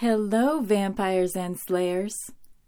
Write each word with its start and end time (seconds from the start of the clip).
Hello, 0.00 0.60
vampires 0.60 1.34
and 1.34 1.58
slayers. 1.58 2.14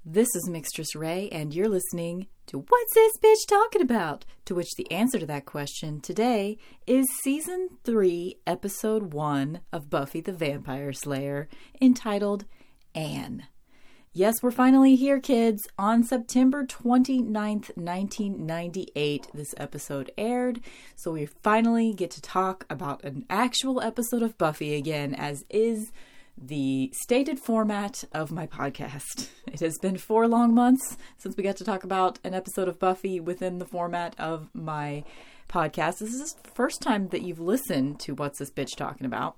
This 0.02 0.28
is 0.34 0.48
Mixtress 0.48 0.98
Ray, 0.98 1.28
and 1.28 1.52
you're 1.52 1.68
listening 1.68 2.26
to 2.46 2.60
What's 2.60 2.94
This 2.94 3.18
Bitch 3.22 3.46
Talking 3.46 3.82
About? 3.82 4.24
To 4.46 4.54
which 4.54 4.74
the 4.78 4.90
answer 4.90 5.18
to 5.18 5.26
that 5.26 5.44
question 5.44 6.00
today 6.00 6.56
is 6.86 7.04
Season 7.22 7.68
3, 7.84 8.38
Episode 8.46 9.12
1 9.12 9.60
of 9.74 9.90
Buffy 9.90 10.22
the 10.22 10.32
Vampire 10.32 10.94
Slayer, 10.94 11.50
entitled 11.82 12.46
Anne. 12.94 13.46
Yes, 14.14 14.36
we're 14.42 14.50
finally 14.50 14.96
here, 14.96 15.20
kids. 15.20 15.68
On 15.78 16.02
September 16.02 16.64
29th, 16.64 17.76
1998, 17.76 19.28
this 19.34 19.54
episode 19.58 20.10
aired. 20.16 20.62
So 20.96 21.12
we 21.12 21.26
finally 21.26 21.92
get 21.92 22.10
to 22.12 22.22
talk 22.22 22.64
about 22.70 23.04
an 23.04 23.26
actual 23.28 23.82
episode 23.82 24.22
of 24.22 24.38
Buffy 24.38 24.74
again, 24.74 25.14
as 25.14 25.44
is 25.50 25.92
the 26.40 26.92
stated 26.94 27.38
format 27.38 28.04
of 28.12 28.30
my 28.30 28.46
podcast. 28.46 29.28
It 29.48 29.60
has 29.60 29.78
been 29.78 29.96
four 29.96 30.28
long 30.28 30.54
months 30.54 30.98
since 31.16 31.34
we 31.34 31.42
got 31.42 31.56
to 31.56 31.64
talk 31.64 31.82
about 31.82 32.18
an 32.22 32.34
episode 32.34 32.68
of 32.68 32.78
Buffy 32.78 33.18
within 33.18 33.58
the 33.58 33.64
format 33.64 34.14
of 34.18 34.50
my 34.52 35.04
podcast. 35.48 35.98
This 35.98 36.12
is 36.12 36.34
the 36.34 36.50
first 36.50 36.82
time 36.82 37.08
that 37.08 37.22
you've 37.22 37.40
listened 37.40 37.98
to 38.00 38.14
What's 38.14 38.38
This 38.38 38.50
Bitch 38.50 38.76
Talking 38.76 39.06
About. 39.06 39.36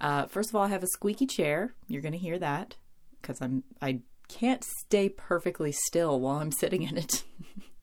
Uh, 0.00 0.26
first 0.26 0.50
of 0.50 0.56
all, 0.56 0.64
I 0.64 0.68
have 0.68 0.82
a 0.82 0.88
squeaky 0.88 1.24
chair. 1.24 1.72
You're 1.86 2.02
going 2.02 2.12
to 2.12 2.18
hear 2.18 2.36
that 2.38 2.74
because 3.22 3.40
I'm 3.40 3.62
I 3.80 4.00
can't 4.28 4.64
stay 4.64 5.08
perfectly 5.08 5.72
still 5.72 6.20
while 6.20 6.38
I'm 6.38 6.52
sitting 6.52 6.82
in 6.82 6.98
it. 6.98 7.22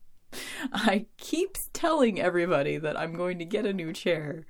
I 0.73 1.05
keep 1.17 1.57
telling 1.73 2.19
everybody 2.19 2.77
that 2.77 2.99
I'm 2.99 3.13
going 3.13 3.39
to 3.39 3.45
get 3.45 3.65
a 3.65 3.73
new 3.73 3.93
chair. 3.93 4.45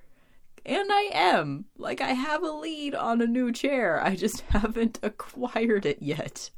And 0.66 0.92
I 0.92 1.10
am. 1.14 1.66
Like 1.78 2.02
I 2.02 2.10
have 2.10 2.42
a 2.44 2.52
lead 2.52 2.96
on 2.96 3.22
a 3.22 3.28
new 3.28 3.52
chair. 3.52 4.04
I 4.04 4.16
just 4.16 4.42
haven't 4.50 5.00
acquired 5.04 5.86
it 5.86 6.02
yet. 6.02 6.50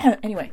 anyway, 0.22 0.52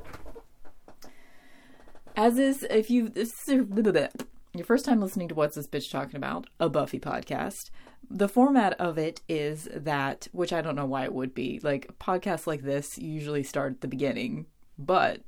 as 2.17 2.37
is 2.37 2.63
if 2.63 2.89
you 2.89 3.07
this 3.07 3.47
is 3.47 3.49
a 3.49 4.09
your 4.53 4.65
first 4.65 4.85
time 4.85 4.99
listening 4.99 5.27
to 5.27 5.35
what's 5.35 5.55
this 5.55 5.67
bitch 5.67 5.89
talking 5.89 6.17
about 6.17 6.47
a 6.59 6.67
buffy 6.67 6.99
podcast 6.99 7.69
the 8.09 8.27
format 8.27 8.73
of 8.80 8.97
it 8.97 9.21
is 9.30 9.69
that 9.73 10.27
which 10.31 10.52
i 10.52 10.61
don't 10.61 10.75
know 10.75 10.85
why 10.85 11.03
it 11.03 11.13
would 11.13 11.33
be 11.33 11.59
like 11.63 11.87
podcasts 11.99 12.47
like 12.47 12.63
this 12.63 12.97
usually 12.97 13.43
start 13.43 13.73
at 13.73 13.81
the 13.81 13.87
beginning 13.87 14.47
but 14.77 15.21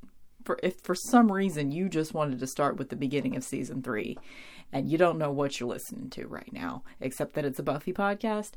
for 0.44 0.60
if 0.64 0.80
for 0.82 0.96
some 0.96 1.32
reason 1.32 1.72
you 1.72 1.88
just 1.88 2.14
wanted 2.14 2.40
to 2.40 2.48
start 2.48 2.78
with 2.78 2.90
the 2.90 2.96
beginning 2.96 3.36
of 3.36 3.44
season 3.44 3.84
three 3.84 4.18
and 4.72 4.90
you 4.90 4.98
don't 4.98 5.18
know 5.18 5.32
what 5.32 5.60
you're 5.60 5.70
listening 5.70 6.10
to 6.10 6.28
right 6.28 6.52
now 6.52 6.84
except 7.00 7.34
that 7.34 7.46
it's 7.46 7.60
a 7.60 7.64
buffy 7.64 7.94
podcast 7.94 8.52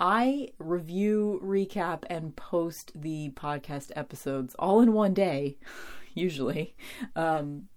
i 0.00 0.48
review 0.58 1.40
recap 1.44 2.04
and 2.08 2.36
post 2.36 2.92
the 2.94 3.30
podcast 3.30 3.90
episodes 3.96 4.54
all 4.58 4.80
in 4.80 4.92
one 4.92 5.14
day 5.14 5.56
usually 6.14 6.74
um 7.16 7.68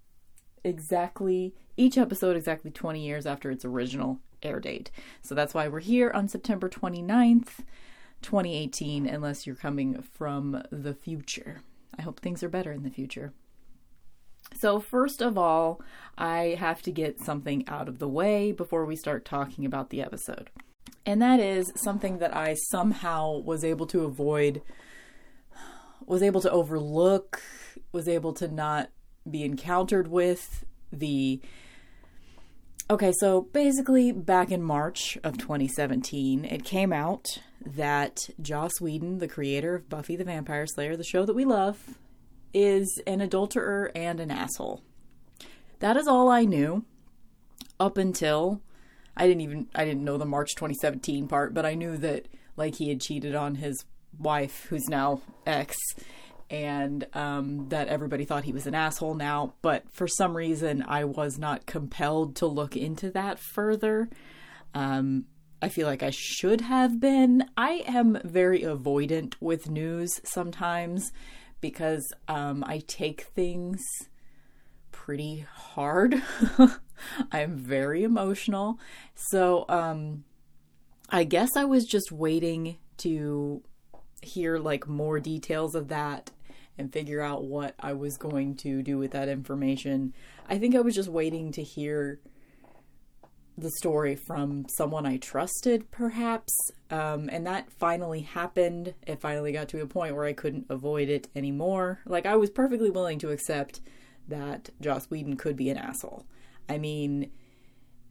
exactly 0.63 1.53
each 1.77 1.97
episode 1.97 2.35
exactly 2.35 2.71
20 2.71 3.05
years 3.05 3.25
after 3.25 3.51
its 3.51 3.65
original 3.65 4.19
air 4.45 4.59
date. 4.59 4.91
So 5.21 5.35
that's 5.35 5.53
why 5.53 5.67
we're 5.67 5.79
here 5.79 6.11
on 6.11 6.27
September 6.27 6.69
29th, 6.69 7.59
2018, 8.21 9.05
unless 9.07 9.45
you're 9.45 9.55
coming 9.55 10.01
from 10.01 10.63
the 10.71 10.93
future. 10.93 11.61
I 11.97 12.03
hope 12.03 12.19
things 12.19 12.43
are 12.43 12.49
better 12.49 12.71
in 12.71 12.83
the 12.83 12.89
future. 12.89 13.33
So, 14.53 14.79
first 14.79 15.21
of 15.21 15.38
all, 15.38 15.81
I 16.17 16.55
have 16.59 16.81
to 16.83 16.91
get 16.91 17.19
something 17.19 17.67
out 17.67 17.89
of 17.89 17.99
the 17.99 18.07
way 18.07 18.52
before 18.52 18.85
we 18.85 18.95
start 18.95 19.25
talking 19.25 19.65
about 19.65 19.89
the 19.89 20.02
episode. 20.02 20.49
And 21.05 21.21
that 21.21 21.39
is 21.39 21.71
something 21.75 22.19
that 22.19 22.35
I 22.35 22.55
somehow 22.69 23.39
was 23.39 23.63
able 23.63 23.85
to 23.87 24.05
avoid, 24.05 24.61
was 26.05 26.23
able 26.23 26.41
to 26.41 26.52
overlook, 26.52 27.41
was 27.91 28.07
able 28.07 28.33
to 28.33 28.47
not 28.47 28.89
be 29.29 29.43
encountered 29.43 30.07
with 30.07 30.65
the 30.91 31.41
Okay, 32.87 33.14
so 33.20 33.41
basically, 33.41 34.11
back 34.11 34.52
in 34.52 34.61
March 34.61 35.17
of 35.23 35.39
2017, 35.39 36.45
it 36.45 36.64
came 36.64 36.93
out 36.93 37.39
that 37.65 38.30
Joss 38.39 38.80
Whedon, 38.80 39.17
the 39.17 39.27
creator 39.27 39.73
of 39.73 39.89
Buffy 39.89 40.15
the 40.15 40.23
Vampire 40.23 40.67
Slayer, 40.67 40.95
the 40.95 41.03
show 41.03 41.25
that 41.25 41.33
we 41.33 41.45
love, 41.45 41.97
is 42.55 42.99
an 43.05 43.20
adulterer 43.20 43.92
and 43.93 44.20
an 44.20 44.32
asshole. 44.32 44.82
That 45.80 45.98
is 45.98 46.08
all 46.08 46.30
I 46.30 46.45
knew 46.45 46.86
up 47.80 47.98
until 47.98 48.61
I 49.17 49.27
didn't 49.27 49.42
even 49.42 49.67
I 49.76 49.83
didn't 49.86 50.05
know 50.05 50.17
the 50.17 50.26
March 50.26 50.55
2017 50.55 51.27
part, 51.27 51.54
but 51.54 51.65
I 51.65 51.76
knew 51.76 51.98
that 51.98 52.27
like 52.55 52.76
he 52.76 52.89
had 52.89 53.02
cheated 53.02 53.36
on 53.36 53.55
his 53.55 53.83
wife, 54.17 54.65
who's 54.70 54.88
now 54.88 55.21
ex, 55.45 55.76
and 56.49 57.05
um, 57.14 57.67
that 57.70 57.89
everybody 57.89 58.23
thought 58.23 58.45
he 58.45 58.54
was 58.54 58.67
an 58.67 58.76
asshole 58.76 59.15
now. 59.15 59.54
But 59.61 59.83
for 59.92 60.08
some 60.08 60.36
reason, 60.36 60.83
I 60.88 61.04
was 61.04 61.38
not 61.38 61.65
compelled 61.65 62.38
to 62.38 62.48
look 62.48 62.77
into 62.77 63.11
that 63.11 63.39
further. 63.39 64.10
Um, 64.73 65.26
I 65.61 65.67
feel 65.67 65.88
like 65.88 66.04
I 66.04 66.11
should 66.11 66.61
have 66.61 67.02
been. 67.02 67.45
I 67.58 67.83
am 67.86 68.20
very 68.23 68.61
avoidant 68.61 69.36
with 69.42 69.70
news 69.70 70.21
sometimes 70.23 71.11
because 71.61 72.11
um, 72.27 72.64
I 72.66 72.80
take 72.80 73.21
things 73.36 73.82
pretty 74.92 75.45
hard. 75.52 76.21
I'm 77.32 77.58
very 77.58 78.04
emotional. 78.04 78.80
So 79.16 79.65
um, 79.70 80.23
I 81.10 81.23
guess 81.23 81.55
I 81.55 81.65
was 81.65 81.86
just 81.86 82.11
waiting 82.11 82.77
to 82.98 83.61
hear 84.21 84.58
like 84.58 84.88
more 84.88 85.20
details 85.20 85.76
of 85.76 85.89
that 85.89 86.32
and 86.77 86.92
figure 86.92 87.21
out 87.21 87.44
what 87.44 87.76
I 87.80 87.94
was 87.94 88.17
going 88.17 88.55
to 88.58 88.82
do 88.82 88.98
with 88.98 89.11
that 89.11 89.30
information. 89.30 90.14
I 90.48 90.58
think 90.58 90.76
I 90.76 90.82
was 90.82 90.95
just 90.95 91.10
waiting 91.10 91.52
to 91.54 91.64
hear 91.64 92.20
the 93.58 93.71
story 93.71 94.16
from 94.16 94.66
someone 94.67 95.05
I 95.05 95.17
trusted, 95.17 95.89
perhaps. 95.92 96.54
Um, 96.89 97.30
and 97.32 97.48
that 97.48 97.71
finally 97.71 98.21
happened. 98.21 98.93
It 99.08 99.21
finally 99.21 99.52
got 99.52 99.70
to 99.70 99.82
a 99.82 99.88
point 99.88 100.16
where 100.16 100.26
I 100.26 100.33
couldn't 100.33 100.66
avoid 100.70 101.10
it 101.10 101.27
anymore. 101.36 101.99
Like, 102.05 102.26
I 102.26 102.36
was 102.36 102.49
perfectly 102.49 102.89
willing 102.89 103.20
to 103.20 103.32
accept 103.32 103.82
that 104.27 104.70
Joss 104.82 105.10
Whedon 105.10 105.38
could 105.38 105.55
be 105.55 105.70
an 105.70 105.77
asshole. 105.77 106.26
I 106.67 106.77
mean, 106.77 107.32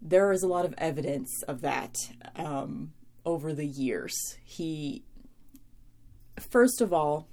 there 0.00 0.32
is 0.32 0.42
a 0.42 0.48
lot 0.48 0.64
of 0.64 0.74
evidence 0.78 1.42
of 1.48 1.60
that 1.62 1.96
um, 2.36 2.92
over 3.24 3.52
the 3.52 3.66
years. 3.66 4.14
He, 4.44 5.04
first 6.38 6.80
of 6.80 6.92
all, 6.92 7.28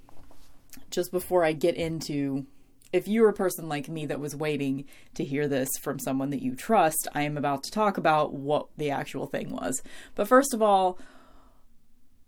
just 0.90 1.12
before 1.12 1.44
I 1.44 1.52
get 1.52 1.76
into 1.76 2.46
if 2.92 3.08
you're 3.08 3.28
a 3.28 3.34
person 3.34 3.68
like 3.68 3.88
me 3.88 4.06
that 4.06 4.20
was 4.20 4.36
waiting 4.36 4.84
to 5.14 5.24
hear 5.24 5.48
this 5.48 5.68
from 5.80 5.98
someone 5.98 6.30
that 6.30 6.42
you 6.42 6.54
trust, 6.54 7.08
I 7.14 7.22
am 7.22 7.36
about 7.36 7.64
to 7.64 7.70
talk 7.70 7.96
about 7.96 8.34
what 8.34 8.68
the 8.76 8.90
actual 8.90 9.26
thing 9.26 9.50
was. 9.50 9.82
But 10.14 10.28
first 10.28 10.52
of 10.52 10.62
all, 10.62 10.98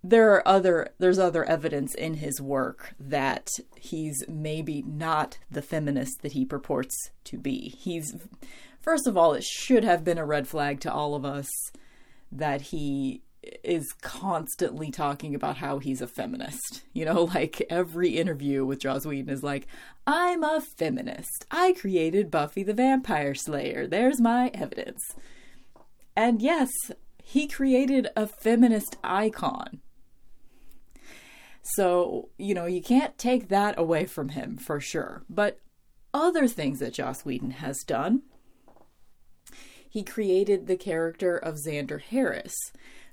there 0.02 0.32
are 0.32 0.46
other 0.46 0.90
there's 0.98 1.18
other 1.18 1.44
evidence 1.44 1.94
in 1.94 2.14
his 2.14 2.40
work 2.40 2.94
that 3.00 3.48
he's 3.76 4.22
maybe 4.28 4.82
not 4.82 5.38
the 5.50 5.62
feminist 5.62 6.20
that 6.20 6.32
he 6.32 6.44
purports 6.44 7.10
to 7.24 7.38
be. 7.38 7.74
He's 7.78 8.14
first 8.80 9.06
of 9.06 9.16
all, 9.16 9.32
it 9.32 9.44
should 9.44 9.82
have 9.82 10.04
been 10.04 10.18
a 10.18 10.26
red 10.26 10.46
flag 10.46 10.80
to 10.80 10.92
all 10.92 11.14
of 11.14 11.24
us 11.24 11.48
that 12.30 12.60
he 12.60 13.22
is 13.62 13.92
constantly 14.00 14.90
talking 14.90 15.34
about 15.34 15.56
how 15.58 15.78
he's 15.78 16.00
a 16.00 16.06
feminist. 16.06 16.82
You 16.94 17.04
know, 17.06 17.24
like 17.24 17.60
every 17.68 18.10
interview 18.10 18.64
with 18.64 18.78
Joss 18.78 19.04
Whedon 19.04 19.28
is 19.28 19.42
like, 19.42 19.66
I'm 20.06 20.44
a 20.44 20.60
feminist. 20.60 21.44
I 21.50 21.72
created 21.72 22.30
Buffy 22.30 22.62
the 22.62 22.72
Vampire 22.72 23.34
Slayer. 23.34 23.88
There's 23.88 24.20
my 24.20 24.52
evidence. 24.54 25.02
And 26.14 26.40
yes, 26.40 26.70
he 27.20 27.48
created 27.48 28.08
a 28.14 28.28
feminist 28.28 28.96
icon. 29.02 29.80
So, 31.62 32.28
you 32.38 32.54
know, 32.54 32.66
you 32.66 32.80
can't 32.80 33.18
take 33.18 33.48
that 33.48 33.76
away 33.76 34.04
from 34.04 34.28
him 34.28 34.56
for 34.56 34.78
sure. 34.78 35.24
But 35.28 35.58
other 36.12 36.46
things 36.46 36.78
that 36.78 36.94
Joss 36.94 37.24
Whedon 37.24 37.52
has 37.52 37.82
done, 37.84 38.22
he 39.88 40.02
created 40.02 40.66
the 40.66 40.76
character 40.76 41.36
of 41.36 41.56
Xander 41.56 42.00
Harris 42.00 42.54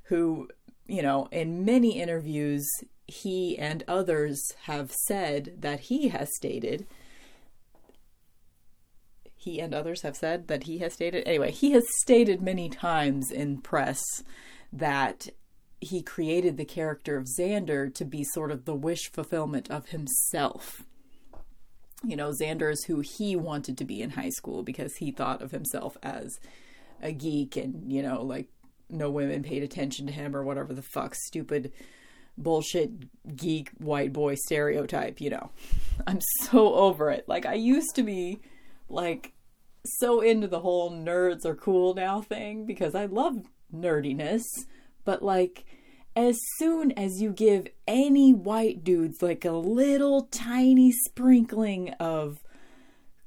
who, 0.03 0.47
you 0.87 1.01
know, 1.01 1.27
in 1.31 1.65
many 1.65 1.99
interviews, 1.99 2.67
he 3.07 3.57
and 3.57 3.83
others 3.87 4.41
have 4.63 4.91
said 4.91 5.55
that 5.59 5.81
he 5.81 6.09
has 6.09 6.29
stated. 6.35 6.87
He 9.35 9.59
and 9.59 9.73
others 9.73 10.03
have 10.03 10.15
said 10.15 10.47
that 10.47 10.63
he 10.63 10.79
has 10.79 10.93
stated. 10.93 11.27
Anyway, 11.27 11.51
he 11.51 11.71
has 11.71 11.83
stated 12.01 12.41
many 12.41 12.69
times 12.69 13.31
in 13.31 13.61
press 13.61 14.01
that 14.71 15.29
he 15.81 16.01
created 16.03 16.57
the 16.57 16.65
character 16.65 17.17
of 17.17 17.27
Xander 17.39 17.93
to 17.95 18.05
be 18.05 18.23
sort 18.23 18.51
of 18.51 18.65
the 18.65 18.75
wish 18.75 19.11
fulfillment 19.11 19.69
of 19.71 19.87
himself. 19.87 20.83
You 22.03 22.15
know, 22.15 22.31
Xander 22.31 22.71
is 22.71 22.83
who 22.85 23.01
he 23.01 23.35
wanted 23.35 23.77
to 23.79 23.85
be 23.85 24.01
in 24.01 24.11
high 24.11 24.29
school 24.29 24.63
because 24.63 24.95
he 24.97 25.11
thought 25.11 25.41
of 25.41 25.51
himself 25.51 25.97
as 26.03 26.39
a 27.01 27.11
geek 27.11 27.57
and, 27.57 27.91
you 27.91 28.03
know, 28.03 28.21
like 28.21 28.47
no 28.91 29.09
women 29.09 29.43
paid 29.43 29.63
attention 29.63 30.07
to 30.07 30.13
him 30.13 30.35
or 30.35 30.43
whatever 30.43 30.73
the 30.73 30.81
fuck 30.81 31.15
stupid 31.15 31.71
bullshit 32.37 32.91
geek 33.35 33.69
white 33.77 34.13
boy 34.13 34.35
stereotype, 34.35 35.21
you 35.21 35.29
know. 35.29 35.51
I'm 36.07 36.19
so 36.43 36.73
over 36.73 37.09
it. 37.09 37.27
Like 37.27 37.45
I 37.45 37.53
used 37.53 37.95
to 37.95 38.03
be 38.03 38.41
like 38.89 39.33
so 39.85 40.21
into 40.21 40.47
the 40.47 40.59
whole 40.59 40.91
nerds 40.91 41.45
are 41.45 41.55
cool 41.55 41.93
now 41.93 42.21
thing 42.21 42.65
because 42.65 42.95
I 42.95 43.05
love 43.05 43.41
nerdiness, 43.73 44.43
but 45.05 45.23
like 45.23 45.65
as 46.15 46.37
soon 46.57 46.91
as 46.91 47.21
you 47.21 47.31
give 47.31 47.67
any 47.87 48.33
white 48.33 48.83
dudes 48.83 49.21
like 49.21 49.45
a 49.45 49.51
little 49.51 50.23
tiny 50.23 50.91
sprinkling 50.91 51.91
of 51.99 52.39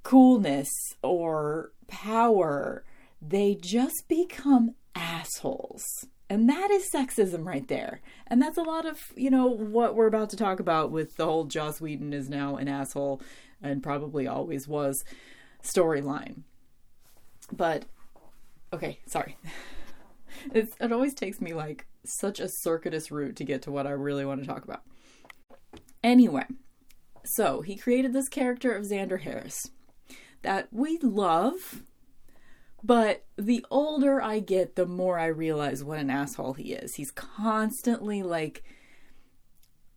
coolness 0.02 0.68
or 1.02 1.72
power, 1.86 2.84
they 3.22 3.56
just 3.58 4.04
become 4.06 4.74
assholes. 4.94 5.84
And 6.30 6.48
that 6.48 6.70
is 6.70 6.90
sexism 6.90 7.44
right 7.44 7.66
there. 7.68 8.00
And 8.26 8.40
that's 8.40 8.58
a 8.58 8.62
lot 8.62 8.86
of, 8.86 8.98
you 9.14 9.30
know, 9.30 9.46
what 9.46 9.94
we're 9.94 10.06
about 10.06 10.30
to 10.30 10.36
talk 10.36 10.58
about 10.58 10.90
with 10.90 11.16
the 11.16 11.26
whole 11.26 11.44
Joss 11.44 11.80
Whedon 11.80 12.12
is 12.12 12.28
now 12.28 12.56
an 12.56 12.68
asshole 12.68 13.20
and 13.62 13.82
probably 13.82 14.26
always 14.26 14.66
was 14.66 15.04
storyline. 15.62 16.42
But, 17.52 17.84
okay, 18.72 19.00
sorry. 19.06 19.36
It's, 20.52 20.74
it 20.80 20.92
always 20.92 21.14
takes 21.14 21.40
me 21.40 21.54
like 21.54 21.86
such 22.04 22.40
a 22.40 22.48
circuitous 22.48 23.10
route 23.10 23.36
to 23.36 23.44
get 23.44 23.62
to 23.62 23.70
what 23.70 23.86
I 23.86 23.92
really 23.92 24.24
want 24.24 24.42
to 24.42 24.46
talk 24.46 24.64
about. 24.64 24.82
Anyway, 26.02 26.44
so 27.24 27.62
he 27.62 27.76
created 27.76 28.12
this 28.12 28.28
character 28.28 28.74
of 28.74 28.84
Xander 28.84 29.20
Harris 29.20 29.58
that 30.42 30.68
we 30.70 30.98
love, 30.98 31.82
but 32.84 33.24
the 33.36 33.64
older 33.70 34.20
I 34.20 34.40
get, 34.40 34.76
the 34.76 34.86
more 34.86 35.18
I 35.18 35.26
realize 35.26 35.82
what 35.82 35.98
an 35.98 36.10
asshole 36.10 36.52
he 36.52 36.74
is. 36.74 36.94
He's 36.96 37.10
constantly 37.10 38.22
like 38.22 38.62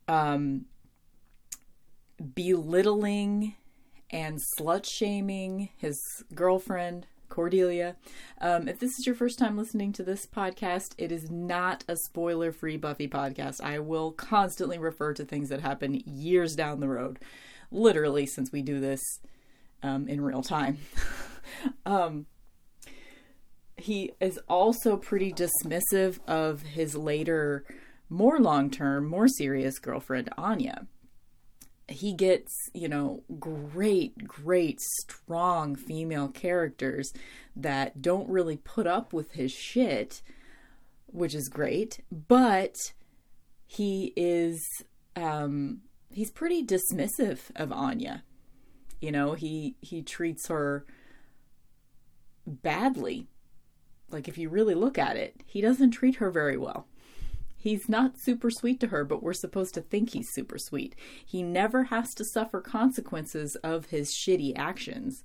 um 0.07 0.66
belittling 2.34 3.56
and 4.10 4.39
slut 4.57 4.86
shaming 4.86 5.69
his 5.75 6.00
girlfriend 6.34 7.07
Cordelia. 7.28 7.98
Um, 8.39 8.69
if 8.69 8.80
this 8.80 8.98
is 8.98 9.06
your 9.06 9.16
first 9.16 9.38
time 9.38 9.57
listening 9.57 9.92
to 9.94 10.04
this 10.04 10.25
podcast, 10.25 10.94
it 10.98 11.12
is 11.12 11.30
not 11.30 11.83
a 11.90 11.98
spoiler 11.98 12.54
free 12.54 12.78
Buffy 12.78 13.10
podcast. 13.10 13.60
I 13.62 13.80
will 13.80 14.13
constantly 14.13 14.78
refer 14.78 15.13
to 15.13 15.25
things 15.25 15.50
that 15.50 15.60
happen 15.60 16.01
years 16.06 16.56
down 16.56 16.80
the 16.80 16.88
road, 16.88 17.19
literally, 17.69 18.25
since 18.25 18.54
we 18.54 18.62
do 18.62 18.80
this 18.80 19.19
um, 19.83 20.07
in 20.07 20.22
real 20.22 20.42
time. 20.42 20.78
um, 21.86 22.25
he 23.77 24.12
is 24.19 24.39
also 24.50 24.97
pretty 24.97 25.33
dismissive 25.33 26.19
of 26.27 26.62
his 26.63 26.95
later, 26.95 27.63
more 28.09 28.39
long 28.39 28.69
term, 28.69 29.07
more 29.07 29.27
serious 29.27 29.79
girlfriend, 29.79 30.29
Anya 30.38 30.88
he 31.89 32.13
gets, 32.13 32.69
you 32.74 32.89
know, 32.89 33.24
great, 33.39 34.27
great, 34.27 34.79
strong 34.81 35.75
female 35.75 36.27
characters 36.27 37.12
that 37.56 38.01
don't 38.01 38.29
really 38.29 38.57
put 38.57 38.85
up 38.85 39.13
with 39.13 39.31
his 39.33 39.51
shit, 39.51 40.21
which 41.07 41.33
is 41.33 41.47
great, 41.50 42.03
but 42.12 42.75
he 43.65 44.13
is 44.15 44.65
um 45.15 45.81
he's 46.12 46.31
pretty 46.31 46.63
dismissive 46.63 47.39
of 47.56 47.71
Anya. 47.71 48.23
You 49.00 49.12
know, 49.12 49.33
he 49.33 49.75
he 49.80 50.01
treats 50.01 50.47
her 50.47 50.85
badly. 52.45 53.27
Like 54.09 54.27
if 54.27 54.38
you 54.38 54.50
really 54.50 54.75
look 54.75 54.98
at 54.98 55.18
it, 55.18 55.42
he 55.45 55.62
doesn't 55.62 55.92
treat 55.92 56.15
her 56.15 56.31
very 56.31 56.57
well. 56.57 56.88
He's 57.57 57.89
not 57.89 58.18
super 58.18 58.50
sweet 58.50 58.80
to 58.81 58.88
her, 58.88 59.04
but 59.04 59.21
we're 59.21 59.33
supposed 59.33 59.74
to 59.74 59.81
think 59.81 60.12
he's 60.12 60.30
super 60.30 60.57
sweet. 60.57 60.95
He 61.25 61.44
never 61.44 61.86
has 61.86 62.13
to 62.15 62.24
suffer 62.24 62.62
consequences 62.62 63.56
of 63.57 63.88
his 63.88 64.13
shitty 64.13 64.54
actions. 64.56 65.24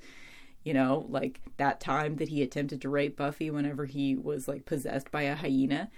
You 0.64 0.75
know, 0.75 1.06
like 1.08 1.40
that 1.58 1.81
time 1.81 2.17
that 2.17 2.29
he 2.29 2.43
attempted 2.43 2.81
to 2.82 2.88
rape 2.88 3.17
Buffy 3.17 3.50
whenever 3.50 3.84
he 3.84 4.17
was 4.17 4.49
like 4.49 4.64
possessed 4.64 5.11
by 5.11 5.23
a 5.23 5.37
hyena. 5.37 5.90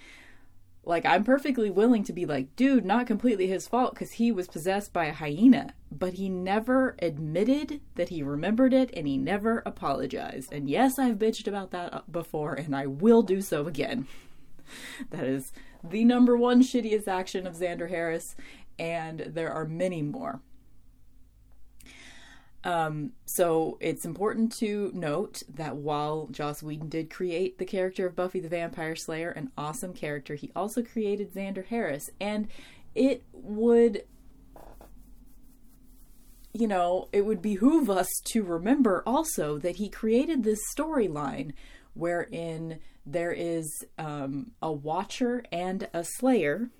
Like, 0.87 1.07
I'm 1.07 1.25
perfectly 1.25 1.71
willing 1.71 2.05
to 2.05 2.13
be 2.13 2.27
like, 2.27 2.55
dude, 2.57 2.85
not 2.85 3.07
completely 3.07 3.47
his 3.47 3.67
fault 3.67 3.95
because 3.95 4.13
he 4.13 4.31
was 4.31 4.49
possessed 4.49 4.93
by 4.93 5.07
a 5.07 5.13
hyena. 5.13 5.75
But 5.91 6.15
he 6.15 6.29
never 6.29 6.97
admitted 7.01 7.81
that 7.95 8.11
he 8.11 8.23
remembered 8.23 8.75
it 8.75 8.91
and 8.95 9.07
he 9.07 9.17
never 9.17 9.63
apologized. 9.65 10.53
And 10.53 10.69
yes, 10.69 10.99
I've 10.99 11.19
bitched 11.19 11.47
about 11.47 11.71
that 11.71 11.95
uh, 11.95 12.01
before 12.11 12.55
and 12.55 12.77
I 12.77 12.87
will 12.87 13.23
do 13.23 13.41
so 13.41 13.67
again. 13.67 14.07
that 15.11 15.25
is 15.25 15.53
the 15.83 16.05
number 16.05 16.37
one 16.37 16.63
shittiest 16.63 17.09
action 17.09 17.47
of 17.47 17.57
Xander 17.57 17.89
Harris, 17.89 18.35
and 18.79 19.21
there 19.21 19.53
are 19.53 19.67
many 19.67 20.03
more. 20.03 20.41
Um, 22.65 23.13
so 23.27 23.77
it's 23.81 24.07
important 24.07 24.53
to 24.59 24.91
note 24.95 25.43
that 25.55 25.77
while 25.77 26.29
Joss 26.31 26.63
Whedon 26.63 26.89
did 26.89 27.11
create 27.11 27.59
the 27.59 27.67
character 27.67 28.07
of 28.07 28.17
Buffy 28.17 28.41
the 28.41 28.49
Vampire 28.49 28.97
Slayer, 28.97 29.31
an 29.31 29.51
awesome 29.57 29.93
character, 29.93 30.35
he 30.35 30.51
also 30.57 30.83
created 30.83 31.35
Xander 31.35 31.67
Harris, 31.67 32.09
and 32.21 32.49
it 32.95 33.23
would 33.33 34.05
you 36.57 36.69
know, 36.69 37.09
it 37.13 37.27
would 37.27 37.43
behoove 37.43 37.91
us 37.91 38.09
to 38.27 38.45
remember 38.45 39.03
also 39.05 39.59
that 39.59 39.77
he 39.77 39.89
created 39.89 40.45
this 40.45 40.61
storyline 40.73 41.53
wherein 41.95 42.79
there 43.05 43.33
is 43.33 43.85
um, 43.99 44.53
a 44.63 44.73
watcher 44.73 45.45
and 45.51 45.89
a 45.93 46.05
slayer. 46.05 46.71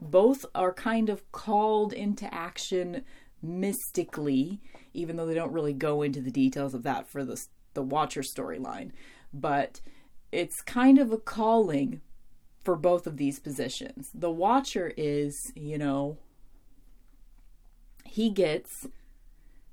Both 0.00 0.44
are 0.56 0.74
kind 0.74 1.08
of 1.08 1.30
called 1.30 1.92
into 1.92 2.32
action 2.34 3.04
mystically, 3.40 4.60
even 4.94 5.16
though 5.16 5.26
they 5.26 5.34
don't 5.34 5.52
really 5.52 5.72
go 5.72 6.02
into 6.02 6.20
the 6.20 6.30
details 6.30 6.74
of 6.74 6.82
that 6.82 7.08
for 7.08 7.24
the 7.24 7.42
the 7.74 7.82
watcher 7.82 8.20
storyline. 8.20 8.90
But 9.32 9.80
it's 10.30 10.60
kind 10.60 10.98
of 10.98 11.12
a 11.12 11.18
calling 11.18 12.00
for 12.62 12.76
both 12.76 13.06
of 13.06 13.16
these 13.16 13.38
positions. 13.38 14.10
The 14.14 14.30
watcher 14.30 14.92
is, 14.96 15.52
you 15.54 15.78
know, 15.78 16.18
he 18.04 18.30
gets 18.30 18.86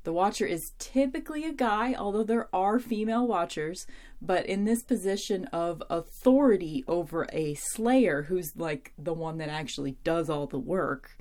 the 0.04 0.14
watcher 0.14 0.46
is 0.46 0.72
typically 0.80 1.44
a 1.44 1.54
guy, 1.54 1.94
although 1.94 2.24
there 2.24 2.48
are 2.56 2.80
female 2.80 3.28
watchers, 3.28 3.86
but 4.22 4.46
in 4.46 4.64
this 4.64 4.82
position 4.82 5.46
of 5.48 5.84
authority 5.90 6.86
over 6.88 7.28
a 7.34 7.56
slayer 7.56 8.24
who's 8.24 8.56
like 8.56 8.94
the 8.98 9.14
one 9.14 9.38
that 9.38 9.50
actually 9.50 9.98
does 10.04 10.30
all 10.30 10.48
the 10.48 10.58
work, 10.58 11.18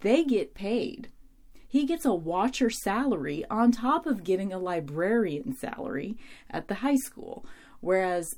they 0.00 0.24
get 0.24 0.54
paid. 0.54 1.10
He 1.72 1.86
gets 1.86 2.04
a 2.04 2.12
watcher 2.12 2.68
salary 2.68 3.46
on 3.48 3.72
top 3.72 4.04
of 4.04 4.24
getting 4.24 4.52
a 4.52 4.58
librarian 4.58 5.56
salary 5.56 6.18
at 6.50 6.68
the 6.68 6.74
high 6.74 6.96
school. 6.96 7.46
Whereas 7.80 8.28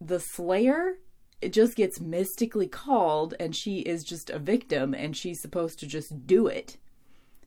the 0.00 0.18
slayer 0.18 0.98
it 1.40 1.52
just 1.52 1.76
gets 1.76 2.00
mystically 2.00 2.66
called 2.66 3.34
and 3.38 3.54
she 3.54 3.82
is 3.82 4.02
just 4.02 4.30
a 4.30 4.40
victim 4.40 4.94
and 4.94 5.16
she's 5.16 5.40
supposed 5.40 5.78
to 5.78 5.86
just 5.86 6.26
do 6.26 6.48
it. 6.48 6.76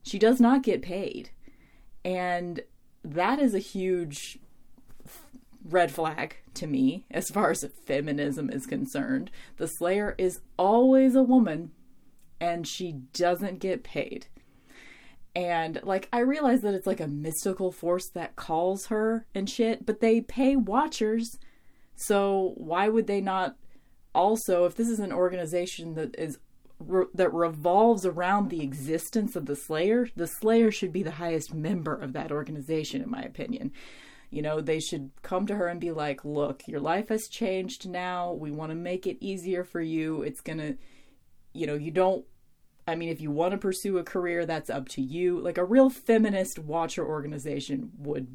She 0.03 0.17
does 0.17 0.39
not 0.39 0.63
get 0.63 0.81
paid. 0.81 1.31
And 2.05 2.61
that 3.03 3.39
is 3.39 3.53
a 3.53 3.59
huge 3.59 4.39
red 5.65 5.91
flag 5.91 6.37
to 6.53 6.65
me 6.65 7.03
as 7.11 7.27
far 7.27 7.51
as 7.51 7.69
feminism 7.85 8.49
is 8.49 8.65
concerned. 8.65 9.31
The 9.57 9.67
Slayer 9.67 10.15
is 10.17 10.39
always 10.57 11.13
a 11.13 11.23
woman 11.23 11.71
and 12.39 12.65
she 12.65 12.93
doesn't 13.11 13.59
get 13.59 13.83
paid. 13.83 14.27
And 15.37 15.79
like 15.83 16.09
I 16.11 16.21
realize 16.21 16.61
that 16.61 16.73
it's 16.73 16.87
like 16.87 16.99
a 16.99 17.07
mystical 17.07 17.71
force 17.71 18.09
that 18.09 18.35
calls 18.35 18.87
her 18.87 19.27
and 19.35 19.47
shit, 19.47 19.85
but 19.85 19.99
they 19.99 20.19
pay 20.19 20.55
watchers. 20.55 21.37
So 21.95 22.53
why 22.57 22.89
would 22.89 23.05
they 23.05 23.21
not 23.21 23.55
also 24.15 24.65
if 24.65 24.73
this 24.73 24.89
is 24.89 24.99
an 24.99 25.13
organization 25.13 25.93
that 25.93 26.15
is 26.17 26.39
re- 26.79 27.05
that 27.13 27.31
revolves 27.31 28.03
around 28.03 28.49
the 28.49 28.63
existence 28.63 29.35
of 29.35 29.45
the 29.45 29.55
Slayer, 29.55 30.09
the 30.15 30.25
Slayer 30.25 30.71
should 30.71 30.91
be 30.91 31.03
the 31.03 31.11
highest 31.11 31.53
member 31.53 31.93
of 31.93 32.13
that 32.13 32.31
organization, 32.31 33.03
in 33.03 33.11
my 33.11 33.21
opinion. 33.21 33.71
You 34.31 34.41
know, 34.41 34.59
they 34.59 34.79
should 34.79 35.11
come 35.21 35.45
to 35.45 35.55
her 35.55 35.67
and 35.67 35.79
be 35.79 35.91
like, 35.91 36.25
look, 36.25 36.67
your 36.67 36.79
life 36.79 37.09
has 37.09 37.27
changed 37.27 37.87
now. 37.87 38.33
We 38.33 38.49
want 38.49 38.71
to 38.71 38.75
make 38.75 39.05
it 39.05 39.23
easier 39.23 39.63
for 39.63 39.81
you. 39.81 40.23
It's 40.23 40.41
going 40.41 40.57
to, 40.57 40.77
you 41.53 41.67
know, 41.67 41.75
you 41.75 41.91
don't, 41.91 42.25
I 42.87 42.95
mean, 42.95 43.09
if 43.09 43.19
you 43.19 43.31
want 43.31 43.51
to 43.51 43.57
pursue 43.57 43.97
a 43.97 44.03
career, 44.03 44.45
that's 44.45 44.69
up 44.69 44.87
to 44.89 45.01
you. 45.01 45.39
Like 45.39 45.57
a 45.57 45.65
real 45.65 45.89
feminist 45.89 46.57
watcher 46.57 47.05
organization 47.05 47.91
would 47.97 48.27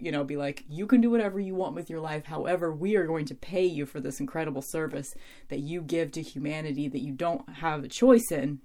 you 0.00 0.12
know, 0.12 0.24
be 0.24 0.36
like, 0.36 0.64
you 0.68 0.86
can 0.86 1.00
do 1.00 1.10
whatever 1.10 1.40
you 1.40 1.54
want 1.54 1.74
with 1.74 1.90
your 1.90 2.00
life. 2.00 2.26
However, 2.26 2.72
we 2.72 2.96
are 2.96 3.06
going 3.06 3.24
to 3.26 3.34
pay 3.34 3.64
you 3.64 3.86
for 3.86 4.00
this 4.00 4.20
incredible 4.20 4.62
service 4.62 5.14
that 5.48 5.60
you 5.60 5.80
give 5.80 6.12
to 6.12 6.22
humanity 6.22 6.88
that 6.88 7.00
you 7.00 7.12
don't 7.12 7.48
have 7.48 7.84
a 7.84 7.88
choice 7.88 8.30
in. 8.30 8.60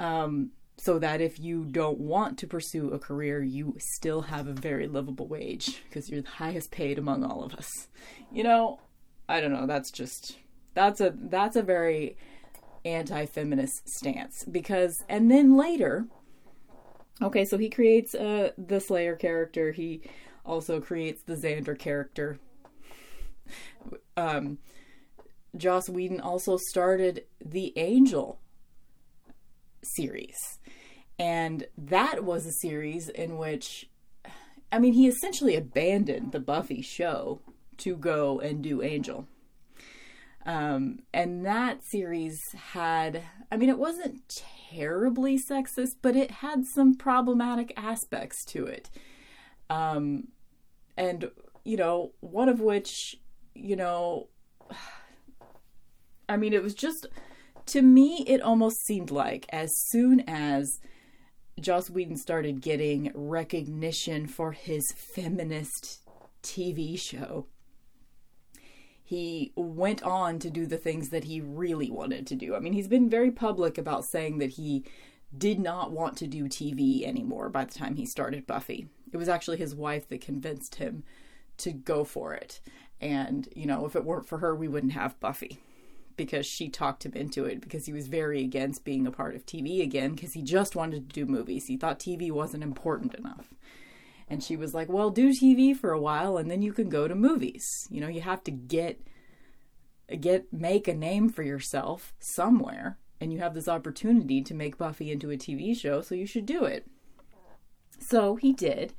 Um, 0.00 0.50
so 0.78 0.98
that 0.98 1.20
if 1.20 1.38
you 1.38 1.64
don't 1.64 1.98
want 1.98 2.38
to 2.38 2.46
pursue 2.46 2.90
a 2.90 2.98
career, 2.98 3.42
you 3.42 3.76
still 3.78 4.22
have 4.22 4.48
a 4.48 4.52
very 4.52 4.88
livable 4.88 5.28
wage 5.28 5.82
because 5.84 6.10
you're 6.10 6.22
the 6.22 6.28
highest 6.28 6.70
paid 6.70 6.98
among 6.98 7.24
all 7.24 7.44
of 7.44 7.54
us. 7.54 7.88
You 8.32 8.42
know, 8.42 8.80
I 9.28 9.40
don't 9.40 9.52
know. 9.52 9.66
That's 9.66 9.90
just 9.90 10.36
that's 10.74 11.00
a 11.00 11.14
that's 11.16 11.54
a 11.54 11.62
very 11.62 12.16
anti 12.84 13.26
feminist 13.26 13.88
stance. 13.88 14.44
Because, 14.44 14.96
and 15.08 15.30
then 15.30 15.56
later, 15.56 16.06
okay, 17.20 17.44
so 17.44 17.58
he 17.58 17.68
creates 17.70 18.14
uh, 18.14 18.50
the 18.58 18.80
Slayer 18.80 19.16
character, 19.16 19.72
he 19.72 20.02
also 20.44 20.80
creates 20.80 21.22
the 21.22 21.34
Xander 21.34 21.78
character. 21.78 22.38
Um, 24.16 24.58
Joss 25.56 25.88
Whedon 25.88 26.20
also 26.20 26.56
started 26.56 27.24
the 27.44 27.72
Angel 27.76 28.38
series. 29.82 30.58
And 31.18 31.66
that 31.76 32.24
was 32.24 32.46
a 32.46 32.52
series 32.52 33.08
in 33.08 33.36
which, 33.36 33.88
I 34.70 34.78
mean, 34.78 34.94
he 34.94 35.06
essentially 35.06 35.54
abandoned 35.54 36.32
the 36.32 36.40
Buffy 36.40 36.82
show 36.82 37.40
to 37.78 37.96
go 37.96 38.40
and 38.40 38.62
do 38.62 38.82
Angel. 38.82 39.26
Um, 40.44 41.00
and 41.14 41.46
that 41.46 41.84
series 41.84 42.38
had, 42.72 43.22
I 43.50 43.56
mean, 43.56 43.68
it 43.68 43.78
wasn't 43.78 44.28
terribly 44.70 45.38
sexist, 45.38 45.96
but 46.02 46.16
it 46.16 46.30
had 46.30 46.64
some 46.74 46.94
problematic 46.94 47.72
aspects 47.76 48.44
to 48.46 48.66
it. 48.66 48.90
Um, 49.70 50.28
and, 50.96 51.30
you 51.64 51.76
know, 51.76 52.12
one 52.20 52.48
of 52.48 52.60
which, 52.60 53.16
you 53.54 53.76
know, 53.76 54.28
I 56.28 56.36
mean, 56.36 56.52
it 56.52 56.62
was 56.62 56.74
just, 56.74 57.06
to 57.66 57.82
me, 57.82 58.24
it 58.26 58.40
almost 58.40 58.84
seemed 58.84 59.10
like 59.10 59.46
as 59.50 59.70
soon 59.90 60.24
as 60.26 60.80
Joss 61.60 61.90
Whedon 61.90 62.16
started 62.16 62.60
getting 62.60 63.12
recognition 63.14 64.26
for 64.26 64.52
his 64.52 64.82
feminist 64.96 66.00
TV 66.42 66.98
show, 66.98 67.46
he 69.12 69.52
went 69.56 70.02
on 70.02 70.38
to 70.38 70.48
do 70.48 70.64
the 70.64 70.78
things 70.78 71.10
that 71.10 71.24
he 71.24 71.38
really 71.38 71.90
wanted 71.90 72.26
to 72.26 72.34
do. 72.34 72.54
I 72.56 72.60
mean, 72.60 72.72
he's 72.72 72.88
been 72.88 73.10
very 73.10 73.30
public 73.30 73.76
about 73.76 74.06
saying 74.06 74.38
that 74.38 74.52
he 74.52 74.86
did 75.36 75.60
not 75.60 75.92
want 75.92 76.16
to 76.16 76.26
do 76.26 76.44
TV 76.44 77.04
anymore 77.04 77.50
by 77.50 77.66
the 77.66 77.74
time 77.74 77.96
he 77.96 78.06
started 78.06 78.46
Buffy. 78.46 78.88
It 79.12 79.18
was 79.18 79.28
actually 79.28 79.58
his 79.58 79.74
wife 79.74 80.08
that 80.08 80.22
convinced 80.22 80.76
him 80.76 81.04
to 81.58 81.72
go 81.72 82.04
for 82.04 82.32
it. 82.32 82.60
And, 83.02 83.50
you 83.54 83.66
know, 83.66 83.84
if 83.84 83.94
it 83.94 84.06
weren't 84.06 84.26
for 84.26 84.38
her, 84.38 84.54
we 84.54 84.66
wouldn't 84.66 84.94
have 84.94 85.20
Buffy 85.20 85.60
because 86.16 86.46
she 86.46 86.70
talked 86.70 87.04
him 87.04 87.12
into 87.12 87.44
it 87.44 87.60
because 87.60 87.84
he 87.84 87.92
was 87.92 88.08
very 88.08 88.42
against 88.42 88.82
being 88.82 89.06
a 89.06 89.10
part 89.10 89.34
of 89.34 89.44
TV 89.44 89.82
again 89.82 90.14
because 90.14 90.32
he 90.32 90.40
just 90.40 90.74
wanted 90.74 91.10
to 91.10 91.14
do 91.14 91.30
movies. 91.30 91.66
He 91.66 91.76
thought 91.76 91.98
TV 92.00 92.32
wasn't 92.32 92.62
important 92.62 93.14
enough. 93.14 93.52
And 94.32 94.42
she 94.42 94.56
was 94.56 94.72
like, 94.72 94.88
"Well, 94.88 95.10
do 95.10 95.30
TV 95.30 95.76
for 95.76 95.92
a 95.92 96.00
while 96.00 96.38
and 96.38 96.50
then 96.50 96.62
you 96.62 96.72
can 96.72 96.88
go 96.88 97.06
to 97.06 97.14
movies. 97.14 97.86
You 97.90 98.00
know, 98.00 98.08
you 98.08 98.22
have 98.22 98.42
to 98.44 98.50
get 98.50 98.98
get 100.20 100.50
make 100.50 100.88
a 100.88 100.94
name 100.94 101.28
for 101.28 101.42
yourself 101.42 102.14
somewhere 102.18 102.98
and 103.20 103.30
you 103.30 103.40
have 103.40 103.52
this 103.52 103.68
opportunity 103.68 104.42
to 104.42 104.54
make 104.54 104.78
Buffy 104.78 105.12
into 105.12 105.30
a 105.30 105.36
TV 105.36 105.78
show, 105.78 106.00
so 106.00 106.14
you 106.14 106.26
should 106.26 106.46
do 106.46 106.64
it." 106.64 106.86
So, 108.00 108.36
he 108.36 108.52
did, 108.54 108.94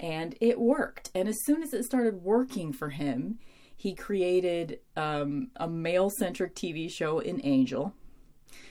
and 0.00 0.34
it 0.40 0.58
worked. 0.58 1.10
And 1.14 1.28
as 1.28 1.44
soon 1.44 1.62
as 1.62 1.74
it 1.74 1.84
started 1.84 2.22
working 2.22 2.72
for 2.72 2.88
him, 2.88 3.38
he 3.76 3.94
created 3.94 4.80
um, 4.96 5.50
a 5.56 5.68
male 5.68 6.10
centric 6.10 6.54
TV 6.54 6.90
show 6.90 7.18
in 7.18 7.40
Angel 7.44 7.94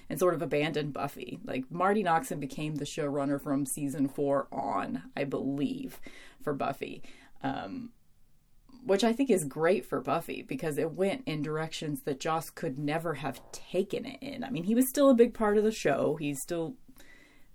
and 0.09 0.19
sort 0.19 0.33
of 0.33 0.41
abandoned 0.41 0.93
Buffy. 0.93 1.39
Like 1.43 1.65
Marti 1.69 2.03
Noxon 2.03 2.39
became 2.39 2.75
the 2.75 2.85
showrunner 2.85 3.41
from 3.41 3.65
season 3.65 4.07
four 4.07 4.47
on, 4.51 5.03
I 5.15 5.23
believe, 5.23 5.99
for 6.41 6.53
Buffy. 6.53 7.03
Um, 7.41 7.91
which 8.85 9.03
I 9.03 9.13
think 9.13 9.29
is 9.29 9.43
great 9.43 9.85
for 9.85 9.99
Buffy 9.99 10.41
because 10.41 10.77
it 10.77 10.93
went 10.93 11.23
in 11.25 11.41
directions 11.41 12.01
that 12.03 12.19
Joss 12.19 12.49
could 12.49 12.79
never 12.79 13.15
have 13.15 13.41
taken 13.51 14.05
it 14.05 14.19
in. 14.21 14.43
I 14.43 14.49
mean, 14.49 14.63
he 14.63 14.75
was 14.75 14.89
still 14.89 15.09
a 15.09 15.15
big 15.15 15.33
part 15.33 15.57
of 15.57 15.63
the 15.63 15.71
show. 15.71 16.15
He 16.15 16.33
still 16.33 16.75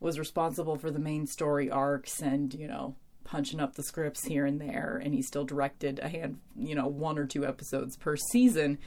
was 0.01 0.19
responsible 0.19 0.77
for 0.77 0.91
the 0.91 0.99
main 0.99 1.27
story 1.27 1.71
arcs 1.71 2.21
and, 2.21 2.53
you 2.53 2.69
know, 2.69 2.95
punching 3.25 3.61
up 3.61 3.75
the 3.75 3.83
scripts 3.83 4.25
here 4.27 4.45
and 4.45 4.61
there 4.61 5.01
and 5.03 5.15
he 5.15 5.23
still 5.23 5.45
directed 5.45 5.99
a 6.03 6.09
hand 6.09 6.39
you 6.57 6.75
know 6.75 6.87
one 6.87 7.19
or 7.19 7.27
two 7.27 7.47
episodes 7.47 7.97
per 7.97 8.17
season 8.17 8.79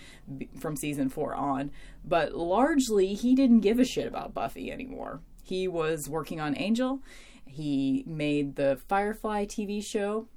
from 0.60 0.76
season 0.76 1.10
4 1.10 1.36
on. 1.36 1.72
But 2.06 2.34
largely 2.34 3.14
he 3.14 3.36
didn't 3.36 3.62
give 3.62 3.80
a 3.80 3.86
shit 3.86 4.08
about 4.08 4.34
Buffy 4.34 4.72
anymore. 4.72 5.22
He 5.44 5.68
was 5.68 6.10
working 6.10 6.40
on 6.40 6.58
Angel. 6.58 7.02
He 7.46 8.04
made 8.06 8.56
the 8.56 8.80
Firefly 8.88 9.46
TV 9.46 9.84
show 9.84 10.28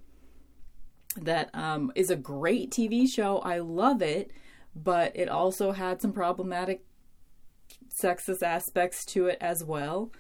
that 1.17 1.51
um, 1.55 1.91
is 1.97 2.11
a 2.11 2.17
great 2.17 2.71
TV 2.71 3.07
show. 3.09 3.39
I 3.39 3.59
love 3.59 4.01
it 4.01 4.31
but 4.75 5.13
it 5.17 5.29
also 5.29 5.73
had 5.73 6.01
some 6.01 6.13
problematic 6.13 6.85
sexist 7.89 8.43
aspects 8.43 9.05
to 9.05 9.27
it 9.27 9.39
as 9.41 9.65
well. 9.65 10.13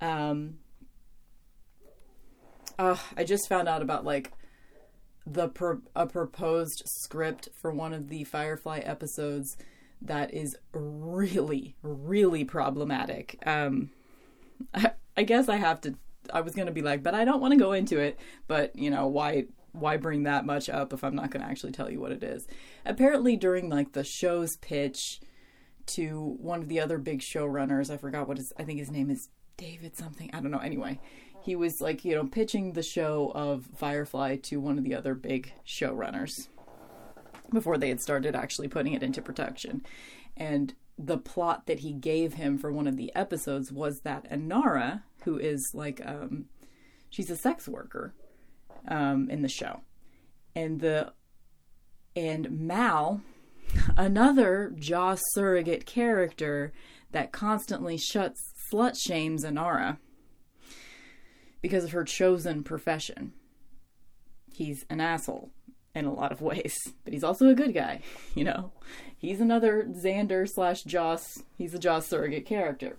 Um, 0.00 0.58
uh, 2.78 2.96
I 3.16 3.24
just 3.24 3.48
found 3.48 3.68
out 3.68 3.82
about 3.82 4.04
like 4.04 4.32
the 5.26 5.48
pro- 5.48 5.82
a 5.94 6.06
proposed 6.06 6.82
script 6.86 7.48
for 7.52 7.72
one 7.72 7.92
of 7.92 8.08
the 8.08 8.24
Firefly 8.24 8.78
episodes 8.78 9.56
that 10.02 10.32
is 10.32 10.56
really 10.72 11.74
really 11.82 12.44
problematic. 12.44 13.38
Um, 13.46 13.90
I, 14.74 14.92
I 15.16 15.22
guess 15.22 15.48
I 15.48 15.56
have 15.56 15.80
to. 15.82 15.94
I 16.32 16.40
was 16.40 16.54
gonna 16.54 16.72
be 16.72 16.82
like, 16.82 17.02
but 17.02 17.14
I 17.14 17.24
don't 17.24 17.40
want 17.40 17.52
to 17.52 17.58
go 17.58 17.72
into 17.72 17.98
it. 17.98 18.18
But 18.46 18.76
you 18.76 18.90
know 18.90 19.06
why? 19.06 19.46
Why 19.72 19.98
bring 19.98 20.22
that 20.22 20.46
much 20.46 20.70
up 20.70 20.92
if 20.92 21.04
I'm 21.04 21.14
not 21.14 21.30
to 21.30 21.42
actually 21.42 21.72
tell 21.72 21.90
you 21.90 22.00
what 22.00 22.12
it 22.12 22.22
is? 22.22 22.46
Apparently, 22.84 23.36
during 23.36 23.68
like 23.68 23.92
the 23.92 24.04
show's 24.04 24.56
pitch 24.56 25.20
to 25.86 26.36
one 26.40 26.62
of 26.62 26.68
the 26.68 26.80
other 26.80 26.98
big 26.98 27.20
showrunners, 27.20 27.90
I 27.90 27.96
forgot 27.96 28.28
what 28.28 28.38
his. 28.38 28.52
I 28.58 28.64
think 28.64 28.78
his 28.78 28.90
name 28.90 29.10
is 29.10 29.28
David 29.56 29.96
something. 29.96 30.30
I 30.32 30.40
don't 30.40 30.50
know. 30.50 30.58
Anyway, 30.58 31.00
he 31.46 31.54
was 31.54 31.80
like, 31.80 32.04
you 32.04 32.12
know, 32.12 32.24
pitching 32.24 32.72
the 32.72 32.82
show 32.82 33.30
of 33.32 33.68
Firefly 33.76 34.34
to 34.42 34.58
one 34.58 34.78
of 34.78 34.84
the 34.84 34.96
other 34.96 35.14
big 35.14 35.52
showrunners 35.64 36.48
before 37.52 37.78
they 37.78 37.88
had 37.88 38.00
started 38.00 38.34
actually 38.34 38.66
putting 38.66 38.94
it 38.94 39.02
into 39.04 39.22
production. 39.22 39.86
And 40.36 40.74
the 40.98 41.18
plot 41.18 41.66
that 41.66 41.78
he 41.78 41.92
gave 41.92 42.34
him 42.34 42.58
for 42.58 42.72
one 42.72 42.88
of 42.88 42.96
the 42.96 43.14
episodes 43.14 43.70
was 43.70 44.00
that 44.00 44.28
Inara, 44.28 45.04
who 45.22 45.38
is 45.38 45.70
like, 45.72 46.04
um, 46.04 46.46
she's 47.10 47.30
a 47.30 47.36
sex 47.36 47.68
worker 47.68 48.12
um, 48.88 49.30
in 49.30 49.42
the 49.42 49.48
show, 49.48 49.82
and 50.56 50.80
the 50.80 51.12
and 52.16 52.50
Mal, 52.50 53.20
another 53.96 54.74
Joss 54.76 55.20
surrogate 55.34 55.86
character 55.86 56.72
that 57.12 57.30
constantly 57.30 57.96
shuts 57.96 58.40
slut 58.72 58.96
shames 59.06 59.44
Inara 59.44 59.98
because 61.66 61.82
of 61.82 61.90
her 61.90 62.04
chosen 62.04 62.62
profession. 62.62 63.32
He's 64.54 64.86
an 64.88 65.00
asshole 65.00 65.50
in 65.96 66.04
a 66.04 66.14
lot 66.14 66.30
of 66.30 66.40
ways, 66.40 66.76
but 67.02 67.12
he's 67.12 67.24
also 67.24 67.48
a 67.48 67.56
good 67.56 67.74
guy, 67.74 68.02
you 68.36 68.44
know. 68.44 68.70
He's 69.18 69.40
another 69.40 69.84
Xander 69.90 70.48
slash 70.48 70.84
Joss, 70.84 71.42
he's 71.58 71.74
a 71.74 71.78
Joss 71.80 72.06
surrogate 72.06 72.46
character. 72.46 72.98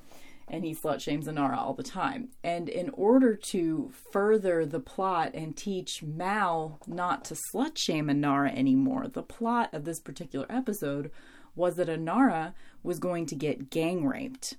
And 0.49 0.65
he 0.65 0.75
slut 0.75 0.99
shames 0.99 1.27
Inara 1.27 1.57
all 1.57 1.73
the 1.73 1.83
time. 1.83 2.29
And 2.43 2.67
in 2.67 2.89
order 2.89 3.35
to 3.51 3.91
further 4.11 4.65
the 4.65 4.81
plot 4.81 5.31
and 5.33 5.55
teach 5.55 6.03
Mal 6.03 6.79
not 6.87 7.23
to 7.25 7.37
slut 7.53 7.77
shame 7.77 8.07
Inara 8.07 8.53
anymore, 8.53 9.07
the 9.07 9.23
plot 9.23 9.69
of 9.73 9.85
this 9.85 10.01
particular 10.01 10.45
episode 10.49 11.09
was 11.55 11.77
that 11.77 11.87
Inara 11.87 12.53
was 12.83 12.99
going 12.99 13.27
to 13.27 13.35
get 13.35 13.69
gang 13.69 14.05
raped 14.05 14.55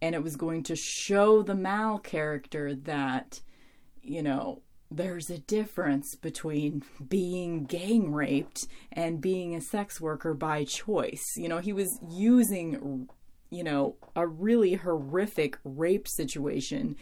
and 0.00 0.14
it 0.14 0.22
was 0.22 0.36
going 0.36 0.62
to 0.64 0.76
show 0.76 1.42
the 1.42 1.54
Mal 1.54 1.98
character 1.98 2.74
that, 2.74 3.40
you 4.02 4.22
know, 4.22 4.62
there's 4.90 5.28
a 5.28 5.38
difference 5.38 6.14
between 6.14 6.82
being 7.08 7.64
gang 7.64 8.12
raped 8.12 8.66
and 8.92 9.20
being 9.20 9.54
a 9.54 9.60
sex 9.60 10.00
worker 10.00 10.32
by 10.34 10.64
choice. 10.64 11.24
You 11.36 11.48
know, 11.48 11.58
he 11.58 11.72
was 11.72 11.98
using, 12.08 13.08
you 13.50 13.64
know, 13.64 13.96
a 14.16 14.26
really 14.26 14.74
horrific 14.74 15.58
rape 15.64 16.08
situation 16.08 16.96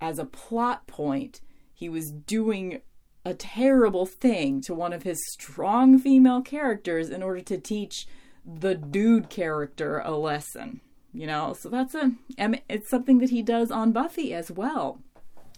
as 0.00 0.18
a 0.18 0.26
plot 0.26 0.86
point. 0.86 1.40
He 1.72 1.88
was 1.88 2.10
doing 2.10 2.82
a 3.24 3.34
terrible 3.34 4.04
thing 4.04 4.60
to 4.62 4.74
one 4.74 4.92
of 4.92 5.02
his 5.02 5.18
strong 5.32 5.98
female 5.98 6.42
characters 6.42 7.10
in 7.10 7.22
order 7.22 7.40
to 7.40 7.58
teach 7.58 8.06
the 8.44 8.74
dude 8.74 9.28
character 9.30 10.00
a 10.00 10.12
lesson 10.12 10.80
you 11.12 11.26
know? 11.26 11.54
So 11.54 11.68
that's 11.68 11.94
a 11.94 12.12
it's 12.38 12.90
something 12.90 13.18
that 13.18 13.30
he 13.30 13.42
does 13.42 13.70
on 13.70 13.92
buffy 13.92 14.34
as 14.34 14.50
well. 14.50 15.00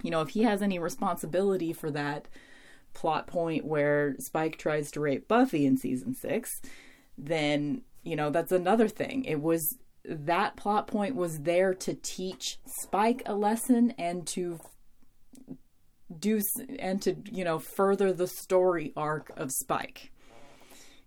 You 0.03 0.11
know 0.11 0.23
if 0.23 0.31
he 0.31 0.43
has 0.43 0.63
any 0.63 0.79
responsibility 0.79 1.73
for 1.73 1.91
that 1.91 2.29
plot 2.95 3.27
point 3.27 3.65
where 3.65 4.17
spike 4.19 4.59
tries 4.59 4.91
to 4.91 5.01
rape 5.01 5.29
buffy 5.29 5.65
in 5.65 5.77
season 5.77 6.13
six 6.13 6.61
then 7.17 7.83
you 8.03 8.17
know 8.17 8.31
that's 8.31 8.53
another 8.53 8.89
thing. 8.89 9.25
It 9.25 9.41
was 9.41 9.79
that 10.05 10.57
plot 10.57 10.87
point 10.87 11.15
was 11.15 11.41
there 11.41 11.75
to 11.75 11.95
teach 11.95 12.59
spike 12.67 13.23
a 13.27 13.35
lesson 13.35 13.93
and 13.99 14.27
to 14.29 14.59
do 16.19 16.41
and 16.79 17.01
to 17.03 17.17
you 17.31 17.45
know 17.45 17.59
further 17.59 18.13
the 18.13 18.27
story 18.27 18.93
arc 18.97 19.31
of 19.37 19.53
spike 19.53 20.13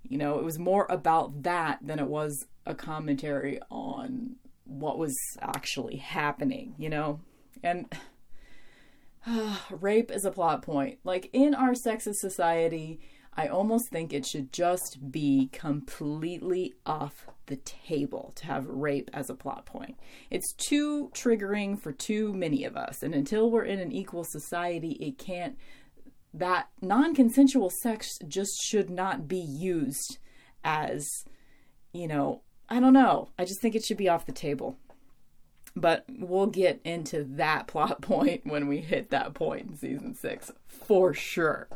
You 0.08 0.18
know, 0.18 0.38
it 0.38 0.44
was 0.44 0.60
more 0.60 0.86
about 0.90 1.44
that 1.44 1.80
than 1.82 2.00
it 2.00 2.08
was 2.08 2.46
a 2.66 2.76
commentary 2.76 3.60
on 3.70 4.36
what 4.66 4.98
was 4.98 5.16
actually 5.42 5.98
happening, 5.98 6.76
you 6.78 6.90
know? 6.90 7.20
And 7.64 7.94
uh, 9.26 9.58
rape 9.72 10.12
is 10.12 10.26
a 10.26 10.32
plot 10.32 10.62
point. 10.62 11.00
Like 11.04 11.30
in 11.34 11.54
our 11.54 11.72
sexist 11.72 12.16
society, 12.16 13.00
I 13.36 13.48
almost 13.48 13.90
think 13.90 14.14
it 14.14 14.26
should 14.26 14.54
just 14.54 15.12
be 15.12 15.50
completely 15.52 16.74
off 16.86 17.28
the 17.48 17.56
table 17.58 18.32
to 18.36 18.46
have 18.46 18.68
rape 18.68 19.10
as 19.12 19.30
a 19.30 19.36
plot 19.36 19.66
point. 19.66 19.98
It's 20.30 20.54
too 20.54 21.10
triggering 21.14 21.80
for 21.80 21.92
too 21.92 22.34
many 22.34 22.64
of 22.64 22.78
us. 22.78 23.02
And 23.02 23.14
until 23.14 23.50
we're 23.50 23.66
in 23.66 23.80
an 23.80 23.92
equal 23.92 24.24
society, 24.24 24.92
it 25.02 25.18
can't, 25.18 25.58
that 26.34 26.70
non 26.82 27.14
consensual 27.14 27.70
sex 27.70 28.18
just 28.28 28.62
should 28.62 28.90
not 28.90 29.28
be 29.28 29.40
used 29.40 30.18
as, 30.64 31.08
you 31.92 32.08
know, 32.08 32.42
I 32.70 32.80
don't 32.80 32.94
know. 32.94 33.30
I 33.38 33.46
just 33.46 33.62
think 33.62 33.76
it 33.76 33.84
should 33.84 33.98
be 33.98 34.10
off 34.10 34.26
the 34.26 34.32
table. 34.32 34.78
But 35.76 36.06
we'll 36.08 36.48
get 36.48 36.80
into 36.84 37.24
that 37.24 37.68
plot 37.68 38.02
point 38.02 38.46
when 38.46 38.68
we 38.68 38.80
hit 38.80 39.10
that 39.10 39.34
point 39.34 39.70
in 39.70 39.78
season 39.78 40.16
six, 40.16 40.52
for 40.68 41.14
sure. 41.14 41.68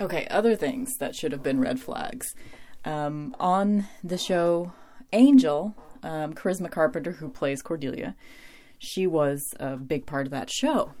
Okay, 0.00 0.26
other 0.30 0.56
things 0.56 0.96
that 0.98 1.14
should 1.14 1.32
have 1.32 1.42
been 1.42 1.60
red 1.60 1.80
flags. 1.80 2.34
Um, 2.84 3.34
on 3.40 3.86
the 4.04 4.18
show, 4.18 4.72
Angel, 5.12 5.74
um, 6.02 6.34
Charisma 6.34 6.70
Carpenter, 6.70 7.12
who 7.12 7.28
plays 7.28 7.62
Cordelia, 7.62 8.14
she 8.78 9.06
was 9.06 9.42
a 9.58 9.76
big 9.76 10.06
part 10.06 10.26
of 10.26 10.32
that 10.32 10.50
show. 10.50 10.92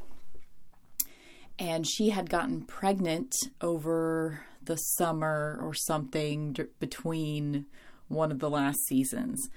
And 1.58 1.86
she 1.86 2.10
had 2.10 2.28
gotten 2.28 2.62
pregnant 2.62 3.34
over 3.60 4.40
the 4.62 4.76
summer 4.76 5.58
or 5.62 5.72
something 5.72 6.52
d- 6.52 6.64
between 6.78 7.66
one 8.08 8.30
of 8.30 8.40
the 8.40 8.50
last 8.50 8.78
seasons. 8.86 9.48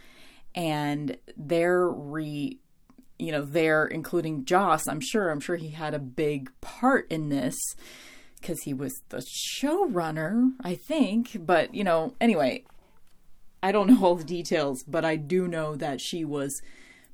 And 0.55 1.17
they're 1.35 1.87
re 1.87 2.59
you 3.19 3.33
know, 3.33 3.43
they're 3.43 3.85
including 3.85 4.45
Joss, 4.45 4.87
I'm 4.87 5.01
sure, 5.01 5.29
I'm 5.29 5.41
sure 5.41 5.57
he 5.57 5.71
had 5.71 5.93
a 5.93 5.99
big 5.99 6.49
part 6.61 7.11
in 7.11 7.27
this 7.27 7.57
because 8.39 8.61
he 8.63 8.73
was 8.73 8.93
the 9.09 9.21
showrunner, 9.61 10.53
I 10.61 10.75
think. 10.75 11.45
But, 11.45 11.75
you 11.75 11.83
know, 11.83 12.15
anyway, 12.21 12.63
I 13.61 13.73
don't 13.73 13.87
know 13.93 14.05
all 14.05 14.15
the 14.15 14.23
details, 14.23 14.83
but 14.87 15.03
I 15.03 15.17
do 15.17 15.47
know 15.47 15.75
that 15.75 15.99
she 15.99 16.23
was 16.23 16.61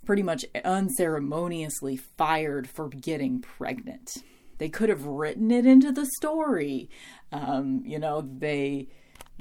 pretty 0.06 0.22
much 0.22 0.46
unceremoniously 0.64 1.98
fired 1.98 2.70
for 2.70 2.88
getting 2.90 3.42
pregnant. 3.42 4.12
They 4.58 4.70
could 4.70 4.90
have 4.90 5.06
written 5.06 5.52
it 5.52 5.66
into 5.66 5.92
the 5.92 6.06
story. 6.18 6.90
Um, 7.32 7.82
you 7.86 8.00
know, 8.00 8.22
they 8.22 8.88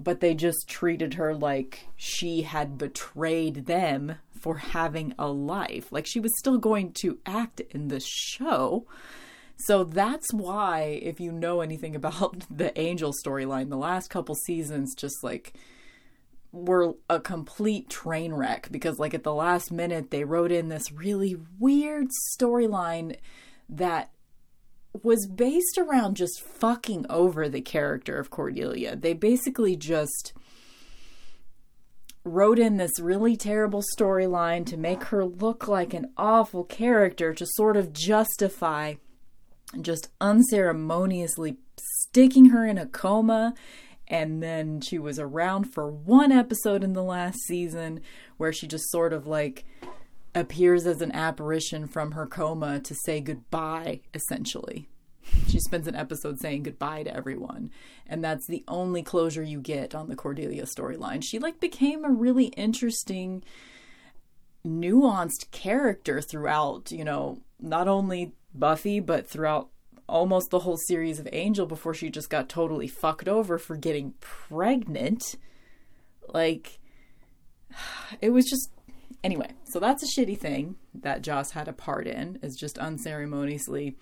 but 0.02 0.20
they 0.20 0.34
just 0.34 0.68
treated 0.68 1.14
her 1.14 1.34
like 1.34 1.86
she 1.96 2.42
had 2.42 2.76
betrayed 2.78 3.66
them 3.66 4.16
for 4.40 4.56
having 4.56 5.14
a 5.18 5.28
life. 5.28 5.92
Like 5.92 6.06
she 6.06 6.20
was 6.20 6.36
still 6.38 6.58
going 6.58 6.92
to 6.94 7.18
act 7.24 7.60
in 7.60 7.88
the 7.88 8.00
show. 8.00 8.86
So 9.56 9.84
that's 9.84 10.32
why, 10.32 11.00
if 11.02 11.20
you 11.20 11.30
know 11.32 11.60
anything 11.60 11.94
about 11.96 12.44
the 12.50 12.78
Angel 12.78 13.12
storyline, 13.24 13.70
the 13.70 13.76
last 13.76 14.10
couple 14.10 14.34
seasons 14.34 14.94
just 14.96 15.22
like 15.22 15.54
were 16.52 16.94
a 17.10 17.18
complete 17.20 17.88
train 17.88 18.32
wreck 18.32 18.68
because, 18.70 18.98
like, 18.98 19.12
at 19.12 19.24
the 19.24 19.34
last 19.34 19.72
minute, 19.72 20.10
they 20.10 20.22
wrote 20.22 20.52
in 20.52 20.68
this 20.68 20.92
really 20.92 21.36
weird 21.58 22.06
storyline 22.38 23.16
that 23.68 24.10
was 25.02 25.26
based 25.26 25.78
around 25.78 26.16
just 26.16 26.40
fucking 26.40 27.06
over 27.10 27.48
the 27.48 27.60
character 27.60 28.18
of 28.18 28.30
Cordelia. 28.30 28.96
They 28.96 29.12
basically 29.12 29.76
just 29.76 30.32
wrote 32.24 32.58
in 32.58 32.78
this 32.78 32.98
really 33.00 33.36
terrible 33.36 33.82
storyline 33.96 34.64
to 34.64 34.76
make 34.76 35.04
her 35.04 35.24
look 35.24 35.68
like 35.68 35.92
an 35.92 36.10
awful 36.16 36.64
character 36.64 37.34
to 37.34 37.44
sort 37.46 37.76
of 37.76 37.92
justify 37.92 38.94
just 39.80 40.08
unceremoniously 40.20 41.58
sticking 41.76 42.46
her 42.46 42.64
in 42.64 42.78
a 42.78 42.86
coma. 42.86 43.54
And 44.06 44.42
then 44.42 44.80
she 44.80 44.98
was 44.98 45.18
around 45.18 45.72
for 45.72 45.90
one 45.90 46.30
episode 46.30 46.84
in 46.84 46.92
the 46.92 47.02
last 47.02 47.38
season 47.46 48.00
where 48.36 48.52
she 48.52 48.66
just 48.66 48.90
sort 48.90 49.12
of 49.12 49.26
like 49.26 49.64
appears 50.34 50.86
as 50.86 51.00
an 51.00 51.12
apparition 51.12 51.86
from 51.86 52.12
her 52.12 52.26
coma 52.26 52.80
to 52.80 52.94
say 52.94 53.20
goodbye, 53.20 54.00
essentially. 54.12 54.88
She 55.48 55.58
spends 55.60 55.86
an 55.86 55.94
episode 55.94 56.38
saying 56.38 56.64
goodbye 56.64 57.04
to 57.04 57.14
everyone. 57.14 57.70
And 58.06 58.22
that's 58.22 58.46
the 58.46 58.64
only 58.68 59.02
closure 59.02 59.42
you 59.42 59.60
get 59.60 59.94
on 59.94 60.08
the 60.08 60.16
Cordelia 60.16 60.64
storyline. 60.64 61.22
She 61.24 61.38
like 61.38 61.60
became 61.60 62.04
a 62.04 62.10
really 62.10 62.46
interesting 62.46 63.42
nuanced 64.66 65.50
character 65.50 66.20
throughout, 66.20 66.90
you 66.90 67.04
know, 67.04 67.40
not 67.60 67.88
only 67.88 68.32
Buffy, 68.54 69.00
but 69.00 69.28
throughout 69.28 69.68
almost 70.08 70.50
the 70.50 70.60
whole 70.60 70.76
series 70.76 71.18
of 71.18 71.28
Angel 71.32 71.66
before 71.66 71.94
she 71.94 72.10
just 72.10 72.30
got 72.30 72.48
totally 72.48 72.86
fucked 72.86 73.28
over 73.28 73.58
for 73.58 73.76
getting 73.76 74.14
pregnant. 74.20 75.36
Like, 76.28 76.78
it 78.20 78.30
was 78.30 78.46
just. 78.46 78.70
Anyway, 79.24 79.48
so 79.64 79.80
that's 79.80 80.02
a 80.02 80.06
shitty 80.06 80.38
thing 80.38 80.76
that 80.94 81.22
Joss 81.22 81.52
had 81.52 81.66
a 81.66 81.72
part 81.72 82.06
in, 82.06 82.38
is 82.42 82.54
just 82.54 82.78
unceremoniously 82.78 83.96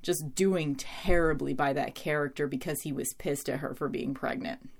just 0.00 0.34
doing 0.34 0.74
terribly 0.74 1.52
by 1.54 1.72
that 1.74 1.94
character 1.94 2.46
because 2.46 2.80
he 2.82 2.92
was 2.92 3.14
pissed 3.14 3.48
at 3.48 3.60
her 3.60 3.74
for 3.74 3.88
being 3.88 4.14
pregnant. 4.14 4.70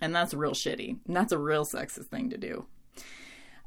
And 0.00 0.14
that's 0.14 0.34
real 0.34 0.52
shitty. 0.52 0.98
And 1.06 1.16
that's 1.16 1.32
a 1.32 1.38
real 1.38 1.64
sexist 1.64 2.08
thing 2.08 2.30
to 2.30 2.38
do. 2.38 2.66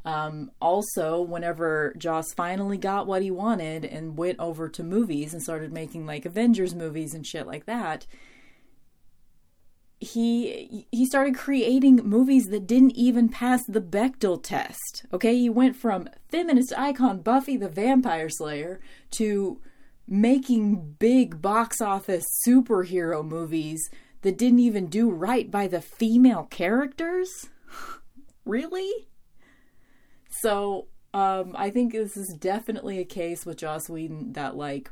Um, 0.06 0.52
also, 0.62 1.22
whenever 1.22 1.94
Joss 1.98 2.34
finally 2.34 2.78
got 2.78 3.08
what 3.08 3.22
he 3.22 3.32
wanted 3.32 3.84
and 3.84 4.18
went 4.18 4.40
over 4.40 4.70
to 4.70 4.84
movies 4.84 5.34
and 5.34 5.44
started 5.44 5.74
making 5.74 6.06
like 6.06 6.26
Avengers 6.26 6.74
movies 6.74 7.14
and 7.14 7.26
shit 7.26 7.46
like 7.46 7.66
that, 7.66 8.08
he 10.00 10.88
he 10.92 11.06
started 11.06 11.36
creating 11.36 11.98
movies 11.98 12.48
that 12.50 12.68
didn't 12.68 12.96
even 12.96 13.28
pass 13.28 13.66
the 13.66 13.82
Bechdel 13.82 14.42
test. 14.42 15.06
Okay, 15.12 15.38
he 15.38 15.50
went 15.50 15.76
from 15.76 16.08
feminist 16.30 16.74
icon 16.78 17.22
Buffy 17.22 17.58
the 17.58 17.68
Vampire 17.68 18.30
Slayer 18.30 18.80
to 19.12 19.60
making 20.08 20.96
big 21.00 21.42
box 21.42 21.82
office 21.82 22.26
superhero 22.48 23.24
movies 23.26 23.90
that 24.22 24.38
didn't 24.38 24.60
even 24.60 24.88
do 24.88 25.10
right 25.10 25.52
by 25.52 25.68
the 25.68 25.82
female 25.82 26.44
characters. 26.44 27.48
really? 28.46 29.08
So 30.30 30.88
um, 31.14 31.56
I 31.58 31.70
think 31.70 31.92
this 31.92 32.16
is 32.16 32.36
definitely 32.40 33.00
a 33.00 33.06
case 33.06 33.46
with 33.46 33.58
Joss 33.58 33.90
Whedon 33.90 34.34
that 34.34 34.56
like 34.56 34.92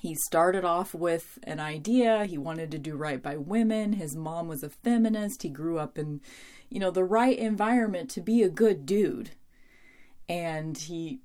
he 0.00 0.14
started 0.14 0.64
off 0.64 0.94
with 0.94 1.38
an 1.42 1.60
idea. 1.60 2.24
He 2.24 2.38
wanted 2.38 2.70
to 2.70 2.78
do 2.78 2.96
right 2.96 3.22
by 3.22 3.36
women. 3.36 3.92
His 3.92 4.16
mom 4.16 4.48
was 4.48 4.62
a 4.62 4.70
feminist. 4.70 5.42
He 5.42 5.50
grew 5.50 5.78
up 5.78 5.98
in, 5.98 6.22
you 6.70 6.80
know, 6.80 6.90
the 6.90 7.04
right 7.04 7.38
environment 7.38 8.08
to 8.12 8.22
be 8.22 8.42
a 8.42 8.48
good 8.48 8.86
dude. 8.86 9.32
And 10.26 10.78
he 10.78 11.20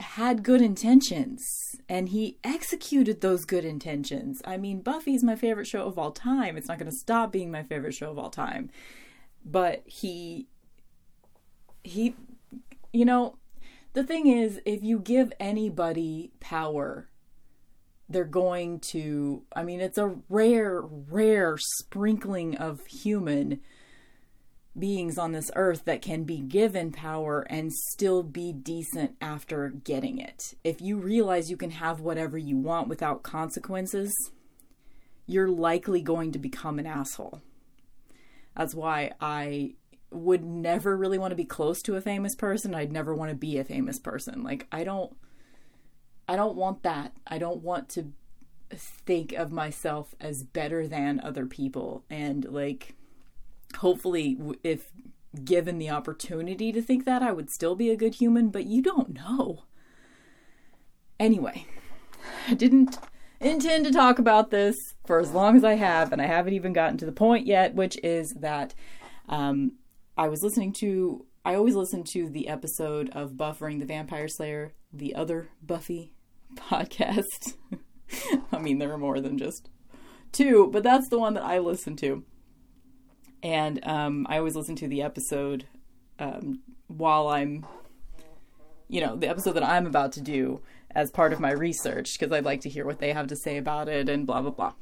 had 0.00 0.42
good 0.42 0.60
intentions 0.60 1.42
and 1.88 2.10
he 2.10 2.36
executed 2.44 3.22
those 3.22 3.46
good 3.46 3.64
intentions. 3.64 4.42
I 4.44 4.58
mean, 4.58 4.82
Buffy's 4.82 5.24
my 5.24 5.34
favorite 5.34 5.66
show 5.66 5.86
of 5.86 5.98
all 5.98 6.12
time. 6.12 6.58
It's 6.58 6.68
not 6.68 6.78
going 6.78 6.90
to 6.90 6.96
stop 6.98 7.32
being 7.32 7.50
my 7.50 7.62
favorite 7.62 7.94
show 7.94 8.10
of 8.10 8.18
all 8.18 8.28
time. 8.28 8.68
But 9.46 9.82
he 9.86 10.46
he 11.82 12.14
you 12.92 13.06
know, 13.06 13.36
the 13.94 14.04
thing 14.04 14.26
is, 14.26 14.60
if 14.66 14.82
you 14.82 14.98
give 14.98 15.32
anybody 15.40 16.32
power, 16.38 17.08
they're 18.10 18.24
going 18.24 18.80
to, 18.80 19.44
I 19.54 19.62
mean, 19.62 19.80
it's 19.80 19.96
a 19.96 20.16
rare, 20.28 20.82
rare 20.82 21.56
sprinkling 21.56 22.56
of 22.56 22.84
human 22.86 23.60
beings 24.76 25.16
on 25.16 25.32
this 25.32 25.50
earth 25.54 25.84
that 25.84 26.02
can 26.02 26.24
be 26.24 26.40
given 26.40 26.90
power 26.90 27.42
and 27.42 27.72
still 27.72 28.22
be 28.22 28.52
decent 28.52 29.16
after 29.20 29.68
getting 29.68 30.18
it. 30.18 30.54
If 30.64 30.80
you 30.80 30.98
realize 30.98 31.50
you 31.50 31.56
can 31.56 31.70
have 31.70 32.00
whatever 32.00 32.36
you 32.36 32.56
want 32.56 32.88
without 32.88 33.22
consequences, 33.22 34.12
you're 35.26 35.48
likely 35.48 36.02
going 36.02 36.32
to 36.32 36.38
become 36.38 36.78
an 36.78 36.86
asshole. 36.86 37.40
That's 38.56 38.74
why 38.74 39.12
I 39.20 39.74
would 40.10 40.44
never 40.44 40.96
really 40.96 41.18
want 41.18 41.30
to 41.30 41.36
be 41.36 41.44
close 41.44 41.80
to 41.82 41.94
a 41.94 42.00
famous 42.00 42.34
person. 42.34 42.74
I'd 42.74 42.92
never 42.92 43.14
want 43.14 43.30
to 43.30 43.36
be 43.36 43.58
a 43.58 43.64
famous 43.64 44.00
person. 44.00 44.42
Like 44.42 44.66
I 44.72 44.82
don't 44.82 45.16
I 46.30 46.36
don't 46.36 46.54
want 46.54 46.84
that. 46.84 47.12
I 47.26 47.38
don't 47.38 47.60
want 47.60 47.88
to 47.90 48.12
think 48.70 49.32
of 49.32 49.50
myself 49.50 50.14
as 50.20 50.44
better 50.44 50.86
than 50.86 51.18
other 51.18 51.44
people 51.44 52.04
and 52.08 52.44
like 52.44 52.94
hopefully 53.78 54.38
if 54.62 54.92
given 55.42 55.78
the 55.78 55.90
opportunity 55.90 56.70
to 56.70 56.80
think 56.80 57.04
that 57.04 57.20
I 57.20 57.32
would 57.32 57.50
still 57.50 57.74
be 57.74 57.90
a 57.90 57.96
good 57.96 58.14
human, 58.14 58.50
but 58.50 58.66
you 58.66 58.80
don't 58.80 59.12
know. 59.12 59.64
Anyway, 61.18 61.66
I 62.46 62.54
didn't 62.54 62.96
intend 63.40 63.84
to 63.86 63.92
talk 63.92 64.20
about 64.20 64.52
this 64.52 64.94
for 65.04 65.18
as 65.18 65.32
long 65.32 65.56
as 65.56 65.64
I 65.64 65.74
have, 65.74 66.12
and 66.12 66.22
I 66.22 66.26
haven't 66.26 66.54
even 66.54 66.72
gotten 66.72 66.96
to 66.98 67.06
the 67.06 67.12
point 67.12 67.44
yet, 67.44 67.74
which 67.74 67.98
is 68.04 68.34
that 68.34 68.72
um, 69.28 69.72
I 70.16 70.28
was 70.28 70.44
listening 70.44 70.74
to. 70.74 71.26
I 71.44 71.56
always 71.56 71.74
listen 71.74 72.04
to 72.04 72.28
the 72.28 72.46
episode 72.46 73.10
of 73.10 73.32
Buffering 73.32 73.80
the 73.80 73.86
Vampire 73.86 74.28
Slayer, 74.28 74.74
the 74.92 75.16
other 75.16 75.48
Buffy 75.60 76.12
podcast. 76.56 77.54
I 78.52 78.58
mean, 78.58 78.78
there 78.78 78.92
are 78.92 78.98
more 78.98 79.20
than 79.20 79.38
just 79.38 79.68
two, 80.32 80.68
but 80.72 80.82
that's 80.82 81.08
the 81.08 81.18
one 81.18 81.34
that 81.34 81.44
I 81.44 81.58
listen 81.58 81.96
to. 81.96 82.24
And 83.42 83.84
um, 83.86 84.26
I 84.28 84.38
always 84.38 84.56
listen 84.56 84.76
to 84.76 84.88
the 84.88 85.02
episode 85.02 85.66
um, 86.18 86.60
while 86.88 87.28
I'm, 87.28 87.64
you 88.88 89.00
know, 89.00 89.16
the 89.16 89.28
episode 89.28 89.52
that 89.52 89.64
I'm 89.64 89.86
about 89.86 90.12
to 90.12 90.20
do 90.20 90.60
as 90.94 91.10
part 91.10 91.32
of 91.32 91.40
my 91.40 91.52
research 91.52 92.18
because 92.18 92.32
I'd 92.32 92.44
like 92.44 92.62
to 92.62 92.68
hear 92.68 92.84
what 92.84 92.98
they 92.98 93.12
have 93.12 93.28
to 93.28 93.36
say 93.36 93.56
about 93.56 93.88
it 93.88 94.08
and 94.08 94.26
blah, 94.26 94.42
blah, 94.42 94.50
blah. 94.50 94.72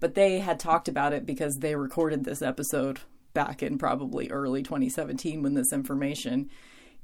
But 0.00 0.14
they 0.14 0.38
had 0.38 0.60
talked 0.60 0.86
about 0.86 1.12
it 1.12 1.26
because 1.26 1.56
they 1.56 1.74
recorded 1.74 2.24
this 2.24 2.42
episode 2.42 3.00
back 3.34 3.62
in 3.62 3.78
probably 3.78 4.30
early 4.30 4.62
2017 4.62 5.42
when 5.42 5.54
this 5.54 5.72
information 5.72 6.48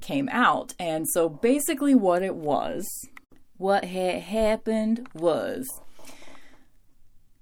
came 0.01 0.29
out. 0.31 0.73
And 0.79 1.07
so 1.09 1.27
basically, 1.27 1.95
what 1.95 2.23
it 2.23 2.35
was, 2.35 2.87
what 3.57 3.85
had 3.85 4.21
happened 4.21 5.07
was 5.13 5.67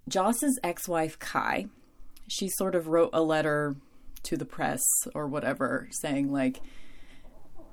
Joss's 0.07 0.59
ex 0.63 0.87
wife, 0.87 1.17
Kai, 1.19 1.67
she 2.27 2.49
sort 2.49 2.75
of 2.75 2.87
wrote 2.87 3.09
a 3.13 3.21
letter 3.21 3.75
to 4.23 4.37
the 4.37 4.45
press 4.45 4.81
or 5.13 5.27
whatever 5.27 5.87
saying, 5.91 6.31
like, 6.31 6.61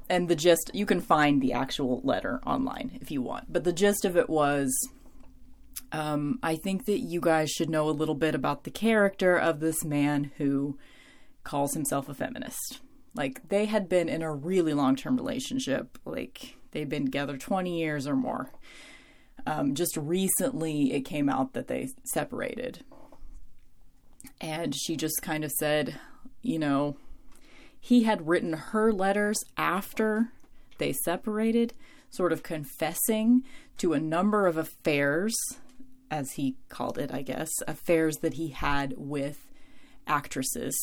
and 0.09 0.29
the 0.29 0.37
gist, 0.37 0.71
you 0.75 0.87
can 0.87 1.01
find 1.01 1.41
the 1.41 1.53
actual 1.53 2.01
letter 2.03 2.41
online 2.45 2.99
if 3.01 3.11
you 3.11 3.23
want, 3.23 3.53
but 3.53 3.65
the 3.65 3.73
gist 3.73 4.05
of 4.05 4.17
it 4.17 4.29
was 4.29 4.73
um, 5.93 6.39
I 6.43 6.57
think 6.57 6.87
that 6.87 7.01
you 7.01 7.21
guys 7.21 7.51
should 7.51 7.71
know 7.71 7.89
a 7.89 7.91
little 7.91 8.15
bit 8.15 8.35
about 8.35 8.65
the 8.65 8.71
character 8.71 9.37
of 9.37 9.61
this 9.61 9.85
man 9.85 10.31
who 10.37 10.79
calls 11.43 11.75
himself 11.75 12.09
a 12.09 12.15
feminist. 12.15 12.81
Like, 13.15 13.49
they 13.49 13.67
had 13.67 13.89
been 13.89 14.09
in 14.09 14.23
a 14.23 14.33
really 14.33 14.73
long 14.73 14.95
term 14.95 15.17
relationship. 15.17 15.99
Like, 16.05 16.57
they'd 16.73 16.89
been 16.89 17.05
together 17.05 17.37
20 17.37 17.79
years 17.79 18.07
or 18.07 18.17
more. 18.17 18.51
Um, 19.47 19.75
just 19.75 19.97
recently, 19.97 20.93
it 20.93 21.03
came 21.03 21.29
out 21.29 21.55
that 21.55 21.69
they 21.69 21.89
separated. 22.05 22.85
And 24.41 24.75
she 24.75 24.97
just 24.97 25.23
kind 25.23 25.45
of 25.45 25.51
said, 25.53 25.99
you 26.43 26.59
know, 26.59 26.97
he 27.79 28.05
had 28.05 28.29
written 28.29 28.53
her 28.53 28.93
letters 28.93 29.39
after 29.57 30.29
they 30.79 30.93
separated, 30.93 31.73
sort 32.11 32.33
of 32.33 32.43
confessing 32.43 33.43
to 33.79 33.93
a 33.95 34.01
number 34.01 34.47
of 34.47 34.59
affairs, 34.59 35.35
as 36.11 36.33
he 36.33 36.57
called 36.69 36.99
it, 36.99 37.13
I 37.13 37.23
guess, 37.23 37.51
affairs 37.67 38.17
that 38.19 38.35
he 38.35 38.49
had 38.49 38.95
with 38.97 39.47
actresses. 40.07 40.77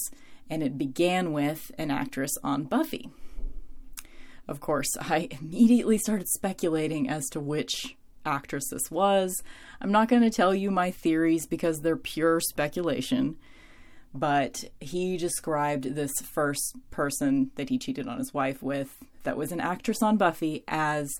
And 0.50 0.63
it 0.63 0.78
began 0.78 1.34
with 1.34 1.71
an 1.78 1.91
actress 1.91 2.32
on 2.43 2.63
Buffy. 2.63 3.12
Of 4.48 4.60
course, 4.60 4.90
I 5.00 5.28
immediately 5.40 5.98
started 5.98 6.28
speculating 6.30 7.10
as 7.10 7.26
to 7.30 7.40
which 7.40 7.96
actress 8.26 8.70
this 8.72 8.90
was. 8.90 9.42
I'm 9.82 9.92
not 9.92 10.10
going 10.10 10.22
to 10.22 10.30
tell 10.30 10.54
you 10.54 10.72
my 10.72 10.92
theories 10.92 11.46
because 11.48 11.80
they're 11.80 11.98
pure 11.98 12.40
speculation 12.40 13.38
but 14.14 14.64
he 14.80 15.18
described 15.18 15.96
this 15.96 16.12
first 16.34 16.76
person 16.92 17.52
that 17.56 17.70
he 17.70 17.78
cheated 17.78 18.08
on 18.08 18.18
his 18.18 18.34
wife 18.34 18.64
with, 18.64 18.98
that 19.24 19.38
was 19.38 19.52
an 19.52 19.60
actress 19.60 20.02
on 20.02 20.18
Buffy, 20.18 20.64
as 20.68 21.14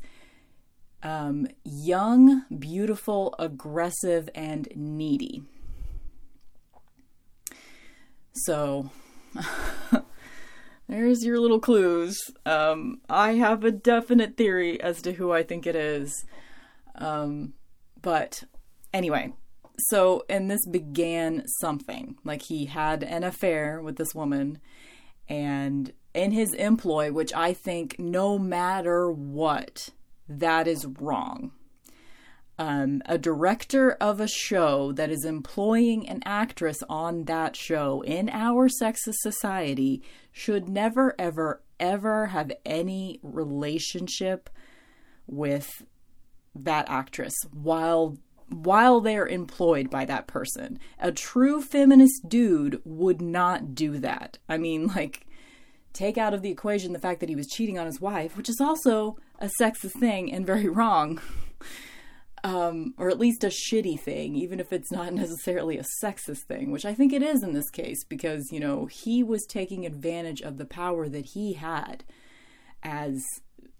um, 1.04 1.48
young, 1.63 2.44
beautiful, 2.58 3.36
aggressive, 3.38 4.30
and 4.34 4.68
needy. 4.76 5.44
So, 8.34 8.90
there's 10.88 11.23
your 11.26 11.39
little 11.39 11.60
clues. 11.60 12.17
Um, 12.45 13.02
I 13.10 13.34
have 13.34 13.63
a 13.63 13.71
definite 13.71 14.38
theory 14.38 14.80
as 14.82 15.02
to 15.04 15.13
who 15.13 15.32
I 15.32 15.43
think 15.43 15.67
it 15.67 15.76
is. 15.76 16.26
Um, 16.95 17.54
but 18.02 18.43
anyway, 18.93 19.34
so 19.78 20.23
and 20.30 20.50
this 20.50 20.65
began 20.65 21.43
something 21.60 22.17
like 22.23 22.43
he 22.43 22.65
had 22.65 23.04
an 23.04 23.23
affair 23.23 23.82
with 23.82 23.97
this 23.97 24.15
woman 24.15 24.60
and 25.30 25.93
in 26.13 26.32
his 26.32 26.54
employ 26.54 27.12
which 27.12 27.34
i 27.34 27.54
think 27.54 27.97
no 28.00 28.39
matter 28.39 29.12
what 29.12 29.89
that 30.28 30.67
is 30.67 30.86
wrong 31.00 31.52
um, 32.60 33.02
a 33.06 33.17
director 33.17 33.91
of 33.91 34.20
a 34.20 34.28
show 34.28 34.91
that 34.93 35.12
is 35.12 35.26
employing 35.26 36.08
an 36.10 36.22
actress 36.26 36.82
on 36.89 37.26
that 37.26 37.56
show 37.56 38.02
in 38.02 38.30
our 38.30 38.67
sexist 38.67 39.17
society 39.22 40.02
should 40.32 40.67
never 40.67 41.13
ever 41.20 41.62
ever 41.80 42.28
have 42.28 42.52
any 42.65 43.20
relationship 43.22 44.50
with 45.28 45.84
that 46.56 46.89
actress 46.89 47.36
while 47.54 48.17
while 48.50 49.02
they're 49.02 49.28
employed 49.28 49.89
by 49.89 50.06
that 50.06 50.26
person. 50.26 50.80
A 51.00 51.12
true 51.12 51.62
feminist 51.62 52.30
dude 52.30 52.82
would 52.86 53.22
not 53.22 53.76
do 53.76 54.00
that. 54.00 54.38
I 54.48 54.58
mean, 54.58 54.88
like, 54.88 55.28
take 55.91 56.17
out 56.17 56.34
of 56.34 56.41
the 56.41 56.50
equation 56.50 56.93
the 56.93 57.00
fact 57.00 57.20
that 57.20 57.30
he 57.30 57.36
was 57.36 57.48
cheating 57.48 57.78
on 57.78 57.86
his 57.86 58.00
wife, 58.00 58.38
which 58.38 58.48
is 58.48 58.62
also 58.62 59.17
a 59.39 59.50
sexist 59.60 60.00
thing 60.00 60.32
and 60.32 60.46
very 60.46 60.70
wrong. 60.70 61.20
Um, 62.43 62.93
or 62.97 63.10
at 63.10 63.19
least 63.19 63.43
a 63.43 63.47
shitty 63.47 64.00
thing, 64.00 64.36
even 64.36 64.60
if 64.60 64.71
it's 64.71 64.91
not 64.91 65.13
necessarily 65.13 65.78
a 65.78 65.86
sexist 66.04 66.43
thing, 66.47 66.71
which 66.71 66.86
I 66.86 66.93
think 66.93 67.12
it 67.13 67.23
is 67.23 67.43
in 67.43 67.54
this 67.54 67.69
case, 67.69 68.04
because, 68.06 68.52
you 68.52 68.60
know, 68.60 68.86
he 68.86 69.23
was 69.23 69.45
taking 69.45 69.86
advantage 69.86 70.41
of 70.41 70.58
the 70.58 70.65
power 70.65 71.10
that 71.10 71.26
he 71.34 71.54
had 71.54 72.04
as, 72.84 73.23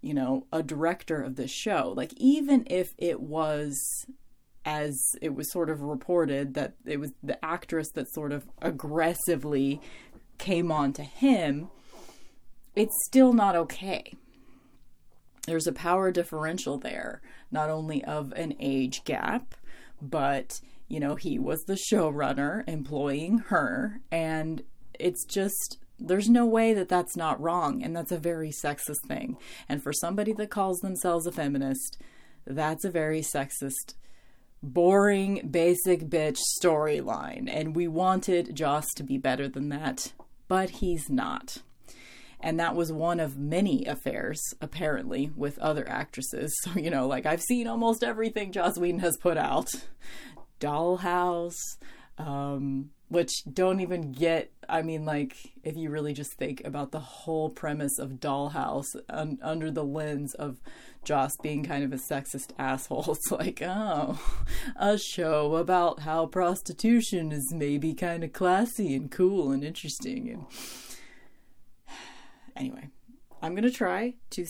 you 0.00 0.12
know, 0.12 0.46
a 0.52 0.62
director 0.62 1.22
of 1.22 1.36
this 1.36 1.52
show. 1.52 1.92
Like, 1.96 2.12
even 2.16 2.66
if 2.68 2.88
it 2.98 3.20
was 3.20 3.78
as 4.64 5.00
it 5.22 5.34
was 5.34 5.50
sort 5.50 5.70
of 5.70 5.80
reported 5.80 6.52
that 6.52 6.74
it 6.84 6.98
was 6.98 7.10
the 7.22 7.42
actress 7.42 7.90
that 7.94 8.12
sort 8.12 8.32
of 8.32 8.46
aggressively 8.60 9.80
came 10.36 10.70
on 10.70 10.92
to 10.92 11.02
him, 11.02 11.68
it's 12.74 12.94
still 13.06 13.32
not 13.32 13.56
okay. 13.56 14.14
There's 15.48 15.66
a 15.66 15.72
power 15.72 16.10
differential 16.10 16.78
there, 16.78 17.20
not 17.50 17.70
only 17.70 18.04
of 18.04 18.32
an 18.32 18.54
age 18.60 19.02
gap, 19.04 19.54
but 20.00 20.60
you 20.88 21.00
know, 21.00 21.14
he 21.16 21.38
was 21.38 21.62
the 21.64 21.78
showrunner 21.90 22.66
employing 22.66 23.38
her, 23.48 24.00
and 24.10 24.62
it's 24.98 25.24
just 25.24 25.78
there's 25.98 26.28
no 26.28 26.46
way 26.46 26.72
that 26.74 26.88
that's 26.88 27.16
not 27.16 27.40
wrong, 27.40 27.82
and 27.82 27.94
that's 27.94 28.12
a 28.12 28.18
very 28.18 28.50
sexist 28.50 29.06
thing. 29.06 29.36
And 29.68 29.82
for 29.82 29.92
somebody 29.92 30.32
that 30.34 30.50
calls 30.50 30.78
themselves 30.78 31.26
a 31.26 31.32
feminist, 31.32 31.98
that's 32.46 32.84
a 32.84 32.90
very 32.90 33.20
sexist 33.20 33.94
boring, 34.62 35.48
basic 35.50 36.08
bitch 36.08 36.38
storyline. 36.62 37.48
And 37.48 37.76
we 37.76 37.88
wanted 37.88 38.54
Joss 38.54 38.86
to 38.96 39.02
be 39.02 39.18
better 39.18 39.48
than 39.48 39.68
that, 39.70 40.12
but 40.46 40.70
he's 40.70 41.08
not. 41.08 41.62
And 42.40 42.60
that 42.60 42.76
was 42.76 42.92
one 42.92 43.18
of 43.18 43.36
many 43.36 43.84
affairs, 43.84 44.40
apparently, 44.60 45.30
with 45.36 45.58
other 45.58 45.88
actresses. 45.88 46.54
So, 46.62 46.78
you 46.78 46.90
know, 46.90 47.06
like 47.06 47.26
I've 47.26 47.42
seen 47.42 47.66
almost 47.66 48.04
everything 48.04 48.52
Joss 48.52 48.78
Whedon 48.78 49.00
has 49.00 49.16
put 49.16 49.36
out 49.36 49.68
Dollhouse, 50.60 51.56
um, 52.18 52.90
which 53.08 53.42
don't 53.50 53.80
even 53.80 54.12
get 54.12 54.50
i 54.68 54.82
mean 54.82 55.04
like 55.04 55.34
if 55.62 55.76
you 55.76 55.90
really 55.90 56.12
just 56.12 56.34
think 56.34 56.62
about 56.64 56.92
the 56.92 57.00
whole 57.00 57.50
premise 57.50 57.98
of 57.98 58.12
dollhouse 58.12 58.94
un- 59.08 59.38
under 59.42 59.70
the 59.70 59.84
lens 59.84 60.34
of 60.34 60.60
joss 61.04 61.36
being 61.42 61.64
kind 61.64 61.84
of 61.84 61.92
a 61.92 61.96
sexist 61.96 62.50
asshole 62.58 63.04
it's 63.08 63.30
like 63.30 63.62
oh 63.62 64.20
a 64.76 64.98
show 64.98 65.56
about 65.56 66.00
how 66.00 66.26
prostitution 66.26 67.32
is 67.32 67.52
maybe 67.54 67.94
kind 67.94 68.22
of 68.22 68.32
classy 68.32 68.94
and 68.94 69.10
cool 69.10 69.50
and 69.50 69.64
interesting 69.64 70.28
and 70.28 70.44
anyway 72.58 72.88
i'm 73.40 73.54
going 73.54 73.62
to 73.62 73.70
try 73.70 74.14
to 74.30 74.44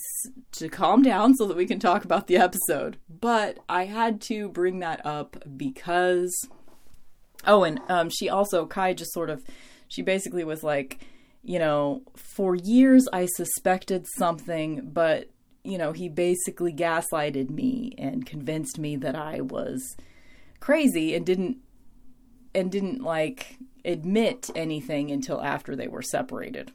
to 0.53 0.69
calm 0.69 1.03
down 1.03 1.35
so 1.35 1.47
that 1.47 1.57
we 1.57 1.67
can 1.67 1.79
talk 1.79 2.05
about 2.05 2.27
the 2.27 2.37
episode 2.37 2.97
but 3.09 3.59
i 3.69 3.85
had 3.85 4.21
to 4.21 4.49
bring 4.49 4.79
that 4.81 5.05
up 5.05 5.37
because 5.57 6.49
Oh, 7.47 7.65
and 7.65 7.81
um, 7.89 8.11
she 8.11 8.29
also 8.29 8.67
Kai 8.67 8.95
just 8.95 9.13
sort 9.13 9.31
of 9.31 9.45
she 9.89 10.03
basically 10.03 10.45
was 10.45 10.63
like, 10.63 11.01
you 11.43 11.59
know, 11.59 12.03
for 12.17 12.55
years 12.55 13.09
I 13.13 13.27
suspected 13.27 14.07
something, 14.17 14.91
but 14.93 15.31
you 15.65 15.79
know, 15.79 15.93
he 15.93 16.09
basically 16.09 16.73
gaslighted 16.73 17.51
me 17.51 17.95
and 17.99 18.27
convinced 18.27 18.79
me 18.79 18.97
that 18.97 19.15
I 19.15 19.41
was 19.41 19.97
crazy 20.61 21.15
and 21.15 21.25
didn't 21.25 21.59
and 22.55 22.73
didn't 22.73 23.03
like 23.03 23.59
admit 23.85 24.51
anything 24.55 25.11
until 25.11 25.41
after 25.41 25.77
they 25.77 25.89
were 25.89 26.03
separated. 26.03 26.73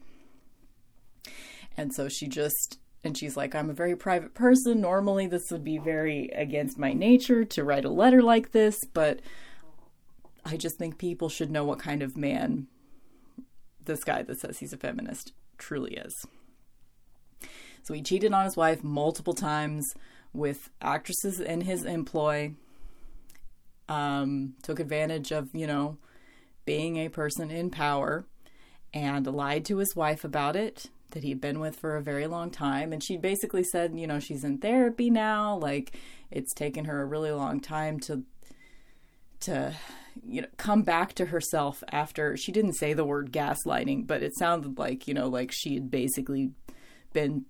And 1.78 1.94
so 1.94 2.08
she 2.08 2.28
just 2.28 2.80
and 3.04 3.18
she's 3.18 3.36
like, 3.36 3.54
I'm 3.54 3.70
a 3.70 3.74
very 3.74 3.96
private 3.96 4.34
person. 4.34 4.80
Normally, 4.80 5.28
this 5.28 5.52
would 5.52 5.64
be 5.64 5.78
very 5.78 6.30
against 6.30 6.78
my 6.78 6.94
nature 6.94 7.44
to 7.44 7.64
write 7.64 7.86
a 7.86 7.90
letter 7.90 8.22
like 8.22 8.52
this, 8.52 8.80
but 8.94 9.20
I 10.46 10.56
just 10.56 10.78
think 10.78 10.98
people 10.98 11.28
should 11.28 11.52
know 11.52 11.66
what 11.66 11.80
kind 11.80 12.02
of 12.02 12.16
man 12.16 12.68
this 13.84 14.04
guy 14.06 14.22
that 14.22 14.40
says 14.40 14.60
he's 14.60 14.72
a 14.72 14.78
feminist 14.78 15.34
truly 15.58 15.96
is. 15.96 16.26
So 17.84 17.94
he 17.94 18.02
cheated 18.02 18.34
on 18.34 18.46
his 18.46 18.56
wife 18.56 18.84
multiple 18.84 19.34
times 19.34 19.94
with 20.32 20.70
actresses 20.82 21.42
in 21.42 21.62
his 21.62 21.84
employ. 21.84 22.54
Um, 23.90 24.54
took 24.64 24.80
advantage 24.80 25.32
of, 25.32 25.50
you 25.54 25.68
know, 25.68 25.98
being 26.64 26.96
a 26.96 27.10
person 27.10 27.52
in 27.52 27.70
power 27.70 28.26
and 28.94 29.28
lied 29.28 29.66
to 29.66 29.78
his 29.78 29.94
wife 29.94 30.24
about 30.24 30.56
it 30.56 30.90
that 31.14 31.24
he'd 31.24 31.42
been 31.42 31.60
with 31.60 31.76
for 31.76 31.96
a 31.96 32.04
very 32.04 32.28
long 32.28 32.52
time. 32.52 32.92
And 32.94 33.04
she 33.04 33.18
basically 33.18 33.64
said, 33.64 33.98
you 33.98 34.06
know, 34.06 34.20
she's 34.20 34.44
in 34.44 34.58
therapy 34.58 35.10
now. 35.10 35.58
Like 35.58 35.98
it's 36.30 36.54
taken 36.54 36.86
her 36.86 37.02
a 37.02 37.06
really 37.06 37.32
long 37.32 37.60
time 37.60 38.00
to 38.02 38.24
to 39.42 39.74
you 40.26 40.42
know 40.42 40.48
come 40.58 40.84
back 40.84 41.14
to 41.14 41.26
herself 41.26 41.84
after 41.92 42.38
she 42.38 42.52
didn't 42.52 42.74
say 42.74 42.94
the 42.94 43.04
word 43.04 43.32
gaslighting 43.32 44.06
but 44.08 44.24
it 44.24 44.32
sounded 44.38 44.78
like 44.78 45.08
you 45.08 45.14
know 45.14 45.28
like 45.28 45.52
she 45.52 45.74
had 45.74 45.92
basically 45.92 46.52
been 47.12 47.44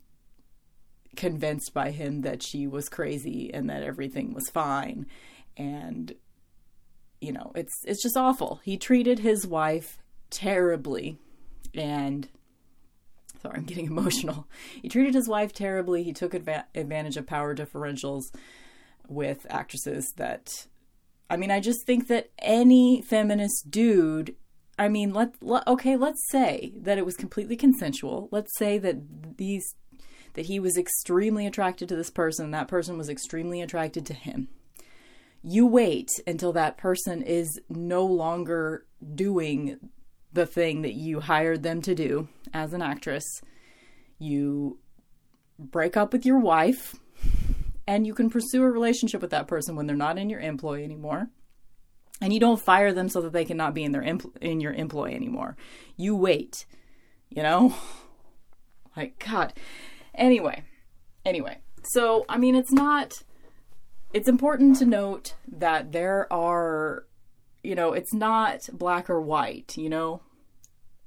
convinced 1.16 1.74
by 1.74 1.92
him 1.92 2.22
that 2.22 2.42
she 2.42 2.66
was 2.66 2.90
crazy 2.90 3.54
and 3.54 3.70
that 3.70 3.84
everything 3.84 4.34
was 4.34 4.50
fine 4.50 5.06
and 5.56 6.16
you 7.22 7.32
know 7.32 7.52
it's 7.54 7.76
it's 7.86 8.02
just 8.02 8.18
awful 8.18 8.60
he 8.64 8.76
treated 8.78 9.20
his 9.20 9.46
wife 9.46 10.00
terribly 10.32 11.18
and 11.76 12.28
sorry 13.44 13.58
i'm 13.58 13.66
getting 13.66 13.86
emotional 13.96 14.48
he 14.82 14.90
treated 14.90 15.14
his 15.14 15.28
wife 15.28 15.54
terribly 15.54 16.02
he 16.02 16.14
took 16.14 16.32
adva- 16.32 16.66
advantage 16.74 17.18
of 17.18 17.28
power 17.28 17.56
differentials 17.56 18.24
with 19.08 19.46
actresses 19.50 20.12
that 20.18 20.66
I 21.34 21.36
mean, 21.36 21.50
I 21.50 21.60
just 21.60 21.88
think 21.88 22.10
that 22.10 22.30
any 22.38 23.02
feminist 23.02 23.72
dude, 23.72 24.36
I 24.78 24.88
mean, 24.88 25.14
let, 25.14 25.34
let 25.42 25.68
okay, 25.68 25.96
let's 25.96 26.22
say 26.30 26.74
that 26.76 27.00
it 27.00 27.08
was 27.08 27.16
completely 27.16 27.56
consensual. 27.56 28.28
Let's 28.32 28.56
say 28.58 28.78
that 28.78 29.38
these 29.38 29.66
that 30.34 30.46
he 30.46 30.60
was 30.60 30.78
extremely 30.78 31.48
attracted 31.48 31.90
to 31.90 31.96
this 31.96 32.12
person, 32.12 32.52
that 32.52 32.68
person 32.68 33.00
was 33.00 33.10
extremely 33.10 33.62
attracted 33.62 34.06
to 34.08 34.14
him. 34.14 34.48
You 35.44 35.66
wait 35.66 36.10
until 36.28 36.54
that 36.54 36.78
person 36.78 37.24
is 37.24 37.60
no 37.68 38.06
longer 38.06 38.86
doing 39.16 39.80
the 40.34 40.46
thing 40.46 40.82
that 40.82 40.94
you 40.94 41.20
hired 41.20 41.64
them 41.64 41.82
to 41.84 41.96
do 41.96 42.28
as 42.54 42.74
an 42.74 42.82
actress. 42.82 43.24
You 44.20 44.80
break 45.58 45.96
up 45.96 46.12
with 46.12 46.26
your 46.26 46.40
wife 46.40 46.96
and 47.88 48.08
you 48.08 48.14
can 48.14 48.30
pursue 48.30 48.64
a 48.64 48.72
relationship 48.72 49.22
with 49.22 49.32
that 49.32 49.48
person 49.48 49.76
when 49.76 49.88
they're 49.88 49.96
not 49.96 50.18
in 50.18 50.30
your 50.30 50.40
employ 50.40 50.84
anymore. 50.84 51.28
And 52.22 52.34
you 52.34 52.40
don't 52.40 52.62
fire 52.62 52.94
them 52.94 53.10
so 53.10 53.22
that 53.22 53.34
they 53.34 53.46
cannot 53.46 53.74
be 53.74 53.84
in 53.84 53.92
their 53.92 54.02
empl- 54.02 54.38
in 54.38 54.62
your 54.62 54.74
employ 54.74 55.14
anymore. 55.14 55.58
You 55.98 56.16
wait 56.16 56.66
you 57.36 57.44
know? 57.44 57.76
Like 58.96 59.18
god. 59.18 59.54
Anyway 60.14 60.64
anyway. 61.26 61.58
So 61.82 62.26
i 62.30 62.38
mean 62.38 62.54
it's 62.54 62.72
not 62.72 63.24
it's 64.14 64.28
important 64.28 64.78
to 64.78 64.86
note 64.86 65.34
that 65.48 65.92
there 65.92 66.32
are 66.32 67.08
you 67.64 67.76
know 67.76 67.94
it's 67.94 68.14
not 68.14 68.68
black 68.74 69.10
or 69.10 69.22
white 69.22 69.76
you 69.78 69.90
know 69.90 70.22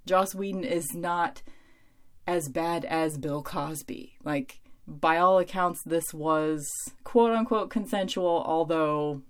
joss 0.07 0.35
whedon 0.35 0.65
is 0.65 0.95
not 0.95 1.43
as 2.27 2.49
bad 2.49 2.85
as 2.85 3.19
bill 3.19 3.43
cosby 3.43 4.17
like 4.25 4.61
by 4.87 5.19
all 5.19 5.39
accounts, 5.39 5.83
this 5.83 6.15
was 6.15 6.67
quote 7.05 7.33
unquote 7.33 7.71
consensual, 7.71 8.43
although 8.47 9.23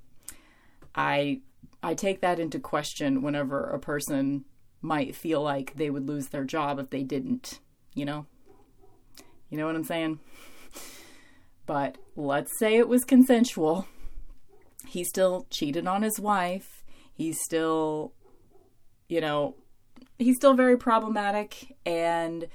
I 0.95 1.41
I 1.83 1.95
take 1.95 2.21
that 2.21 2.39
into 2.39 2.59
question 2.59 3.23
whenever 3.23 3.65
a 3.65 3.79
person 3.79 4.45
might 4.83 5.17
feel 5.17 5.43
like 5.43 5.75
they 5.75 5.91
would 5.91 6.07
lose 6.07 6.29
their 6.29 6.45
job 6.45 6.79
if 6.79 6.91
they 6.91 7.03
didn't, 7.03 7.61
you 7.95 8.05
know? 8.05 8.27
You 9.49 9.57
know 9.59 9.67
what 9.67 9.77
I'm 9.77 9.85
saying? 9.85 10.21
But 11.65 11.99
let's 12.15 12.59
say 12.59 12.77
it 12.77 12.89
was 12.89 13.05
consensual. 13.05 13.89
He 14.87 15.05
still 15.05 15.47
cheated 15.51 15.87
on 15.87 16.03
his 16.03 16.21
wife. 16.21 16.76
He's 17.17 17.39
still, 17.43 18.13
you 19.09 19.21
know, 19.21 19.57
he's 20.19 20.37
still 20.37 20.55
very 20.55 20.77
problematic 20.77 21.75
and 21.85 22.47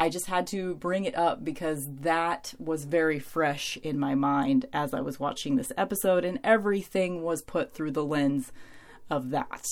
I 0.00 0.08
just 0.08 0.26
had 0.26 0.46
to 0.48 0.76
bring 0.76 1.04
it 1.04 1.14
up 1.14 1.44
because 1.44 1.86
that 2.00 2.54
was 2.58 2.86
very 2.86 3.18
fresh 3.18 3.76
in 3.76 3.98
my 3.98 4.14
mind 4.14 4.64
as 4.72 4.94
I 4.94 5.02
was 5.02 5.20
watching 5.20 5.56
this 5.56 5.72
episode, 5.76 6.24
and 6.24 6.40
everything 6.42 7.22
was 7.22 7.42
put 7.42 7.74
through 7.74 7.90
the 7.90 8.04
lens 8.04 8.50
of 9.10 9.28
that. 9.28 9.62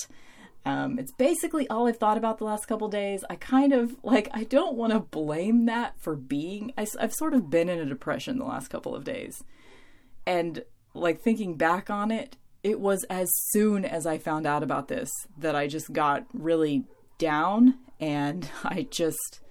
Um, 0.65 0.99
it's 0.99 1.11
basically 1.13 1.67
all 1.67 1.87
I've 1.87 1.97
thought 1.97 2.17
about 2.19 2.37
the 2.37 2.43
last 2.43 2.67
couple 2.67 2.89
days. 2.89 3.25
I 3.27 3.37
kind 3.37 3.73
of 3.73 3.95
like, 4.03 4.29
I 4.31 4.43
don't 4.43 4.75
want 4.75 4.93
to 4.93 4.99
blame 4.99 5.65
that 5.65 5.99
for 5.99 6.15
being, 6.15 6.73
I, 6.77 6.85
I've 6.99 7.13
sort 7.13 7.33
of 7.33 7.49
been 7.49 7.67
in 7.67 7.79
a 7.79 7.85
depression 7.85 8.37
the 8.37 8.45
last 8.45 8.67
couple 8.67 8.93
of 8.93 9.03
days. 9.03 9.43
And 10.27 10.63
like 10.93 11.21
thinking 11.21 11.55
back 11.55 11.89
on 11.89 12.11
it, 12.11 12.37
it 12.63 12.79
was 12.79 13.03
as 13.09 13.29
soon 13.51 13.85
as 13.85 14.05
I 14.05 14.17
found 14.17 14.45
out 14.45 14.63
about 14.63 14.87
this 14.87 15.09
that 15.37 15.55
I 15.55 15.67
just 15.67 15.91
got 15.93 16.25
really 16.33 16.85
down 17.17 17.75
and 17.99 18.49
I 18.63 18.87
just 18.89 19.41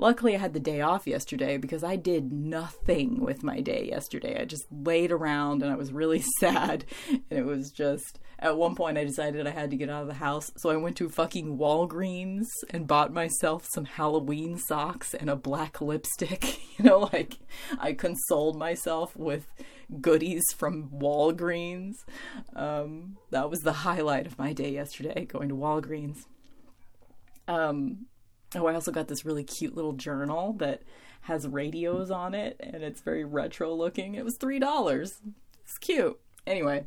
Luckily, 0.00 0.34
I 0.34 0.38
had 0.38 0.54
the 0.54 0.60
day 0.60 0.80
off 0.80 1.06
yesterday 1.06 1.58
because 1.58 1.84
I 1.84 1.96
did 1.96 2.32
nothing 2.32 3.20
with 3.20 3.42
my 3.42 3.60
day 3.60 3.86
yesterday. 3.86 4.40
I 4.40 4.46
just 4.46 4.64
laid 4.72 5.12
around 5.12 5.62
and 5.62 5.70
I 5.70 5.76
was 5.76 5.92
really 5.92 6.24
sad. 6.40 6.86
And 7.10 7.22
it 7.28 7.44
was 7.44 7.70
just, 7.70 8.18
at 8.38 8.56
one 8.56 8.74
point, 8.74 8.96
I 8.96 9.04
decided 9.04 9.46
I 9.46 9.50
had 9.50 9.70
to 9.72 9.76
get 9.76 9.90
out 9.90 10.00
of 10.00 10.08
the 10.08 10.14
house. 10.14 10.50
So 10.56 10.70
I 10.70 10.76
went 10.76 10.96
to 10.96 11.10
fucking 11.10 11.58
Walgreens 11.58 12.46
and 12.70 12.86
bought 12.86 13.12
myself 13.12 13.66
some 13.74 13.84
Halloween 13.84 14.56
socks 14.56 15.12
and 15.12 15.28
a 15.28 15.36
black 15.36 15.82
lipstick. 15.82 16.60
You 16.80 16.86
know, 16.86 17.10
like 17.12 17.36
I 17.78 17.92
consoled 17.92 18.56
myself 18.56 19.14
with 19.14 19.46
goodies 20.00 20.44
from 20.56 20.90
Walgreens. 20.90 21.94
Um, 22.54 23.16
that 23.30 23.50
was 23.50 23.60
the 23.60 23.72
highlight 23.72 24.26
of 24.26 24.38
my 24.38 24.52
day 24.52 24.70
yesterday, 24.70 25.24
going 25.24 25.48
to 25.48 25.56
Walgreens. 25.56 26.24
Um, 27.48 28.06
Oh, 28.56 28.66
I 28.66 28.74
also 28.74 28.90
got 28.90 29.06
this 29.06 29.24
really 29.24 29.44
cute 29.44 29.76
little 29.76 29.92
journal 29.92 30.54
that 30.54 30.82
has 31.22 31.46
radios 31.46 32.10
on 32.10 32.34
it 32.34 32.56
and 32.58 32.82
it's 32.82 33.00
very 33.00 33.24
retro 33.24 33.72
looking. 33.72 34.16
It 34.16 34.24
was 34.24 34.38
$3. 34.38 35.12
It's 35.62 35.78
cute. 35.78 36.18
Anyway, 36.46 36.86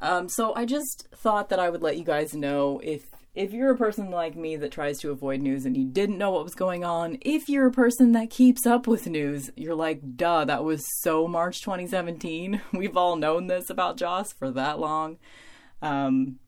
um, 0.00 0.28
so 0.28 0.54
I 0.56 0.64
just 0.64 1.06
thought 1.14 1.50
that 1.50 1.60
I 1.60 1.70
would 1.70 1.82
let 1.82 1.96
you 1.96 2.04
guys 2.04 2.34
know 2.34 2.80
if 2.82 3.06
if 3.34 3.52
you're 3.52 3.70
a 3.70 3.76
person 3.76 4.10
like 4.10 4.36
me 4.36 4.56
that 4.56 4.72
tries 4.72 4.98
to 4.98 5.10
avoid 5.10 5.40
news 5.40 5.64
and 5.64 5.76
you 5.76 5.84
didn't 5.84 6.18
know 6.18 6.30
what 6.30 6.44
was 6.44 6.54
going 6.54 6.84
on, 6.84 7.18
if 7.20 7.48
you're 7.48 7.68
a 7.68 7.72
person 7.72 8.12
that 8.12 8.30
keeps 8.30 8.66
up 8.66 8.86
with 8.86 9.06
news, 9.06 9.50
you're 9.54 9.74
like, 9.74 10.16
duh, 10.16 10.44
that 10.44 10.64
was 10.64 10.84
so 11.02 11.28
March 11.28 11.60
2017. 11.60 12.60
We've 12.72 12.96
all 12.96 13.16
known 13.16 13.46
this 13.46 13.70
about 13.70 13.96
Joss 13.96 14.32
for 14.32 14.50
that 14.50 14.78
long. 14.78 15.18
Um, 15.80 16.38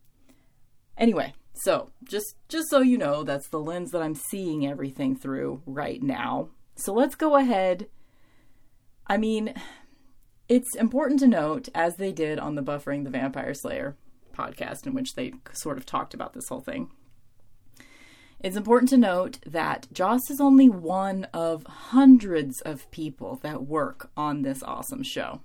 anyway, 0.96 1.34
so, 1.54 1.90
just 2.02 2.36
just 2.48 2.70
so 2.70 2.80
you 2.80 2.98
know, 2.98 3.22
that's 3.22 3.48
the 3.48 3.60
lens 3.60 3.90
that 3.92 4.02
I'm 4.02 4.14
seeing 4.14 4.66
everything 4.66 5.14
through 5.14 5.62
right 5.66 6.02
now. 6.02 6.48
So, 6.74 6.92
let's 6.92 7.14
go 7.14 7.36
ahead. 7.36 7.88
I 9.06 9.16
mean, 9.16 9.54
it's 10.48 10.74
important 10.76 11.20
to 11.20 11.28
note 11.28 11.68
as 11.74 11.96
they 11.96 12.12
did 12.12 12.38
on 12.38 12.54
the 12.54 12.62
Buffering 12.62 13.04
the 13.04 13.10
Vampire 13.10 13.54
Slayer 13.54 13.96
podcast 14.40 14.86
in 14.86 14.94
which 14.94 15.14
they 15.14 15.32
sort 15.52 15.78
of 15.78 15.86
talked 15.86 16.14
about 16.14 16.32
this 16.32 16.48
whole 16.48 16.60
thing. 16.60 16.90
It's 18.38 18.56
important 18.56 18.88
to 18.90 18.96
note 18.96 19.38
that 19.44 19.86
Joss 19.92 20.30
is 20.30 20.40
only 20.40 20.68
one 20.68 21.24
of 21.34 21.66
hundreds 21.66 22.60
of 22.62 22.90
people 22.90 23.38
that 23.42 23.66
work 23.66 24.10
on 24.16 24.42
this 24.42 24.62
awesome 24.62 25.02
show 25.02 25.40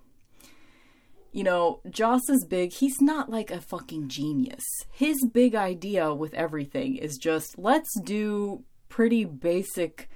you 1.35 1.43
know, 1.43 1.81
Joss 1.89 2.29
is 2.29 2.45
big. 2.45 2.71
He's 2.71 3.01
not 3.01 3.29
like 3.29 3.51
a 3.51 3.59
fucking 3.59 4.07
genius. 4.07 4.63
His 4.89 5.17
big 5.33 5.53
idea 5.53 6.13
with 6.13 6.33
everything 6.33 6.95
is 6.95 7.17
just 7.17 7.59
let's 7.59 7.99
do 7.99 8.63
pretty 8.87 9.25
basic 9.25 10.09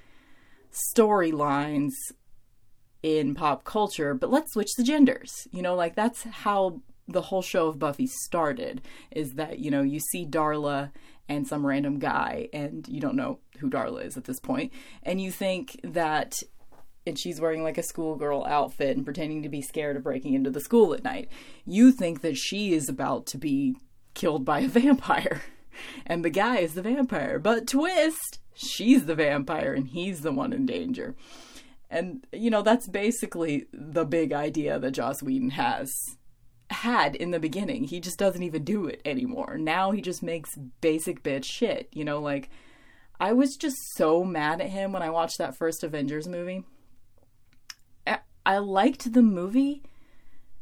storylines 0.72 1.92
in 3.04 3.36
pop 3.36 3.66
culture, 3.66 4.14
but 4.14 4.32
let's 4.32 4.54
switch 4.54 4.70
the 4.78 4.84
genders. 4.84 5.46
You 5.52 5.62
know, 5.62 5.76
like 5.76 5.94
that's 5.94 6.24
how 6.24 6.82
the 7.12 7.22
whole 7.24 7.42
show 7.42 7.68
of 7.68 7.80
Buffy 7.80 8.08
started 8.08 8.82
is 9.12 9.34
that, 9.34 9.60
you 9.60 9.72
know, 9.72 9.82
you 9.82 10.00
see 10.00 10.26
Darla 10.26 10.92
and 11.28 11.48
some 11.48 11.66
random 11.66 12.00
guy 12.00 12.50
and 12.54 12.88
you 12.88 13.00
don't 13.00 13.16
know 13.16 13.40
who 13.60 13.70
Darla 13.70 14.06
is 14.06 14.18
at 14.18 14.26
this 14.26 14.40
point 14.40 14.72
and 15.04 15.22
you 15.22 15.32
think 15.32 15.80
that 15.84 16.34
and 17.06 17.20
she's 17.20 17.42
wearing 17.42 17.64
like 17.64 17.78
a 17.78 17.84
schoolgirl 17.84 18.46
outfit 18.46 18.96
and 18.96 19.06
pretending 19.06 19.44
to 19.44 19.50
be 19.50 19.62
scared 19.62 19.98
of 19.98 20.04
breaking 20.04 20.34
into 20.34 20.52
the 20.52 20.60
school 20.60 20.94
at 20.94 21.04
night. 21.04 21.30
You 21.66 21.92
think 21.92 22.22
that 22.22 22.38
she 22.38 22.74
is 22.74 22.88
about 22.88 23.26
to 23.28 23.38
be 23.38 23.76
killed 24.14 24.46
by 24.46 24.60
a 24.60 24.68
vampire, 24.68 25.42
and 26.06 26.24
the 26.24 26.30
guy 26.30 26.58
is 26.58 26.74
the 26.74 26.82
vampire. 26.82 27.40
But 27.40 27.68
twist, 27.68 28.40
she's 28.54 29.06
the 29.06 29.16
vampire 29.16 29.74
and 29.74 29.88
he's 29.88 30.22
the 30.22 30.32
one 30.32 30.54
in 30.54 30.66
danger. 30.66 31.16
And, 31.90 32.28
you 32.32 32.52
know, 32.52 32.62
that's 32.62 32.88
basically 32.88 33.66
the 33.74 34.06
big 34.06 34.32
idea 34.32 34.78
that 34.78 34.92
Joss 34.92 35.24
Whedon 35.24 35.52
has 35.52 35.90
had 36.70 37.16
in 37.16 37.32
the 37.32 37.40
beginning. 37.40 37.86
He 37.86 38.00
just 38.00 38.20
doesn't 38.20 38.44
even 38.44 38.64
do 38.64 38.86
it 38.86 39.02
anymore. 39.06 39.58
Now 39.58 39.92
he 39.92 40.02
just 40.02 40.24
makes 40.24 40.56
basic 40.82 41.24
bitch 41.24 41.46
shit. 41.46 41.90
You 41.92 42.06
know, 42.06 42.20
like, 42.20 42.50
I 43.20 43.34
was 43.34 43.56
just 43.56 43.78
so 43.96 44.24
mad 44.24 44.62
at 44.62 44.70
him 44.70 44.92
when 44.92 45.02
I 45.02 45.10
watched 45.10 45.38
that 45.40 45.58
first 45.58 45.84
Avengers 45.84 46.28
movie. 46.28 46.64
I 48.50 48.58
liked 48.58 49.14
the 49.14 49.22
movie. 49.22 49.84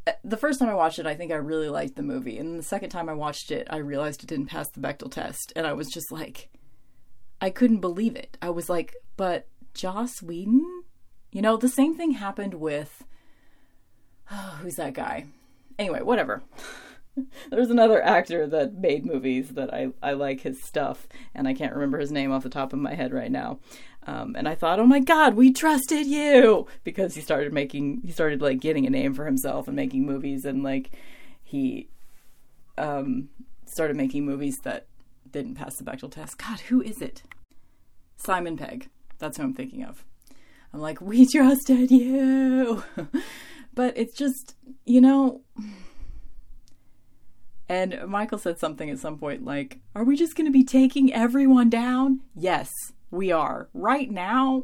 Uh, 0.06 0.12
the 0.24 0.36
first 0.36 0.60
time 0.60 0.68
I 0.68 0.74
watched 0.74 1.00
it, 1.00 1.06
I 1.06 1.16
think 1.16 1.32
I 1.32 1.36
really 1.36 1.70
liked 1.70 1.96
the 1.96 2.04
movie. 2.04 2.38
And 2.38 2.60
the 2.60 2.64
second 2.64 2.90
time 2.90 3.08
I 3.08 3.14
watched 3.14 3.50
it, 3.50 3.66
I 3.70 3.78
realized 3.78 4.24
it 4.24 4.28
didn't 4.28 4.48
pass 4.48 4.70
the 4.70 4.82
Bechdel 4.82 5.10
test. 5.10 5.54
And 5.56 5.66
I 5.66 5.72
was 5.72 5.88
just 5.88 6.12
like, 6.12 6.50
I 7.40 7.50
couldn't 7.50 7.80
believe 7.80 8.18
it. 8.18 8.38
I 8.42 8.50
was 8.50 8.70
like, 8.70 8.94
but 9.16 9.48
Joss 9.74 10.22
Whedon? 10.22 10.84
You 11.32 11.42
know, 11.42 11.56
the 11.56 11.70
same 11.70 11.96
thing 11.96 12.12
happened 12.12 12.56
with. 12.56 13.06
Oh, 14.30 14.58
who's 14.62 14.76
that 14.76 14.94
guy? 14.94 15.28
Anyway, 15.80 16.02
whatever. 16.02 16.44
There's 17.50 17.70
another 17.70 18.04
actor 18.04 18.48
that 18.48 18.76
made 18.76 19.06
movies 19.06 19.50
that 19.50 19.74
I, 19.74 19.90
I 20.02 20.14
like 20.14 20.42
his 20.42 20.62
stuff, 20.62 21.08
and 21.34 21.48
I 21.48 21.54
can't 21.54 21.74
remember 21.74 22.00
his 22.00 22.12
name 22.12 22.32
off 22.32 22.44
the 22.44 22.50
top 22.50 22.74
of 22.74 22.80
my 22.80 22.94
head 22.94 23.14
right 23.14 23.32
now. 23.32 23.60
Um, 24.06 24.36
and 24.38 24.48
I 24.48 24.56
thought, 24.56 24.80
oh 24.80 24.86
my 24.86 25.00
God, 25.00 25.34
we 25.34 25.52
trusted 25.52 26.06
you 26.08 26.68
because 26.84 27.16
he 27.16 27.22
started 27.22 27.52
making, 27.54 28.02
he 28.06 28.12
started 28.12 28.42
like 28.42 28.62
getting 28.62 28.86
a 28.86 28.90
name 28.90 29.14
for 29.14 29.26
himself 29.26 29.68
and 29.68 29.76
making 29.76 30.06
movies, 30.06 30.46
and 30.46 30.64
like 30.64 30.92
he 31.44 31.90
um, 32.78 33.30
started 33.66 33.98
making 33.98 34.26
movies 34.26 34.60
that 34.64 34.88
didn't 35.30 35.56
pass 35.56 35.76
the 35.76 35.84
Bechdel 35.84 36.12
test. 36.12 36.38
God, 36.38 36.60
who 36.62 36.82
is 36.82 37.02
it? 37.02 37.24
Simon 38.16 38.58
Pegg. 38.58 38.90
That's 39.20 39.38
who 39.38 39.44
I'm 39.44 39.54
thinking 39.54 39.84
of. 39.84 40.06
I'm 40.74 40.80
like, 40.80 41.02
we 41.02 41.26
trusted 41.26 41.92
you. 41.92 42.84
but 43.78 43.96
it's 43.96 44.16
just, 44.18 44.56
you 44.86 45.00
know. 45.00 45.42
And 47.70 48.00
Michael 48.08 48.40
said 48.40 48.58
something 48.60 48.90
at 48.90 48.98
some 48.98 49.20
point 49.20 49.46
like, 49.46 49.80
Are 49.94 50.04
we 50.04 50.18
just 50.18 50.36
going 50.36 50.48
to 50.48 50.52
be 50.52 50.64
taking 50.64 51.14
everyone 51.14 51.70
down? 51.70 52.22
Yes, 52.36 52.72
we 53.12 53.32
are. 53.32 53.70
Right 53.76 54.10
now, 54.10 54.64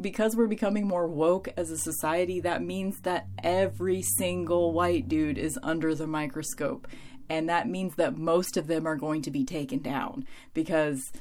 because 0.00 0.34
we're 0.34 0.46
becoming 0.46 0.88
more 0.88 1.06
woke 1.06 1.48
as 1.56 1.70
a 1.70 1.76
society, 1.76 2.40
that 2.40 2.62
means 2.62 3.00
that 3.02 3.26
every 3.44 4.00
single 4.00 4.72
white 4.72 5.06
dude 5.06 5.36
is 5.36 5.58
under 5.62 5.94
the 5.94 6.06
microscope. 6.06 6.88
And 7.28 7.46
that 7.50 7.68
means 7.68 7.96
that 7.96 8.16
most 8.16 8.56
of 8.56 8.68
them 8.68 8.86
are 8.86 8.96
going 8.96 9.20
to 9.20 9.30
be 9.30 9.44
taken 9.44 9.80
down 9.80 10.24
because 10.54 11.12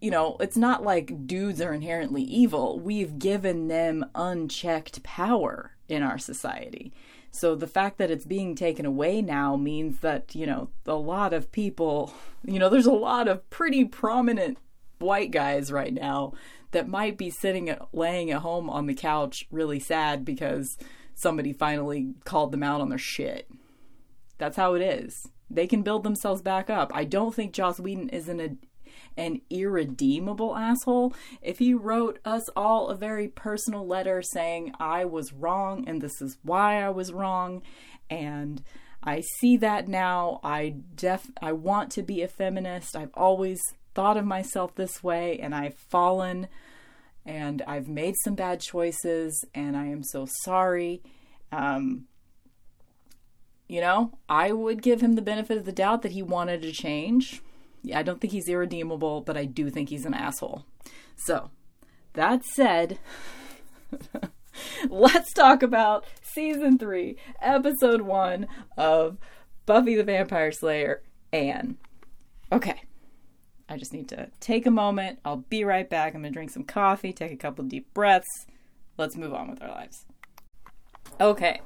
you 0.00 0.10
know, 0.10 0.36
it's 0.38 0.56
not 0.58 0.82
like 0.82 1.26
dudes 1.26 1.62
are 1.62 1.72
inherently 1.72 2.20
evil. 2.22 2.78
We've 2.78 3.18
given 3.18 3.68
them 3.68 4.04
unchecked 4.14 5.02
power 5.02 5.73
in 5.88 6.02
our 6.02 6.18
society. 6.18 6.92
So 7.30 7.56
the 7.56 7.66
fact 7.66 7.98
that 7.98 8.10
it's 8.10 8.24
being 8.24 8.54
taken 8.54 8.86
away 8.86 9.20
now 9.20 9.56
means 9.56 10.00
that, 10.00 10.34
you 10.34 10.46
know, 10.46 10.70
a 10.86 10.94
lot 10.94 11.32
of 11.32 11.50
people, 11.50 12.14
you 12.44 12.58
know, 12.58 12.68
there's 12.68 12.86
a 12.86 12.92
lot 12.92 13.28
of 13.28 13.48
pretty 13.50 13.84
prominent 13.84 14.58
white 14.98 15.30
guys 15.30 15.72
right 15.72 15.92
now 15.92 16.32
that 16.70 16.88
might 16.88 17.18
be 17.18 17.30
sitting 17.30 17.68
at, 17.68 17.88
laying 17.92 18.30
at 18.30 18.42
home 18.42 18.70
on 18.70 18.86
the 18.86 18.94
couch 18.94 19.46
really 19.50 19.80
sad 19.80 20.24
because 20.24 20.78
somebody 21.14 21.52
finally 21.52 22.14
called 22.24 22.52
them 22.52 22.62
out 22.62 22.80
on 22.80 22.88
their 22.88 22.98
shit. 22.98 23.48
That's 24.38 24.56
how 24.56 24.74
it 24.74 24.82
is. 24.82 25.28
They 25.50 25.66
can 25.66 25.82
build 25.82 26.02
themselves 26.02 26.42
back 26.42 26.70
up. 26.70 26.90
I 26.94 27.04
don't 27.04 27.34
think 27.34 27.52
Joss 27.52 27.78
Whedon 27.78 28.08
is 28.08 28.28
an 28.28 28.58
an 29.16 29.40
irredeemable 29.50 30.56
asshole. 30.56 31.14
If 31.42 31.58
he 31.58 31.74
wrote 31.74 32.18
us 32.24 32.48
all 32.56 32.88
a 32.88 32.96
very 32.96 33.28
personal 33.28 33.86
letter 33.86 34.22
saying, 34.22 34.72
I 34.78 35.04
was 35.04 35.32
wrong 35.32 35.84
and 35.86 36.00
this 36.00 36.20
is 36.20 36.38
why 36.42 36.82
I 36.82 36.90
was 36.90 37.12
wrong, 37.12 37.62
and 38.10 38.62
I 39.02 39.20
see 39.38 39.56
that 39.58 39.86
now. 39.86 40.40
I 40.42 40.76
def 40.94 41.30
I 41.40 41.52
want 41.52 41.90
to 41.92 42.02
be 42.02 42.22
a 42.22 42.28
feminist. 42.28 42.96
I've 42.96 43.12
always 43.14 43.60
thought 43.94 44.16
of 44.16 44.24
myself 44.24 44.74
this 44.74 45.02
way 45.04 45.38
and 45.38 45.54
I've 45.54 45.76
fallen 45.76 46.48
and 47.24 47.62
I've 47.66 47.88
made 47.88 48.14
some 48.22 48.34
bad 48.34 48.60
choices 48.60 49.44
and 49.54 49.76
I 49.76 49.86
am 49.86 50.02
so 50.02 50.26
sorry. 50.42 51.02
Um, 51.52 52.06
you 53.68 53.80
know, 53.80 54.18
I 54.28 54.52
would 54.52 54.82
give 54.82 55.00
him 55.00 55.14
the 55.14 55.22
benefit 55.22 55.56
of 55.56 55.64
the 55.64 55.72
doubt 55.72 56.02
that 56.02 56.12
he 56.12 56.22
wanted 56.22 56.62
to 56.62 56.72
change. 56.72 57.40
I 57.92 58.02
don't 58.02 58.20
think 58.20 58.32
he's 58.32 58.48
irredeemable, 58.48 59.20
but 59.20 59.36
I 59.36 59.44
do 59.44 59.70
think 59.70 59.88
he's 59.88 60.06
an 60.06 60.14
asshole. 60.14 60.64
So, 61.16 61.50
that 62.14 62.44
said, 62.44 62.98
let's 64.88 65.32
talk 65.32 65.62
about 65.62 66.04
season 66.22 66.78
three, 66.78 67.16
episode 67.40 68.02
one 68.02 68.46
of 68.76 69.18
Buffy 69.66 69.94
the 69.94 70.04
Vampire 70.04 70.52
Slayer, 70.52 71.02
Anne. 71.32 71.78
Okay. 72.52 72.82
I 73.68 73.78
just 73.78 73.92
need 73.92 74.08
to 74.10 74.30
take 74.40 74.66
a 74.66 74.70
moment. 74.70 75.20
I'll 75.24 75.38
be 75.48 75.64
right 75.64 75.88
back. 75.88 76.14
I'm 76.14 76.20
going 76.20 76.32
to 76.32 76.36
drink 76.36 76.50
some 76.50 76.64
coffee, 76.64 77.12
take 77.12 77.32
a 77.32 77.36
couple 77.36 77.64
deep 77.64 77.92
breaths. 77.94 78.46
Let's 78.98 79.16
move 79.16 79.32
on 79.32 79.48
with 79.48 79.62
our 79.62 79.70
lives. 79.70 80.04
Okay. 81.20 81.60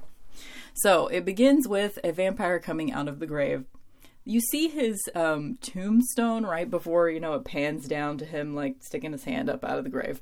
So 0.74 1.08
it 1.08 1.24
begins 1.24 1.66
with 1.66 1.98
a 2.04 2.12
vampire 2.12 2.60
coming 2.60 2.92
out 2.92 3.08
of 3.08 3.18
the 3.18 3.26
grave 3.26 3.64
you 4.28 4.42
see 4.42 4.68
his 4.68 5.08
um, 5.14 5.56
tombstone 5.62 6.44
right 6.44 6.70
before 6.70 7.08
you 7.08 7.18
know 7.18 7.32
it 7.32 7.44
pans 7.46 7.88
down 7.88 8.18
to 8.18 8.26
him 8.26 8.54
like 8.54 8.76
sticking 8.80 9.12
his 9.12 9.24
hand 9.24 9.48
up 9.48 9.64
out 9.64 9.78
of 9.78 9.84
the 9.84 9.90
grave. 9.90 10.20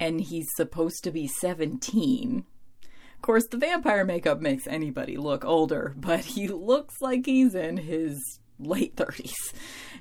And 0.00 0.20
he's 0.20 0.48
supposed 0.56 1.04
to 1.04 1.12
be 1.12 1.28
17 1.28 2.44
of 2.82 3.22
course 3.22 3.46
the 3.46 3.56
vampire 3.56 4.04
makeup 4.04 4.40
makes 4.40 4.66
anybody 4.66 5.16
look 5.16 5.44
older 5.44 5.94
but 5.96 6.24
he 6.24 6.48
looks 6.48 7.00
like 7.00 7.24
he's 7.24 7.54
in 7.54 7.76
his 7.76 8.40
late 8.58 8.96
30s 8.96 9.32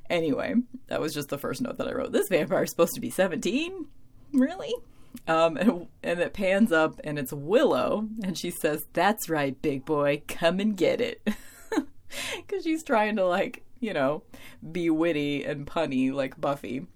anyway 0.10 0.56
that 0.88 1.00
was 1.00 1.14
just 1.14 1.30
the 1.30 1.38
first 1.38 1.62
note 1.62 1.78
that 1.78 1.88
i 1.88 1.94
wrote. 1.94 2.12
This 2.12 2.30
vampire 2.30 2.64
is 2.64 2.72
supposed 2.72 2.96
to 2.96 3.02
be 3.02 3.12
17 3.12 3.86
really? 4.34 4.74
Um, 5.28 5.58
and, 5.58 5.88
and 6.02 6.20
it 6.20 6.34
pans 6.34 6.72
up 6.72 7.00
and 7.04 7.20
it's 7.20 7.34
willow 7.34 8.08
and 8.24 8.36
she 8.36 8.50
says 8.50 8.84
that's 8.94 9.30
right 9.30 9.62
big 9.62 9.86
boy. 9.86 10.24
Come 10.28 10.60
and 10.60 10.76
get 10.76 11.00
it 11.00 11.22
because 12.36 12.64
she's 12.64 12.84
trying 12.84 13.16
to 13.18 13.26
like 13.26 13.64
you 13.80 13.94
know 13.94 14.24
be 14.72 14.90
witty 14.90 15.44
and 15.44 15.66
punny 15.66 16.12
like 16.12 16.40
Buffy. 16.40 16.88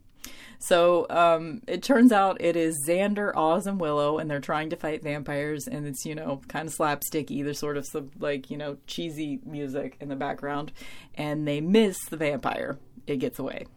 So 0.58 1.06
um, 1.10 1.62
it 1.68 1.84
turns 1.84 2.12
out 2.12 2.38
it 2.40 2.56
is 2.56 2.76
Xander, 2.88 3.36
Oz, 3.36 3.68
and 3.68 3.80
Willow, 3.80 4.18
and 4.18 4.32
they're 4.32 4.40
trying 4.40 4.70
to 4.72 4.76
fight 4.76 5.04
vampires, 5.04 5.68
and 5.68 5.86
it's 5.86 6.06
you 6.06 6.16
know 6.16 6.42
kind 6.48 6.68
of 6.68 6.74
slapsticky. 6.74 7.44
There's 7.44 7.60
sort 7.60 7.78
of 7.78 7.86
some 7.86 8.12
like 8.20 8.50
you 8.50 8.58
know 8.58 8.78
cheesy 8.88 9.40
music 9.46 9.98
in 10.00 10.10
the 10.10 10.16
background, 10.16 10.72
and 11.16 11.48
they 11.48 11.62
miss 11.62 11.98
the 12.06 12.18
vampire. 12.18 12.78
It 13.06 13.18
gets 13.18 13.38
away 13.38 13.68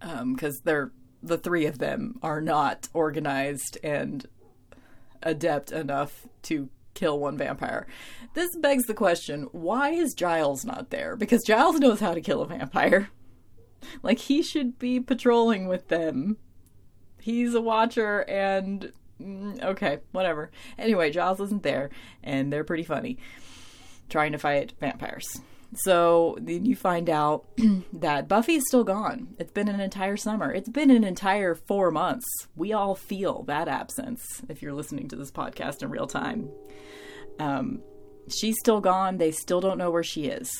because 0.00 0.56
um, 0.56 0.62
they're 0.64 0.90
the 1.22 1.38
three 1.38 1.66
of 1.66 1.78
them 1.78 2.18
are 2.22 2.40
not 2.40 2.88
organized 2.92 3.78
and 3.84 4.26
adept 5.22 5.70
enough 5.70 6.26
to 6.42 6.68
kill 6.94 7.18
one 7.18 7.36
vampire. 7.38 7.86
This 8.34 8.56
begs 8.56 8.84
the 8.86 8.94
question 8.94 9.48
why 9.52 9.90
is 9.90 10.14
Giles 10.14 10.64
not 10.64 10.90
there? 10.90 11.16
Because 11.16 11.44
Giles 11.44 11.78
knows 11.78 12.00
how 12.00 12.14
to 12.14 12.20
kill 12.20 12.42
a 12.42 12.46
vampire. 12.46 13.10
Like, 14.00 14.20
he 14.20 14.44
should 14.44 14.78
be 14.78 15.00
patrolling 15.00 15.66
with 15.66 15.88
them. 15.88 16.36
He's 17.20 17.52
a 17.52 17.60
watcher, 17.60 18.20
and. 18.28 18.92
Mm, 19.20 19.60
okay, 19.60 19.98
whatever. 20.12 20.52
Anyway, 20.78 21.10
Giles 21.10 21.40
isn't 21.40 21.64
there, 21.64 21.90
and 22.22 22.52
they're 22.52 22.62
pretty 22.62 22.84
funny 22.84 23.18
trying 24.08 24.30
to 24.30 24.38
fight 24.38 24.74
vampires. 24.78 25.40
So 25.74 26.36
then 26.40 26.64
you 26.66 26.76
find 26.76 27.08
out 27.08 27.46
that 27.92 28.28
Buffy 28.28 28.56
is 28.56 28.64
still 28.66 28.84
gone. 28.84 29.34
It's 29.38 29.52
been 29.52 29.68
an 29.68 29.80
entire 29.80 30.16
summer. 30.16 30.52
It's 30.52 30.68
been 30.68 30.90
an 30.90 31.04
entire 31.04 31.54
four 31.54 31.90
months. 31.90 32.26
We 32.56 32.72
all 32.72 32.94
feel 32.94 33.42
that 33.44 33.68
absence 33.68 34.42
if 34.48 34.62
you're 34.62 34.74
listening 34.74 35.08
to 35.08 35.16
this 35.16 35.30
podcast 35.30 35.82
in 35.82 35.90
real 35.90 36.06
time. 36.06 36.50
Um, 37.38 37.80
she's 38.28 38.58
still 38.58 38.80
gone. 38.80 39.16
They 39.16 39.30
still 39.30 39.60
don't 39.60 39.78
know 39.78 39.90
where 39.90 40.02
she 40.02 40.26
is. 40.26 40.50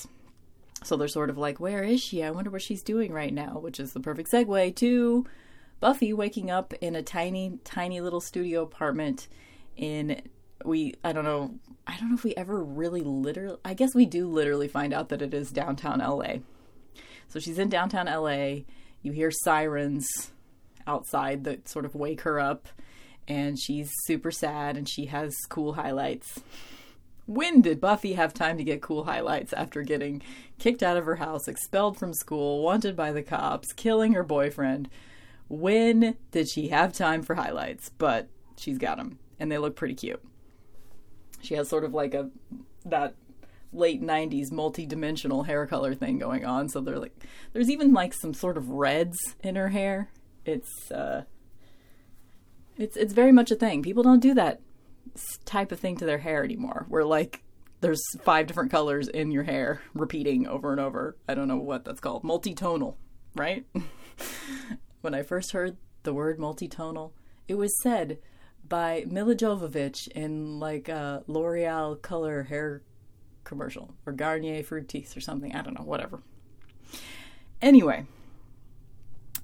So 0.84 0.96
they're 0.96 1.08
sort 1.08 1.30
of 1.30 1.38
like, 1.38 1.60
where 1.60 1.82
is 1.84 2.00
she? 2.00 2.22
I 2.22 2.30
wonder 2.30 2.50
what 2.50 2.62
she's 2.62 2.82
doing 2.82 3.12
right 3.12 3.32
now, 3.32 3.58
which 3.58 3.78
is 3.78 3.92
the 3.92 4.00
perfect 4.00 4.30
segue 4.32 4.74
to 4.76 5.26
Buffy 5.80 6.12
waking 6.12 6.50
up 6.50 6.72
in 6.80 6.96
a 6.96 7.02
tiny, 7.02 7.58
tiny 7.64 8.00
little 8.00 8.20
studio 8.20 8.62
apartment 8.62 9.28
in 9.76 10.22
we 10.64 10.94
I 11.04 11.12
don't 11.12 11.24
know 11.24 11.54
I 11.86 11.96
don't 11.98 12.10
know 12.10 12.14
if 12.14 12.24
we 12.24 12.34
ever 12.34 12.62
really 12.62 13.00
literally 13.00 13.58
I 13.64 13.74
guess 13.74 13.94
we 13.94 14.06
do 14.06 14.26
literally 14.26 14.68
find 14.68 14.92
out 14.92 15.08
that 15.10 15.22
it 15.22 15.34
is 15.34 15.50
downtown 15.50 15.98
LA. 15.98 16.36
So 17.28 17.40
she's 17.40 17.58
in 17.58 17.68
downtown 17.68 18.06
LA. 18.06 18.64
You 19.02 19.12
hear 19.12 19.30
sirens 19.30 20.32
outside 20.86 21.44
that 21.44 21.68
sort 21.68 21.84
of 21.84 21.94
wake 21.94 22.22
her 22.22 22.38
up 22.40 22.68
and 23.28 23.58
she's 23.58 23.90
super 24.04 24.30
sad 24.30 24.76
and 24.76 24.88
she 24.88 25.06
has 25.06 25.34
cool 25.48 25.74
highlights. 25.74 26.40
When 27.26 27.60
did 27.60 27.80
Buffy 27.80 28.14
have 28.14 28.34
time 28.34 28.58
to 28.58 28.64
get 28.64 28.82
cool 28.82 29.04
highlights 29.04 29.52
after 29.52 29.82
getting 29.82 30.22
kicked 30.58 30.82
out 30.82 30.96
of 30.96 31.06
her 31.06 31.16
house, 31.16 31.46
expelled 31.46 31.96
from 31.96 32.12
school, 32.12 32.62
wanted 32.62 32.96
by 32.96 33.12
the 33.12 33.22
cops, 33.22 33.72
killing 33.72 34.12
her 34.12 34.24
boyfriend? 34.24 34.88
when 35.52 36.16
did 36.30 36.48
she 36.48 36.68
have 36.68 36.94
time 36.94 37.22
for 37.22 37.34
highlights? 37.34 37.90
But 37.90 38.28
she's 38.56 38.78
got 38.78 38.96
them, 38.96 39.18
and 39.38 39.52
they 39.52 39.58
look 39.58 39.76
pretty 39.76 39.94
cute. 39.94 40.22
She 41.42 41.54
has 41.54 41.68
sort 41.68 41.84
of 41.84 41.92
like 41.92 42.14
a 42.14 42.30
that 42.84 43.14
late 43.72 44.02
90s 44.02 44.52
multi-dimensional 44.52 45.44
hair 45.44 45.66
color 45.66 45.94
thing 45.94 46.18
going 46.18 46.44
on. 46.44 46.68
So 46.68 46.80
they're 46.80 46.98
like 46.98 47.16
there's 47.52 47.70
even 47.70 47.92
like 47.92 48.14
some 48.14 48.34
sort 48.34 48.56
of 48.56 48.68
reds 48.68 49.18
in 49.42 49.56
her 49.56 49.68
hair. 49.68 50.10
It's 50.44 50.90
uh 50.90 51.24
it's 52.78 52.96
it's 52.96 53.12
very 53.12 53.32
much 53.32 53.50
a 53.50 53.56
thing. 53.56 53.82
People 53.82 54.02
don't 54.02 54.20
do 54.20 54.34
that 54.34 54.60
type 55.44 55.72
of 55.72 55.80
thing 55.80 55.96
to 55.98 56.06
their 56.06 56.18
hair 56.18 56.42
anymore 56.42 56.86
where 56.88 57.04
like 57.04 57.42
there's 57.80 58.02
five 58.22 58.46
different 58.46 58.70
colors 58.70 59.08
in 59.08 59.30
your 59.30 59.42
hair 59.42 59.82
repeating 59.94 60.46
over 60.46 60.70
and 60.70 60.80
over. 60.80 61.16
I 61.28 61.34
don't 61.34 61.48
know 61.48 61.56
what 61.56 61.84
that's 61.84 62.00
called. 62.00 62.22
Multitonal 62.22 62.94
right? 63.34 63.64
When 65.00 65.14
i 65.14 65.22
first 65.22 65.50
heard 65.50 65.78
the 66.04 66.14
word 66.14 66.38
multitonal 66.38 67.10
it 67.48 67.54
was 67.54 67.72
said 67.82 68.18
by 68.72 69.04
Milla 69.06 69.34
Jovovich 69.34 70.08
in 70.08 70.58
like 70.58 70.88
a 70.88 71.22
L'Oreal 71.26 72.00
color 72.00 72.44
hair 72.44 72.80
commercial 73.44 73.92
or 74.06 74.14
Garnier 74.14 74.62
Fructis 74.62 75.14
or 75.14 75.20
something. 75.20 75.54
I 75.54 75.60
don't 75.60 75.78
know, 75.78 75.84
whatever. 75.84 76.22
Anyway, 77.60 78.06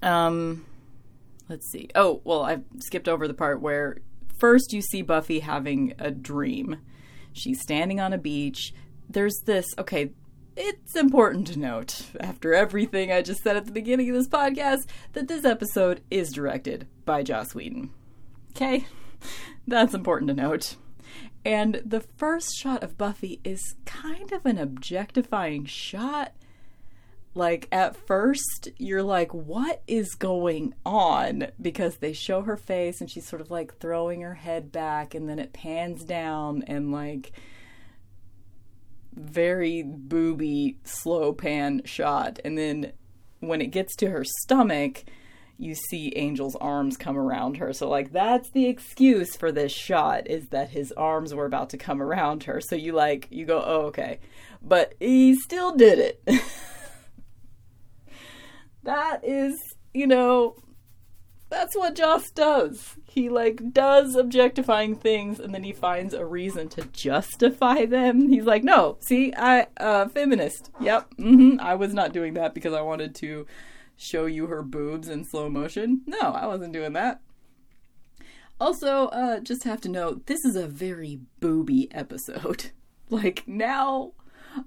um, 0.01 0.65
let's 1.47 1.69
see. 1.71 1.89
Oh, 1.93 2.21
well, 2.23 2.41
I 2.41 2.61
skipped 2.79 3.07
over 3.07 3.27
the 3.27 3.35
part 3.35 3.61
where 3.61 3.99
first 4.39 4.73
you 4.73 4.81
see 4.81 5.03
Buffy 5.03 5.41
having 5.41 5.93
a 5.99 6.09
dream. 6.09 6.77
She's 7.31 7.61
standing 7.61 7.99
on 7.99 8.13
a 8.13 8.17
beach. 8.17 8.73
There's 9.07 9.39
this, 9.45 9.67
okay, 9.77 10.09
it's 10.57 10.95
important 10.95 11.45
to 11.49 11.59
note, 11.59 12.07
after 12.19 12.55
everything 12.55 13.11
I 13.11 13.21
just 13.21 13.43
said 13.43 13.57
at 13.57 13.65
the 13.65 13.71
beginning 13.71 14.09
of 14.09 14.15
this 14.15 14.27
podcast, 14.27 14.87
that 15.13 15.27
this 15.27 15.45
episode 15.45 16.01
is 16.09 16.31
directed 16.31 16.87
by 17.05 17.21
Joss 17.21 17.53
Whedon. 17.53 17.91
Okay? 18.55 18.87
That's 19.67 19.93
important 19.93 20.29
to 20.29 20.33
note. 20.33 20.75
And 21.45 21.81
the 21.85 22.01
first 22.01 22.55
shot 22.57 22.83
of 22.83 22.97
Buffy 22.97 23.39
is 23.43 23.75
kind 23.85 24.31
of 24.31 24.45
an 24.45 24.57
objectifying 24.57 25.65
shot. 25.65 26.33
Like, 27.35 27.67
at 27.71 27.95
first, 27.95 28.69
you're 28.77 29.03
like, 29.03 29.33
what 29.33 29.81
is 29.87 30.15
going 30.15 30.73
on? 30.85 31.47
Because 31.61 31.97
they 31.97 32.11
show 32.11 32.41
her 32.41 32.57
face 32.57 32.99
and 32.99 33.09
she's 33.09 33.27
sort 33.27 33.41
of 33.41 33.51
like 33.51 33.77
throwing 33.77 34.21
her 34.21 34.33
head 34.33 34.71
back, 34.71 35.13
and 35.13 35.29
then 35.29 35.39
it 35.39 35.53
pans 35.53 36.03
down 36.03 36.63
and 36.63 36.91
like 36.91 37.31
very 39.13 39.83
booby, 39.83 40.77
slow 40.83 41.33
pan 41.33 41.81
shot. 41.85 42.39
And 42.43 42.57
then 42.57 42.93
when 43.39 43.61
it 43.61 43.67
gets 43.67 43.95
to 43.97 44.09
her 44.09 44.23
stomach, 44.23 45.03
you 45.59 45.75
see 45.75 46.15
Angel's 46.15 46.55
arms 46.55 46.95
come 46.95 47.17
around 47.17 47.57
her. 47.57 47.73
So 47.73 47.89
like 47.89 48.13
that's 48.13 48.49
the 48.51 48.67
excuse 48.67 49.35
for 49.35 49.51
this 49.51 49.73
shot 49.73 50.27
is 50.27 50.47
that 50.47 50.69
his 50.69 50.93
arms 50.93 51.33
were 51.33 51.45
about 51.45 51.69
to 51.71 51.77
come 51.77 52.01
around 52.01 52.45
her. 52.45 52.61
So 52.61 52.75
you 52.75 52.93
like 52.93 53.27
you 53.29 53.45
go, 53.45 53.61
"Oh, 53.63 53.81
okay." 53.87 54.19
But 54.61 54.93
he 54.99 55.35
still 55.35 55.75
did 55.75 55.99
it. 55.99 56.23
that 58.83 59.23
is, 59.23 59.59
you 59.93 60.07
know, 60.07 60.55
that's 61.49 61.75
what 61.75 61.95
Joss 61.95 62.31
does. 62.31 62.95
He 63.03 63.27
like 63.27 63.73
does 63.73 64.15
objectifying 64.15 64.95
things 64.95 65.41
and 65.41 65.53
then 65.53 65.63
he 65.63 65.73
finds 65.73 66.13
a 66.13 66.25
reason 66.25 66.69
to 66.69 66.83
justify 66.93 67.85
them. 67.85 68.29
He's 68.29 68.45
like, 68.45 68.63
"No, 68.63 68.97
see, 69.01 69.33
I 69.35 69.67
uh 69.75 70.07
feminist. 70.07 70.71
Yep. 70.79 71.15
Mm-hmm. 71.17 71.59
I 71.59 71.75
was 71.75 71.93
not 71.93 72.13
doing 72.13 72.35
that 72.35 72.53
because 72.53 72.73
I 72.73 72.81
wanted 72.81 73.13
to 73.15 73.45
show 73.99 74.25
you 74.25 74.47
her 74.47 74.63
boobs 74.63 75.09
in 75.09 75.25
slow 75.25 75.49
motion. 75.49 76.01
No, 76.07 76.19
I 76.19 76.47
wasn't 76.47 76.73
doing 76.73 76.93
that. 76.93 77.19
Also, 78.59 79.07
uh, 79.07 79.39
just 79.41 79.65
have 79.65 79.81
to 79.81 79.89
note, 79.89 80.25
this 80.25 80.43
is 80.45 80.55
a 80.55 80.67
very 80.67 81.19
booby 81.39 81.89
episode. 81.91 82.71
like, 83.09 83.43
now 83.45 84.13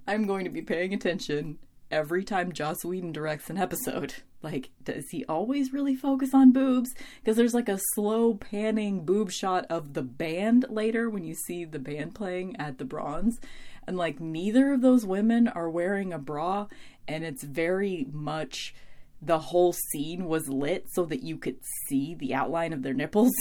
I'm 0.07 0.27
going 0.27 0.45
to 0.45 0.51
be 0.51 0.63
paying 0.63 0.95
attention 0.95 1.59
every 1.91 2.25
time 2.25 2.53
Joss 2.53 2.85
Whedon 2.85 3.13
directs 3.13 3.51
an 3.51 3.59
episode. 3.59 4.15
Like, 4.45 4.71
does 4.83 5.05
he 5.13 5.25
always 5.27 5.73
really 5.73 5.95
focus 5.95 6.31
on 6.35 6.51
boobs? 6.51 6.91
Because 7.21 7.37
there's 7.37 7.55
like 7.55 7.69
a 7.69 7.79
slow 7.95 8.35
panning 8.35 9.05
boob 9.05 9.31
shot 9.31 9.67
of 9.71 9.95
the 9.95 10.03
band 10.03 10.67
later 10.69 11.09
when 11.09 11.23
you 11.23 11.37
see 11.47 11.65
the 11.65 11.79
band 11.79 12.17
playing 12.17 12.57
at 12.57 12.79
the 12.79 12.85
Bronze. 12.85 13.39
And 13.87 13.97
like, 13.97 14.19
neither 14.19 14.73
of 14.73 14.81
those 14.81 15.07
women 15.07 15.47
are 15.47 15.71
wearing 15.71 16.13
a 16.13 16.19
bra, 16.19 16.67
and 17.07 17.23
it's 17.23 17.45
very 17.45 18.09
much 18.11 18.75
the 19.23 19.39
whole 19.39 19.73
scene 19.73 20.27
was 20.27 20.49
lit 20.49 20.87
so 20.93 21.05
that 21.07 21.23
you 21.23 21.39
could 21.39 21.59
see 21.87 22.15
the 22.15 22.35
outline 22.35 22.73
of 22.73 22.83
their 22.83 22.95
nipples. 22.95 23.33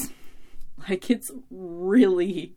like 0.89 1.09
it's 1.09 1.29
really 1.49 2.55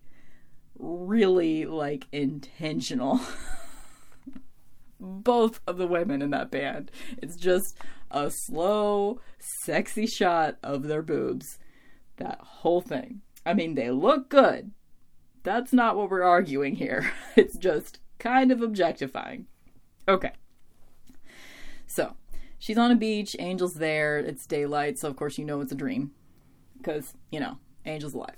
really 0.78 1.64
like 1.64 2.06
intentional. 2.12 3.20
Both 5.00 5.60
of 5.66 5.76
the 5.76 5.86
women 5.86 6.22
in 6.22 6.30
that 6.30 6.50
band. 6.50 6.90
It's 7.18 7.36
just 7.36 7.76
a 8.10 8.30
slow, 8.30 9.20
sexy 9.64 10.06
shot 10.06 10.56
of 10.62 10.84
their 10.84 11.02
boobs. 11.02 11.58
That 12.16 12.40
whole 12.40 12.80
thing. 12.80 13.20
I 13.44 13.54
mean, 13.54 13.74
they 13.74 13.90
look 13.90 14.28
good. 14.28 14.70
That's 15.42 15.72
not 15.72 15.96
what 15.96 16.10
we're 16.10 16.22
arguing 16.22 16.76
here. 16.76 17.12
It's 17.36 17.58
just 17.58 17.98
kind 18.18 18.52
of 18.52 18.62
objectifying. 18.62 19.46
Okay. 20.06 20.30
So, 21.86 22.14
she's 22.64 22.78
on 22.78 22.90
a 22.90 22.96
beach, 22.96 23.36
Angel's 23.38 23.74
there, 23.74 24.18
it's 24.18 24.46
daylight, 24.46 24.98
so 24.98 25.06
of 25.06 25.16
course 25.16 25.36
you 25.36 25.44
know 25.44 25.60
it's 25.60 25.70
a 25.70 25.74
dream. 25.74 26.12
Because, 26.78 27.12
you 27.30 27.38
know, 27.38 27.58
Angel's 27.84 28.14
alive. 28.14 28.36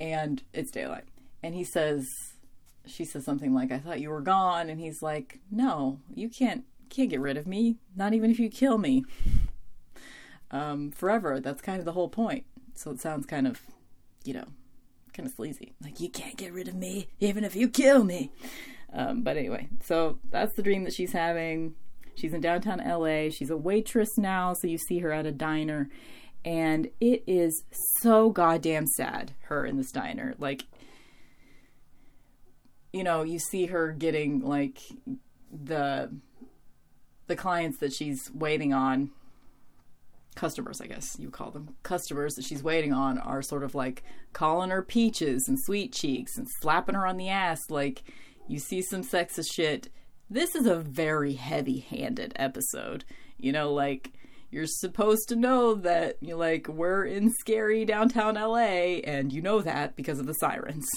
And 0.00 0.42
it's 0.54 0.70
daylight. 0.70 1.04
And 1.42 1.54
he 1.54 1.62
says 1.62 2.32
she 2.86 3.04
says 3.04 3.22
something 3.22 3.52
like, 3.52 3.70
I 3.70 3.78
thought 3.78 4.00
you 4.00 4.08
were 4.08 4.22
gone, 4.22 4.70
and 4.70 4.80
he's 4.80 5.02
like, 5.02 5.40
No, 5.50 6.00
you 6.14 6.30
can't 6.30 6.64
can't 6.88 7.10
get 7.10 7.20
rid 7.20 7.36
of 7.36 7.46
me, 7.46 7.76
not 7.94 8.14
even 8.14 8.30
if 8.30 8.38
you 8.38 8.48
kill 8.48 8.78
me. 8.78 9.04
Um, 10.50 10.92
forever. 10.92 11.40
That's 11.40 11.60
kind 11.60 11.80
of 11.80 11.84
the 11.84 11.92
whole 11.92 12.08
point. 12.08 12.44
So 12.74 12.90
it 12.92 13.00
sounds 13.00 13.26
kind 13.26 13.46
of, 13.46 13.60
you 14.24 14.32
know, 14.32 14.44
kind 15.12 15.26
of 15.28 15.34
sleazy. 15.34 15.74
Like, 15.82 16.00
you 16.00 16.08
can't 16.08 16.36
get 16.36 16.52
rid 16.52 16.68
of 16.68 16.74
me, 16.74 17.08
even 17.20 17.44
if 17.44 17.56
you 17.56 17.68
kill 17.68 18.04
me. 18.04 18.30
Um, 18.92 19.22
but 19.22 19.36
anyway, 19.36 19.68
so 19.82 20.18
that's 20.30 20.54
the 20.54 20.62
dream 20.62 20.84
that 20.84 20.94
she's 20.94 21.12
having. 21.12 21.74
She's 22.14 22.32
in 22.32 22.40
downtown 22.40 22.78
LA. 22.78 23.30
She's 23.30 23.50
a 23.50 23.56
waitress 23.56 24.16
now, 24.16 24.52
so 24.52 24.66
you 24.66 24.78
see 24.78 24.98
her 25.00 25.12
at 25.12 25.26
a 25.26 25.32
diner. 25.32 25.88
And 26.44 26.88
it 27.00 27.24
is 27.26 27.64
so 28.00 28.30
goddamn 28.30 28.86
sad, 28.86 29.32
her 29.44 29.64
in 29.64 29.76
this 29.76 29.90
diner. 29.90 30.34
Like, 30.38 30.64
you 32.92 33.02
know, 33.02 33.22
you 33.22 33.38
see 33.38 33.66
her 33.66 33.92
getting 33.92 34.40
like 34.40 34.78
the 35.50 36.10
the 37.26 37.36
clients 37.36 37.78
that 37.78 37.92
she's 37.92 38.30
waiting 38.34 38.74
on 38.74 39.10
customers, 40.34 40.80
I 40.80 40.86
guess 40.86 41.16
you 41.18 41.30
call 41.30 41.50
them 41.50 41.76
customers 41.82 42.34
that 42.34 42.44
she's 42.44 42.62
waiting 42.62 42.92
on 42.92 43.18
are 43.18 43.42
sort 43.42 43.62
of 43.62 43.74
like 43.74 44.02
calling 44.32 44.70
her 44.70 44.82
peaches 44.82 45.48
and 45.48 45.58
sweet 45.58 45.92
cheeks 45.92 46.36
and 46.36 46.46
slapping 46.60 46.94
her 46.94 47.06
on 47.06 47.16
the 47.16 47.28
ass. 47.28 47.70
Like 47.70 48.02
you 48.48 48.58
see 48.58 48.82
some 48.82 49.02
sexist 49.02 49.52
shit 49.52 49.88
this 50.34 50.56
is 50.56 50.66
a 50.66 50.76
very 50.76 51.34
heavy 51.34 51.78
handed 51.78 52.32
episode. 52.36 53.04
You 53.38 53.52
know, 53.52 53.72
like, 53.72 54.12
you're 54.50 54.66
supposed 54.66 55.28
to 55.28 55.36
know 55.36 55.74
that, 55.74 56.16
you 56.20 56.34
like, 56.34 56.66
we're 56.66 57.04
in 57.04 57.30
scary 57.40 57.84
downtown 57.84 58.34
LA, 58.34 58.98
and 59.04 59.32
you 59.32 59.40
know 59.40 59.60
that 59.60 59.94
because 59.94 60.18
of 60.18 60.26
the 60.26 60.34
sirens. 60.34 60.88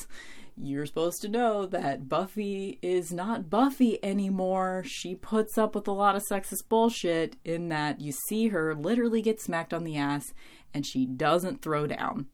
You're 0.60 0.88
supposed 0.88 1.22
to 1.22 1.28
know 1.28 1.68
that 1.68 2.10
Buffy 2.10 2.80
is 2.82 3.12
not 3.12 3.48
Buffy 3.48 4.04
anymore. 4.04 4.84
She 4.88 5.14
puts 5.14 5.56
up 5.56 5.76
with 5.76 5.88
a 5.88 5.92
lot 5.92 6.16
of 6.16 6.24
sexist 6.32 6.68
bullshit 6.68 7.36
in 7.46 7.70
that 7.70 8.02
you 8.02 8.14
see 8.28 8.48
her 8.48 8.74
literally 8.74 9.22
get 9.22 9.40
smacked 9.40 9.72
on 9.72 9.84
the 9.84 9.98
ass 9.98 10.34
and 10.74 10.84
she 10.84 11.06
doesn't 11.06 11.62
throw 11.62 11.86
down. 11.86 12.26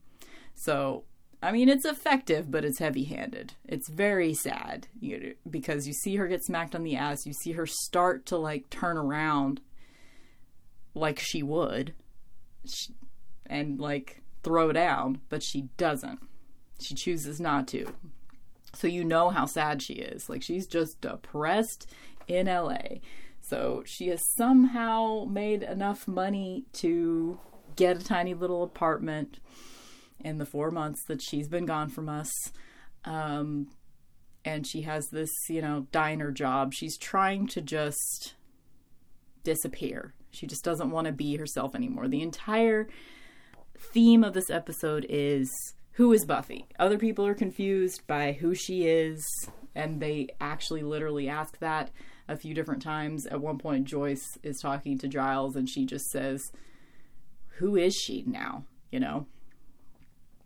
So 0.55 1.03
I 1.43 1.51
mean, 1.51 1.67
it's 1.67 1.83
effective, 1.83 2.49
but 2.49 2.63
it's 2.63 2.79
heavy 2.79 3.03
handed. 3.03 3.53
It's 3.67 3.89
very 3.89 4.33
sad 4.33 4.87
you 5.01 5.19
know, 5.19 5.31
because 5.49 5.85
you 5.85 5.93
see 5.93 6.15
her 6.15 6.27
get 6.27 6.43
smacked 6.43 6.73
on 6.73 6.83
the 6.83 6.95
ass. 6.95 7.25
You 7.25 7.33
see 7.33 7.51
her 7.51 7.65
start 7.65 8.25
to 8.27 8.37
like 8.37 8.69
turn 8.69 8.97
around 8.97 9.59
like 10.95 11.19
she 11.19 11.43
would 11.43 11.93
and 13.45 13.77
like 13.77 14.21
throw 14.41 14.71
down, 14.71 15.19
but 15.27 15.43
she 15.43 15.63
doesn't. 15.75 16.19
She 16.79 16.95
chooses 16.95 17.41
not 17.41 17.67
to. 17.69 17.93
So 18.73 18.87
you 18.87 19.03
know 19.03 19.29
how 19.29 19.45
sad 19.45 19.81
she 19.81 19.95
is. 19.95 20.29
Like 20.29 20.43
she's 20.43 20.65
just 20.65 21.01
depressed 21.01 21.89
in 22.25 22.47
LA. 22.47 22.99
So 23.41 23.83
she 23.85 24.07
has 24.07 24.21
somehow 24.37 25.25
made 25.29 25.61
enough 25.61 26.07
money 26.07 26.63
to 26.73 27.37
get 27.75 27.97
a 27.97 28.05
tiny 28.05 28.33
little 28.33 28.63
apartment 28.63 29.39
in 30.23 30.37
the 30.37 30.45
four 30.45 30.71
months 30.71 31.03
that 31.07 31.21
she's 31.21 31.47
been 31.47 31.65
gone 31.65 31.89
from 31.89 32.09
us. 32.09 32.31
Um, 33.05 33.67
and 34.45 34.67
she 34.67 34.81
has 34.81 35.07
this, 35.09 35.31
you 35.49 35.61
know, 35.61 35.87
diner 35.91 36.31
job. 36.31 36.73
She's 36.73 36.97
trying 36.97 37.47
to 37.47 37.61
just 37.61 38.33
disappear. 39.43 40.13
She 40.31 40.47
just 40.47 40.63
doesn't 40.63 40.91
want 40.91 41.07
to 41.07 41.13
be 41.13 41.37
herself 41.37 41.75
anymore. 41.75 42.07
The 42.07 42.21
entire 42.21 42.87
theme 43.77 44.23
of 44.23 44.33
this 44.33 44.49
episode 44.49 45.05
is 45.09 45.49
who 45.93 46.11
is 46.11 46.25
Buffy? 46.25 46.65
Other 46.79 46.97
people 46.97 47.25
are 47.25 47.35
confused 47.35 48.05
by 48.07 48.33
who 48.33 48.55
she 48.55 48.87
is, 48.87 49.23
and 49.75 50.01
they 50.01 50.29
actually 50.41 50.81
literally 50.81 51.29
ask 51.29 51.59
that 51.59 51.91
a 52.27 52.35
few 52.35 52.53
different 52.53 52.81
times. 52.81 53.27
At 53.27 53.41
one 53.41 53.59
point, 53.59 53.85
Joyce 53.85 54.37
is 54.41 54.59
talking 54.59 54.97
to 54.97 55.07
Giles, 55.07 55.55
and 55.55 55.69
she 55.69 55.85
just 55.85 56.05
says, 56.09 56.51
Who 57.57 57.75
is 57.75 57.95
she 57.95 58.23
now? 58.25 58.65
You 58.91 59.01
know? 59.01 59.27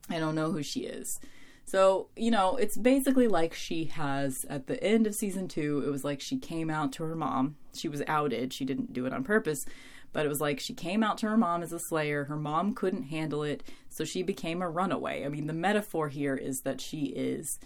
I 0.09 0.19
don't 0.19 0.35
know 0.35 0.51
who 0.51 0.63
she 0.63 0.81
is. 0.81 1.19
So, 1.65 2.07
you 2.15 2.31
know, 2.31 2.55
it's 2.55 2.77
basically 2.77 3.27
like 3.27 3.53
she 3.53 3.85
has 3.85 4.45
at 4.49 4.67
the 4.67 4.81
end 4.81 5.05
of 5.05 5.13
season 5.15 5.49
two, 5.49 5.83
it 5.85 5.89
was 5.89 6.05
like 6.05 6.21
she 6.21 6.37
came 6.37 6.69
out 6.69 6.93
to 6.93 7.03
her 7.03 7.15
mom. 7.15 7.57
She 7.75 7.89
was 7.89 8.01
outed. 8.07 8.53
She 8.53 8.63
didn't 8.63 8.93
do 8.93 9.05
it 9.05 9.11
on 9.11 9.25
purpose, 9.25 9.65
but 10.13 10.25
it 10.25 10.29
was 10.29 10.39
like 10.39 10.61
she 10.61 10.73
came 10.73 11.03
out 11.03 11.17
to 11.19 11.27
her 11.27 11.35
mom 11.35 11.61
as 11.61 11.73
a 11.73 11.79
slayer. 11.89 12.23
Her 12.23 12.37
mom 12.37 12.73
couldn't 12.73 13.03
handle 13.03 13.43
it, 13.43 13.63
so 13.89 14.05
she 14.05 14.23
became 14.23 14.61
a 14.61 14.69
runaway. 14.69 15.25
I 15.25 15.29
mean, 15.29 15.47
the 15.47 15.53
metaphor 15.53 16.07
here 16.07 16.35
is 16.35 16.61
that 16.61 16.79
she 16.79 17.07
is 17.07 17.59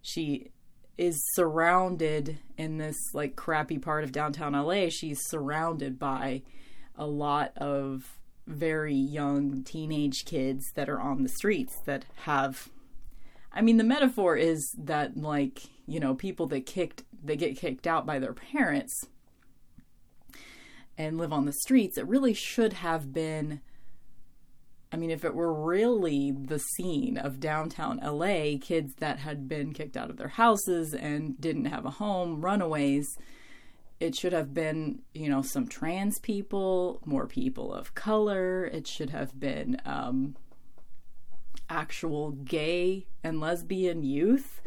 she 0.00 0.50
is 0.96 1.20
surrounded 1.34 2.38
in 2.56 2.78
this 2.78 2.96
like 3.12 3.36
crappy 3.36 3.78
part 3.78 4.04
of 4.04 4.12
downtown 4.12 4.52
LA. 4.52 4.88
She's 4.88 5.20
surrounded 5.28 5.98
by 5.98 6.42
a 6.96 7.06
lot 7.06 7.52
of 7.58 8.18
very 8.46 8.94
young 8.94 9.62
teenage 9.64 10.24
kids 10.24 10.64
that 10.74 10.88
are 10.88 11.00
on 11.00 11.22
the 11.22 11.28
streets 11.28 11.76
that 11.86 12.04
have 12.22 12.68
I 13.52 13.62
mean 13.62 13.76
the 13.76 13.84
metaphor 13.84 14.36
is 14.36 14.74
that 14.76 15.16
like, 15.16 15.62
you 15.86 16.00
know, 16.00 16.14
people 16.14 16.46
that 16.48 16.66
kicked 16.66 17.04
they 17.22 17.36
get 17.36 17.56
kicked 17.56 17.86
out 17.86 18.04
by 18.04 18.18
their 18.18 18.34
parents 18.34 19.06
and 20.98 21.18
live 21.18 21.32
on 21.32 21.46
the 21.46 21.52
streets. 21.52 21.96
It 21.96 22.06
really 22.06 22.34
should 22.34 22.74
have 22.74 23.12
been 23.12 23.60
I 24.92 24.96
mean, 24.96 25.10
if 25.10 25.24
it 25.24 25.34
were 25.34 25.52
really 25.52 26.30
the 26.30 26.60
scene 26.60 27.18
of 27.18 27.40
downtown 27.40 27.98
LA, 27.98 28.58
kids 28.60 28.94
that 29.00 29.18
had 29.18 29.48
been 29.48 29.72
kicked 29.72 29.96
out 29.96 30.08
of 30.08 30.18
their 30.18 30.28
houses 30.28 30.94
and 30.94 31.40
didn't 31.40 31.64
have 31.64 31.84
a 31.84 31.90
home, 31.90 32.44
runaways, 32.44 33.18
it 34.00 34.14
should 34.14 34.32
have 34.32 34.52
been, 34.52 35.02
you 35.14 35.28
know, 35.28 35.42
some 35.42 35.66
trans 35.66 36.18
people, 36.18 37.00
more 37.04 37.26
people 37.26 37.72
of 37.72 37.94
color. 37.94 38.64
It 38.66 38.86
should 38.86 39.10
have 39.10 39.38
been 39.38 39.80
um, 39.84 40.36
actual 41.68 42.32
gay 42.32 43.06
and 43.22 43.40
lesbian 43.40 44.02
youth. 44.02 44.60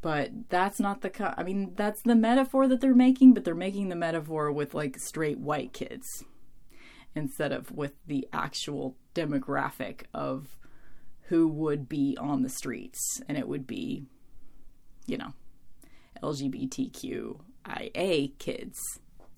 But 0.00 0.48
that's 0.48 0.80
not 0.80 1.02
the. 1.02 1.10
Co- 1.10 1.34
I 1.36 1.44
mean, 1.44 1.74
that's 1.76 2.02
the 2.02 2.16
metaphor 2.16 2.66
that 2.66 2.80
they're 2.80 2.94
making, 2.94 3.34
but 3.34 3.44
they're 3.44 3.54
making 3.54 3.88
the 3.88 3.94
metaphor 3.94 4.50
with 4.50 4.74
like 4.74 4.98
straight 4.98 5.38
white 5.38 5.72
kids 5.72 6.24
instead 7.14 7.52
of 7.52 7.70
with 7.70 7.92
the 8.06 8.26
actual 8.32 8.96
demographic 9.14 10.02
of 10.12 10.58
who 11.26 11.46
would 11.46 11.88
be 11.88 12.16
on 12.20 12.42
the 12.42 12.48
streets. 12.48 13.20
And 13.28 13.38
it 13.38 13.46
would 13.46 13.64
be, 13.64 14.02
you 15.06 15.18
know, 15.18 15.34
LGBTQ 16.20 17.38
IA 17.66 18.28
kids 18.38 18.78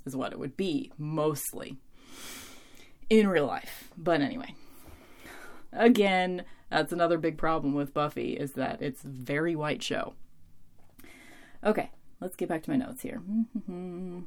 is 0.07 0.17
what 0.17 0.33
it 0.33 0.39
would 0.39 0.57
be 0.57 0.93
mostly 0.99 1.79
in 3.11 3.29
real 3.29 3.47
life. 3.47 3.91
But 3.97 4.21
anyway, 4.21 4.55
again, 5.73 6.45
that's 6.71 6.93
another 6.93 7.19
big 7.19 7.39
problem 7.39 7.75
with 7.75 7.95
Buffy 7.95 8.33
is 8.35 8.53
that 8.53 8.83
it's 8.83 9.03
very 9.03 9.55
white 9.55 9.83
show. 9.83 10.15
Okay, 11.63 11.91
let's 12.21 12.37
get 12.37 12.49
back 12.49 12.63
to 12.65 12.71
my 12.71 12.77
notes 12.77 13.03
here. 13.03 13.23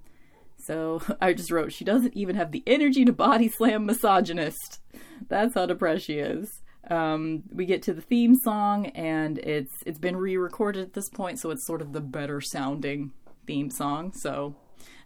So 0.60 1.02
I 1.22 1.34
just 1.34 1.52
wrote, 1.52 1.72
she 1.72 1.86
doesn't 1.86 2.16
even 2.16 2.36
have 2.36 2.52
the 2.52 2.64
energy 2.68 3.06
to 3.06 3.14
body 3.14 3.50
slam 3.50 3.86
misogynist. 3.86 4.80
That's 5.28 5.54
how 5.54 5.66
depressed 5.66 6.06
she 6.06 6.20
is. 6.20 6.50
Um, 6.90 7.44
we 7.52 7.66
get 7.66 7.82
to 7.84 7.94
the 7.94 8.02
theme 8.02 8.36
song, 8.36 8.88
and 8.88 9.40
it's 9.40 9.74
it's 9.86 10.00
been 10.00 10.16
re-recorded 10.16 10.82
at 10.82 10.94
this 10.94 11.10
point, 11.10 11.40
so 11.40 11.52
it's 11.52 11.68
sort 11.68 11.82
of 11.82 11.92
the 11.92 12.00
better 12.00 12.40
sounding 12.40 13.12
theme 13.48 13.72
song. 13.72 14.12
So 14.14 14.56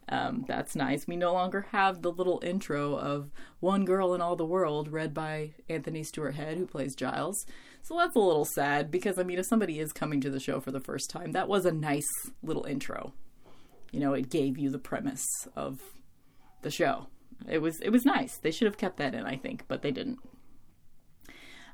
um, 0.10 0.44
that's 0.48 0.76
nice. 0.76 1.08
We 1.08 1.16
no 1.16 1.32
longer 1.32 1.68
have 1.72 2.02
the 2.02 2.12
little 2.12 2.42
intro 2.44 2.96
of 2.96 3.32
One 3.62 3.86
Girl 3.86 4.14
in 4.14 4.22
All 4.22 4.36
the 4.36 4.46
World 4.46 4.92
read 4.92 5.14
by 5.14 5.52
Anthony 5.70 6.04
Stewart 6.04 6.36
Head, 6.36 6.58
who 6.58 6.66
plays 6.66 6.96
Giles. 6.96 7.46
So 7.84 7.96
that's 7.96 8.16
a 8.16 8.20
little 8.20 8.46
sad 8.46 8.92
because, 8.92 9.18
I 9.18 9.24
mean, 9.24 9.40
if 9.40 9.46
somebody 9.46 9.80
is 9.80 9.94
coming 9.94 10.20
to 10.22 10.30
the 10.30 10.40
show 10.40 10.60
for 10.60 10.72
the 10.72 10.82
first 10.82 11.10
time, 11.10 11.32
that 11.32 11.48
was 11.48 11.66
a 11.66 11.72
nice 11.72 12.10
little 12.44 12.66
intro. 12.66 13.14
You 13.92 14.02
know, 14.02 14.14
it 14.14 14.30
gave 14.30 14.58
you 14.58 14.70
the 14.70 14.80
premise 14.80 15.26
of 15.56 15.80
the 16.62 16.72
show. 16.72 17.08
It 17.48 17.60
was 17.60 17.80
it 17.80 17.90
was 17.90 18.06
nice. 18.06 18.38
They 18.38 18.52
should 18.52 18.68
have 18.68 18.78
kept 18.78 18.98
that 18.98 19.16
in, 19.16 19.26
I 19.26 19.38
think, 19.38 19.64
but 19.68 19.82
they 19.82 19.92
didn't. 19.92 20.20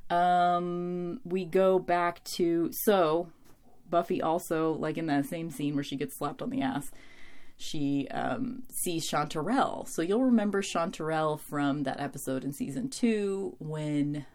Um, 0.09 1.19
we 1.25 1.43
go 1.43 1.79
back 1.79 2.23
to 2.35 2.69
so 2.71 3.29
Buffy 3.89 4.21
also, 4.21 4.73
like 4.73 4.97
in 4.97 5.07
that 5.07 5.25
same 5.25 5.49
scene 5.49 5.75
where 5.75 5.83
she 5.83 5.95
gets 5.95 6.15
slapped 6.15 6.41
on 6.41 6.49
the 6.49 6.61
ass, 6.61 6.91
she 7.57 8.07
um, 8.09 8.63
sees 8.69 9.09
Chanterelle. 9.09 9.87
So 9.87 10.01
you'll 10.01 10.25
remember 10.25 10.61
Chanterelle 10.61 11.39
from 11.39 11.83
that 11.83 11.99
episode 11.99 12.43
in 12.43 12.53
season 12.53 12.89
two 12.89 13.55
when 13.59 14.25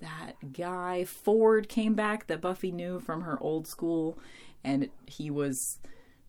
that 0.00 0.52
guy 0.52 1.04
Ford 1.04 1.68
came 1.68 1.94
back 1.94 2.26
that 2.26 2.40
Buffy 2.40 2.72
knew 2.72 3.00
from 3.00 3.22
her 3.22 3.40
old 3.40 3.66
school, 3.66 4.18
and 4.62 4.90
he 5.06 5.30
was 5.30 5.78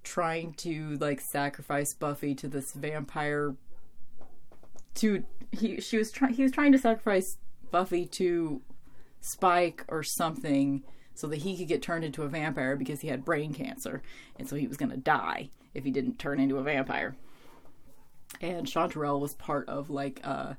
trying 0.03 0.53
to 0.53 0.95
like 0.99 1.19
sacrifice 1.19 1.93
Buffy 1.93 2.35
to 2.35 2.47
this 2.47 2.73
vampire. 2.73 3.55
To 4.95 5.25
he 5.51 5.81
she 5.81 5.97
was 5.97 6.11
trying 6.11 6.33
he 6.33 6.43
was 6.43 6.51
trying 6.51 6.71
to 6.71 6.77
sacrifice 6.77 7.37
Buffy 7.71 8.05
to 8.05 8.61
Spike 9.19 9.83
or 9.87 10.03
something 10.03 10.83
so 11.15 11.27
that 11.27 11.37
he 11.37 11.57
could 11.57 11.67
get 11.67 11.81
turned 11.81 12.03
into 12.03 12.23
a 12.23 12.27
vampire 12.27 12.75
because 12.75 13.01
he 13.01 13.07
had 13.07 13.25
brain 13.25 13.53
cancer. 13.53 14.01
And 14.37 14.47
so 14.47 14.55
he 14.55 14.67
was 14.67 14.77
going 14.77 14.91
to 14.91 14.97
die 14.97 15.49
if 15.73 15.83
he 15.83 15.91
didn't 15.91 16.19
turn 16.19 16.39
into 16.39 16.57
a 16.57 16.63
vampire. 16.63 17.15
And 18.41 18.67
Chanterelle 18.67 19.19
was 19.19 19.33
part 19.33 19.67
of 19.69 19.89
like 19.89 20.19
a, 20.23 20.57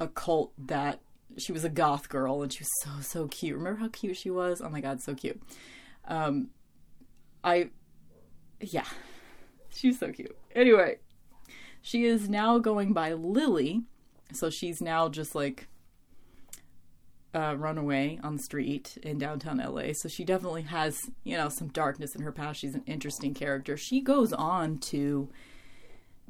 a 0.00 0.08
cult 0.08 0.52
that 0.66 1.00
she 1.36 1.52
was 1.52 1.64
a 1.64 1.68
goth 1.68 2.08
girl 2.08 2.42
and 2.42 2.52
she 2.52 2.60
was 2.60 2.70
so, 2.82 2.90
so 3.00 3.28
cute. 3.28 3.56
Remember 3.56 3.80
how 3.80 3.88
cute 3.88 4.16
she 4.16 4.30
was? 4.30 4.60
Oh 4.60 4.68
my 4.68 4.80
God, 4.80 5.00
so 5.02 5.14
cute. 5.14 5.42
Um, 6.06 6.50
I, 7.42 7.70
yeah, 8.60 8.86
she's 9.74 9.98
so 9.98 10.12
cute. 10.12 10.36
Anyway, 10.54 10.98
she 11.82 12.04
is 12.04 12.28
now 12.28 12.58
going 12.58 12.92
by 12.92 13.12
Lily. 13.12 13.82
So 14.32 14.50
she's 14.50 14.80
now 14.80 15.08
just 15.08 15.34
like 15.34 15.68
uh, 17.34 17.56
runaway 17.58 18.18
on 18.22 18.36
the 18.36 18.42
street 18.42 18.96
in 19.02 19.18
downtown 19.18 19.58
LA. 19.58 19.92
So 19.92 20.08
she 20.08 20.24
definitely 20.24 20.62
has, 20.62 21.10
you 21.24 21.36
know, 21.36 21.48
some 21.48 21.68
darkness 21.68 22.14
in 22.14 22.22
her 22.22 22.32
past. 22.32 22.60
She's 22.60 22.74
an 22.74 22.84
interesting 22.86 23.34
character. 23.34 23.76
She 23.76 24.00
goes 24.00 24.32
on 24.32 24.78
to 24.78 25.28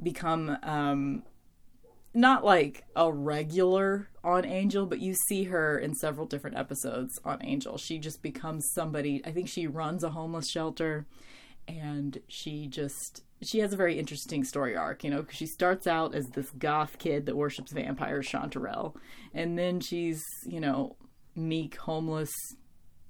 become 0.03 0.57
um, 0.63 1.23
not 2.15 2.45
like 2.45 2.85
a 2.97 3.13
regular 3.13 4.09
on 4.23 4.45
Angel, 4.45 4.87
but 4.87 5.01
you 5.01 5.15
see 5.29 5.45
her 5.45 5.79
in 5.79 5.95
several 5.95 6.27
different 6.27 6.57
episodes 6.57 7.21
on 7.25 7.45
Angel. 7.45 7.77
She 7.77 7.99
just 7.99 8.23
becomes 8.23 8.71
somebody. 8.73 9.21
I 9.25 9.33
think 9.33 9.49
she 9.49 9.67
runs 9.67 10.03
a 10.03 10.11
homeless 10.11 10.49
shelter 10.49 11.07
and 11.69 12.19
she 12.29 12.67
just 12.67 13.23
she 13.43 13.59
has 13.59 13.73
a 13.73 13.77
very 13.77 13.99
interesting 13.99 14.45
story 14.45 14.77
arc, 14.77 15.05
you 15.05 15.11
know, 15.11 15.21
because 15.21 15.37
she 15.37 15.47
starts 15.47 15.87
out 15.87 16.15
as 16.15 16.27
this 16.29 16.51
goth 16.59 16.99
kid 16.99 17.27
that 17.27 17.37
worships 17.37 17.73
vampires, 17.73 18.27
Chanterelle, 18.27 18.95
and 19.35 19.59
then 19.59 19.81
she's, 19.81 20.23
you 20.47 20.61
know, 20.61 20.97
meek, 21.35 21.77
homeless 21.77 22.33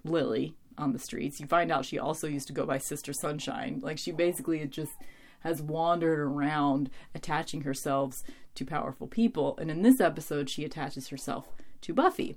Lily 0.03 0.57
on 0.77 0.93
the 0.93 0.99
streets. 0.99 1.41
You 1.41 1.47
find 1.47 1.71
out 1.71 1.85
she 1.85 1.99
also 1.99 2.27
used 2.27 2.49
to 2.49 2.53
go 2.53 2.67
by 2.67 2.79
Sister 2.79 3.13
Sunshine. 3.13 3.81
Like 3.83 3.99
she 3.99 4.13
basically 4.13 4.65
just 4.67 4.93
has 5.41 5.63
wandered 5.63 6.19
around 6.19 6.91
attaching 7.15 7.63
herself 7.63 8.15
to 8.55 8.65
powerful 8.65 9.07
people. 9.07 9.57
And 9.59 9.71
in 9.71 9.83
this 9.83 10.01
episode, 10.01 10.49
she 10.51 10.65
attaches 10.65 11.09
herself 11.09 11.49
to 11.83 11.93
Buffy. 11.93 12.37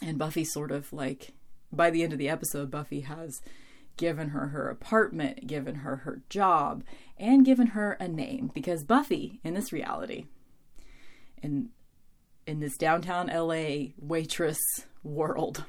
And 0.00 0.18
Buffy 0.18 0.44
sort 0.44 0.70
of 0.70 0.92
like, 0.92 1.32
by 1.72 1.90
the 1.90 2.02
end 2.02 2.12
of 2.12 2.18
the 2.18 2.28
episode, 2.28 2.70
Buffy 2.70 3.00
has 3.00 3.40
given 3.98 4.30
her 4.30 4.48
her 4.48 4.70
apartment, 4.70 5.46
given 5.46 5.76
her 5.76 5.96
her 5.96 6.22
job, 6.30 6.82
and 7.18 7.44
given 7.44 7.68
her 7.68 7.92
a 8.00 8.08
name 8.08 8.50
because 8.54 8.82
Buffy 8.82 9.40
in 9.44 9.52
this 9.52 9.72
reality 9.72 10.24
in 11.42 11.68
in 12.46 12.60
this 12.60 12.78
downtown 12.78 13.26
LA 13.26 13.88
waitress 13.98 14.58
world, 15.02 15.64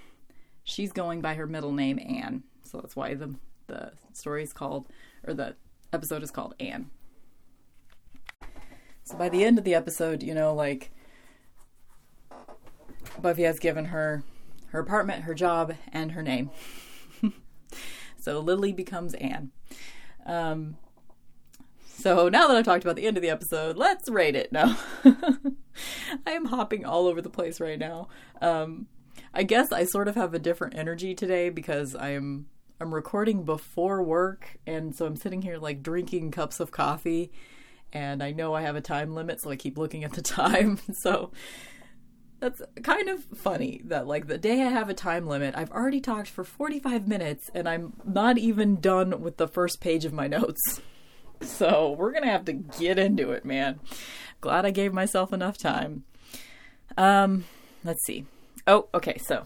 she's 0.63 0.93
going 0.93 1.19
by 1.19 1.34
her 1.34 1.45
middle 1.45 1.73
name 1.73 1.99
Anne. 1.99 2.43
So 2.63 2.80
that's 2.80 2.95
why 2.95 3.15
the 3.15 3.36
the 3.67 3.91
story 4.13 4.43
is 4.43 4.53
called 4.53 4.88
or 5.27 5.34
the 5.34 5.55
episode 5.91 6.23
is 6.23 6.32
called 6.32 6.55
Anne. 6.59 6.89
So 9.03 9.17
by 9.17 9.30
the 9.30 9.43
end 9.43 9.57
of 9.57 9.63
the 9.63 9.75
episode, 9.75 10.23
you 10.23 10.34
know, 10.34 10.53
like 10.53 10.91
Buffy 13.21 13.43
has 13.43 13.59
given 13.59 13.86
her 13.86 14.23
her 14.67 14.80
apartment, 14.80 15.23
her 15.23 15.34
job, 15.34 15.75
and 15.91 16.11
her 16.11 16.21
name. 16.21 16.51
So 18.22 18.39
Lily 18.39 18.74
becomes 18.74 19.13
Anne. 19.15 19.51
Um, 20.26 20.78
So 21.97 22.30
now 22.30 22.47
that 22.47 22.55
I've 22.55 22.65
talked 22.65 22.84
about 22.86 22.95
the 22.95 23.05
end 23.07 23.17
of 23.17 23.24
the 23.24 23.30
episode, 23.30 23.76
let's 23.76 24.07
rate 24.09 24.36
it. 24.36 24.51
No, 24.53 24.76
I 25.05 26.32
am 26.32 26.45
hopping 26.45 26.86
all 26.86 27.07
over 27.07 27.22
the 27.22 27.30
place 27.30 27.59
right 27.59 27.78
now. 27.80 28.07
Um, 28.41 28.88
I 29.34 29.43
guess 29.43 29.72
I 29.74 29.84
sort 29.84 30.07
of 30.07 30.15
have 30.15 30.34
a 30.34 30.39
different 30.39 30.76
energy 30.78 31.13
today 31.13 31.49
because 31.49 31.95
I'm 31.95 32.47
I'm 32.80 32.93
recording 32.93 33.43
before 33.43 34.01
work, 34.01 34.57
and 34.65 34.95
so 34.95 35.05
I'm 35.05 35.17
sitting 35.17 35.41
here 35.41 35.57
like 35.57 35.84
drinking 35.84 36.32
cups 36.32 36.61
of 36.61 36.72
coffee, 36.72 37.32
and 37.91 38.24
I 38.24 38.32
know 38.32 38.53
I 38.53 38.61
have 38.61 38.78
a 38.78 38.82
time 38.82 39.13
limit, 39.13 39.41
so 39.41 39.49
I 39.49 39.57
keep 39.57 39.78
looking 39.78 40.05
at 40.05 40.13
the 40.13 40.22
time. 40.39 40.80
so 41.01 41.32
that's 42.39 42.61
kind 42.83 43.09
of 43.09 43.23
funny 43.23 43.81
that 43.85 44.07
like 44.07 44.27
the 44.27 44.37
day 44.37 44.61
I 44.61 44.69
have 44.69 44.89
a 44.89 44.93
time 44.93 45.27
limit, 45.27 45.55
I've 45.57 45.71
already 45.71 45.99
talked 45.99 46.29
for 46.29 46.43
45 46.43 47.07
minutes, 47.07 47.49
and 47.53 47.67
I'm 47.67 47.93
not 48.05 48.37
even 48.37 48.79
done 48.79 49.21
with 49.21 49.37
the 49.37 49.47
first 49.47 49.81
page 49.81 50.05
of 50.05 50.13
my 50.13 50.27
notes. 50.27 50.81
So 51.41 51.95
we're 51.97 52.11
gonna 52.11 52.29
have 52.29 52.43
to 52.45 52.51
get 52.51 52.99
into 52.99 53.31
it, 53.31 53.45
man. 53.45 53.79
Glad 54.41 54.65
I 54.65 54.71
gave 54.71 54.91
myself 54.91 55.31
enough 55.31 55.57
time. 55.57 56.03
Um, 56.97 57.45
let's 57.85 58.05
see. 58.05 58.25
Oh, 58.67 58.89
okay, 58.93 59.17
so 59.25 59.45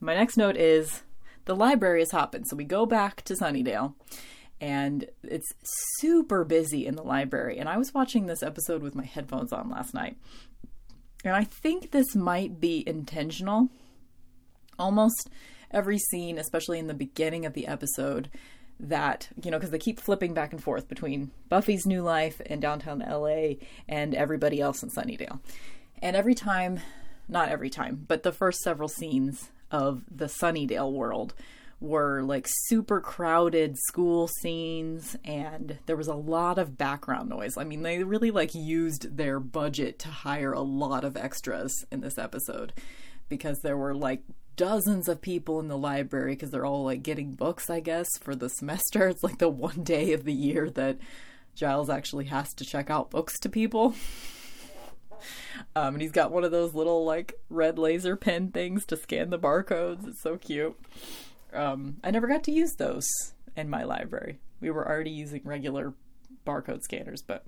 my 0.00 0.14
next 0.14 0.38
note 0.38 0.56
is 0.56 1.02
the 1.44 1.54
library 1.54 2.00
is 2.00 2.12
hopping. 2.12 2.44
So 2.46 2.56
we 2.56 2.64
go 2.64 2.86
back 2.86 3.22
to 3.24 3.34
Sunnydale 3.34 3.92
and 4.60 5.06
it's 5.22 5.52
super 5.98 6.44
busy 6.44 6.86
in 6.86 6.96
the 6.96 7.02
library. 7.02 7.58
And 7.58 7.68
I 7.68 7.76
was 7.76 7.94
watching 7.94 8.26
this 8.26 8.42
episode 8.42 8.82
with 8.82 8.94
my 8.94 9.04
headphones 9.04 9.52
on 9.52 9.70
last 9.70 9.94
night. 9.94 10.16
And 11.24 11.34
I 11.34 11.44
think 11.44 11.90
this 11.90 12.14
might 12.14 12.60
be 12.60 12.82
intentional. 12.86 13.68
Almost 14.78 15.28
every 15.70 15.98
scene, 15.98 16.38
especially 16.38 16.78
in 16.78 16.86
the 16.86 16.94
beginning 16.94 17.44
of 17.44 17.52
the 17.52 17.66
episode, 17.66 18.30
that, 18.78 19.28
you 19.42 19.50
know, 19.50 19.58
because 19.58 19.70
they 19.70 19.78
keep 19.78 20.00
flipping 20.00 20.32
back 20.32 20.52
and 20.52 20.62
forth 20.62 20.88
between 20.88 21.30
Buffy's 21.48 21.84
new 21.84 22.02
life 22.02 22.40
in 22.40 22.60
downtown 22.60 23.00
LA 23.00 23.54
and 23.88 24.14
everybody 24.14 24.60
else 24.60 24.82
in 24.82 24.88
Sunnydale. 24.88 25.40
And 26.00 26.16
every 26.16 26.34
time, 26.34 26.80
not 27.28 27.50
every 27.50 27.68
time, 27.68 28.04
but 28.08 28.22
the 28.22 28.32
first 28.32 28.60
several 28.60 28.88
scenes 28.88 29.50
of 29.70 30.02
the 30.10 30.26
Sunnydale 30.26 30.90
world 30.90 31.34
were 31.80 32.22
like 32.22 32.46
super 32.46 33.00
crowded 33.00 33.76
school 33.78 34.28
scenes 34.28 35.16
and 35.24 35.78
there 35.86 35.96
was 35.96 36.08
a 36.08 36.14
lot 36.14 36.58
of 36.58 36.76
background 36.76 37.28
noise. 37.28 37.56
I 37.56 37.64
mean, 37.64 37.82
they 37.82 38.04
really 38.04 38.30
like 38.30 38.54
used 38.54 39.16
their 39.16 39.40
budget 39.40 39.98
to 40.00 40.08
hire 40.08 40.52
a 40.52 40.60
lot 40.60 41.04
of 41.04 41.16
extras 41.16 41.72
in 41.90 42.00
this 42.00 42.18
episode 42.18 42.74
because 43.28 43.58
there 43.60 43.78
were 43.78 43.94
like 43.94 44.22
dozens 44.56 45.08
of 45.08 45.22
people 45.22 45.58
in 45.58 45.68
the 45.68 45.78
library 45.78 46.32
because 46.32 46.50
they're 46.50 46.66
all 46.66 46.84
like 46.84 47.02
getting 47.02 47.32
books, 47.32 47.70
I 47.70 47.80
guess, 47.80 48.08
for 48.20 48.34
the 48.34 48.48
semester. 48.50 49.08
It's 49.08 49.24
like 49.24 49.38
the 49.38 49.48
one 49.48 49.82
day 49.82 50.12
of 50.12 50.24
the 50.24 50.34
year 50.34 50.68
that 50.70 50.98
Giles 51.54 51.88
actually 51.88 52.26
has 52.26 52.52
to 52.54 52.64
check 52.64 52.90
out 52.90 53.10
books 53.10 53.38
to 53.40 53.48
people. 53.48 53.94
Um, 55.76 55.94
and 55.94 56.02
he's 56.02 56.12
got 56.12 56.32
one 56.32 56.44
of 56.44 56.50
those 56.50 56.74
little 56.74 57.04
like 57.04 57.34
red 57.50 57.78
laser 57.78 58.16
pen 58.16 58.50
things 58.50 58.86
to 58.86 58.96
scan 58.96 59.28
the 59.28 59.38
barcodes. 59.38 60.08
It's 60.08 60.22
so 60.22 60.38
cute. 60.38 60.74
Um, 61.52 61.96
I 62.04 62.10
never 62.10 62.26
got 62.26 62.44
to 62.44 62.52
use 62.52 62.74
those 62.76 63.08
in 63.56 63.68
my 63.70 63.84
library. 63.84 64.38
We 64.60 64.70
were 64.70 64.86
already 64.86 65.10
using 65.10 65.42
regular 65.44 65.94
barcode 66.46 66.82
scanners, 66.82 67.22
but 67.22 67.44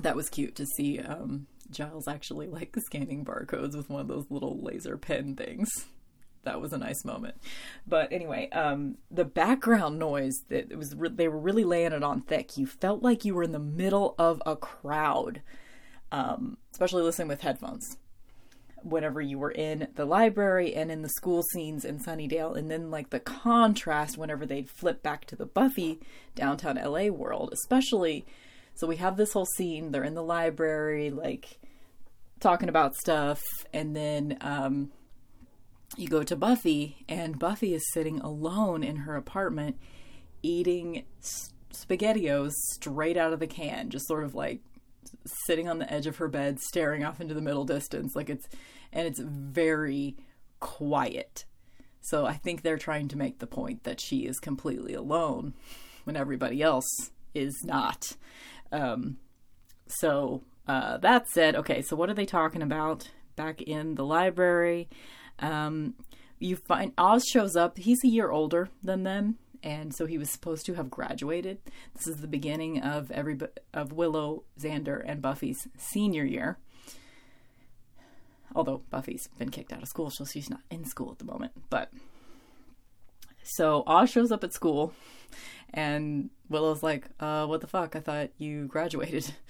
that 0.00 0.16
was 0.16 0.28
cute 0.28 0.54
to 0.56 0.66
see 0.66 0.98
um, 1.00 1.46
Giles 1.70 2.08
actually 2.08 2.46
like 2.46 2.74
scanning 2.78 3.24
barcodes 3.24 3.76
with 3.76 3.88
one 3.88 4.00
of 4.00 4.08
those 4.08 4.26
little 4.30 4.60
laser 4.60 4.96
pen 4.96 5.34
things. 5.36 5.70
That 6.42 6.60
was 6.60 6.72
a 6.72 6.78
nice 6.78 7.04
moment. 7.04 7.34
But 7.86 8.12
anyway, 8.12 8.48
um, 8.50 8.96
the 9.10 9.26
background 9.26 9.98
noise 9.98 10.34
that 10.48 10.74
was 10.76 10.96
re- 10.96 11.10
they 11.10 11.28
were 11.28 11.38
really 11.38 11.64
laying 11.64 11.92
it 11.92 12.02
on 12.02 12.22
thick. 12.22 12.56
You 12.56 12.66
felt 12.66 13.02
like 13.02 13.26
you 13.26 13.34
were 13.34 13.42
in 13.42 13.52
the 13.52 13.58
middle 13.58 14.14
of 14.18 14.42
a 14.46 14.56
crowd, 14.56 15.42
um, 16.10 16.56
especially 16.72 17.02
listening 17.02 17.28
with 17.28 17.42
headphones 17.42 17.98
whenever 18.82 19.20
you 19.20 19.38
were 19.38 19.50
in 19.50 19.88
the 19.94 20.04
library 20.04 20.74
and 20.74 20.90
in 20.90 21.02
the 21.02 21.08
school 21.08 21.42
scenes 21.42 21.84
in 21.84 21.98
Sunnydale, 21.98 22.56
and 22.56 22.70
then 22.70 22.90
like 22.90 23.10
the 23.10 23.20
contrast 23.20 24.18
whenever 24.18 24.46
they'd 24.46 24.70
flip 24.70 25.02
back 25.02 25.24
to 25.26 25.36
the 25.36 25.46
Buffy 25.46 26.00
downtown 26.34 26.76
LA 26.76 27.06
world, 27.06 27.52
especially. 27.52 28.24
So 28.74 28.86
we 28.86 28.96
have 28.96 29.16
this 29.16 29.32
whole 29.32 29.46
scene, 29.56 29.90
they're 29.90 30.04
in 30.04 30.14
the 30.14 30.22
library, 30.22 31.10
like 31.10 31.58
talking 32.40 32.68
about 32.68 32.96
stuff, 32.96 33.42
and 33.72 33.94
then 33.94 34.38
um, 34.40 34.90
you 35.96 36.08
go 36.08 36.22
to 36.22 36.36
Buffy, 36.36 37.04
and 37.08 37.38
Buffy 37.38 37.74
is 37.74 37.82
sitting 37.92 38.20
alone 38.20 38.82
in 38.82 38.96
her 38.96 39.16
apartment 39.16 39.76
eating 40.42 41.04
spaghettios 41.72 42.52
straight 42.72 43.16
out 43.16 43.32
of 43.32 43.40
the 43.40 43.46
can, 43.46 43.90
just 43.90 44.06
sort 44.06 44.24
of 44.24 44.34
like 44.34 44.60
sitting 45.46 45.68
on 45.68 45.78
the 45.78 45.92
edge 45.92 46.06
of 46.06 46.16
her 46.16 46.28
bed, 46.28 46.58
staring 46.60 47.04
off 47.04 47.20
into 47.20 47.34
the 47.34 47.40
middle 47.40 47.64
distance. 47.64 48.14
Like 48.14 48.30
it's, 48.30 48.48
and 48.92 49.06
it's 49.06 49.20
very 49.20 50.16
quiet. 50.58 51.44
So 52.00 52.26
I 52.26 52.34
think 52.34 52.62
they're 52.62 52.78
trying 52.78 53.08
to 53.08 53.18
make 53.18 53.38
the 53.38 53.46
point 53.46 53.84
that 53.84 54.00
she 54.00 54.20
is 54.20 54.38
completely 54.38 54.94
alone 54.94 55.54
when 56.04 56.16
everybody 56.16 56.62
else 56.62 56.88
is 57.34 57.54
not. 57.64 58.16
Um, 58.72 59.18
so 59.86 60.42
uh, 60.66 60.98
that 60.98 61.28
said, 61.28 61.56
okay, 61.56 61.82
so 61.82 61.96
what 61.96 62.08
are 62.08 62.14
they 62.14 62.26
talking 62.26 62.62
about 62.62 63.10
back 63.36 63.60
in 63.62 63.96
the 63.96 64.04
library? 64.04 64.88
Um, 65.38 65.94
you 66.38 66.56
find 66.56 66.92
Oz 66.96 67.24
shows 67.24 67.56
up. 67.56 67.76
He's 67.76 68.02
a 68.04 68.08
year 68.08 68.30
older 68.30 68.70
than 68.82 69.02
them 69.02 69.38
and 69.62 69.94
so 69.94 70.06
he 70.06 70.18
was 70.18 70.30
supposed 70.30 70.66
to 70.66 70.74
have 70.74 70.90
graduated. 70.90 71.58
This 71.94 72.06
is 72.06 72.20
the 72.20 72.26
beginning 72.26 72.80
of 72.80 73.10
every 73.10 73.38
of 73.72 73.92
Willow, 73.92 74.44
Xander, 74.58 75.02
and 75.04 75.22
Buffy's 75.22 75.68
senior 75.76 76.24
year. 76.24 76.58
Although 78.54 78.82
Buffy's 78.90 79.28
been 79.38 79.50
kicked 79.50 79.72
out 79.72 79.82
of 79.82 79.88
school, 79.88 80.10
so 80.10 80.24
she's 80.24 80.50
not 80.50 80.60
in 80.70 80.84
school 80.84 81.10
at 81.12 81.18
the 81.18 81.24
moment. 81.24 81.52
But 81.70 81.92
so 83.42 83.84
Oz 83.86 84.10
shows 84.10 84.32
up 84.32 84.44
at 84.44 84.52
school, 84.52 84.92
and 85.72 86.30
Willow's 86.48 86.82
like, 86.82 87.06
uh, 87.20 87.46
"What 87.46 87.60
the 87.60 87.66
fuck? 87.66 87.94
I 87.94 88.00
thought 88.00 88.30
you 88.38 88.66
graduated." 88.66 89.32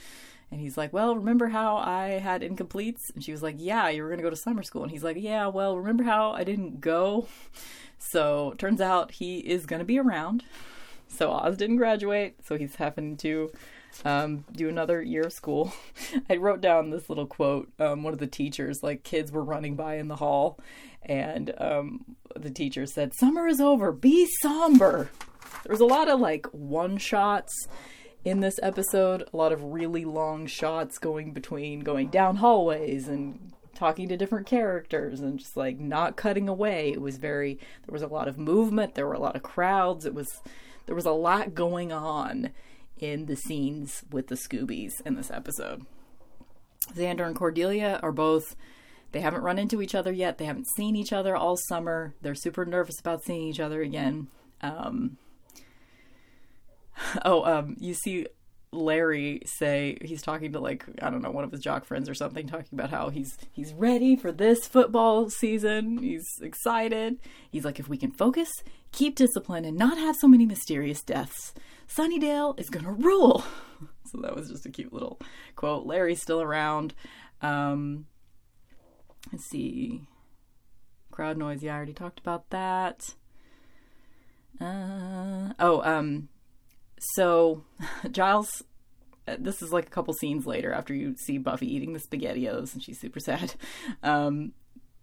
And 0.51 0.61
he's 0.61 0.77
like, 0.77 0.93
Well, 0.93 1.17
remember 1.17 1.49
how 1.49 1.77
I 1.77 2.19
had 2.19 2.43
incompletes? 2.43 3.15
And 3.15 3.23
she 3.23 3.33
was 3.33 3.43
like, 3.43 3.57
Yeah, 3.59 3.89
you 3.89 4.03
were 4.03 4.09
going 4.09 4.19
to 4.19 4.25
go 4.25 4.31
to 4.31 4.37
summer 4.37 4.63
school. 4.63 4.83
And 4.83 4.91
he's 4.91 5.05
like, 5.05 5.17
Yeah, 5.19 5.47
well, 5.47 5.77
remember 5.77 6.05
how 6.05 6.33
I 6.33 6.45
didn't 6.45 6.81
go? 6.81 7.29
So 8.03 8.55
turns 8.57 8.81
out 8.81 9.11
he 9.11 9.41
is 9.41 9.67
going 9.67 9.81
to 9.81 9.85
be 9.85 9.99
around. 9.99 10.43
So 11.07 11.31
Oz 11.33 11.59
didn't 11.59 11.77
graduate, 11.77 12.37
so 12.43 12.57
he's 12.57 12.77
having 12.77 13.19
to 13.19 13.53
um, 14.05 14.45
do 14.53 14.69
another 14.69 15.03
year 15.03 15.25
of 15.25 15.33
school. 15.33 15.73
I 16.31 16.37
wrote 16.37 16.61
down 16.61 16.91
this 16.91 17.09
little 17.09 17.27
quote. 17.27 17.71
Um, 17.79 18.03
one 18.03 18.13
of 18.13 18.19
the 18.19 18.27
teachers, 18.27 18.83
like 18.83 19.03
kids 19.03 19.31
were 19.31 19.45
running 19.45 19.77
by 19.77 19.97
in 19.97 20.09
the 20.09 20.17
hall, 20.17 20.59
and 21.03 21.53
um, 21.59 22.17
the 22.35 22.51
teacher 22.51 22.87
said, 22.87 23.13
"Summer 23.15 23.47
is 23.47 23.61
over. 23.61 23.93
Be 23.93 24.27
somber." 24.41 25.11
There 25.65 25.73
was 25.73 25.81
a 25.81 25.87
lot 25.87 26.09
of 26.09 26.21
like 26.21 26.47
one 26.53 26.97
shots 26.97 27.53
in 28.25 28.41
this 28.41 28.59
episode. 28.63 29.29
A 29.33 29.37
lot 29.37 29.53
of 29.53 29.63
really 29.63 30.05
long 30.05 30.47
shots 30.47 30.99
going 30.99 31.33
between 31.33 31.81
going 31.81 32.09
down 32.09 32.37
hallways 32.37 33.09
and 33.09 33.53
talking 33.75 34.09
to 34.09 34.17
different 34.17 34.47
characters 34.47 35.21
and 35.21 35.39
just 35.39 35.57
like 35.57 35.79
not 35.79 36.17
cutting 36.17 36.49
away. 36.49 36.91
It 36.91 37.01
was 37.01 37.17
very 37.17 37.55
there 37.87 37.93
was 37.93 38.03
a 38.03 38.07
lot 38.07 38.29
of 38.29 38.39
movement, 38.39 38.95
there 38.95 39.07
were 39.07 39.15
a 39.15 39.21
lot 39.21 39.37
of 39.37 39.43
crowds. 39.43 40.05
It 40.05 40.15
was 40.15 40.41
there 40.87 40.95
was 40.95 41.07
a 41.07 41.13
lot 41.13 41.55
going 41.55 41.93
on 41.93 42.51
in 42.99 43.27
the 43.27 43.37
scenes 43.37 44.05
with 44.11 44.29
the 44.29 44.35
Scoobies 44.35 45.01
in 45.05 45.15
this 45.15 45.31
episode. 45.31 45.87
Xander 46.95 47.27
and 47.27 47.37
Cordelia 47.37 48.01
are 48.03 48.13
both 48.13 48.57
they 49.13 49.21
haven't 49.21 49.43
run 49.43 49.59
into 49.59 49.83
each 49.83 49.95
other 49.95 50.13
yet. 50.13 50.39
They 50.39 50.45
haven't 50.45 50.69
seen 50.77 50.95
each 50.95 51.13
other 51.13 51.35
all 51.35 51.57
summer. 51.57 52.15
They're 52.23 52.35
super 52.35 52.65
nervous 52.65 53.01
about 53.01 53.25
seeing 53.25 53.43
each 53.43 53.61
other 53.61 53.83
again. 53.83 54.29
Um, 54.61 55.17
oh, 57.25 57.45
um, 57.45 57.77
you 57.79 57.95
see 57.95 58.27
Larry 58.73 59.43
say 59.47 59.99
he's 60.01 60.23
talking 60.23 60.53
to 60.53 60.61
like 60.61 60.85
I 61.03 61.11
don't 61.11 61.23
know 61.23 61.31
one 61.31 61.43
of 61.43 61.51
his 61.51 61.61
jock 61.61 61.85
friends 61.85 62.09
or 62.09 62.15
something 62.15 62.47
talking 62.47 62.69
about 62.73 62.91
how 62.91 63.09
he's 63.09 63.37
he's 63.51 63.73
ready 63.73 64.15
for 64.15 64.31
this 64.31 64.67
football 64.67 65.29
season. 65.29 65.99
He's 65.99 66.27
excited. 66.41 67.19
He's 67.51 67.65
like 67.65 67.81
if 67.81 67.89
we 67.89 67.97
can 67.97 68.13
focus, 68.13 68.49
keep 68.93 69.17
discipline 69.17 69.65
and 69.65 69.77
not 69.77 69.99
have 69.99 70.17
so 70.17 70.29
many 70.29 70.47
mysterious 70.47 71.03
deaths, 71.03 71.53
Sunnydale 71.89 72.59
is 72.61 72.71
to 72.71 72.79
rule. 72.91 73.45
so 74.07 74.21
that 74.21 74.37
was 74.37 74.49
just 74.49 74.67
a 74.67 74.71
cute 74.71 74.93
little 74.93 75.19
quote. 75.57 75.85
Larry's 75.87 76.23
still 76.23 76.41
around. 76.41 76.95
Um 77.43 78.07
let's 79.33 79.49
see. 79.51 80.03
Crowd 81.11 81.37
noise. 81.37 81.63
Yeah, 81.63 81.73
I 81.73 81.77
already 81.77 81.93
talked 81.93 82.21
about 82.21 82.49
that. 82.51 83.15
Uh, 84.61 85.55
oh, 85.59 85.83
um 85.83 86.29
so 87.01 87.65
Giles 88.11 88.63
uh, 89.29 89.37
this 89.39 89.63
is 89.63 89.73
like 89.73 89.87
a 89.87 89.91
couple 89.91 90.15
scenes 90.15 90.47
later 90.47 90.73
after 90.73 90.95
you 90.95 91.15
see 91.17 91.39
Buffy 91.39 91.73
eating 91.75 91.93
the 91.93 92.01
spaghettios 92.01 92.73
and 92.73 92.83
she's 92.83 93.01
super 93.01 93.21
sad. 93.21 93.55
Um, 94.03 94.53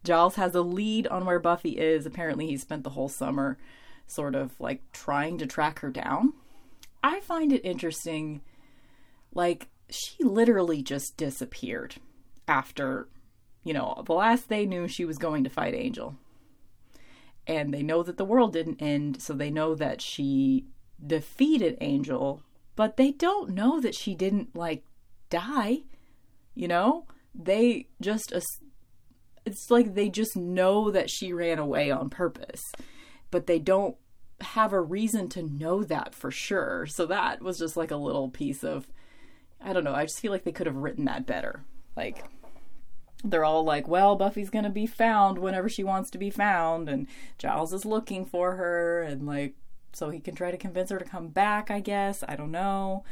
Giles 0.03 0.35
has 0.35 0.55
a 0.55 0.61
lead 0.61 1.05
on 1.07 1.25
where 1.25 1.39
Buffy 1.39 1.71
is. 1.71 2.05
Apparently, 2.05 2.47
he 2.47 2.57
spent 2.57 2.83
the 2.83 2.91
whole 2.91 3.09
summer 3.09 3.57
sort 4.05 4.35
of 4.35 4.57
like 4.59 4.81
trying 4.93 5.37
to 5.39 5.45
track 5.45 5.79
her 5.79 5.89
down. 5.89 6.33
I 7.03 7.19
find 7.19 7.51
it 7.51 7.65
interesting. 7.65 8.41
Like, 9.33 9.67
she 9.89 10.23
literally 10.23 10.81
just 10.81 11.17
disappeared 11.17 11.95
after, 12.47 13.09
you 13.63 13.73
know, 13.73 14.01
the 14.05 14.13
last 14.13 14.47
they 14.47 14.65
knew 14.65 14.87
she 14.87 15.03
was 15.03 15.17
going 15.17 15.43
to 15.43 15.49
fight 15.49 15.73
Angel. 15.73 16.15
And 17.45 17.73
they 17.73 17.83
know 17.83 18.03
that 18.03 18.17
the 18.17 18.25
world 18.25 18.53
didn't 18.53 18.81
end, 18.81 19.21
so 19.21 19.33
they 19.33 19.51
know 19.51 19.75
that 19.75 20.01
she 20.01 20.65
defeated 21.05 21.77
Angel, 21.81 22.41
but 22.75 22.97
they 22.97 23.11
don't 23.11 23.51
know 23.51 23.79
that 23.79 23.95
she 23.95 24.15
didn't, 24.15 24.55
like, 24.55 24.83
die. 25.29 25.79
You 26.55 26.67
know? 26.67 27.05
They 27.33 27.87
just, 28.01 28.31
it's 28.31 29.69
like 29.69 29.93
they 29.93 30.09
just 30.09 30.35
know 30.35 30.91
that 30.91 31.09
she 31.09 31.31
ran 31.31 31.59
away 31.59 31.89
on 31.91 32.09
purpose, 32.09 32.61
but 33.31 33.47
they 33.47 33.59
don't 33.59 33.95
have 34.41 34.73
a 34.73 34.81
reason 34.81 35.29
to 35.29 35.41
know 35.41 35.83
that 35.83 36.13
for 36.13 36.31
sure. 36.31 36.85
So 36.85 37.05
that 37.07 37.41
was 37.41 37.57
just 37.57 37.77
like 37.77 37.91
a 37.91 37.95
little 37.95 38.29
piece 38.29 38.63
of 38.63 38.87
I 39.59 39.73
don't 39.73 39.83
know, 39.83 39.93
I 39.93 40.03
just 40.03 40.19
feel 40.19 40.31
like 40.31 40.43
they 40.43 40.51
could 40.51 40.67
have 40.67 40.75
written 40.75 41.05
that 41.05 41.25
better. 41.25 41.63
Like 41.95 42.23
they're 43.23 43.45
all 43.45 43.63
like, 43.63 43.87
well, 43.87 44.15
Buffy's 44.15 44.51
going 44.51 44.65
to 44.65 44.69
be 44.69 44.85
found 44.85 45.39
whenever 45.39 45.67
she 45.67 45.83
wants 45.83 46.11
to 46.11 46.17
be 46.17 46.29
found 46.29 46.87
and 46.89 47.07
Giles 47.37 47.73
is 47.73 47.85
looking 47.85 48.25
for 48.25 48.55
her 48.55 49.01
and 49.01 49.25
like 49.25 49.55
so 49.93 50.09
he 50.09 50.19
can 50.19 50.35
try 50.35 50.51
to 50.51 50.57
convince 50.57 50.91
her 50.91 50.99
to 50.99 51.05
come 51.05 51.29
back, 51.29 51.71
I 51.71 51.79
guess. 51.79 52.23
I 52.27 52.35
don't 52.35 52.51
know. 52.51 53.03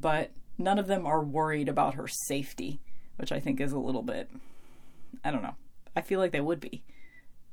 But 0.00 0.32
none 0.58 0.78
of 0.78 0.86
them 0.86 1.06
are 1.06 1.22
worried 1.22 1.68
about 1.68 1.94
her 1.94 2.08
safety, 2.08 2.80
which 3.16 3.32
I 3.32 3.40
think 3.40 3.60
is 3.60 3.72
a 3.72 3.78
little 3.78 4.02
bit 4.02 4.30
I 5.24 5.30
don't 5.30 5.42
know. 5.42 5.54
I 5.94 6.00
feel 6.00 6.18
like 6.18 6.32
they 6.32 6.40
would 6.40 6.60
be. 6.60 6.82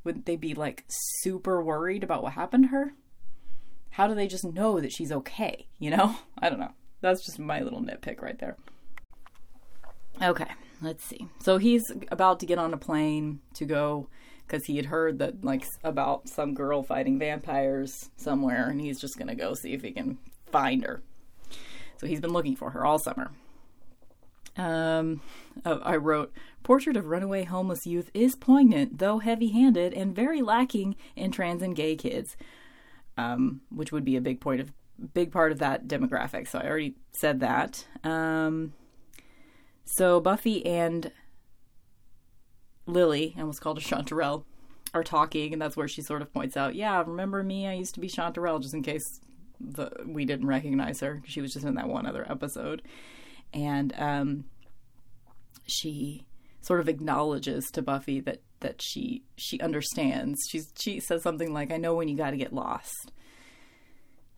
Wouldn't 0.04 0.26
they 0.26 0.36
be 0.36 0.54
like 0.54 0.86
super 0.88 1.62
worried 1.62 2.04
about 2.04 2.24
what 2.24 2.34
happened 2.34 2.66
to 2.66 2.70
her? 2.70 2.94
How 3.92 4.08
do 4.08 4.16
they 4.16 4.28
just 4.28 4.46
know 4.46 4.80
that 4.80 4.92
she's 4.92 5.12
okay? 5.12 5.68
You 5.78 5.92
know? 5.92 6.16
I 6.40 6.50
don't 6.50 6.60
know. 6.60 6.74
That's 7.02 7.26
just 7.26 7.40
my 7.40 7.62
little 7.62 7.82
nitpick 7.82 8.22
right 8.22 8.40
there. 8.40 8.58
Okay, 10.22 10.48
let's 10.82 11.04
see. 11.06 11.28
So 11.40 11.58
he's 11.58 11.92
about 12.12 12.40
to 12.42 12.46
get 12.46 12.58
on 12.58 12.74
a 12.74 12.78
plane 12.78 13.40
to 13.54 13.66
go 13.66 14.10
because 14.50 14.66
he 14.66 14.78
had 14.78 14.88
heard 14.88 15.20
that 15.20 15.46
like 15.46 15.66
about 15.84 16.28
some 16.28 16.54
girl 16.54 16.82
fighting 16.82 17.20
vampires 17.20 18.10
somewhere, 18.18 18.68
and 18.68 18.82
he's 18.82 19.00
just 19.00 19.18
gonna 19.18 19.36
go 19.36 19.54
see 19.54 19.74
if 19.74 19.84
he 19.84 19.92
can 19.92 20.18
find 20.52 20.84
her. 20.84 21.02
So 21.98 22.08
he's 22.08 22.20
been 22.20 22.34
looking 22.34 22.56
for 22.56 22.72
her 22.72 22.86
all 22.86 22.98
summer. 22.98 23.32
Um, 24.58 25.22
oh, 25.66 25.80
I 25.84 25.96
wrote, 25.96 26.34
Portrait 26.64 26.98
of 26.98 27.06
Runaway 27.06 27.44
Homeless 27.44 27.86
Youth 27.86 28.10
is 28.14 28.36
poignant, 28.36 28.98
though 28.98 29.20
heavy 29.20 29.50
handed, 29.50 29.94
and 29.94 30.16
very 30.16 30.42
lacking 30.42 30.96
in 31.16 31.32
trans 31.32 31.62
and 31.62 31.76
gay 31.76 31.96
kids, 31.96 32.36
um, 33.18 33.62
which 33.70 33.92
would 33.92 34.04
be 34.04 34.16
a 34.16 34.22
big 34.22 34.42
point 34.42 34.60
of 34.60 34.72
big 35.14 35.32
part 35.32 35.52
of 35.52 35.60
that 35.60 35.88
demographic. 35.88 36.48
So 36.48 36.60
I 36.60 36.68
already 36.68 36.96
said 37.12 37.40
that. 37.40 37.86
Um, 38.04 38.74
so 39.86 40.20
Buffy 40.20 40.66
and 40.66 41.12
Lily, 42.94 43.34
I 43.38 43.42
almost 43.42 43.62
called 43.62 43.82
her 43.82 43.88
Chanterelle, 43.88 44.44
are 44.94 45.04
talking, 45.04 45.54
and 45.54 45.62
that's 45.62 45.78
where 45.78 45.88
she 45.88 46.02
sort 46.02 46.22
of 46.22 46.34
points 46.34 46.58
out, 46.58 46.76
"Yeah, 46.76 47.02
remember 47.02 47.44
me? 47.44 47.68
I 47.68 47.74
used 47.74 47.94
to 47.96 48.00
be 48.00 48.10
Chanterelle," 48.10 48.62
just 48.62 48.74
in 48.74 48.84
case 48.84 49.04
the 49.60 49.92
we 50.06 50.26
didn't 50.26 50.48
recognize 50.48 51.00
her. 51.02 51.22
She 51.26 51.42
was 51.42 51.54
just 51.54 51.66
in 51.66 51.76
that 51.76 51.90
one 51.90 52.06
other 52.06 52.26
episode 52.30 52.82
and 53.54 53.94
um, 53.98 54.46
she 55.66 56.26
sort 56.62 56.80
of 56.80 56.90
acknowledges 56.90 57.66
to 57.72 57.82
Buffy 57.82 58.20
that 58.22 58.42
that 58.60 58.82
she 58.82 59.24
she 59.38 59.60
understands. 59.60 60.40
She's 60.50 60.72
she 60.78 61.00
says 61.00 61.24
something 61.24 61.54
like, 61.54 61.72
"I 61.72 61.78
know 61.78 61.96
when 61.96 62.08
you 62.08 62.18
got 62.18 62.32
to 62.32 62.38
get 62.38 62.54
lost," 62.54 63.12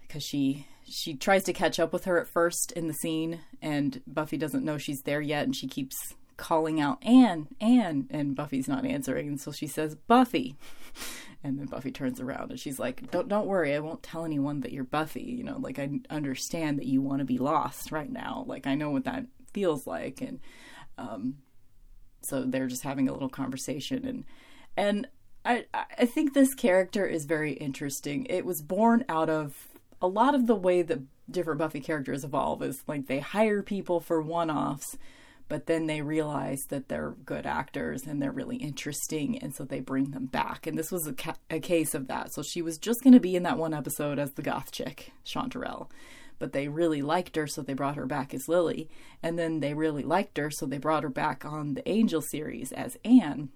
because 0.02 0.24
she 0.24 0.68
she 0.88 1.16
tries 1.16 1.44
to 1.44 1.54
catch 1.54 1.80
up 1.80 1.94
with 1.94 2.06
her 2.06 2.20
at 2.20 2.28
first 2.28 2.72
in 2.76 2.88
the 2.88 2.94
scene, 2.94 3.40
and 3.62 4.02
Buffy 4.08 4.38
doesn't 4.38 4.66
know 4.66 4.78
she's 4.78 5.02
there 5.02 5.22
yet, 5.22 5.44
and 5.44 5.56
she 5.56 5.68
keeps 5.68 5.96
calling 6.42 6.82
out 6.82 6.98
Anne, 7.04 7.48
Anne, 7.62 8.08
and 8.10 8.36
Buffy's 8.36 8.68
not 8.68 8.84
answering, 8.84 9.28
and 9.28 9.40
so 9.40 9.52
she 9.52 9.68
says 9.68 9.94
Buffy, 9.94 10.56
and 11.44 11.60
then 11.60 11.68
Buffy 11.68 11.92
turns 11.92 12.20
around 12.20 12.50
and 12.50 12.60
she's 12.60 12.80
like, 12.80 13.12
"Don't 13.12 13.28
don't 13.28 13.46
worry, 13.46 13.76
I 13.76 13.80
won't 13.80 14.02
tell 14.02 14.26
anyone 14.26 14.62
that 14.62 14.72
you're 14.72 14.84
Buffy. 14.84 15.22
You 15.22 15.44
know, 15.44 15.58
like 15.60 15.78
I 15.78 16.00
understand 16.10 16.80
that 16.80 16.88
you 16.88 17.00
want 17.00 17.20
to 17.20 17.26
be 17.26 17.38
lost 17.38 17.92
right 17.92 18.12
now. 18.12 18.44
Like 18.48 18.66
I 18.66 18.74
know 18.74 18.90
what 18.90 19.06
that 19.06 19.26
feels 19.54 19.86
like." 19.86 20.20
And 20.20 20.40
um, 20.98 21.38
so 22.24 22.44
they're 22.44 22.68
just 22.68 22.84
having 22.84 23.08
a 23.08 23.14
little 23.14 23.30
conversation, 23.30 24.04
and 24.04 24.26
and 24.76 25.08
I 25.46 25.66
I 25.98 26.08
think 26.08 26.34
this 26.34 26.56
character 26.56 27.06
is 27.06 27.26
very 27.26 27.54
interesting. 27.54 28.26
It 28.32 28.46
was 28.46 28.64
born 28.64 29.06
out 29.08 29.30
of 29.30 29.68
a 30.02 30.08
lot 30.08 30.34
of 30.34 30.48
the 30.48 30.56
way 30.56 30.82
that 30.82 31.02
different 31.30 31.60
Buffy 31.60 31.82
characters 31.82 32.24
evolve 32.24 32.64
is 32.64 32.84
like 32.88 33.06
they 33.06 33.20
hire 33.20 33.62
people 33.62 34.00
for 34.00 34.20
one-offs 34.20 34.98
but 35.52 35.66
then 35.66 35.86
they 35.86 36.02
realize 36.02 36.62
that 36.70 36.88
they're 36.88 37.14
good 37.26 37.46
actors 37.46 38.04
and 38.08 38.22
they're 38.22 38.32
really 38.32 38.56
interesting 38.56 39.38
and 39.40 39.54
so 39.54 39.66
they 39.66 39.82
bring 39.82 40.12
them 40.12 40.26
back. 40.26 40.66
And 40.66 40.78
this 40.78 40.94
was 40.94 41.06
a, 41.06 41.12
ca- 41.12 41.36
a 41.50 41.60
case 41.60 41.94
of 41.94 42.08
that. 42.08 42.34
So 42.34 42.42
she 42.42 42.62
was 42.62 42.78
just 42.78 43.04
going 43.04 43.16
to 43.16 43.20
be 43.20 43.36
in 43.36 43.44
that 43.44 43.58
one 43.58 43.74
episode 43.74 44.18
as 44.18 44.32
the 44.32 44.44
goth 44.44 44.72
chick 44.72 45.12
chanterelle. 45.26 45.90
But 46.40 46.54
they 46.54 46.70
really 46.70 47.02
liked 47.02 47.36
her 47.36 47.48
so 47.48 47.62
they 47.62 47.74
brought 47.74 47.98
her 47.98 48.06
back 48.06 48.34
as 48.34 48.48
lily. 48.48 48.90
And 49.22 49.38
then 49.38 49.60
they 49.60 49.74
really 49.74 50.04
liked 50.04 50.38
her 50.38 50.50
so 50.52 50.66
they 50.66 50.78
brought 50.78 51.04
her 51.04 51.10
back 51.10 51.44
on 51.44 51.74
the 51.74 51.86
angel 51.86 52.22
series 52.22 52.72
as 52.72 52.96
anne 53.04 53.50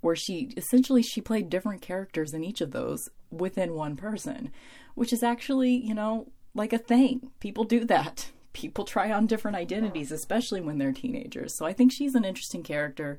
where 0.00 0.16
she 0.16 0.50
essentially 0.56 1.04
she 1.04 1.20
played 1.20 1.48
different 1.48 1.80
characters 1.80 2.34
in 2.34 2.42
each 2.42 2.60
of 2.60 2.72
those 2.72 3.08
within 3.30 3.74
one 3.74 3.94
person 3.94 4.50
which 4.96 5.12
is 5.12 5.22
actually 5.22 5.76
you 5.76 5.94
know 5.94 6.26
like 6.54 6.72
a 6.72 6.78
thing. 6.78 7.30
People 7.38 7.64
do 7.64 7.84
that 7.84 8.30
people 8.56 8.86
try 8.86 9.12
on 9.12 9.26
different 9.26 9.56
identities, 9.56 10.10
especially 10.10 10.62
when 10.62 10.78
they're 10.78 10.90
teenagers. 10.90 11.54
So 11.58 11.66
I 11.66 11.74
think 11.74 11.92
she's 11.92 12.14
an 12.14 12.24
interesting 12.24 12.62
character. 12.62 13.18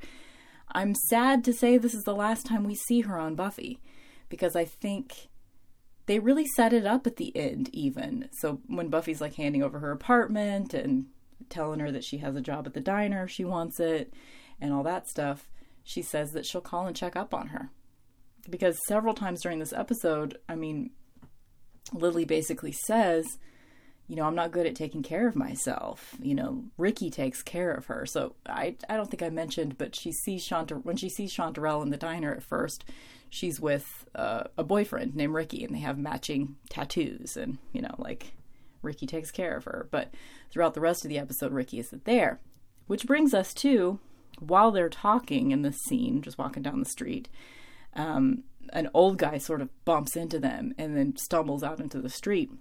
I'm 0.72 0.96
sad 0.96 1.44
to 1.44 1.54
say 1.54 1.78
this 1.78 1.94
is 1.94 2.04
the 2.04 2.16
last 2.16 2.48
time 2.48 2.64
we 2.64 2.74
see 2.74 3.02
her 3.02 3.20
on 3.20 3.36
Buffy 3.36 3.80
because 4.30 4.56
I 4.56 4.66
think 4.66 5.30
they 6.08 6.18
really 6.18 6.48
set 6.56 6.74
it 6.74 6.88
up 6.88 7.06
at 7.06 7.18
the 7.18 7.32
end, 7.38 7.70
even. 7.72 8.30
So 8.40 8.62
when 8.66 8.90
Buffy's 8.90 9.22
like 9.22 9.36
handing 9.36 9.62
over 9.62 9.78
her 9.78 9.92
apartment 9.92 10.74
and 10.74 11.06
telling 11.50 11.82
her 11.82 11.92
that 11.92 12.04
she 12.04 12.18
has 12.18 12.36
a 12.36 12.42
job 12.42 12.66
at 12.66 12.74
the 12.74 12.82
diner 12.82 13.28
she 13.28 13.46
wants 13.46 13.80
it 13.80 14.12
and 14.60 14.74
all 14.74 14.84
that 14.84 15.08
stuff, 15.08 15.52
she 15.84 16.02
says 16.02 16.32
that 16.32 16.48
she'll 16.48 16.62
call 16.62 16.88
and 16.88 16.96
check 16.96 17.16
up 17.16 17.32
on 17.32 17.50
her. 17.50 17.70
Because 18.50 18.76
several 18.88 19.14
times 19.14 19.44
during 19.44 19.60
this 19.60 19.74
episode, 19.74 20.40
I 20.50 20.56
mean, 20.56 20.90
Lily 21.94 22.26
basically 22.26 22.72
says, 22.72 23.38
you 24.08 24.16
know, 24.16 24.24
I'm 24.24 24.36
not 24.36 24.52
good 24.52 24.66
at 24.66 24.76
taking 24.76 25.04
care 25.04 25.28
of 25.28 25.36
myself. 25.36 26.16
You 26.22 26.36
know, 26.36 26.64
Ricky 26.78 27.10
takes 27.10 27.44
care 27.44 27.72
of 27.72 27.88
her. 27.88 28.06
So 28.06 28.36
I, 28.46 28.76
I 28.90 28.96
don't 28.96 29.12
think 29.12 29.22
I 29.22 29.30
mentioned, 29.30 29.78
but 29.78 29.96
she 29.96 30.14
sees 30.14 30.46
Chanter 30.46 30.78
when 30.78 30.96
she 30.96 31.10
sees 31.10 31.36
Chanterelle 31.36 31.84
in 31.84 31.90
the 31.90 31.98
diner 31.98 32.34
at 32.34 32.44
first. 32.44 32.86
She's 33.30 33.60
with 33.60 34.06
uh, 34.16 34.46
a 34.58 34.64
boyfriend 34.64 35.14
named 35.14 35.34
Ricky, 35.34 35.66
and 35.66 35.76
they 35.76 35.80
have 35.80 35.98
matching 35.98 36.56
tattoos, 36.70 37.36
and 37.36 37.58
you 37.74 37.82
know, 37.82 37.94
like 37.98 38.32
Ricky 38.82 39.06
takes 39.06 39.32
care 39.32 39.58
of 39.58 39.66
her. 39.66 39.90
But 39.92 40.14
throughout 40.50 40.74
the 40.74 40.82
rest 40.82 41.04
of 41.04 41.10
the 41.10 41.20
episode, 41.20 41.52
Ricky 41.52 41.80
isn't 41.80 42.06
there, 42.06 42.40
which 42.88 43.06
brings 43.06 43.34
us 43.34 43.54
to 43.56 44.00
while 44.40 44.72
they're 44.72 44.88
talking 44.88 45.52
in 45.52 45.64
this 45.64 45.80
scene, 45.90 46.22
just 46.22 46.38
walking 46.38 46.64
down 46.64 46.80
the 46.80 46.86
street. 46.86 47.28
Um, 47.96 48.44
an 48.72 48.90
old 48.94 49.18
guy 49.18 49.38
sort 49.38 49.62
of 49.62 49.70
bumps 49.84 50.16
into 50.16 50.40
them 50.40 50.74
and 50.78 50.96
then 50.96 51.16
stumbles 51.18 51.64
out 51.64 51.80
into 51.80 52.00
the 52.00 52.10
street 52.10 52.52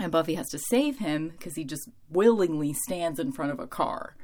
and 0.00 0.10
Buffy 0.10 0.34
has 0.34 0.48
to 0.48 0.58
save 0.58 0.98
him 0.98 1.28
because 1.28 1.54
he 1.54 1.64
just 1.64 1.88
willingly 2.08 2.72
stands 2.72 3.18
in 3.18 3.32
front 3.32 3.52
of 3.52 3.60
a 3.60 3.66
car 3.66 4.16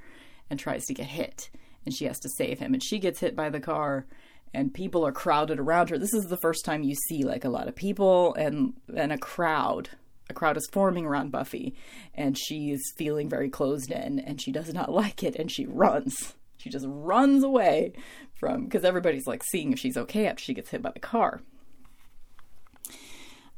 and 0.48 0.58
tries 0.58 0.84
to 0.86 0.94
get 0.94 1.06
hit. 1.06 1.50
And 1.84 1.94
she 1.94 2.06
has 2.06 2.18
to 2.20 2.28
save 2.30 2.58
him. 2.58 2.74
And 2.74 2.82
she 2.82 2.98
gets 2.98 3.20
hit 3.20 3.36
by 3.36 3.50
the 3.50 3.60
car 3.60 4.06
and 4.54 4.72
people 4.72 5.06
are 5.06 5.12
crowded 5.12 5.60
around 5.60 5.90
her. 5.90 5.98
This 5.98 6.14
is 6.14 6.26
the 6.26 6.38
first 6.38 6.64
time 6.64 6.82
you 6.82 6.94
see 7.08 7.24
like 7.24 7.44
a 7.44 7.50
lot 7.50 7.68
of 7.68 7.76
people 7.76 8.34
and 8.34 8.74
and 8.94 9.12
a 9.12 9.18
crowd. 9.18 9.90
A 10.28 10.34
crowd 10.34 10.56
is 10.56 10.68
forming 10.72 11.06
around 11.06 11.30
Buffy 11.30 11.74
and 12.14 12.36
she's 12.36 12.82
feeling 12.96 13.28
very 13.28 13.48
closed 13.48 13.92
in 13.92 14.18
and 14.18 14.40
she 14.40 14.50
does 14.50 14.72
not 14.72 14.90
like 14.92 15.22
it 15.22 15.36
and 15.36 15.50
she 15.50 15.66
runs. 15.66 16.34
She 16.56 16.70
just 16.70 16.86
runs 16.88 17.44
away 17.44 17.92
from 18.34 18.64
because 18.64 18.84
everybody's 18.84 19.26
like 19.26 19.44
seeing 19.44 19.72
if 19.72 19.78
she's 19.78 19.96
okay 19.96 20.26
after 20.26 20.42
she 20.42 20.54
gets 20.54 20.70
hit 20.70 20.82
by 20.82 20.90
the 20.90 21.00
car. 21.00 21.42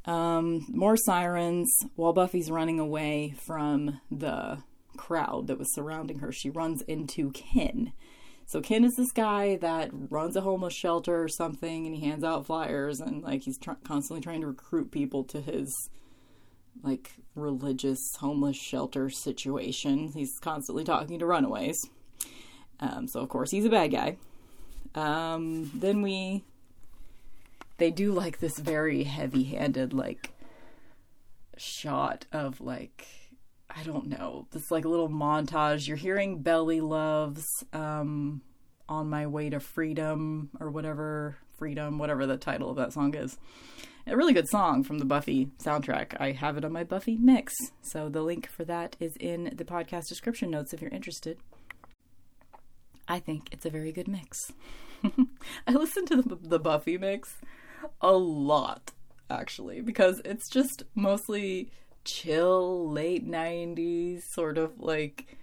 Um, 0.09 0.65
more 0.71 0.97
sirens 0.97 1.71
while 1.95 2.15
Buffy's 2.15 2.51
running 2.51 2.81
away 2.81 3.35
from 3.47 4.01
the 4.11 4.63
crowd 4.97 5.49
that 5.49 5.59
was 5.59 5.75
surrounding 5.75 6.21
her. 6.21 6.33
She 6.33 6.49
runs 6.49 6.81
into 6.83 7.31
Ken. 7.33 7.93
So 8.47 8.63
Ken 8.63 8.85
is 8.85 8.95
this 8.97 9.13
guy 9.13 9.57
that 9.57 9.91
runs 9.93 10.35
a 10.35 10.41
homeless 10.41 10.73
shelter 10.73 11.23
or 11.23 11.29
something, 11.29 11.85
and 11.85 11.95
he 11.95 12.07
hands 12.07 12.25
out 12.25 12.47
flyers 12.47 13.01
and 13.01 13.23
like 13.23 13.43
he's 13.43 13.59
tr- 13.59 13.73
constantly 13.85 14.23
trying 14.23 14.41
to 14.41 14.47
recruit 14.47 14.91
people 14.91 15.25
to 15.25 15.43
his 15.43 15.91
like 16.83 17.11
religious 17.35 18.01
homeless 18.19 18.57
shelter 18.57 19.11
situation. 19.11 20.13
He's 20.15 20.39
constantly 20.41 20.85
talking 20.85 21.19
to 21.19 21.27
runaways. 21.27 21.79
Um, 22.81 23.09
so 23.09 23.21
of 23.21 23.29
course 23.29 23.51
he's 23.51 23.67
a 23.67 23.71
bad 23.71 23.89
guy. 23.89 24.17
Um, 24.95 25.71
then 25.75 26.01
we 26.01 26.45
they 27.79 27.91
do 27.91 28.13
like 28.13 28.39
this 28.39 28.59
very 28.59 29.05
heavy-handed 29.05 29.93
like 29.93 30.33
shot 31.57 32.27
of 32.33 32.61
like 32.61 33.07
I 33.71 33.83
don't 33.83 34.07
know, 34.07 34.47
this 34.51 34.71
like 34.71 34.85
little 34.85 35.11
montage. 35.11 35.87
You're 35.87 35.97
hearing 35.97 36.43
Belly 36.43 36.81
Loves 36.81 37.47
um 37.73 38.43
on 38.89 39.09
my 39.11 39.27
way 39.27 39.51
to 39.51 39.61
freedom 39.61 40.51
or 40.61 40.71
whatever, 40.71 41.37
freedom, 41.59 41.99
whatever 41.99 42.27
the 42.27 42.37
title 42.37 42.71
of 42.71 42.77
that 42.77 42.93
song 42.93 43.15
is. 43.15 43.37
A 44.07 44.17
really 44.17 44.33
good 44.33 44.49
song 44.49 44.83
from 44.85 44.99
the 44.99 45.05
Buffy 45.05 45.51
soundtrack. 45.63 46.19
I 46.19 46.33
have 46.33 46.57
it 46.57 46.65
on 46.65 46.73
my 46.73 46.83
Buffy 46.83 47.19
mix. 47.19 47.55
So 47.83 48.09
the 48.09 48.23
link 48.23 48.49
for 48.49 48.65
that 48.65 48.97
is 48.99 49.15
in 49.21 49.53
the 49.55 49.67
podcast 49.67 50.09
description 50.09 50.51
notes 50.51 50.73
if 50.73 50.81
you're 50.81 50.91
interested. 50.91 51.37
I 53.07 53.19
think 53.21 53.49
it's 53.53 53.67
a 53.67 53.71
very 53.71 53.93
good 53.93 54.09
mix. 54.09 54.53
I 55.67 55.73
listen 55.73 56.07
to 56.07 56.23
the, 56.23 56.39
the 56.41 56.59
Buffy 56.59 56.97
mix 56.97 57.37
a 58.01 58.13
lot, 58.13 58.93
actually, 59.31 59.81
because 59.81 60.21
it's 60.25 60.49
just 60.49 60.85
mostly 60.95 61.71
chill, 62.05 62.91
late 62.91 63.29
90s, 63.29 64.23
sort 64.33 64.59
of 64.59 64.81
like 64.81 65.37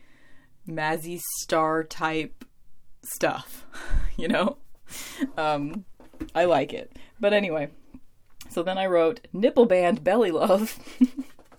Mazzy 0.68 1.20
Star 1.40 1.84
type 1.84 2.46
stuff, 3.04 3.66
you 4.18 4.28
know? 4.28 4.58
Um, 5.38 5.86
I 6.34 6.46
like 6.46 6.74
it. 6.74 6.98
But 7.20 7.34
anyway, 7.34 7.70
so 8.50 8.64
then 8.64 8.78
I 8.78 8.86
wrote 8.86 9.28
Nipple 9.34 9.66
Band 9.66 10.04
Belly 10.04 10.32
Love, 10.32 10.80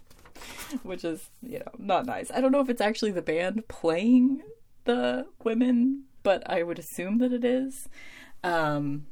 which 0.83 1.05
is, 1.05 1.31
you 1.43 1.59
know, 1.59 1.73
not 1.79 2.07
nice. 2.07 2.31
I 2.31 2.41
don't 2.41 2.53
know 2.53 2.61
if 2.61 2.71
it's 2.71 2.81
actually 2.81 3.13
the 3.13 3.23
band 3.23 3.69
playing 3.69 4.43
the 4.85 5.27
women, 5.43 6.05
but 6.23 6.43
I 6.51 6.63
would 6.63 6.79
assume 6.79 7.19
that 7.19 7.33
it 7.33 7.45
is. 7.45 7.89
Um, 8.43 9.07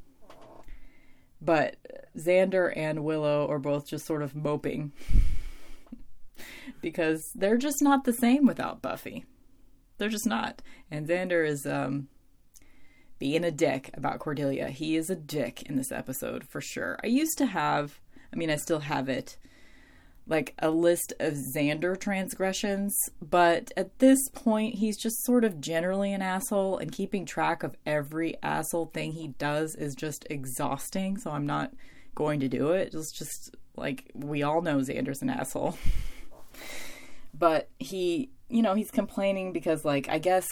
but 1.45 1.76
Xander 2.16 2.72
and 2.74 3.05
Willow 3.05 3.49
are 3.49 3.59
both 3.59 3.86
just 3.86 4.07
sort 4.07 4.22
of 4.22 4.34
moping 4.34 4.92
because 6.80 7.22
they're 7.34 7.59
just 7.59 7.82
not 7.82 8.05
the 8.05 8.12
same 8.12 8.47
without 8.47 8.82
Buffy. 8.82 9.24
They're 9.99 10.09
just 10.09 10.26
not. 10.26 10.62
And 10.90 11.09
Xander 11.09 11.47
is 11.47 11.66
um, 11.66 12.09
being 13.18 13.45
a 13.45 13.51
dick 13.51 13.90
about 13.95 14.18
Cordelia. 14.18 14.68
He 14.68 14.97
is 14.97 15.11
a 15.11 15.16
dick 15.16 15.62
in 15.62 15.76
this 15.76 15.92
episode 15.92 16.45
for 16.45 16.61
sure. 16.61 16.99
I 17.03 17.09
used 17.09 17.38
to 17.38 17.47
have, 17.47 18.01
I 18.32 18.36
mean, 18.36 18.51
I 18.51 18.57
still 18.57 18.80
have 18.80 19.09
it, 19.09 19.36
like 20.27 20.55
a 20.59 20.70
list 20.70 21.12
of 21.20 21.35
Xander 21.35 21.99
transgressions, 21.99 22.97
but 23.20 23.70
at 23.77 23.99
this 23.99 24.18
point, 24.31 24.77
he's 24.77 24.97
just 24.97 25.22
sort 25.25 25.45
of 25.45 25.61
generally 25.61 26.12
an 26.12 26.22
asshole, 26.22 26.79
and 26.79 26.91
keeping 26.91 27.27
track 27.27 27.62
of 27.62 27.77
every 27.85 28.37
asshole 28.43 28.87
thing 28.87 29.12
he 29.12 29.29
does 29.29 29.75
is 29.75 29.95
just 29.95 30.27
exhausting, 30.31 31.18
so 31.18 31.31
I'm 31.31 31.47
not 31.47 31.72
going 32.14 32.41
to 32.41 32.49
do 32.49 32.72
it. 32.72 32.95
It's 32.95 33.12
just 33.12 33.55
like 33.77 34.11
we 34.14 34.43
all 34.43 34.62
know 34.62 34.79
Xander's 34.79 35.20
an 35.20 35.31
asshole. 35.31 35.77
but 37.35 37.68
he, 37.79 38.31
you 38.49 38.62
know, 38.62 38.75
he's 38.75 38.91
complaining 38.91 39.53
because, 39.53 39.85
like, 39.85 40.09
I 40.09 40.18
guess, 40.18 40.49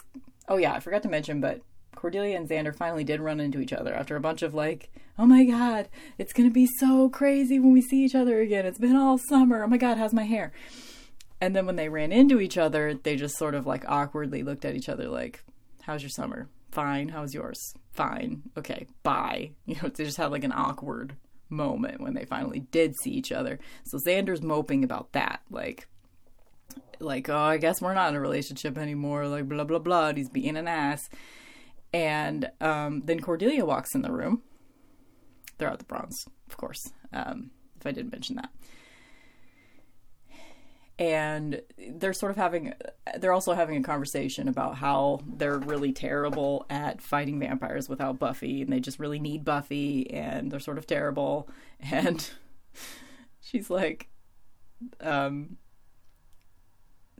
oh 0.48 0.58
yeah, 0.58 0.72
I 0.72 0.80
forgot 0.80 1.02
to 1.04 1.08
mention, 1.08 1.40
but 1.40 1.60
Cordelia 1.94 2.36
and 2.36 2.48
Xander 2.48 2.74
finally 2.74 3.04
did 3.04 3.20
run 3.20 3.40
into 3.40 3.60
each 3.60 3.72
other 3.72 3.94
after 3.94 4.16
a 4.16 4.20
bunch 4.20 4.42
of 4.42 4.54
like, 4.54 4.90
oh 5.18 5.26
my 5.26 5.44
god, 5.44 5.88
it's 6.18 6.32
gonna 6.32 6.50
be 6.50 6.66
so 6.78 7.08
crazy 7.08 7.58
when 7.58 7.72
we 7.72 7.82
see 7.82 8.04
each 8.04 8.14
other 8.14 8.40
again. 8.40 8.66
It's 8.66 8.78
been 8.78 8.96
all 8.96 9.18
summer. 9.18 9.62
Oh 9.62 9.68
my 9.68 9.76
god, 9.76 9.98
how's 9.98 10.12
my 10.14 10.24
hair? 10.24 10.52
And 11.40 11.56
then 11.56 11.66
when 11.66 11.76
they 11.76 11.88
ran 11.88 12.12
into 12.12 12.40
each 12.40 12.56
other, 12.56 12.94
they 12.94 13.16
just 13.16 13.36
sort 13.36 13.54
of 13.54 13.66
like 13.66 13.84
awkwardly 13.88 14.42
looked 14.42 14.64
at 14.64 14.76
each 14.76 14.88
other 14.88 15.08
like, 15.08 15.44
how's 15.82 16.02
your 16.02 16.10
summer? 16.10 16.48
Fine. 16.70 17.10
How's 17.10 17.34
yours? 17.34 17.74
Fine. 17.92 18.42
Okay, 18.56 18.86
bye. 19.02 19.50
You 19.66 19.76
know, 19.82 19.88
they 19.88 20.04
just 20.04 20.16
had 20.16 20.30
like 20.30 20.44
an 20.44 20.52
awkward 20.52 21.16
moment 21.50 22.00
when 22.00 22.14
they 22.14 22.24
finally 22.24 22.60
did 22.70 22.94
see 22.96 23.10
each 23.10 23.30
other. 23.30 23.58
So 23.84 23.98
Xander's 23.98 24.42
moping 24.42 24.82
about 24.82 25.12
that. 25.12 25.42
Like, 25.50 25.86
like, 26.98 27.28
oh, 27.28 27.36
I 27.36 27.58
guess 27.58 27.82
we're 27.82 27.94
not 27.94 28.08
in 28.08 28.16
a 28.16 28.20
relationship 28.20 28.78
anymore. 28.78 29.28
Like, 29.28 29.48
blah, 29.48 29.64
blah, 29.64 29.78
blah. 29.78 30.12
He's 30.14 30.30
being 30.30 30.56
an 30.56 30.68
ass. 30.68 31.08
And 31.92 32.50
um, 32.60 33.02
then 33.04 33.20
Cordelia 33.20 33.64
walks 33.64 33.94
in 33.94 34.02
the 34.02 34.12
room. 34.12 34.42
They're 35.58 35.68
at 35.68 35.78
the 35.78 35.84
Bronze, 35.84 36.26
of 36.48 36.56
course, 36.56 36.92
um, 37.12 37.50
if 37.78 37.86
I 37.86 37.92
didn't 37.92 38.12
mention 38.12 38.36
that. 38.36 38.50
And 40.98 41.62
they're 41.78 42.12
sort 42.12 42.30
of 42.30 42.36
having, 42.36 42.74
they're 43.18 43.32
also 43.32 43.54
having 43.54 43.76
a 43.76 43.82
conversation 43.82 44.48
about 44.48 44.76
how 44.76 45.20
they're 45.26 45.58
really 45.58 45.92
terrible 45.92 46.64
at 46.70 47.00
fighting 47.00 47.38
vampires 47.40 47.88
without 47.88 48.18
Buffy, 48.18 48.62
and 48.62 48.72
they 48.72 48.80
just 48.80 48.98
really 48.98 49.18
need 49.18 49.44
Buffy, 49.44 50.10
and 50.10 50.50
they're 50.50 50.60
sort 50.60 50.78
of 50.78 50.86
terrible. 50.86 51.48
And 51.90 52.30
she's 53.40 53.68
like, 53.68 54.08
um, 55.00 55.56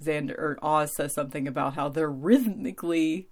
Xander 0.01 0.39
or 0.39 0.59
Oz 0.63 0.95
says 0.95 1.15
something 1.15 1.49
about 1.49 1.75
how 1.75 1.89
they're 1.89 2.11
rhythmically 2.11 3.29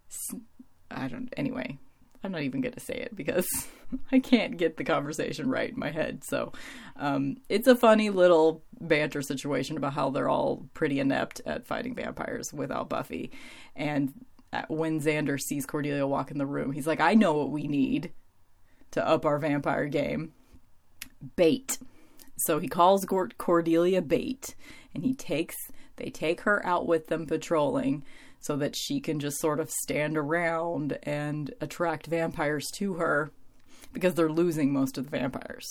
I 0.91 1.09
don't. 1.09 1.33
Anyway, 1.37 1.79
I'm 2.23 2.33
not 2.33 2.43
even 2.43 2.61
going 2.61 2.75
to 2.75 2.81
say 2.81 2.95
it 2.95 3.15
because 3.15 3.49
I 4.13 4.19
can't 4.19 4.57
get 4.57 4.77
the 4.77 4.85
conversation 4.85 5.49
right 5.49 5.71
in 5.71 5.79
my 5.79 5.91
head. 5.91 6.23
So 6.25 6.53
um, 6.97 7.37
it's 7.49 7.67
a 7.67 7.77
funny 7.77 8.11
little 8.11 8.63
banter 8.81 9.23
situation 9.23 9.77
about 9.77 9.95
how 9.95 10.11
they're 10.11 10.29
all 10.29 10.67
pretty 10.75 11.01
inept 11.01 11.41
at 11.47 11.67
fighting 11.67 11.95
vampires 11.95 12.53
without 12.53 12.89
Buffy. 12.89 13.31
And 13.75 14.13
when 14.69 15.01
Xander 15.01 15.39
sees 15.39 15.67
Cordelia 15.67 16.07
walk 16.07 16.31
in 16.31 16.39
the 16.39 16.47
room, 16.47 16.73
he's 16.73 16.87
like, 16.87 17.01
I 17.01 17.15
know 17.15 17.35
what 17.35 17.51
we 17.51 17.67
need 17.69 18.13
to 18.93 19.07
up 19.07 19.25
our 19.25 19.39
vampire 19.39 19.87
game 19.87 20.33
bait. 21.37 21.79
So 22.39 22.59
he 22.59 22.69
calls 22.69 23.05
Cordelia 23.05 24.03
bait 24.03 24.55
and 24.95 25.05
he 25.05 25.15
takes 25.15 25.57
they 25.97 26.11
take 26.11 26.43
her 26.43 26.65
out 26.65 26.87
with 26.87 27.09
them 27.09 27.27
patrolling 27.27 28.05
so 28.41 28.57
that 28.57 28.75
she 28.77 29.01
can 29.01 29.21
just 29.21 29.39
sort 29.39 29.61
of 29.61 29.71
stand 29.71 30.17
around 30.17 30.99
and 31.03 31.53
attract 31.61 32.07
vampires 32.07 32.69
to 32.79 32.95
her 32.95 33.31
because 33.93 34.15
they're 34.15 34.31
losing 34.31 34.73
most 34.73 34.99
of 34.99 35.05
the 35.05 35.11
vampires 35.11 35.69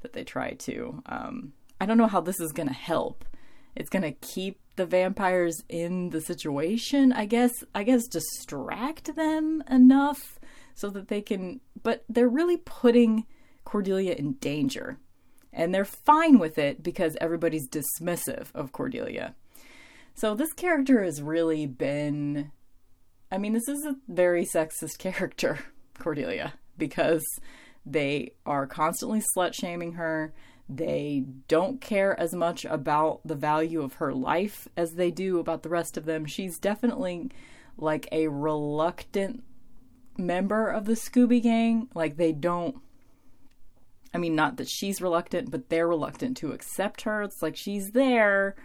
that 0.00 0.12
they 0.12 0.24
try 0.24 0.50
to. 0.52 1.02
Um, 1.06 1.52
I 1.80 1.86
don't 1.86 1.98
know 1.98 2.06
how 2.06 2.20
this 2.20 2.40
is 2.40 2.52
going 2.52 2.68
to 2.68 2.74
help. 2.74 3.24
It's 3.76 3.90
going 3.90 4.02
to 4.02 4.12
keep 4.12 4.58
the 4.76 4.86
vampires 4.86 5.62
in 5.68 6.10
the 6.10 6.20
situation, 6.20 7.12
I 7.12 7.26
guess. 7.26 7.52
I 7.74 7.84
guess 7.84 8.06
distract 8.06 9.14
them 9.14 9.62
enough 9.70 10.40
so 10.74 10.90
that 10.90 11.08
they 11.08 11.20
can. 11.20 11.60
But 11.82 12.04
they're 12.08 12.28
really 12.28 12.56
putting 12.56 13.26
Cordelia 13.64 14.14
in 14.14 14.32
danger. 14.34 14.98
And 15.52 15.74
they're 15.74 15.84
fine 15.84 16.38
with 16.38 16.58
it 16.58 16.82
because 16.82 17.16
everybody's 17.20 17.68
dismissive 17.68 18.48
of 18.54 18.72
Cordelia. 18.72 19.34
So 20.18 20.34
this 20.34 20.52
character 20.52 21.04
has 21.04 21.22
really 21.22 21.66
been. 21.66 22.50
I 23.30 23.38
mean, 23.38 23.52
this 23.52 23.68
is 23.68 23.84
a 23.84 23.94
very 24.08 24.44
sexist 24.44 24.98
character, 24.98 25.60
Cordelia, 25.96 26.54
because 26.76 27.24
they 27.86 28.32
are 28.44 28.66
constantly 28.66 29.22
slut 29.36 29.54
shaming 29.54 29.92
her. 29.92 30.34
They 30.68 31.24
don't 31.46 31.80
care 31.80 32.18
as 32.18 32.34
much 32.34 32.64
about 32.64 33.20
the 33.24 33.36
value 33.36 33.80
of 33.80 33.94
her 33.94 34.12
life 34.12 34.66
as 34.76 34.94
they 34.94 35.12
do 35.12 35.38
about 35.38 35.62
the 35.62 35.68
rest 35.68 35.96
of 35.96 36.04
them. 36.04 36.26
She's 36.26 36.58
definitely 36.58 37.30
like 37.76 38.08
a 38.10 38.26
reluctant 38.26 39.44
member 40.16 40.68
of 40.68 40.86
the 40.86 40.94
Scooby 40.94 41.40
Gang. 41.40 41.88
Like, 41.94 42.16
they 42.16 42.32
don't. 42.32 42.76
I 44.12 44.18
mean, 44.18 44.34
not 44.34 44.56
that 44.56 44.68
she's 44.68 45.00
reluctant, 45.00 45.52
but 45.52 45.68
they're 45.68 45.86
reluctant 45.86 46.36
to 46.38 46.50
accept 46.50 47.02
her. 47.02 47.22
It's 47.22 47.40
like 47.40 47.56
she's 47.56 47.92
there, 47.92 48.56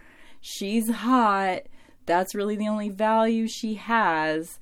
she's 0.44 0.90
hot. 0.90 1.62
That's 2.04 2.34
really 2.34 2.54
the 2.54 2.68
only 2.68 2.90
value 2.90 3.48
she 3.48 3.74
has, 3.74 4.60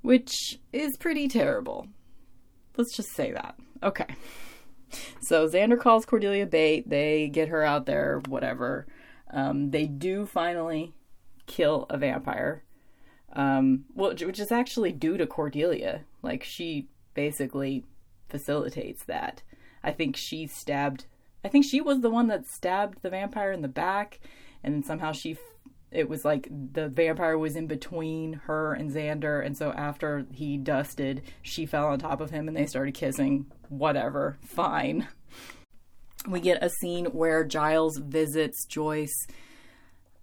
which 0.00 0.58
is 0.72 0.96
pretty 0.96 1.28
terrible. 1.28 1.86
Let's 2.78 2.96
just 2.96 3.10
say 3.14 3.30
that. 3.32 3.56
Okay. 3.82 4.06
So 5.20 5.46
Xander 5.46 5.78
calls 5.78 6.06
Cordelia 6.06 6.46
bait. 6.46 6.88
They 6.88 7.28
get 7.28 7.48
her 7.48 7.62
out 7.62 7.84
there, 7.84 8.22
whatever. 8.26 8.86
Um, 9.30 9.70
they 9.70 9.86
do 9.86 10.24
finally 10.24 10.94
kill 11.46 11.86
a 11.90 11.98
vampire. 11.98 12.64
Um, 13.34 13.84
which 13.94 14.40
is 14.40 14.50
actually 14.52 14.92
due 14.92 15.18
to 15.18 15.26
Cordelia. 15.26 16.04
Like, 16.22 16.42
she 16.42 16.88
basically 17.14 17.84
facilitates 18.28 19.04
that. 19.04 19.42
I 19.82 19.92
think 19.92 20.16
she 20.16 20.46
stabbed. 20.46 21.04
I 21.44 21.48
think 21.48 21.64
she 21.66 21.80
was 21.80 22.00
the 22.00 22.10
one 22.10 22.28
that 22.28 22.46
stabbed 22.46 23.02
the 23.02 23.10
vampire 23.10 23.52
in 23.52 23.62
the 23.62 23.68
back 23.68 24.20
and 24.62 24.84
somehow 24.84 25.12
she 25.12 25.36
it 25.92 26.08
was 26.08 26.24
like 26.24 26.48
the 26.50 26.88
vampire 26.88 27.36
was 27.36 27.54
in 27.54 27.66
between 27.66 28.34
her 28.44 28.72
and 28.72 28.90
Xander, 28.90 29.44
and 29.44 29.56
so 29.56 29.72
after 29.72 30.26
he 30.32 30.56
dusted, 30.56 31.22
she 31.42 31.66
fell 31.66 31.88
on 31.88 31.98
top 31.98 32.20
of 32.20 32.30
him 32.30 32.48
and 32.48 32.56
they 32.56 32.66
started 32.66 32.94
kissing. 32.94 33.46
Whatever, 33.68 34.38
fine. 34.40 35.08
We 36.26 36.40
get 36.40 36.62
a 36.62 36.70
scene 36.70 37.06
where 37.06 37.44
Giles 37.44 37.98
visits 37.98 38.64
Joyce. 38.64 39.26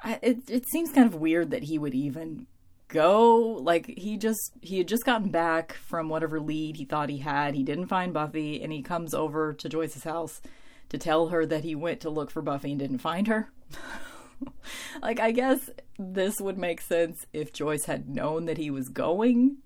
It 0.04 0.50
it 0.50 0.66
seems 0.70 0.92
kind 0.92 1.06
of 1.06 1.20
weird 1.20 1.52
that 1.52 1.64
he 1.64 1.78
would 1.78 1.94
even 1.94 2.48
go. 2.88 3.38
Like 3.38 3.86
he 3.86 4.18
just 4.18 4.54
he 4.62 4.80
had 4.80 4.88
just 4.88 5.06
gotten 5.06 5.30
back 5.30 5.74
from 5.74 6.10
whatever 6.10 6.40
lead 6.40 6.78
he 6.78 6.86
thought 6.86 7.10
he 7.10 7.18
had. 7.20 7.54
He 7.54 7.64
didn't 7.64 7.88
find 7.88 8.14
Buffy, 8.14 8.62
and 8.62 8.72
he 8.72 8.82
comes 8.82 9.14
over 9.14 9.54
to 9.54 9.70
Joyce's 9.70 10.04
house 10.04 10.42
to 10.90 10.98
tell 10.98 11.28
her 11.28 11.46
that 11.46 11.64
he 11.64 11.76
went 11.76 12.00
to 12.00 12.10
look 12.10 12.32
for 12.32 12.42
Buffy 12.42 12.72
and 12.72 12.80
didn't 12.80 12.98
find 12.98 13.28
her 13.28 13.52
like, 15.02 15.20
I 15.20 15.32
guess 15.32 15.70
this 15.98 16.40
would 16.40 16.58
make 16.58 16.82
sense 16.82 17.26
if 17.34 17.54
Joyce 17.54 17.86
had 17.86 18.10
known 18.10 18.46
that 18.46 18.58
he 18.58 18.70
was 18.70 18.90
going 18.90 19.58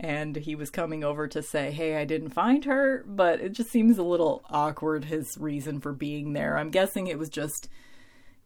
and 0.00 0.36
he 0.36 0.54
was 0.54 0.70
coming 0.70 1.02
over 1.02 1.26
to 1.26 1.42
say, 1.42 1.72
Hey, 1.72 1.96
I 1.96 2.04
didn't 2.04 2.30
find 2.30 2.64
her, 2.64 3.04
but 3.06 3.40
it 3.40 3.52
just 3.52 3.70
seems 3.70 3.98
a 3.98 4.04
little 4.04 4.44
awkward, 4.48 5.04
his 5.06 5.36
reason 5.38 5.80
for 5.80 5.92
being 5.92 6.32
there. 6.32 6.56
I'm 6.56 6.70
guessing 6.70 7.06
it 7.06 7.18
was 7.18 7.28
just 7.28 7.68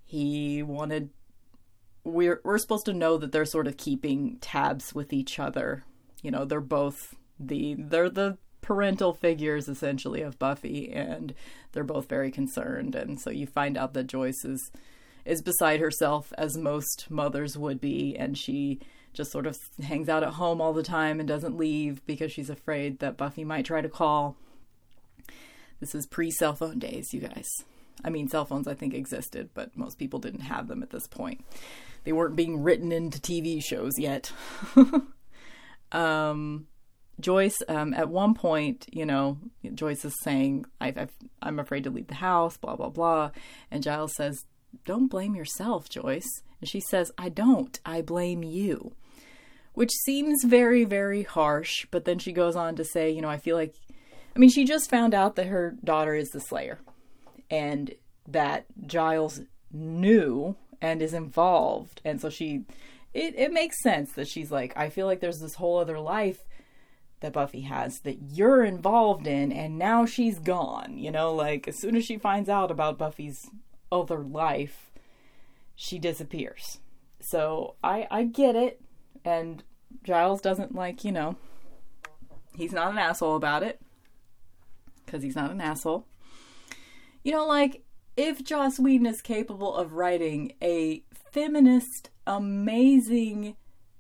he 0.05 0.63
wanted. 0.63 1.11
We're, 2.05 2.41
we're 2.43 2.59
supposed 2.59 2.87
to 2.87 2.93
know 2.93 3.17
that 3.19 3.31
they're 3.31 3.45
sort 3.45 3.69
of 3.69 3.77
keeping 3.77 4.39
tabs 4.41 4.93
with 4.95 5.13
each 5.13 5.39
other. 5.39 5.85
You 6.23 6.33
know, 6.33 6.45
they're 6.45 6.61
both 6.61 7.15
the 7.39 7.77
they're 7.79 8.11
the 8.11 8.39
parental 8.63 9.13
figures 9.13 9.69
essentially 9.69 10.23
of 10.23 10.39
Buffy 10.39 10.91
and 10.91 11.35
they're 11.73 11.83
both 11.83 12.09
very 12.09 12.31
concerned 12.31 12.95
and 12.95 13.21
so 13.21 13.29
you 13.29 13.45
find 13.45 13.77
out 13.77 13.93
that 13.95 14.07
Joyce 14.07 14.45
is 14.45 14.71
is 15.25 15.43
beside 15.43 15.81
herself 15.81 16.33
as 16.37 16.57
most 16.57 17.11
mothers 17.11 17.57
would 17.57 17.81
be 17.81 18.17
and 18.17 18.37
she 18.37 18.81
just 19.13 19.31
sort 19.31 19.47
of 19.47 19.57
hangs 19.83 20.09
out 20.09 20.23
at 20.23 20.35
home 20.35 20.61
all 20.61 20.73
the 20.73 20.83
time 20.83 21.21
and 21.21 21.29
doesn't 21.29 21.57
leave 21.57 22.05
because 22.07 22.33
she's 22.33 22.51
afraid 22.51 22.99
that 23.01 23.17
Buffy 23.17 23.45
might 23.45 23.65
try 23.65 23.81
to 23.81 23.89
call. 23.89 24.37
This 25.81 25.95
is 25.95 26.07
pre 26.07 26.31
cell 26.31 26.55
phone 26.55 26.79
days, 26.79 27.13
you 27.13 27.21
guys. 27.21 27.49
I 28.05 28.11
mean, 28.11 28.29
cell 28.29 28.45
phones 28.45 28.67
I 28.67 28.75
think 28.75 28.95
existed, 28.95 29.51
but 29.55 29.77
most 29.77 29.99
people 29.99 30.19
didn't 30.19 30.41
have 30.41 30.69
them 30.69 30.83
at 30.83 30.91
this 30.91 31.07
point. 31.07 31.45
They 32.05 32.13
weren't 32.13 32.37
being 32.37 32.63
written 32.63 32.91
into 32.91 33.21
TV 33.21 33.63
shows 33.63 33.99
yet. 33.99 34.33
um, 35.93 36.67
Joyce, 37.21 37.59
um, 37.69 37.95
at 37.95 38.09
one 38.09 38.35
point, 38.35 38.87
you 38.91 39.07
know, 39.07 39.39
Joyce 39.75 40.05
is 40.05 40.15
saying, 40.23 40.65
i 40.81 41.07
am 41.43 41.59
afraid 41.59 41.85
to 41.85 41.91
leave 41.91 42.09
the 42.09 42.15
house, 42.15 42.57
blah, 42.57 42.75
blah, 42.75 42.89
blah. 42.89 43.31
And 43.71 43.83
Giles 43.83 44.15
says, 44.17 44.45
Don't 44.85 45.09
blame 45.09 45.35
yourself, 45.35 45.89
Joyce. 45.89 46.43
And 46.61 46.69
she 46.69 46.81
says, 46.81 47.13
I 47.19 47.29
don't. 47.29 47.79
I 47.85 48.03
blame 48.03 48.43
you 48.43 48.93
which 49.75 49.91
seems 50.05 50.45
very, 50.45 50.85
very 50.85 51.23
harsh. 51.23 51.87
But 51.91 52.05
then 52.05 52.19
she 52.19 52.33
goes 52.33 52.57
on 52.57 52.77
to 52.77 52.85
say, 52.85 53.11
you 53.11 53.23
know, 53.23 53.29
I 53.29 53.39
feel 53.39 53.57
like, 53.57 53.75
I 54.35 54.39
mean, 54.39 54.51
she 54.51 54.65
just 54.65 54.91
found 54.91 55.15
out 55.15 55.37
that 55.37 55.47
her 55.47 55.77
daughter 55.83 56.15
is 56.15 56.31
the 56.31 56.41
Slayer 56.41 56.79
and 57.51 57.95
that 58.29 58.67
Giles 58.87 59.41
knew 59.73 60.57
and 60.81 61.03
is 61.03 61.15
involved. 61.15 62.01
And 62.05 62.21
so 62.21 62.31
she, 62.31 62.65
it, 63.15 63.35
it 63.37 63.53
makes 63.53 63.83
sense 63.83 64.13
that 64.13 64.29
she's 64.29 64.51
like, 64.51 64.77
I 64.77 64.89
feel 64.89 65.07
like 65.07 65.21
there's 65.21 65.41
this 65.41 65.55
whole 65.55 65.79
other 65.79 65.99
life 65.99 66.45
that 67.21 67.33
Buffy 67.33 67.63
has 67.63 68.01
that 68.01 68.19
you're 68.33 68.65
involved 68.65 69.29
in, 69.29 69.53
and 69.53 69.79
now 69.79 70.05
she's 70.05 70.41
gone. 70.41 70.99
You 70.99 71.13
know, 71.13 71.33
like 71.33 71.69
as 71.69 71.79
soon 71.79 71.95
as 71.95 72.05
she 72.05 72.19
finds 72.19 72.49
out 72.49 72.73
about 72.73 72.99
Buffy's 72.99 73.49
other 73.93 74.19
life, 74.19 74.91
she 75.77 75.99
disappears. 75.99 76.79
So 77.21 77.77
I 77.85 78.09
I 78.11 78.25
get 78.25 78.57
it 78.57 78.81
and 79.25 79.63
Giles 80.03 80.41
doesn't 80.41 80.75
like, 80.75 81.05
you 81.05 81.13
know, 81.13 81.37
he's 82.57 82.73
not 82.73 82.91
an 82.91 82.99
asshole 82.99 83.37
about 83.37 83.63
it 83.63 83.81
because 85.05 85.23
he's 85.23 85.37
not 85.37 85.51
an 85.51 85.61
asshole. 85.61 86.07
You 87.23 87.33
know, 87.33 87.47
like 87.47 87.83
if 88.17 88.43
Joss 88.43 88.79
Whedon 88.79 89.07
is 89.07 89.23
capable 89.23 89.75
of 89.75 89.95
writing 89.95 90.53
a 90.63 91.03
feminist, 91.15 92.11
amazing 92.27 93.57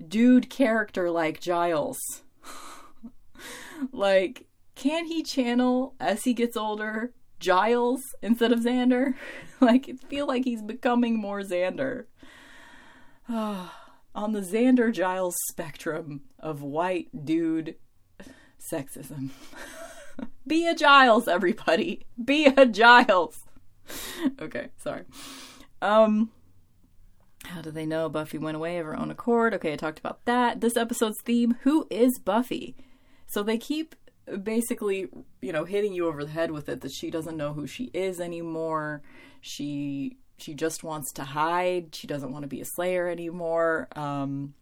dude 0.06 0.50
character 0.50 1.10
like 1.10 1.40
Giles, 1.40 2.22
like, 3.92 4.46
can 4.74 5.06
he 5.06 5.22
channel 5.22 5.94
as 6.00 6.24
he 6.24 6.34
gets 6.34 6.56
older 6.56 7.12
Giles 7.42 8.14
instead 8.22 8.52
of 8.52 8.60
Xander? 8.60 9.14
like, 9.60 9.88
it 9.88 10.00
feel 10.08 10.26
like 10.26 10.44
he's 10.44 10.62
becoming 10.62 11.18
more 11.18 11.40
Xander. 11.40 12.06
on 14.14 14.32
the 14.32 14.40
Xander 14.40 14.92
Giles 14.92 15.36
spectrum 15.48 16.22
of 16.38 16.62
white 16.62 17.24
dude 17.24 17.76
sexism. 18.60 19.30
Be 20.46 20.66
a 20.66 20.74
Giles, 20.74 21.28
everybody. 21.28 22.06
Be 22.22 22.46
a 22.46 22.66
Giles. 22.66 23.44
okay, 24.40 24.68
sorry. 24.76 25.04
Um 25.80 26.30
how 27.46 27.60
do 27.60 27.72
they 27.72 27.86
know 27.86 28.08
Buffy 28.08 28.38
went 28.38 28.56
away 28.56 28.78
of 28.78 28.86
her 28.86 28.98
own 28.98 29.10
accord? 29.10 29.52
Okay, 29.54 29.72
I 29.72 29.76
talked 29.76 29.98
about 29.98 30.24
that. 30.26 30.60
This 30.60 30.76
episode's 30.76 31.20
theme, 31.24 31.56
who 31.62 31.88
is 31.90 32.20
Buffy? 32.20 32.76
So 33.26 33.42
they 33.42 33.58
keep 33.58 33.96
basically, 34.42 35.08
you 35.40 35.52
know, 35.52 35.64
hitting 35.64 35.92
you 35.92 36.06
over 36.06 36.24
the 36.24 36.30
head 36.30 36.50
with 36.50 36.68
it 36.68 36.80
that 36.82 36.92
she 36.92 37.10
doesn't 37.10 37.36
know 37.36 37.52
who 37.52 37.66
she 37.66 37.90
is 37.92 38.20
anymore. 38.20 39.02
She 39.40 40.16
she 40.38 40.54
just 40.54 40.82
wants 40.82 41.12
to 41.12 41.24
hide. 41.24 41.94
She 41.94 42.06
doesn't 42.06 42.32
want 42.32 42.42
to 42.42 42.48
be 42.48 42.60
a 42.60 42.64
slayer 42.64 43.08
anymore. 43.08 43.88
Um, 43.94 44.54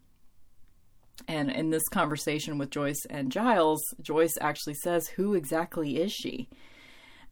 and 1.27 1.51
in 1.51 1.69
this 1.69 1.87
conversation 1.89 2.57
with 2.57 2.69
Joyce 2.69 3.05
and 3.09 3.31
Giles, 3.31 3.81
Joyce 4.01 4.37
actually 4.39 4.75
says, 4.75 5.07
Who 5.07 5.33
exactly 5.33 5.97
is 5.97 6.11
she? 6.11 6.49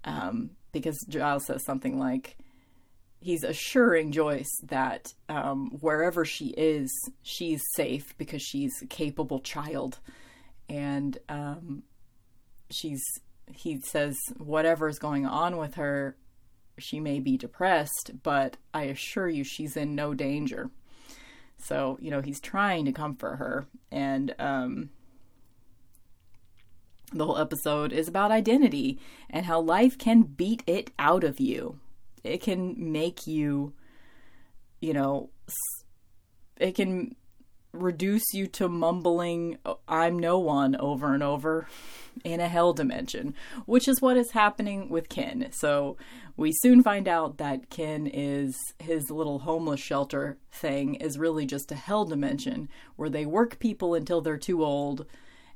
Um, 0.04 0.52
because 0.72 0.98
Giles 1.08 1.46
says 1.46 1.64
something 1.64 2.00
like, 2.00 2.38
He's 3.22 3.44
assuring 3.44 4.12
Joyce 4.12 4.52
that 4.64 5.14
um, 5.28 5.78
wherever 5.82 6.24
she 6.24 6.48
is, 6.58 6.90
she's 7.22 7.62
safe 7.76 8.18
because 8.18 8.42
she's 8.42 8.72
a 8.82 8.86
capable 8.86 9.40
child. 9.40 10.00
And 10.70 11.18
um, 11.28 11.84
she's, 12.70 13.04
he 13.54 13.80
says, 13.82 14.18
whatever's 14.38 15.00
going 15.00 15.26
on 15.26 15.58
with 15.58 15.76
her, 15.76 16.16
she 16.78 17.00
may 17.00 17.20
be 17.20 17.38
depressed, 17.38 18.12
but 18.24 18.58
I 18.74 18.84
assure 18.84 19.30
you 19.30 19.44
she's 19.44 19.76
in 19.76 19.96
no 19.96 20.14
danger. 20.14 20.70
So, 21.58 21.98
you 22.02 22.10
know, 22.10 22.22
he's 22.22 22.40
trying 22.40 22.86
to 22.86 22.92
comfort 22.92 23.36
her. 23.36 23.68
And 23.92 24.34
um, 24.40 24.90
the 27.12 27.26
whole 27.26 27.38
episode 27.38 27.92
is 27.92 28.08
about 28.08 28.32
identity 28.32 29.00
and 29.30 29.46
how 29.46 29.60
life 29.60 29.98
can 29.98 30.22
beat 30.24 30.64
it 30.68 30.92
out 30.98 31.24
of 31.24 31.40
you. 31.40 31.80
It 32.24 32.42
can 32.42 32.92
make 32.92 33.28
you, 33.28 33.74
you 34.80 34.94
know, 34.94 35.30
it 36.58 36.76
can 36.76 37.16
reduce 37.72 38.34
you 38.34 38.48
to 38.48 38.68
mumbling, 38.68 39.58
I'm 39.88 40.18
no 40.18 40.40
one 40.40 40.76
over 40.76 41.14
and 41.14 41.24
over 41.24 41.68
in 42.24 42.40
a 42.40 42.48
hell 42.48 42.74
dimension, 42.74 43.36
which 43.66 43.88
is 43.88 44.02
what 44.02 44.18
is 44.18 44.32
happening 44.32 44.90
with 44.90 45.10
Ken. 45.10 45.50
So 45.52 45.98
we 46.36 46.52
soon 46.52 46.84
find 46.84 47.08
out 47.08 47.38
that 47.38 47.70
Ken 47.70 48.08
is 48.08 48.58
his 48.80 49.10
little 49.12 49.40
homeless 49.40 49.80
shelter 49.80 50.38
thing 50.52 50.96
is 50.96 51.20
really 51.20 51.46
just 51.46 51.72
a 51.72 51.76
hell 51.76 52.06
dimension 52.06 52.70
where 52.96 53.10
they 53.10 53.26
work 53.26 53.60
people 53.60 53.94
until 53.94 54.22
they're 54.22 54.38
too 54.38 54.64
old 54.64 55.06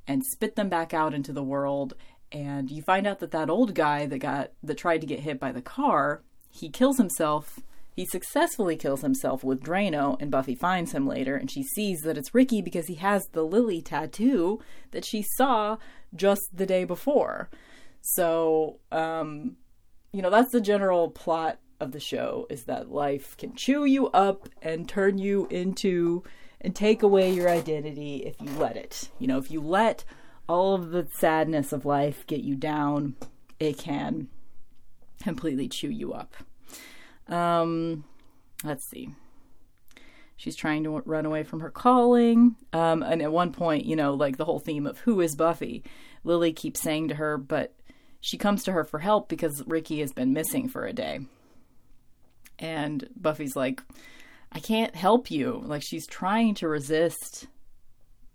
and 0.07 0.23
spit 0.25 0.55
them 0.55 0.69
back 0.69 0.93
out 0.93 1.13
into 1.13 1.33
the 1.33 1.43
world. 1.43 1.93
And 2.31 2.69
you 2.69 2.81
find 2.81 3.07
out 3.07 3.19
that 3.19 3.31
that 3.31 3.49
old 3.49 3.75
guy 3.75 4.05
that 4.05 4.19
got 4.19 4.51
that 4.63 4.77
tried 4.77 5.01
to 5.01 5.07
get 5.07 5.21
hit 5.21 5.39
by 5.39 5.51
the 5.51 5.61
car, 5.61 6.21
he 6.49 6.69
kills 6.69 6.97
himself 6.97 7.59
he 7.95 8.05
successfully 8.05 8.75
kills 8.75 9.01
himself 9.01 9.43
with 9.43 9.61
Drano, 9.61 10.17
and 10.19 10.31
Buffy 10.31 10.55
finds 10.55 10.91
him 10.93 11.07
later, 11.07 11.35
and 11.35 11.49
she 11.49 11.63
sees 11.63 12.01
that 12.01 12.17
it's 12.17 12.33
Ricky 12.33 12.61
because 12.61 12.87
he 12.87 12.95
has 12.95 13.27
the 13.27 13.43
Lily 13.43 13.81
tattoo 13.81 14.59
that 14.91 15.05
she 15.05 15.23
saw 15.37 15.77
just 16.15 16.41
the 16.51 16.65
day 16.65 16.83
before. 16.83 17.49
So, 18.01 18.79
um, 18.91 19.57
you 20.11 20.21
know, 20.21 20.29
that's 20.29 20.51
the 20.51 20.61
general 20.61 21.09
plot 21.09 21.59
of 21.79 21.91
the 21.91 21.99
show 21.99 22.47
is 22.49 22.63
that 22.63 22.91
life 22.91 23.37
can 23.37 23.55
chew 23.55 23.85
you 23.85 24.07
up 24.09 24.49
and 24.61 24.87
turn 24.89 25.17
you 25.17 25.47
into 25.49 26.23
and 26.61 26.75
take 26.75 27.03
away 27.03 27.31
your 27.31 27.49
identity 27.49 28.17
if 28.25 28.41
you 28.41 28.49
let 28.57 28.75
it. 28.75 29.09
You 29.19 29.27
know, 29.27 29.37
if 29.37 29.51
you 29.51 29.61
let 29.61 30.03
all 30.47 30.75
of 30.75 30.91
the 30.91 31.07
sadness 31.11 31.71
of 31.71 31.85
life 31.85 32.25
get 32.25 32.41
you 32.41 32.55
down, 32.55 33.15
it 33.59 33.77
can 33.77 34.29
completely 35.21 35.67
chew 35.67 35.89
you 35.89 36.13
up. 36.13 36.35
Um, 37.27 38.03
let's 38.63 38.87
see. 38.89 39.09
She's 40.35 40.55
trying 40.55 40.83
to 40.83 41.01
run 41.05 41.25
away 41.25 41.43
from 41.43 41.61
her 41.61 41.69
calling. 41.69 42.55
Um, 42.73 43.03
and 43.03 43.21
at 43.21 43.31
one 43.31 43.53
point, 43.53 43.85
you 43.85 43.95
know, 43.95 44.13
like 44.13 44.37
the 44.37 44.45
whole 44.45 44.59
theme 44.59 44.85
of 44.87 44.99
who 44.99 45.21
is 45.21 45.35
Buffy, 45.35 45.83
Lily 46.23 46.51
keeps 46.51 46.81
saying 46.81 47.09
to 47.09 47.15
her, 47.15 47.37
but 47.37 47.73
she 48.19 48.37
comes 48.37 48.63
to 48.63 48.71
her 48.71 48.83
for 48.83 48.99
help 48.99 49.29
because 49.29 49.63
Ricky 49.67 49.99
has 49.99 50.11
been 50.13 50.33
missing 50.33 50.67
for 50.69 50.85
a 50.85 50.93
day. 50.93 51.21
And 52.59 53.07
Buffy's 53.15 53.55
like, 53.55 53.81
I 54.51 54.59
can't 54.59 54.95
help 54.95 55.31
you. 55.31 55.61
Like 55.65 55.81
she's 55.83 56.07
trying 56.07 56.55
to 56.55 56.67
resist, 56.67 57.47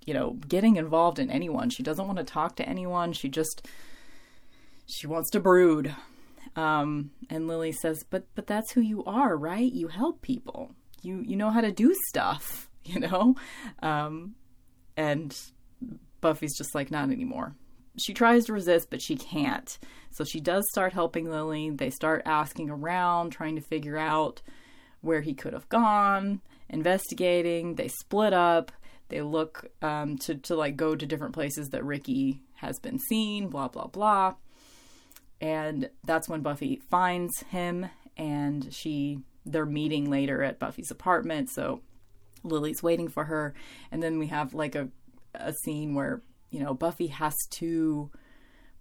you 0.05 0.15
know, 0.15 0.33
getting 0.49 0.77
involved 0.77 1.19
in 1.19 1.31
anyone. 1.31 1.71
She 1.71 1.83
doesn't 1.83 2.07
want 2.07 2.19
to 2.19 2.25
talk 2.25 2.57
to 2.57 2.69
anyone. 2.69 3.13
She 3.13 3.29
just 3.29 3.67
she 4.87 5.07
wants 5.07 5.31
to 5.31 5.41
brood. 5.41 5.95
Um, 6.59 7.13
and 7.31 7.47
Lily 7.47 7.71
says, 7.71 8.05
"But 8.11 8.27
but 8.35 8.49
that's 8.49 8.73
who 8.73 8.81
you 8.81 9.05
are, 9.05 9.37
right? 9.37 9.73
You 9.73 9.87
help 9.89 10.23
people. 10.23 10.75
You 11.03 11.23
you 11.25 11.37
know 11.37 11.51
how 11.51 11.61
to 11.61 11.71
do 11.71 11.95
stuff, 12.09 12.69
you 12.85 12.99
know." 12.99 13.37
Um, 13.81 14.35
and 14.97 15.37
Buffy's 16.21 16.59
just 16.59 16.75
like, 16.75 16.91
"Not 16.91 17.11
anymore. 17.11 17.55
she 17.97 18.13
tries 18.13 18.45
to 18.47 18.53
resist, 18.53 18.91
but 18.91 19.01
she 19.03 19.17
can't. 19.17 19.79
So 20.11 20.25
she 20.25 20.41
does 20.41 20.65
start 20.73 20.93
helping 20.93 21.31
Lily. 21.31 21.71
They 21.71 21.91
start 21.91 22.23
asking 22.27 22.71
around, 22.71 23.31
trying 23.31 23.55
to 23.57 23.63
figure 23.63 23.97
out 23.97 24.43
where 25.01 25.21
he 25.21 25.35
could 25.35 25.53
have 25.53 25.69
gone, 25.69 26.41
investigating. 26.69 27.77
They 27.77 27.89
split 27.89 28.33
up. 28.33 28.73
They 29.11 29.23
look 29.23 29.71
um, 29.81 30.19
to 30.19 30.35
to 30.35 30.57
like 30.57 30.77
go 30.77 30.97
to 30.97 31.07
different 31.07 31.35
places 31.35 31.69
that 31.69 31.85
Ricky 31.85 32.41
has 32.55 32.81
been 32.81 32.99
seen. 32.99 33.49
Blah 33.49 33.69
blah 33.69 33.87
blah. 33.87 34.35
And 35.41 35.91
that's 36.05 36.29
when 36.29 36.41
Buffy 36.41 36.81
finds 36.91 37.43
him, 37.43 37.87
and 38.17 38.73
she 38.73 39.21
they're 39.47 39.67
meeting 39.67 40.11
later 40.11 40.43
at 40.43 40.59
Buffy's 40.59 40.91
apartment. 40.91 41.49
So 41.51 41.81
Lily's 42.43 42.83
waiting 42.83 43.09
for 43.09 43.25
her, 43.25 43.55
and 43.91 44.03
then 44.03 44.19
we 44.19 44.27
have 44.29 44.55
like 44.55 44.75
a 44.75 44.89
a 45.35 45.53
scene 45.53 45.95
where 45.95 46.23
you 46.51 46.61
know 46.61 46.75
Buffy 46.75 47.09
has 47.09 47.35
to 47.51 48.11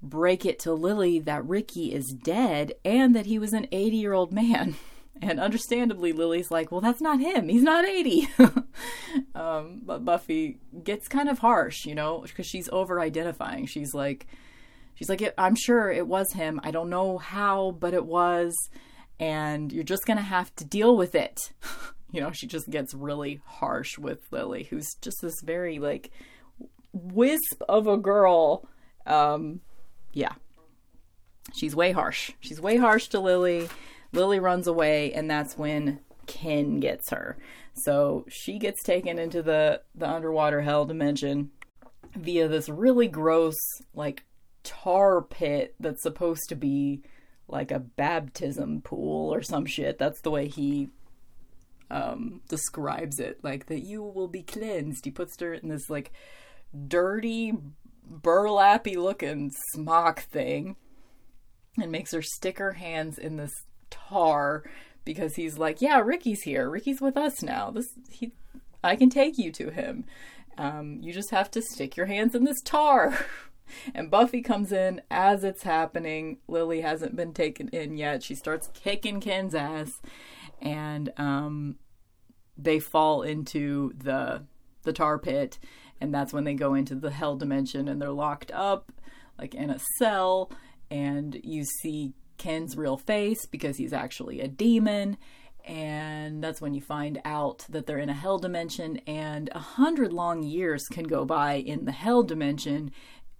break 0.01 0.45
it 0.45 0.59
to 0.59 0.73
Lily 0.73 1.19
that 1.19 1.45
Ricky 1.45 1.93
is 1.93 2.15
dead 2.23 2.73
and 2.85 3.15
that 3.15 3.25
he 3.25 3.39
was 3.39 3.53
an 3.53 3.67
80 3.71 3.97
year 3.97 4.13
old 4.13 4.31
man. 4.31 4.75
And 5.19 5.39
understandably, 5.39 6.11
Lily's 6.11 6.51
like, 6.51 6.71
well, 6.71 6.79
that's 6.79 7.01
not 7.01 7.19
him. 7.19 7.49
He's 7.49 7.63
not 7.63 7.85
80. 7.85 8.29
um, 9.33 9.81
but 9.83 10.05
Buffy 10.05 10.59
gets 10.83 11.07
kind 11.07 11.27
of 11.27 11.39
harsh, 11.39 11.87
you 11.87 11.95
know, 11.95 12.19
because 12.19 12.45
she's 12.45 12.69
over 12.71 12.99
identifying. 12.99 13.65
She's 13.65 13.95
like, 13.95 14.27
she's 14.97 15.09
like, 15.09 15.33
I'm 15.37 15.55
sure 15.55 15.91
it 15.91 16.07
was 16.07 16.33
him. 16.33 16.59
I 16.63 16.71
don't 16.71 16.89
know 16.89 17.17
how, 17.17 17.71
but 17.79 17.93
it 17.93 18.05
was. 18.05 18.53
And 19.19 19.71
you're 19.71 19.83
just 19.83 20.05
going 20.05 20.17
to 20.17 20.23
have 20.23 20.53
to 20.55 20.65
deal 20.65 20.97
with 20.97 21.15
it. 21.15 21.39
you 22.11 22.19
know, 22.19 22.31
she 22.31 22.47
just 22.47 22.69
gets 22.69 22.93
really 22.93 23.39
harsh 23.45 23.97
with 23.97 24.19
Lily, 24.31 24.63
who's 24.63 24.87
just 25.01 25.17
this 25.21 25.41
very, 25.43 25.79
like, 25.79 26.11
wisp 26.93 27.61
of 27.69 27.87
a 27.87 27.97
girl. 27.97 28.67
Um, 29.05 29.61
yeah. 30.13 30.33
She's 31.55 31.75
way 31.75 31.91
harsh. 31.91 32.31
She's 32.39 32.59
way 32.59 32.77
harsh 32.77 33.07
to 33.09 33.19
Lily. 33.19 33.69
Lily 34.13 34.39
runs 34.39 34.67
away, 34.67 35.13
and 35.13 35.29
that's 35.29 35.57
when 35.57 35.99
Ken 36.25 36.79
gets 36.79 37.09
her. 37.11 37.37
So 37.73 38.25
she 38.29 38.57
gets 38.57 38.81
taken 38.83 39.19
into 39.19 39.43
the, 39.43 39.81
the 39.93 40.09
underwater 40.09 40.61
hell 40.61 40.85
dimension 40.85 41.51
via 42.15 42.47
this 42.47 42.67
really 42.67 43.07
gross, 43.07 43.55
like, 43.93 44.23
tar 44.67 45.21
pit 45.21 45.73
that's 45.79 46.03
supposed 46.03 46.49
to 46.49 46.55
be 46.55 47.01
like 47.47 47.71
a 47.71 47.79
baptism 47.79 48.81
pool 48.81 49.33
or 49.33 49.41
some 49.41 49.65
shit. 49.65 49.97
That's 49.97 50.19
the 50.19 50.31
way 50.31 50.49
he 50.49 50.89
um, 51.89 52.41
describes 52.49 53.19
it. 53.19 53.39
Like, 53.41 53.67
that 53.67 53.85
you 53.85 54.03
will 54.03 54.27
be 54.27 54.43
cleansed. 54.43 55.05
He 55.05 55.11
puts 55.11 55.39
her 55.39 55.53
in 55.53 55.69
this, 55.69 55.89
like, 55.89 56.11
dirty, 56.87 57.53
burlappy 58.05 58.97
looking 58.97 59.51
smock 59.73 60.23
thing 60.23 60.75
and 61.81 61.91
makes 61.91 62.11
her 62.11 62.21
stick 62.21 62.57
her 62.57 62.73
hands 62.73 63.17
in 63.17 63.37
this 63.37 63.53
tar 63.89 64.63
because 65.05 65.35
he's 65.35 65.57
like, 65.57 65.81
"Yeah, 65.81 65.99
Ricky's 65.99 66.41
here. 66.41 66.69
Ricky's 66.69 66.99
with 66.99 67.15
us 67.15 67.41
now. 67.41 67.71
This 67.71 67.87
he 68.11 68.33
I 68.83 68.95
can 68.95 69.09
take 69.09 69.37
you 69.37 69.51
to 69.53 69.69
him. 69.69 70.05
Um, 70.57 70.99
you 71.01 71.13
just 71.13 71.31
have 71.31 71.51
to 71.51 71.61
stick 71.61 71.95
your 71.95 72.07
hands 72.07 72.35
in 72.35 72.43
this 72.43 72.61
tar." 72.63 73.17
And 73.93 74.11
Buffy 74.11 74.41
comes 74.41 74.71
in 74.71 75.01
as 75.09 75.43
it's 75.43 75.63
happening. 75.63 76.37
Lily 76.47 76.81
hasn't 76.81 77.15
been 77.15 77.33
taken 77.33 77.69
in 77.69 77.97
yet. 77.97 78.23
She 78.23 78.35
starts 78.35 78.69
kicking 78.73 79.19
Ken's 79.19 79.55
ass, 79.55 80.01
and 80.61 81.11
um, 81.17 81.77
they 82.57 82.79
fall 82.79 83.21
into 83.21 83.93
the 83.97 84.43
the 84.83 84.93
tar 84.93 85.19
pit. 85.19 85.59
And 85.99 86.13
that's 86.13 86.33
when 86.33 86.43
they 86.43 86.53
go 86.53 86.73
into 86.73 86.95
the 86.95 87.11
hell 87.11 87.35
dimension 87.35 87.87
and 87.87 88.01
they're 88.01 88.11
locked 88.11 88.51
up 88.51 88.91
like 89.37 89.53
in 89.53 89.69
a 89.69 89.79
cell. 89.97 90.51
And 90.89 91.39
you 91.43 91.65
see 91.81 92.13
Ken's 92.37 92.77
real 92.77 92.97
face 92.97 93.45
because 93.45 93.77
he's 93.77 93.93
actually 93.93 94.39
a 94.41 94.47
demon. 94.47 95.17
And 95.65 96.41
that's 96.41 96.61
when 96.61 96.73
you 96.73 96.81
find 96.81 97.19
out 97.25 97.65
that 97.69 97.87
they're 97.87 97.97
in 97.97 98.09
a 98.09 98.13
hell 98.13 98.37
dimension. 98.37 98.97
And 99.05 99.49
a 99.53 99.59
hundred 99.59 100.13
long 100.13 100.43
years 100.43 100.85
can 100.87 101.05
go 101.05 101.25
by 101.25 101.55
in 101.55 101.85
the 101.85 101.91
hell 101.91 102.23
dimension 102.23 102.91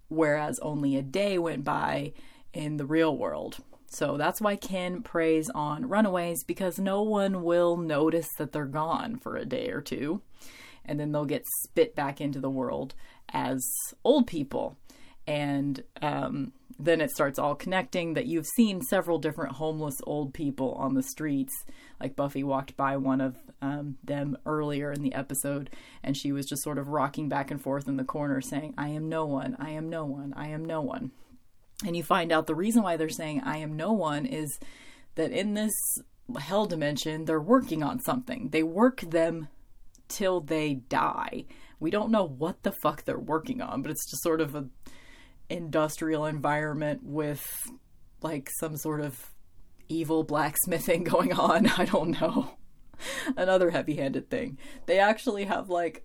whereas 0.08 0.58
only 0.60 0.96
a 0.96 1.02
day 1.02 1.38
went 1.38 1.64
by 1.64 2.12
in 2.52 2.76
the 2.76 2.86
real 2.86 3.16
world 3.16 3.58
so 3.90 4.16
that's 4.16 4.40
why 4.40 4.56
ken 4.56 5.02
preys 5.02 5.50
on 5.54 5.88
runaways 5.88 6.44
because 6.44 6.78
no 6.78 7.02
one 7.02 7.42
will 7.42 7.76
notice 7.76 8.28
that 8.38 8.52
they're 8.52 8.66
gone 8.66 9.16
for 9.16 9.36
a 9.36 9.44
day 9.44 9.70
or 9.70 9.80
two 9.80 10.20
and 10.88 10.98
then 10.98 11.12
they'll 11.12 11.26
get 11.26 11.44
spit 11.62 11.94
back 11.94 12.20
into 12.20 12.40
the 12.40 12.50
world 12.50 12.94
as 13.28 13.62
old 14.02 14.26
people. 14.26 14.76
And 15.26 15.82
um, 16.00 16.52
then 16.78 17.02
it 17.02 17.10
starts 17.10 17.38
all 17.38 17.54
connecting 17.54 18.14
that 18.14 18.26
you've 18.26 18.46
seen 18.56 18.80
several 18.80 19.18
different 19.18 19.56
homeless 19.56 19.96
old 20.04 20.32
people 20.32 20.72
on 20.72 20.94
the 20.94 21.02
streets. 21.02 21.52
Like 22.00 22.16
Buffy 22.16 22.42
walked 22.42 22.76
by 22.76 22.96
one 22.96 23.20
of 23.20 23.36
um, 23.60 23.96
them 24.02 24.36
earlier 24.46 24.92
in 24.92 25.02
the 25.02 25.14
episode, 25.14 25.70
and 26.02 26.16
she 26.16 26.32
was 26.32 26.46
just 26.46 26.62
sort 26.62 26.78
of 26.78 26.88
rocking 26.88 27.28
back 27.28 27.50
and 27.50 27.60
forth 27.60 27.88
in 27.88 27.96
the 27.96 28.04
corner 28.04 28.40
saying, 28.40 28.74
I 28.78 28.88
am 28.88 29.08
no 29.08 29.26
one, 29.26 29.56
I 29.58 29.70
am 29.70 29.88
no 29.88 30.04
one, 30.04 30.32
I 30.36 30.48
am 30.48 30.64
no 30.64 30.80
one. 30.80 31.10
And 31.86 31.96
you 31.96 32.02
find 32.02 32.32
out 32.32 32.46
the 32.46 32.54
reason 32.54 32.82
why 32.82 32.96
they're 32.96 33.08
saying, 33.08 33.42
I 33.44 33.58
am 33.58 33.76
no 33.76 33.92
one 33.92 34.26
is 34.26 34.58
that 35.14 35.30
in 35.32 35.54
this 35.54 35.72
hell 36.38 36.66
dimension, 36.66 37.24
they're 37.24 37.40
working 37.40 37.82
on 37.82 38.00
something. 38.00 38.50
They 38.50 38.62
work 38.62 39.00
them 39.00 39.48
till 40.08 40.40
they 40.40 40.74
die. 40.74 41.44
We 41.80 41.90
don't 41.90 42.10
know 42.10 42.24
what 42.24 42.62
the 42.62 42.72
fuck 42.82 43.04
they're 43.04 43.18
working 43.18 43.60
on, 43.60 43.82
but 43.82 43.90
it's 43.90 44.10
just 44.10 44.22
sort 44.22 44.40
of 44.40 44.54
a 44.54 44.66
industrial 45.48 46.26
environment 46.26 47.00
with 47.04 47.46
like 48.20 48.50
some 48.60 48.76
sort 48.76 49.00
of 49.00 49.30
evil 49.88 50.24
blacksmithing 50.24 51.04
going 51.04 51.32
on. 51.32 51.66
I 51.68 51.84
don't 51.84 52.20
know. 52.20 52.57
Another 53.36 53.70
heavy-handed 53.70 54.30
thing. 54.30 54.58
They 54.86 54.98
actually 54.98 55.44
have 55.44 55.68
like 55.68 56.04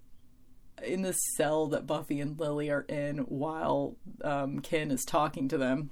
in 0.83 1.01
the 1.01 1.13
cell 1.13 1.67
that 1.67 1.87
Buffy 1.87 2.19
and 2.19 2.39
Lily 2.39 2.69
are 2.69 2.81
in 2.81 3.19
while 3.19 3.95
um, 4.23 4.59
Ken 4.59 4.91
is 4.91 5.05
talking 5.05 5.47
to 5.49 5.57
them 5.57 5.91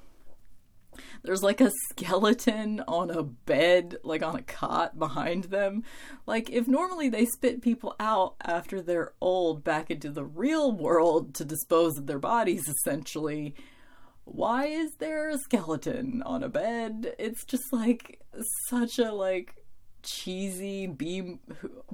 there's 1.23 1.43
like 1.43 1.61
a 1.61 1.71
skeleton 1.89 2.81
on 2.87 3.09
a 3.09 3.23
bed, 3.23 3.97
like 4.03 4.23
on 4.23 4.35
a 4.35 4.41
cot 4.41 4.97
behind 4.97 5.45
them. 5.45 5.83
Like, 6.25 6.49
if 6.49 6.67
normally 6.67 7.09
they 7.09 7.25
spit 7.25 7.61
people 7.61 7.95
out 7.99 8.35
after 8.43 8.81
they're 8.81 9.13
old 9.21 9.63
back 9.63 9.91
into 9.91 10.09
the 10.11 10.25
real 10.25 10.71
world 10.71 11.33
to 11.35 11.45
dispose 11.45 11.97
of 11.97 12.07
their 12.07 12.19
bodies, 12.19 12.67
essentially, 12.67 13.55
why 14.25 14.65
is 14.65 14.91
there 14.99 15.29
a 15.29 15.37
skeleton 15.37 16.21
on 16.25 16.43
a 16.43 16.49
bed? 16.49 17.15
It's 17.17 17.45
just 17.45 17.71
like 17.71 18.19
such 18.69 18.99
a 18.99 19.11
like 19.11 19.55
cheesy 20.03 20.87
B 20.87 21.39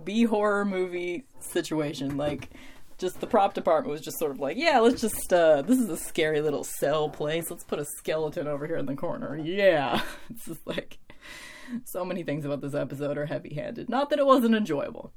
B 0.04 0.24
horror 0.24 0.66
movie 0.66 1.26
situation. 1.40 2.18
Like 2.18 2.50
just 2.98 3.20
the 3.20 3.28
prop 3.28 3.54
department 3.54 3.92
was 3.92 4.02
just 4.02 4.18
sort 4.20 4.32
of 4.32 4.40
like, 4.40 4.58
yeah, 4.58 4.80
let's 4.80 5.02
just 5.02 5.32
uh 5.32 5.62
this 5.62 5.80
is 5.80 5.90
a 5.90 5.98
scary 5.98 6.42
little 6.42 6.64
cell 6.64 7.10
place. 7.10 7.50
Let's 7.50 7.64
put 7.64 7.80
a 7.80 7.86
skeleton 7.98 8.48
over 8.48 8.68
here 8.68 8.78
in 8.78 8.86
the 8.86 8.96
corner. 8.96 9.38
Yeah. 9.38 10.02
It's 10.30 10.46
just 10.46 10.66
like 10.68 11.00
so 11.84 12.06
many 12.06 12.24
things 12.24 12.46
about 12.46 12.62
this 12.62 12.74
episode 12.74 13.18
are 13.18 13.26
heavy-handed. 13.26 13.90
Not 13.90 14.10
that 14.10 14.20
it 14.20 14.26
wasn't 14.26 14.56
enjoyable. 14.56 15.12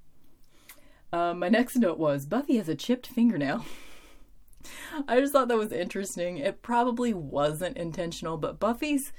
Um, 1.12 1.38
my 1.38 1.48
next 1.48 1.76
note 1.76 1.98
was 1.98 2.26
Buffy 2.26 2.56
has 2.56 2.68
a 2.68 2.74
chipped 2.74 3.06
fingernail. 3.06 3.64
I 5.08 5.20
just 5.20 5.32
thought 5.32 5.48
that 5.48 5.56
was 5.56 5.72
interesting. 5.72 6.38
It 6.38 6.62
probably 6.62 7.14
wasn't 7.14 7.76
intentional, 7.76 8.36
but 8.36 8.60
Buffy's 8.60 9.12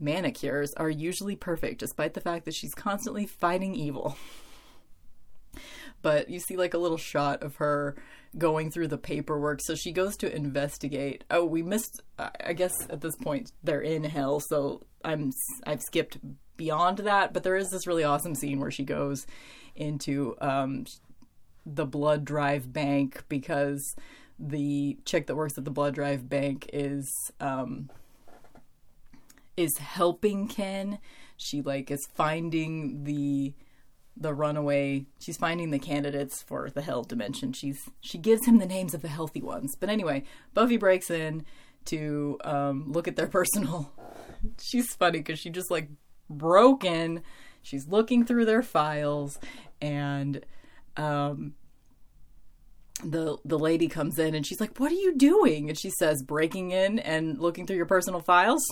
manicures 0.00 0.72
are 0.74 0.90
usually 0.90 1.36
perfect, 1.36 1.80
despite 1.80 2.14
the 2.14 2.20
fact 2.20 2.44
that 2.46 2.54
she's 2.54 2.74
constantly 2.74 3.26
fighting 3.26 3.74
evil 3.74 4.16
but 6.02 6.30
you 6.30 6.38
see 6.38 6.56
like 6.56 6.74
a 6.74 6.78
little 6.78 6.96
shot 6.96 7.42
of 7.42 7.56
her 7.56 7.96
going 8.38 8.70
through 8.70 8.88
the 8.88 8.98
paperwork. 8.98 9.60
So 9.62 9.74
she 9.74 9.92
goes 9.92 10.16
to 10.18 10.34
investigate. 10.34 11.24
Oh, 11.30 11.44
we 11.44 11.62
missed. 11.62 12.02
I 12.18 12.52
guess 12.52 12.72
at 12.88 13.00
this 13.00 13.16
point 13.16 13.52
they're 13.62 13.80
in 13.80 14.04
hell, 14.04 14.40
so 14.40 14.82
I'm 15.04 15.32
I've 15.66 15.82
skipped 15.82 16.18
beyond 16.56 16.98
that. 16.98 17.32
But 17.32 17.42
there 17.42 17.56
is 17.56 17.70
this 17.70 17.86
really 17.86 18.04
awesome 18.04 18.34
scene 18.34 18.60
where 18.60 18.70
she 18.70 18.84
goes 18.84 19.26
into 19.74 20.36
um, 20.40 20.84
the 21.66 21.86
blood 21.86 22.24
drive 22.24 22.72
bank 22.72 23.24
because 23.28 23.94
the 24.38 24.98
chick 25.04 25.26
that 25.26 25.36
works 25.36 25.58
at 25.58 25.64
the 25.64 25.70
blood 25.70 25.94
drive 25.94 26.28
bank 26.28 26.70
is 26.72 27.10
um, 27.40 27.90
is 29.60 29.76
helping 29.78 30.48
Ken. 30.48 30.98
She 31.36 31.62
like 31.62 31.90
is 31.90 32.06
finding 32.14 33.04
the 33.04 33.54
the 34.16 34.34
runaway 34.34 35.06
she's 35.18 35.38
finding 35.38 35.70
the 35.70 35.78
candidates 35.78 36.42
for 36.42 36.68
the 36.68 36.82
hell 36.82 37.02
dimension 37.02 37.52
she's 37.54 37.88
she 38.00 38.18
gives 38.18 38.44
him 38.44 38.58
the 38.58 38.66
names 38.66 38.92
of 38.92 39.00
the 39.00 39.08
healthy 39.08 39.40
ones 39.40 39.74
but 39.80 39.88
anyway 39.88 40.22
buffy 40.52 40.76
breaks 40.76 41.10
in 41.10 41.42
to 41.86 42.36
um, 42.44 42.92
look 42.92 43.08
at 43.08 43.16
their 43.16 43.26
personal 43.38 43.90
she's 44.60 44.92
funny 44.94 45.18
because 45.18 45.38
she 45.38 45.48
just 45.48 45.70
like 45.70 45.88
broken. 46.28 47.22
she's 47.62 47.88
looking 47.88 48.24
through 48.24 48.44
their 48.44 48.62
files 48.62 49.38
and 49.80 50.44
um, 50.96 51.54
the 53.04 53.38
the 53.44 53.58
lady 53.58 53.88
comes 53.88 54.18
in 54.18 54.34
and 54.34 54.46
she's 54.46 54.60
like, 54.60 54.78
"What 54.78 54.92
are 54.92 54.96
you 54.96 55.16
doing?" 55.16 55.68
And 55.68 55.78
she 55.78 55.90
says, 55.90 56.22
"Breaking 56.22 56.70
in 56.70 56.98
and 56.98 57.38
looking 57.38 57.66
through 57.66 57.76
your 57.76 57.86
personal 57.86 58.20
files." 58.20 58.64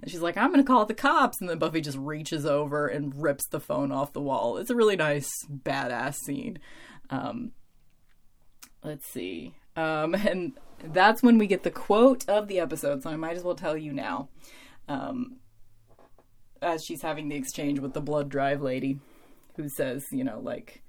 And 0.00 0.10
she's 0.10 0.20
like, 0.20 0.36
"I'm 0.36 0.52
going 0.52 0.64
to 0.64 0.66
call 0.66 0.86
the 0.86 0.94
cops." 0.94 1.40
And 1.40 1.48
then 1.48 1.58
Buffy 1.58 1.80
just 1.80 1.98
reaches 1.98 2.46
over 2.46 2.86
and 2.86 3.20
rips 3.20 3.46
the 3.48 3.60
phone 3.60 3.92
off 3.92 4.12
the 4.12 4.20
wall. 4.20 4.56
It's 4.56 4.70
a 4.70 4.76
really 4.76 4.96
nice, 4.96 5.30
badass 5.50 6.16
scene. 6.16 6.58
Um, 7.10 7.52
let's 8.82 9.06
see, 9.12 9.54
um, 9.76 10.14
and 10.14 10.52
that's 10.82 11.22
when 11.22 11.38
we 11.38 11.46
get 11.46 11.62
the 11.62 11.70
quote 11.70 12.28
of 12.28 12.48
the 12.48 12.60
episode. 12.60 13.02
So 13.02 13.10
I 13.10 13.16
might 13.16 13.36
as 13.36 13.44
well 13.44 13.56
tell 13.56 13.76
you 13.76 13.92
now, 13.92 14.28
um, 14.88 15.36
as 16.62 16.84
she's 16.84 17.02
having 17.02 17.28
the 17.28 17.36
exchange 17.36 17.78
with 17.80 17.94
the 17.94 18.00
blood 18.00 18.28
drive 18.28 18.62
lady, 18.62 18.98
who 19.56 19.68
says, 19.68 20.04
you 20.10 20.24
know, 20.24 20.40
like 20.40 20.82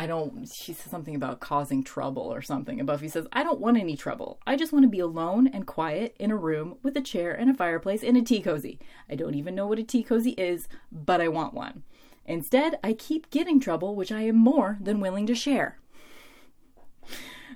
I 0.00 0.06
don't, 0.06 0.50
she 0.50 0.72
says 0.72 0.90
something 0.90 1.14
about 1.14 1.40
causing 1.40 1.84
trouble 1.84 2.22
or 2.22 2.40
something. 2.40 2.80
And 2.80 2.86
Buffy 2.86 3.06
says, 3.06 3.26
I 3.34 3.42
don't 3.42 3.60
want 3.60 3.76
any 3.76 3.98
trouble. 3.98 4.40
I 4.46 4.56
just 4.56 4.72
want 4.72 4.84
to 4.84 4.88
be 4.88 4.98
alone 4.98 5.46
and 5.46 5.66
quiet 5.66 6.16
in 6.18 6.30
a 6.30 6.38
room 6.38 6.78
with 6.82 6.96
a 6.96 7.02
chair 7.02 7.34
and 7.34 7.50
a 7.50 7.54
fireplace 7.54 8.02
and 8.02 8.16
a 8.16 8.22
tea 8.22 8.40
cozy. 8.40 8.78
I 9.10 9.14
don't 9.14 9.34
even 9.34 9.54
know 9.54 9.66
what 9.66 9.78
a 9.78 9.82
tea 9.82 10.02
cozy 10.02 10.30
is, 10.38 10.68
but 10.90 11.20
I 11.20 11.28
want 11.28 11.52
one. 11.52 11.82
Instead, 12.24 12.78
I 12.82 12.94
keep 12.94 13.28
getting 13.28 13.60
trouble, 13.60 13.94
which 13.94 14.10
I 14.10 14.22
am 14.22 14.36
more 14.36 14.78
than 14.80 15.00
willing 15.00 15.26
to 15.26 15.34
share. 15.34 15.78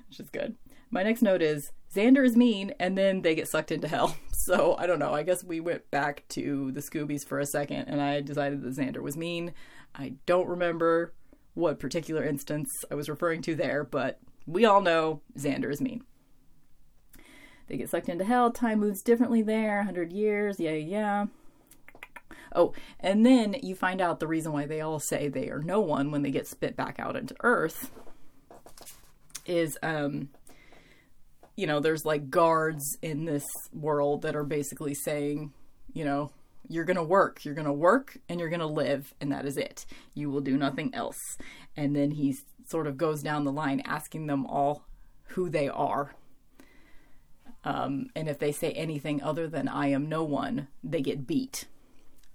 Which 0.07 0.19
is 0.19 0.29
good. 0.29 0.55
My 0.91 1.01
next 1.01 1.23
note 1.23 1.41
is 1.41 1.71
Xander 1.95 2.23
is 2.23 2.35
mean, 2.35 2.75
and 2.79 2.95
then 2.95 3.23
they 3.23 3.33
get 3.33 3.47
sucked 3.47 3.71
into 3.71 3.87
hell. 3.87 4.15
So 4.31 4.75
I 4.77 4.85
don't 4.85 4.99
know. 4.99 5.11
I 5.11 5.23
guess 5.23 5.43
we 5.43 5.59
went 5.59 5.89
back 5.89 6.23
to 6.29 6.71
the 6.71 6.79
Scoobies 6.81 7.25
for 7.25 7.39
a 7.39 7.47
second, 7.47 7.85
and 7.87 7.99
I 7.99 8.21
decided 8.21 8.61
that 8.61 8.75
Xander 8.75 9.01
was 9.01 9.17
mean. 9.17 9.55
I 9.95 10.13
don't 10.27 10.47
remember 10.47 11.13
what 11.55 11.79
particular 11.79 12.23
instance 12.23 12.69
I 12.91 12.95
was 12.95 13.09
referring 13.09 13.41
to 13.43 13.55
there, 13.55 13.83
but 13.83 14.19
we 14.45 14.65
all 14.65 14.81
know 14.81 15.21
Xander 15.37 15.71
is 15.71 15.81
mean. 15.81 16.03
They 17.67 17.77
get 17.77 17.89
sucked 17.89 18.09
into 18.09 18.25
hell. 18.25 18.51
Time 18.51 18.79
moves 18.79 19.01
differently 19.01 19.41
there. 19.41 19.77
100 19.77 20.13
years. 20.13 20.59
Yeah, 20.59 20.73
yeah. 20.73 21.25
Oh, 22.53 22.73
and 22.99 23.25
then 23.25 23.55
you 23.63 23.75
find 23.75 24.01
out 24.01 24.19
the 24.19 24.27
reason 24.27 24.53
why 24.53 24.65
they 24.65 24.81
all 24.81 24.99
say 24.99 25.27
they 25.27 25.49
are 25.49 25.59
no 25.59 25.79
one 25.79 26.11
when 26.11 26.21
they 26.21 26.31
get 26.31 26.47
spit 26.47 26.75
back 26.75 26.99
out 26.99 27.15
into 27.15 27.35
Earth 27.41 27.91
is, 29.45 29.77
um, 29.83 30.29
you 31.57 31.67
know, 31.67 31.79
there's 31.79 32.05
like 32.05 32.29
guards 32.29 32.97
in 33.01 33.25
this 33.25 33.45
world 33.73 34.21
that 34.21 34.35
are 34.35 34.43
basically 34.43 34.93
saying, 34.93 35.51
you 35.93 36.05
know, 36.05 36.31
you're 36.69 36.85
going 36.85 36.97
to 36.97 37.03
work. 37.03 37.43
You're 37.45 37.55
going 37.55 37.67
to 37.67 37.73
work 37.73 38.17
and 38.29 38.39
you're 38.39 38.49
going 38.49 38.59
to 38.59 38.65
live, 38.65 39.13
and 39.19 39.31
that 39.31 39.45
is 39.45 39.57
it. 39.57 39.85
You 40.13 40.29
will 40.29 40.41
do 40.41 40.57
nothing 40.57 40.93
else. 40.93 41.19
And 41.75 41.95
then 41.95 42.11
he 42.11 42.37
sort 42.67 42.87
of 42.87 42.97
goes 42.97 43.21
down 43.21 43.43
the 43.43 43.51
line 43.51 43.81
asking 43.85 44.27
them 44.27 44.45
all 44.45 44.85
who 45.29 45.49
they 45.49 45.67
are. 45.67 46.15
Um, 47.63 48.09
and 48.15 48.29
if 48.29 48.37
they 48.37 48.51
say 48.51 48.71
anything 48.73 49.23
other 49.23 49.47
than 49.47 49.67
I 49.67 49.87
am 49.87 50.07
no 50.07 50.23
one, 50.23 50.67
they 50.83 51.01
get 51.01 51.25
beat. 51.25 51.65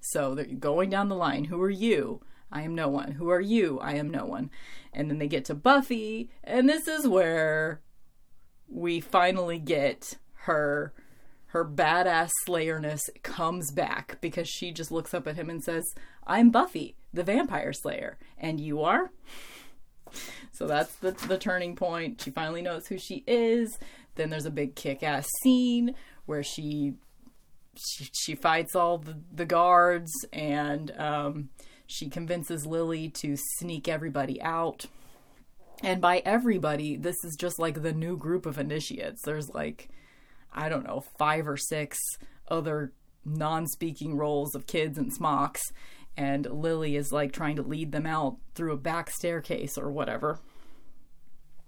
So 0.01 0.35
they're 0.35 0.45
going 0.45 0.91
down 0.91 1.09
the 1.09 1.17
line. 1.17 1.45
Who 1.45 1.61
are 1.63 1.71
you? 1.71 2.21
I 2.51 2.63
am 2.63 2.75
no 2.75 2.89
one. 2.89 3.13
Who 3.13 3.31
are 3.31 3.41
you? 3.41 3.79
I 3.79 3.95
am 3.95 4.11
no 4.11 4.25
one. 4.25 4.51
And 4.93 5.09
then 5.09 5.19
they 5.19 5.29
get 5.29 5.45
to 5.47 5.55
Buffy, 5.55 6.31
and 6.43 6.69
this 6.69 6.89
is 6.89 7.07
where 7.07 7.81
we 8.69 9.01
finally 9.01 9.59
get 9.59 10.19
her 10.45 10.93
her 11.51 11.65
badass 11.65 12.31
slayerness 12.47 13.01
comes 13.23 13.73
back 13.73 14.19
because 14.21 14.49
she 14.49 14.71
just 14.71 14.93
looks 14.93 15.13
up 15.13 15.27
at 15.27 15.35
him 15.35 15.51
and 15.51 15.63
says, 15.63 15.85
I'm 16.25 16.51
Buffy, 16.51 16.95
the 17.13 17.25
vampire 17.25 17.73
slayer, 17.73 18.19
and 18.39 18.61
you 18.61 18.83
are? 18.83 19.11
So 20.53 20.69
that's 20.69 20.95
the, 20.97 21.11
the 21.11 21.39
turning 21.39 21.75
point. 21.75 22.21
She 22.21 22.31
finally 22.31 22.63
knows 22.63 22.87
who 22.87 22.99
she 22.99 23.25
is. 23.27 23.79
Then 24.15 24.31
there's 24.31 24.47
a 24.47 24.51
big 24.51 24.77
kick 24.77 25.03
ass 25.03 25.29
scene 25.43 25.95
where 26.27 26.45
she, 26.45 26.95
she, 27.77 28.09
she 28.13 28.35
fights 28.37 28.77
all 28.77 28.99
the, 28.99 29.19
the 29.33 29.47
guards 29.47 30.13
and 30.33 30.93
um, 30.99 31.49
she 31.87 32.09
convinces 32.09 32.65
Lily 32.65 33.09
to 33.09 33.37
sneak 33.59 33.89
everybody 33.89 34.41
out. 34.41 34.87
And 35.83 36.01
by 36.01 36.23
everybody, 36.25 36.97
this 36.97 37.17
is 37.25 37.35
just 37.37 37.59
like 37.59 37.83
the 37.83 37.93
new 37.93 38.17
group 38.17 38.47
of 38.47 38.59
initiates. 38.59 39.23
There's 39.23 39.49
like 39.49 39.89
I 40.53 40.69
don't 40.69 40.87
know, 40.87 41.05
five 41.19 41.47
or 41.47 41.57
six 41.57 41.99
other 42.49 42.93
non 43.25 43.67
speaking 43.67 44.17
roles 44.17 44.55
of 44.55 44.67
kids 44.67 44.99
in 44.99 45.11
smocks. 45.11 45.63
And 46.17 46.47
Lily 46.47 46.97
is 46.97 47.13
like 47.13 47.33
trying 47.33 47.57
to 47.57 47.63
lead 47.63 47.93
them 47.93 48.07
out 48.07 48.37
through 48.55 48.73
a 48.73 48.77
back 48.77 49.11
staircase 49.11 49.79
or 49.79 49.91
whatever 49.91 50.41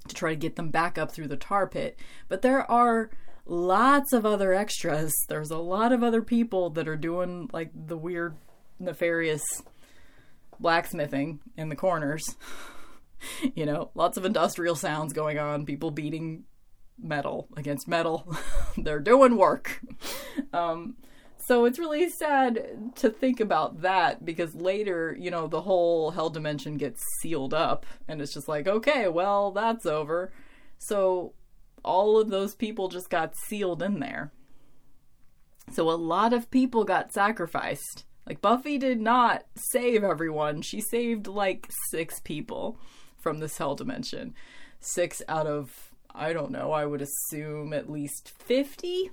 to 0.09 0.15
try 0.15 0.31
to 0.31 0.37
get 0.37 0.57
them 0.57 0.71
back 0.71 0.99
up 0.99 1.13
through 1.13 1.29
the 1.29 1.37
tar 1.37 1.67
pit. 1.67 1.99
But 2.29 2.43
there 2.43 2.69
are 2.71 3.11
lots 3.47 4.13
of 4.13 4.27
other 4.27 4.53
extras. 4.53 5.13
There's 5.29 5.51
a 5.51 5.59
lot 5.59 5.93
of 5.93 6.03
other 6.03 6.23
people 6.23 6.71
that 6.71 6.89
are 6.89 6.97
doing 6.97 7.49
like 7.53 7.71
the 7.75 7.97
weird, 7.97 8.37
nefarious 8.79 9.43
blacksmithing 10.59 11.41
in 11.57 11.69
the 11.69 11.77
corners. 11.77 12.37
you 13.55 13.65
know, 13.65 13.91
lots 13.95 14.17
of 14.17 14.25
industrial 14.25 14.75
sounds 14.75 15.13
going 15.13 15.39
on, 15.39 15.67
people 15.67 15.91
beating 15.91 16.45
metal 16.98 17.48
against 17.56 17.89
metal. 17.89 18.35
They're 18.77 19.01
doing 19.01 19.36
work. 19.36 19.81
Um, 20.52 20.97
so 21.44 21.64
it's 21.64 21.78
really 21.78 22.09
sad 22.09 22.93
to 22.97 23.10
think 23.10 23.40
about 23.40 23.82
that 23.82 24.24
because 24.24 24.55
later, 24.55 25.16
you 25.19 25.31
know, 25.31 25.48
the 25.48 25.62
whole 25.62 26.12
hell 26.12 26.31
dimension 26.31 26.77
gets 26.77 27.02
sealed 27.20 27.52
up 27.52 27.85
and 28.06 28.23
it's 28.23 28.32
just 28.32 28.48
like, 28.48 28.69
okay, 28.69 29.09
well, 29.09 29.51
that's 29.51 29.85
over. 29.85 30.32
So 30.78 31.35
all 31.85 32.20
of 32.20 32.31
those 32.31 32.55
people 32.55 32.89
just 32.89 33.10
got 33.10 33.36
sealed 33.36 33.82
in 33.82 33.98
there. 33.98 34.32
So 35.73 35.90
a 35.90 35.93
lot 35.93 36.32
of 36.32 36.51
people 36.51 36.85
got 36.85 37.12
sacrificed. 37.12 38.05
Like 38.27 38.40
Buffy 38.40 38.78
did 38.78 39.01
not 39.01 39.44
save 39.56 40.05
everyone. 40.05 40.62
She 40.62 40.81
saved 40.81 41.27
like 41.27 41.69
6 41.90 42.20
people 42.20 42.78
from 43.19 43.39
this 43.39 43.59
hell 43.59 43.74
dimension. 43.74 44.35
6 44.81 45.23
out 45.28 45.47
of 45.47 45.91
I 46.15 46.33
don't 46.33 46.51
know, 46.51 46.73
I 46.73 46.85
would 46.85 47.03
assume 47.03 47.73
at 47.73 47.91
least 47.91 48.33
50. 48.45 49.11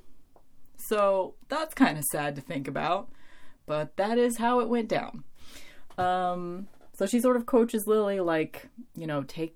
So 0.77 1.35
that's 1.47 1.73
kind 1.73 1.97
of 1.97 2.03
sad 2.05 2.35
to 2.35 2.41
think 2.41 2.67
about, 2.67 3.09
but 3.65 3.95
that 3.97 4.17
is 4.17 4.37
how 4.37 4.59
it 4.59 4.69
went 4.69 4.87
down. 4.87 5.23
Um, 5.97 6.67
so 6.93 7.05
she 7.05 7.19
sort 7.19 7.37
of 7.37 7.45
coaches 7.45 7.85
Lily, 7.87 8.19
like, 8.19 8.67
you 8.95 9.07
know, 9.07 9.23
take, 9.23 9.53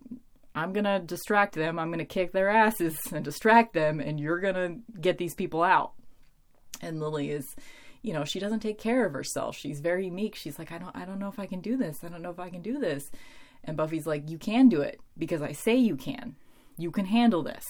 I'm 0.55 0.73
gonna 0.73 0.99
distract 0.99 1.55
them, 1.55 1.79
I'm 1.79 1.91
gonna 1.91 2.05
kick 2.05 2.31
their 2.31 2.49
asses 2.49 2.97
and 3.13 3.23
distract 3.23 3.73
them, 3.73 3.99
and 3.99 4.19
you're 4.19 4.39
gonna 4.39 4.77
get 4.99 5.17
these 5.17 5.35
people 5.35 5.63
out. 5.63 5.93
And 6.81 6.99
Lily 6.99 7.31
is, 7.31 7.55
you 8.01 8.13
know, 8.13 8.25
she 8.25 8.39
doesn't 8.39 8.59
take 8.59 8.77
care 8.77 9.05
of 9.05 9.13
herself. 9.13 9.55
She's 9.55 9.79
very 9.79 10.09
meek. 10.09 10.35
She's 10.35 10.59
like, 10.59 10.71
I 10.71 10.77
don't, 10.77 10.95
I 10.95 11.05
don't 11.05 11.19
know 11.19 11.29
if 11.29 11.39
I 11.39 11.45
can 11.45 11.61
do 11.61 11.77
this. 11.77 12.03
I 12.03 12.09
don't 12.09 12.21
know 12.21 12.31
if 12.31 12.39
I 12.39 12.49
can 12.49 12.61
do 12.61 12.77
this. 12.77 13.09
And 13.63 13.77
Buffy's 13.77 14.05
like, 14.05 14.29
you 14.29 14.37
can 14.37 14.67
do 14.67 14.81
it 14.81 14.99
because 15.17 15.41
I 15.41 15.53
say 15.53 15.75
you 15.75 15.95
can. 15.95 16.35
You 16.77 16.91
can 16.91 17.05
handle 17.05 17.43
this. 17.43 17.65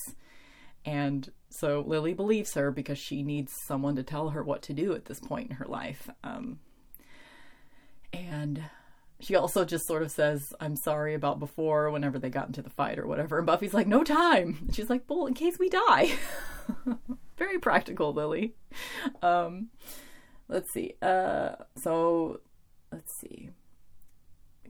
And 0.85 1.31
so 1.49 1.83
Lily 1.85 2.13
believes 2.13 2.53
her 2.55 2.71
because 2.71 2.97
she 2.97 3.23
needs 3.23 3.53
someone 3.65 3.95
to 3.95 4.03
tell 4.03 4.29
her 4.29 4.43
what 4.43 4.61
to 4.63 4.73
do 4.73 4.93
at 4.93 5.05
this 5.05 5.19
point 5.19 5.49
in 5.49 5.55
her 5.57 5.65
life. 5.65 6.09
Um, 6.23 6.59
and 8.11 8.63
she 9.19 9.35
also 9.35 9.63
just 9.63 9.87
sort 9.87 10.03
of 10.03 10.11
says, 10.11 10.53
I'm 10.59 10.75
sorry 10.75 11.13
about 11.13 11.39
before, 11.39 11.89
whenever 11.89 12.19
they 12.19 12.29
got 12.29 12.47
into 12.47 12.61
the 12.61 12.69
fight 12.69 12.99
or 12.99 13.07
whatever. 13.07 13.37
And 13.37 13.47
Buffy's 13.47 13.73
like, 13.73 13.87
no 13.87 14.03
time. 14.03 14.57
And 14.61 14.75
she's 14.75 14.89
like, 14.89 15.03
well, 15.07 15.25
in 15.25 15.33
case 15.33 15.57
we 15.57 15.69
die. 15.69 16.11
Very 17.37 17.59
practical, 17.59 18.13
Lily. 18.13 18.55
Um, 19.21 19.69
let's 20.49 20.71
see. 20.71 20.93
Uh, 21.01 21.53
so, 21.77 22.41
let's 22.91 23.17
see. 23.19 23.49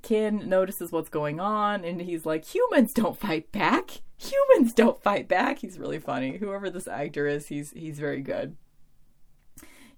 Ken 0.03 0.47
notices 0.47 0.91
what's 0.91 1.09
going 1.09 1.39
on 1.39 1.83
and 1.83 2.01
he's 2.01 2.25
like, 2.25 2.45
humans 2.45 2.93
don't 2.93 3.17
fight 3.17 3.51
back. 3.51 4.01
Humans 4.23 4.73
don't 4.73 5.01
fight 5.01 5.27
back. 5.27 5.59
He's 5.59 5.79
really 5.79 5.99
funny. 5.99 6.37
Whoever 6.37 6.69
this 6.69 6.87
actor 6.87 7.27
is, 7.27 7.47
he's 7.47 7.71
he's 7.71 7.99
very 7.99 8.21
good. 8.21 8.55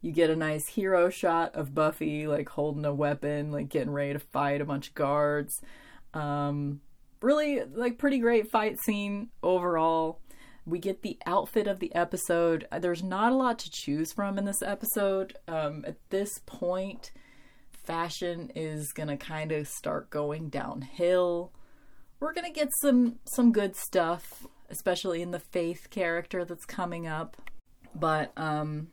You 0.01 0.11
get 0.11 0.29
a 0.29 0.35
nice 0.35 0.67
hero 0.67 1.09
shot 1.09 1.55
of 1.55 1.73
Buffy 1.73 2.27
like 2.27 2.49
holding 2.49 2.85
a 2.85 2.93
weapon, 2.93 3.51
like 3.51 3.69
getting 3.69 3.93
ready 3.93 4.13
to 4.13 4.19
fight 4.19 4.61
a 4.61 4.65
bunch 4.65 4.89
of 4.89 4.95
guards. 4.95 5.61
Um, 6.13 6.81
really 7.21 7.63
like 7.63 7.97
pretty 7.97 8.19
great 8.19 8.49
fight 8.49 8.79
scene 8.79 9.29
overall. 9.41 10.19
We 10.65 10.79
get 10.79 11.01
the 11.01 11.19
outfit 11.25 11.67
of 11.67 11.79
the 11.79 11.93
episode. 11.93 12.67
There's 12.79 13.03
not 13.03 13.31
a 13.31 13.35
lot 13.35 13.59
to 13.59 13.69
choose 13.69 14.11
from 14.11 14.37
in 14.37 14.45
this 14.45 14.63
episode. 14.63 15.37
Um, 15.47 15.83
at 15.85 15.97
this 16.09 16.39
point, 16.45 17.11
fashion 17.71 18.51
is 18.55 18.91
going 18.91 19.09
to 19.09 19.17
kind 19.17 19.51
of 19.51 19.67
start 19.67 20.09
going 20.09 20.49
downhill. 20.49 21.51
We're 22.19 22.33
to 22.33 22.51
get 22.51 22.69
some 22.81 23.19
some 23.25 23.51
good 23.51 23.75
stuff, 23.75 24.47
especially 24.69 25.21
in 25.21 25.31
the 25.31 25.39
Faith 25.39 25.89
character 25.89 26.43
that's 26.45 26.65
coming 26.65 27.07
up. 27.07 27.37
But 27.93 28.31
um 28.37 28.89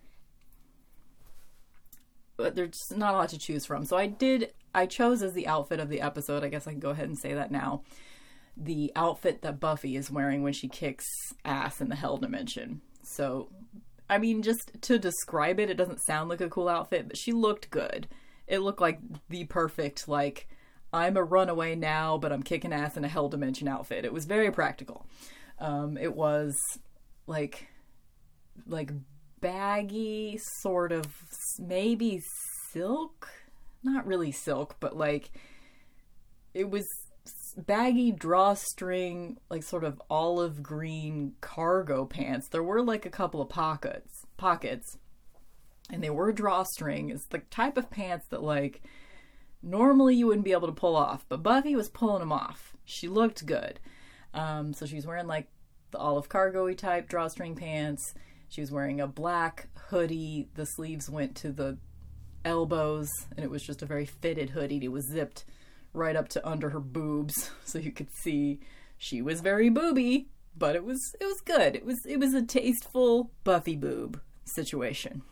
but 2.37 2.55
there's 2.55 2.79
not 2.95 3.15
a 3.15 3.17
lot 3.19 3.29
to 3.31 3.39
choose 3.39 3.65
from. 3.67 3.85
So 3.85 3.97
I 3.97 4.07
did 4.07 4.53
I 4.75 4.87
chose 4.87 5.23
as 5.23 5.33
the 5.35 5.47
outfit 5.47 5.81
of 5.81 5.89
the 5.89 6.01
episode. 6.01 6.45
I 6.45 6.49
guess 6.49 6.67
I 6.67 6.73
can 6.73 6.81
go 6.81 6.91
ahead 6.91 7.09
and 7.09 7.19
say 7.19 7.35
that 7.35 7.51
now. 7.51 7.83
the 8.57 8.93
outfit 8.97 9.43
that 9.43 9.61
Buffy 9.61 9.97
is 9.97 10.11
wearing 10.11 10.43
when 10.43 10.53
she 10.53 10.69
kicks 10.69 11.07
ass 11.45 11.81
in 11.81 11.89
the 11.89 11.97
Hell 11.97 12.19
Dimension. 12.19 12.83
So, 13.03 13.49
I 14.09 14.19
mean, 14.19 14.43
just 14.43 14.71
to 14.83 14.99
describe 14.99 15.59
it, 15.59 15.71
it 15.71 15.77
doesn't 15.77 16.05
sound 16.05 16.29
like 16.29 16.41
a 16.41 16.51
cool 16.51 16.69
outfit, 16.69 17.09
but 17.09 17.17
she 17.17 17.33
looked 17.33 17.71
good. 17.71 18.09
It 18.47 18.59
looked 18.59 18.81
like 18.81 18.99
the 19.29 19.45
perfect, 19.45 20.09
like, 20.09 20.49
I'm 20.93 21.17
a 21.17 21.25
runaway 21.25 21.75
now, 21.75 22.19
but 22.19 22.33
I'm 22.33 22.43
kicking 22.43 22.73
ass 22.73 22.97
in 22.97 23.05
a 23.05 23.09
Hell 23.09 23.29
Dimension 23.29 23.69
outfit. 23.69 24.05
It 24.05 24.13
was 24.13 24.27
very 24.27 24.51
practical. 24.51 25.07
Um, 25.59 25.97
it 25.97 26.15
was 26.15 26.57
like, 27.27 27.69
like 28.67 28.91
baggy, 29.41 30.39
sort 30.61 30.93
of 30.93 31.07
maybe 31.59 32.23
silk, 32.73 33.29
not 33.83 34.07
really 34.07 34.33
silk, 34.33 34.77
but 34.81 34.97
like 34.97 35.31
it 36.55 36.71
was 36.71 36.87
baggy 37.57 38.13
drawstring, 38.13 39.39
like 39.51 39.63
sort 39.63 39.85
of 39.85 40.01
olive 40.11 40.63
green 40.63 41.35
cargo 41.41 42.05
pants. 42.05 42.49
There 42.49 42.63
were 42.63 42.83
like 42.83 43.07
a 43.07 43.11
couple 43.11 43.41
of 43.41 43.49
pockets, 43.49 44.27
pockets, 44.37 44.99
and 45.91 46.03
they 46.03 46.11
were 46.11 46.33
drawstring. 46.33 47.11
It's 47.11 47.27
the 47.27 47.39
type 47.39 47.77
of 47.77 47.91
pants 47.91 48.27
that 48.31 48.43
like 48.43 48.83
normally 49.63 50.15
you 50.17 50.27
wouldn't 50.27 50.45
be 50.45 50.53
able 50.53 50.69
to 50.69 50.73
pull 50.73 50.97
off, 50.97 51.25
but 51.29 51.43
Buffy 51.43 51.77
was 51.77 51.89
pulling 51.89 52.21
them 52.21 52.33
off. 52.33 52.75
She 52.85 53.09
looked 53.09 53.47
good. 53.47 53.79
Um, 54.35 54.73
so 54.73 54.87
she 54.87 54.97
was 54.97 55.07
wearing 55.07 55.27
like 55.27 55.49
the 55.91 55.99
olive 55.99 56.29
cargo 56.29 56.73
type 56.73 57.09
drawstring 57.09 57.55
pants. 57.55 58.15
She 58.49 58.61
was 58.61 58.73
wearing 58.73 59.01
a 59.01 59.07
black 59.07 59.69
hoodie. 59.89 60.49
The 60.55 60.67
sleeves 60.67 61.09
went 61.09 61.37
to 61.37 61.53
the 61.53 61.79
elbows, 62.45 63.09
and 63.37 63.45
it 63.45 63.51
was 63.51 63.63
just 63.63 63.83
a 63.83 63.87
very 63.87 64.07
fitted 64.07 64.51
hoodie. 64.51 64.81
It 64.83 64.93
was 64.93 65.09
zipped 65.09 65.45
right 65.95 66.17
up 66.17 66.29
to 66.31 66.49
under 66.49 66.71
her 66.71 66.81
boobs, 66.81 67.51
so 67.65 67.79
you 67.79 67.93
could 67.93 68.13
see 68.23 68.61
she 68.99 69.23
was 69.23 69.41
very 69.41 69.69
booby, 69.69 70.29
but 70.57 70.77
it 70.77 70.85
was 70.85 71.01
it 71.21 71.25
was 71.25 71.41
good. 71.41 71.77
It 71.77 71.85
was 71.85 71.99
it 72.07 72.19
was 72.19 72.35
a 72.35 72.43
tasteful 72.43 73.31
Buffy 73.45 73.77
boob 73.77 74.21
situation. 74.45 75.23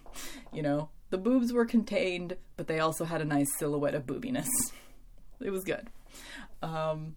You 0.53 0.63
know, 0.63 0.91
the 1.11 1.19
boobs 1.19 1.53
were 1.53 1.67
contained, 1.67 2.37
but 2.57 2.67
they 2.67 2.81
also 2.81 3.05
had 3.05 3.21
a 3.21 3.25
nice 3.25 3.49
silhouette 3.59 3.95
of 3.95 4.07
boobiness. 4.07 4.49
It 5.41 5.51
was 5.51 5.65
good. 5.65 5.89
Um, 6.63 7.17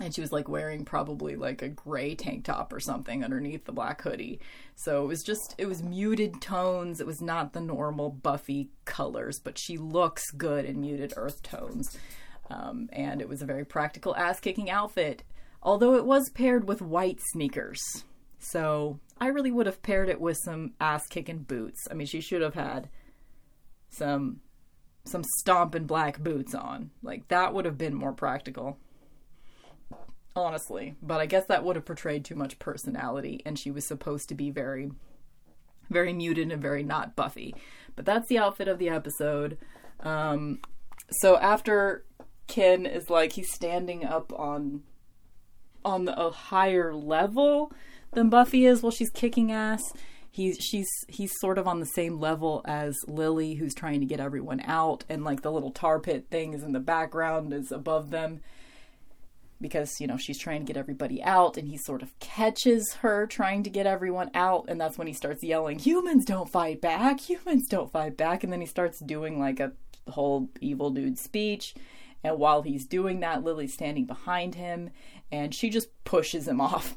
and 0.00 0.14
she 0.14 0.20
was 0.20 0.32
like 0.32 0.48
wearing 0.48 0.84
probably 0.84 1.36
like 1.36 1.62
a 1.62 1.68
gray 1.68 2.14
tank 2.14 2.44
top 2.44 2.72
or 2.72 2.80
something 2.80 3.24
underneath 3.24 3.64
the 3.64 3.72
black 3.72 4.02
hoodie. 4.02 4.40
So 4.74 5.04
it 5.04 5.06
was 5.06 5.22
just 5.22 5.54
it 5.58 5.66
was 5.66 5.82
muted 5.82 6.40
tones. 6.40 7.00
It 7.00 7.06
was 7.06 7.20
not 7.20 7.52
the 7.52 7.60
normal 7.60 8.10
Buffy 8.10 8.70
colors, 8.84 9.40
but 9.42 9.58
she 9.58 9.78
looks 9.78 10.30
good 10.32 10.64
in 10.64 10.80
muted 10.80 11.14
earth 11.16 11.42
tones. 11.42 11.96
Um, 12.50 12.88
and 12.92 13.20
it 13.20 13.28
was 13.28 13.42
a 13.42 13.46
very 13.46 13.64
practical 13.64 14.14
ass 14.14 14.38
kicking 14.38 14.70
outfit, 14.70 15.22
although 15.62 15.94
it 15.94 16.04
was 16.04 16.30
paired 16.30 16.68
with 16.68 16.82
white 16.82 17.18
sneakers. 17.32 17.80
So 18.38 19.00
I 19.20 19.28
really 19.28 19.50
would 19.50 19.66
have 19.66 19.82
paired 19.82 20.08
it 20.08 20.20
with 20.20 20.38
some 20.38 20.74
ass 20.80 21.06
kicking 21.08 21.38
boots. 21.38 21.86
I 21.90 21.94
mean, 21.94 22.06
she 22.06 22.20
should 22.20 22.42
have 22.42 22.54
had 22.54 22.88
some 23.90 24.40
some 25.04 25.22
stomping 25.38 25.86
black 25.86 26.20
boots 26.20 26.54
on. 26.54 26.90
Like 27.02 27.28
that 27.28 27.54
would 27.54 27.64
have 27.64 27.78
been 27.78 27.94
more 27.94 28.12
practical 28.12 28.78
honestly. 30.36 30.94
But 31.02 31.20
I 31.20 31.26
guess 31.26 31.46
that 31.46 31.64
would 31.64 31.76
have 31.76 31.84
portrayed 31.84 32.24
too 32.24 32.36
much 32.36 32.58
personality, 32.58 33.42
and 33.44 33.58
she 33.58 33.70
was 33.70 33.86
supposed 33.86 34.28
to 34.28 34.34
be 34.34 34.50
very, 34.50 34.90
very 35.90 36.12
muted 36.12 36.52
and 36.52 36.62
very 36.62 36.82
not 36.82 37.16
Buffy. 37.16 37.54
But 37.96 38.04
that's 38.04 38.28
the 38.28 38.38
outfit 38.38 38.68
of 38.68 38.78
the 38.78 38.90
episode. 38.90 39.58
Um, 40.00 40.60
so 41.10 41.36
after 41.38 42.04
Ken 42.46 42.86
is 42.86 43.08
like 43.10 43.32
he's 43.32 43.52
standing 43.52 44.04
up 44.04 44.32
on 44.38 44.82
on 45.84 46.08
a 46.08 46.30
higher 46.30 46.92
level 46.92 47.72
than 48.12 48.28
Buffy 48.28 48.66
is. 48.66 48.82
While 48.82 48.92
she's 48.92 49.10
kicking 49.10 49.52
ass. 49.52 49.82
He's 50.30 50.58
she's 50.60 50.88
he's 51.08 51.32
sort 51.40 51.56
of 51.56 51.66
on 51.66 51.80
the 51.80 51.86
same 51.86 52.20
level 52.20 52.60
as 52.66 52.94
Lily, 53.06 53.54
who's 53.54 53.72
trying 53.72 54.00
to 54.00 54.06
get 54.06 54.20
everyone 54.20 54.60
out, 54.60 55.02
and 55.08 55.24
like 55.24 55.40
the 55.40 55.50
little 55.50 55.70
tar 55.70 55.98
pit 55.98 56.26
thing 56.30 56.52
is 56.52 56.62
in 56.62 56.72
the 56.72 56.80
background, 56.80 57.54
is 57.54 57.72
above 57.72 58.10
them 58.10 58.42
because 59.60 60.00
you 60.00 60.06
know 60.06 60.16
she's 60.16 60.38
trying 60.38 60.60
to 60.60 60.66
get 60.72 60.78
everybody 60.78 61.22
out 61.22 61.56
and 61.56 61.68
he 61.68 61.76
sort 61.76 62.02
of 62.02 62.18
catches 62.18 62.94
her 63.00 63.26
trying 63.26 63.62
to 63.62 63.70
get 63.70 63.86
everyone 63.86 64.30
out 64.34 64.66
and 64.68 64.80
that's 64.80 64.98
when 64.98 65.06
he 65.06 65.12
starts 65.12 65.42
yelling 65.42 65.78
humans 65.78 66.24
don't 66.24 66.50
fight 66.50 66.80
back! 66.80 67.20
Humans 67.20 67.68
don't 67.68 67.90
fight 67.90 68.16
back! 68.16 68.44
And 68.44 68.52
then 68.52 68.60
he 68.60 68.66
starts 68.66 69.00
doing 69.00 69.38
like 69.38 69.60
a 69.60 69.72
whole 70.08 70.50
evil 70.60 70.90
dude 70.90 71.18
speech 71.18 71.74
and 72.22 72.38
while 72.38 72.62
he's 72.62 72.86
doing 72.86 73.20
that 73.20 73.42
lily's 73.42 73.74
standing 73.74 74.04
behind 74.04 74.54
him 74.54 74.90
and 75.32 75.54
she 75.54 75.70
just 75.70 75.88
pushes 76.04 76.46
him 76.46 76.60
off 76.60 76.96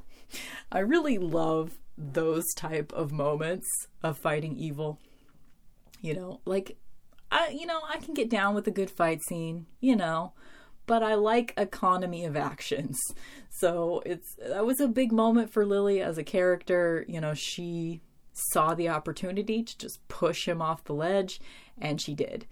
i 0.71 0.79
really 0.79 1.17
love 1.17 1.77
those 1.97 2.45
type 2.55 2.91
of 2.93 3.11
moments 3.11 3.67
of 4.03 4.17
fighting 4.17 4.55
evil 4.55 4.99
you 6.01 6.13
know 6.13 6.39
like 6.45 6.77
i 7.31 7.49
you 7.49 7.65
know 7.65 7.81
i 7.89 7.97
can 7.97 8.13
get 8.13 8.29
down 8.29 8.55
with 8.55 8.67
a 8.67 8.71
good 8.71 8.89
fight 8.89 9.21
scene 9.23 9.65
you 9.79 9.95
know 9.95 10.33
but 10.89 11.03
I 11.03 11.13
like 11.13 11.53
economy 11.55 12.25
of 12.25 12.35
actions. 12.35 12.99
So 13.51 14.01
it's 14.07 14.35
that 14.37 14.65
was 14.65 14.79
a 14.79 14.87
big 14.87 15.11
moment 15.11 15.53
for 15.53 15.63
Lily 15.63 16.01
as 16.01 16.17
a 16.17 16.23
character. 16.23 17.05
You 17.07 17.21
know, 17.21 17.35
she 17.35 18.01
saw 18.33 18.73
the 18.73 18.89
opportunity 18.89 19.61
to 19.61 19.77
just 19.77 19.99
push 20.07 20.47
him 20.47 20.63
off 20.63 20.85
the 20.85 20.95
ledge, 20.95 21.39
and 21.77 22.01
she 22.01 22.15
did. 22.15 22.47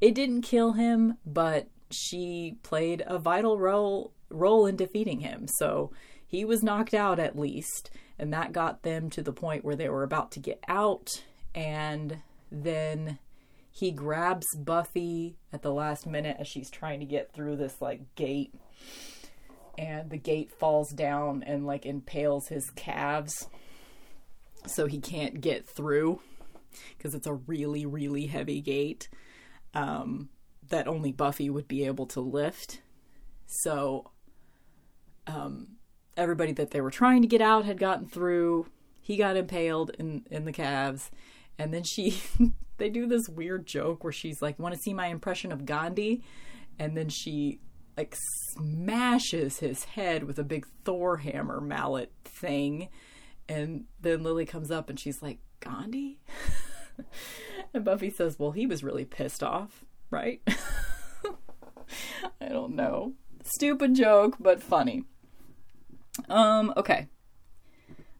It 0.00 0.14
didn't 0.14 0.42
kill 0.42 0.74
him, 0.74 1.16
but 1.26 1.66
she 1.90 2.58
played 2.62 3.02
a 3.08 3.18
vital 3.18 3.58
role 3.58 4.12
role 4.28 4.66
in 4.66 4.76
defeating 4.76 5.18
him. 5.18 5.48
So 5.48 5.90
he 6.30 6.44
was 6.44 6.62
knocked 6.62 6.94
out 6.94 7.18
at 7.18 7.38
least, 7.38 7.90
and 8.18 8.32
that 8.32 8.52
got 8.52 8.82
them 8.82 9.10
to 9.10 9.22
the 9.22 9.32
point 9.32 9.64
where 9.64 9.74
they 9.74 9.88
were 9.88 10.04
about 10.04 10.30
to 10.32 10.40
get 10.40 10.62
out, 10.68 11.24
and 11.54 12.18
then 12.52 13.18
he 13.72 13.90
grabs 13.90 14.46
Buffy 14.56 15.36
at 15.52 15.62
the 15.62 15.72
last 15.72 16.06
minute 16.06 16.36
as 16.38 16.46
she's 16.46 16.70
trying 16.70 17.00
to 17.00 17.06
get 17.06 17.32
through 17.32 17.56
this 17.56 17.80
like 17.80 18.14
gate 18.14 18.54
and 19.78 20.10
the 20.10 20.18
gate 20.18 20.50
falls 20.58 20.90
down 20.90 21.42
and 21.44 21.66
like 21.66 21.86
impales 21.86 22.48
his 22.48 22.70
calves 22.70 23.48
so 24.66 24.86
he 24.86 24.98
can't 24.98 25.40
get 25.40 25.68
through 25.68 26.20
because 26.96 27.14
it's 27.14 27.26
a 27.26 27.32
really 27.32 27.86
really 27.86 28.26
heavy 28.26 28.60
gate 28.60 29.08
um, 29.74 30.28
that 30.68 30.88
only 30.88 31.12
Buffy 31.12 31.50
would 31.50 31.68
be 31.68 31.84
able 31.84 32.06
to 32.06 32.20
lift. 32.20 32.80
So 33.46 34.10
um, 35.26 35.76
everybody 36.16 36.52
that 36.52 36.70
they 36.70 36.80
were 36.80 36.90
trying 36.90 37.22
to 37.22 37.28
get 37.28 37.40
out 37.40 37.64
had 37.64 37.78
gotten 37.78 38.06
through 38.06 38.66
he 39.00 39.16
got 39.16 39.36
impaled 39.36 39.90
in 39.98 40.24
in 40.30 40.44
the 40.44 40.52
calves 40.52 41.10
and 41.60 41.74
then 41.74 41.82
she 41.82 42.20
they 42.80 42.88
do 42.88 43.06
this 43.06 43.28
weird 43.28 43.66
joke 43.66 44.02
where 44.02 44.12
she's 44.12 44.42
like, 44.42 44.58
"Want 44.58 44.74
to 44.74 44.80
see 44.80 44.92
my 44.92 45.06
impression 45.06 45.52
of 45.52 45.66
Gandhi?" 45.66 46.24
And 46.78 46.96
then 46.96 47.08
she 47.08 47.60
like 47.96 48.16
smashes 48.56 49.58
his 49.58 49.84
head 49.84 50.24
with 50.24 50.38
a 50.38 50.44
big 50.44 50.66
Thor 50.84 51.18
hammer 51.18 51.60
mallet 51.60 52.12
thing. 52.24 52.88
And 53.48 53.84
then 54.00 54.22
Lily 54.22 54.46
comes 54.46 54.70
up 54.70 54.88
and 54.88 54.98
she's 54.98 55.22
like, 55.22 55.38
"Gandhi?" 55.60 56.20
and 57.74 57.84
Buffy 57.84 58.10
says, 58.10 58.38
"Well, 58.38 58.52
he 58.52 58.66
was 58.66 58.82
really 58.82 59.04
pissed 59.04 59.42
off, 59.42 59.84
right?" 60.10 60.40
I 62.40 62.48
don't 62.48 62.74
know. 62.74 63.12
Stupid 63.42 63.94
joke, 63.94 64.36
but 64.40 64.62
funny. 64.62 65.04
Um, 66.28 66.72
okay. 66.76 67.08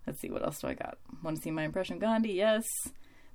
Let's 0.06 0.20
see 0.20 0.30
what 0.30 0.44
else 0.44 0.60
do 0.60 0.68
I 0.68 0.74
got. 0.74 0.98
Want 1.22 1.36
to 1.36 1.42
see 1.42 1.50
my 1.50 1.64
impression 1.64 1.94
of 1.94 2.00
Gandhi? 2.00 2.32
Yes 2.32 2.64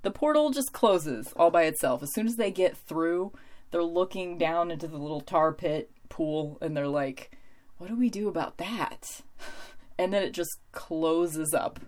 the 0.06 0.12
portal 0.12 0.52
just 0.52 0.72
closes 0.72 1.34
all 1.36 1.50
by 1.50 1.64
itself. 1.64 2.04
As 2.04 2.14
soon 2.14 2.28
as 2.28 2.36
they 2.36 2.52
get 2.52 2.78
through, 2.78 3.34
they're 3.72 3.84
looking 3.84 4.38
down 4.38 4.70
into 4.70 4.88
the 4.88 5.00
little 5.00 5.20
tar 5.20 5.52
pit 5.52 5.90
pool 6.10 6.60
and 6.62 6.78
they're 6.78 6.88
like, 6.88 7.32
what 7.80 7.90
do 7.90 7.96
we 7.96 8.10
do 8.10 8.30
about 8.30 8.58
that? 8.58 9.22
And 9.98 10.12
then 10.12 10.24
it 10.24 10.34
just 10.34 10.58
closes 10.74 11.54
up. 11.54 11.80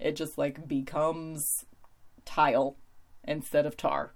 It 0.00 0.16
just 0.16 0.36
like 0.36 0.66
becomes 0.66 1.46
tile 2.24 2.76
instead 3.22 3.66
of 3.66 3.76
tar. 3.76 4.14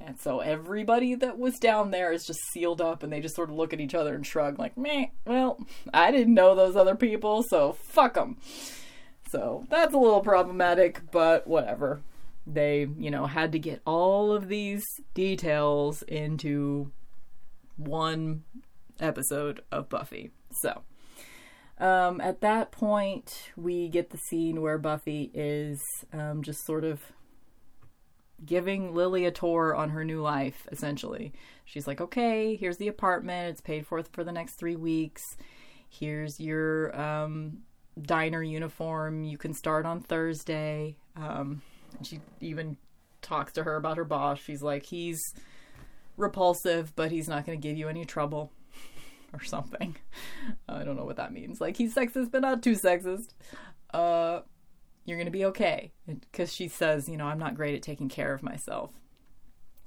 And 0.00 0.18
so 0.18 0.40
everybody 0.40 1.14
that 1.14 1.38
was 1.38 1.58
down 1.58 1.90
there 1.90 2.10
is 2.10 2.24
just 2.24 2.40
sealed 2.52 2.80
up 2.80 3.02
and 3.02 3.12
they 3.12 3.20
just 3.20 3.36
sort 3.36 3.50
of 3.50 3.56
look 3.56 3.72
at 3.72 3.80
each 3.80 3.94
other 3.94 4.14
and 4.14 4.26
shrug 4.26 4.58
like, 4.58 4.76
meh, 4.76 5.06
well, 5.26 5.58
I 5.92 6.10
didn't 6.10 6.34
know 6.34 6.54
those 6.54 6.74
other 6.74 6.94
people, 6.94 7.42
so 7.42 7.74
fuck 7.74 8.14
them. 8.14 8.38
So 9.30 9.66
that's 9.68 9.94
a 9.94 9.98
little 9.98 10.22
problematic, 10.22 11.10
but 11.12 11.46
whatever 11.46 12.00
they, 12.46 12.88
you 12.98 13.10
know, 13.10 13.26
had 13.26 13.52
to 13.52 13.58
get 13.58 13.82
all 13.86 14.32
of 14.32 14.48
these 14.48 14.84
details 15.14 16.02
into 16.02 16.90
one 17.76 18.44
episode 18.98 19.62
of 19.70 19.88
Buffy. 19.88 20.30
So, 20.62 20.82
um, 21.78 22.20
at 22.20 22.40
that 22.40 22.72
point, 22.72 23.50
we 23.56 23.88
get 23.88 24.10
the 24.10 24.18
scene 24.18 24.60
where 24.60 24.78
Buffy 24.78 25.30
is 25.32 25.80
um, 26.12 26.42
just 26.42 26.64
sort 26.66 26.84
of 26.84 27.00
giving 28.44 28.94
Lily 28.94 29.24
a 29.26 29.30
tour 29.30 29.74
on 29.74 29.90
her 29.90 30.04
new 30.04 30.20
life, 30.20 30.66
essentially. 30.72 31.32
She's 31.64 31.86
like, 31.86 32.00
okay, 32.00 32.56
here's 32.56 32.78
the 32.78 32.88
apartment. 32.88 33.50
It's 33.50 33.60
paid 33.60 33.86
for 33.86 34.02
for 34.02 34.24
the 34.24 34.32
next 34.32 34.54
three 34.54 34.76
weeks. 34.76 35.22
here's 35.88 36.38
your 36.38 36.98
um, 36.98 37.58
diner 38.00 38.42
uniform. 38.42 39.24
You 39.24 39.38
can 39.38 39.52
start 39.54 39.86
on 39.86 40.00
Thursday. 40.00 40.96
Um, 41.16 41.62
she 42.02 42.20
even 42.40 42.76
talks 43.22 43.52
to 43.54 43.64
her 43.64 43.76
about 43.76 43.96
her 43.96 44.04
boss. 44.04 44.38
She's 44.38 44.62
like, 44.62 44.84
he's 44.84 45.20
repulsive, 46.16 46.94
but 46.96 47.10
he's 47.10 47.28
not 47.28 47.46
going 47.46 47.60
to 47.60 47.68
give 47.68 47.76
you 47.76 47.88
any 47.88 48.04
trouble 48.04 48.52
or 49.32 49.42
something. 49.42 49.96
I 50.68 50.84
don't 50.84 50.96
know 50.96 51.04
what 51.04 51.16
that 51.16 51.32
means. 51.32 51.60
Like, 51.60 51.76
he's 51.76 51.94
sexist, 51.94 52.30
but 52.30 52.42
not 52.42 52.62
too 52.62 52.76
sexist. 52.76 53.28
Uh, 53.92 54.40
you're 55.04 55.16
going 55.16 55.26
to 55.26 55.32
be 55.32 55.44
okay. 55.46 55.92
Because 56.06 56.52
she 56.52 56.68
says, 56.68 57.08
you 57.08 57.16
know, 57.16 57.26
I'm 57.26 57.38
not 57.38 57.54
great 57.54 57.74
at 57.74 57.82
taking 57.82 58.08
care 58.08 58.32
of 58.32 58.42
myself. 58.42 58.90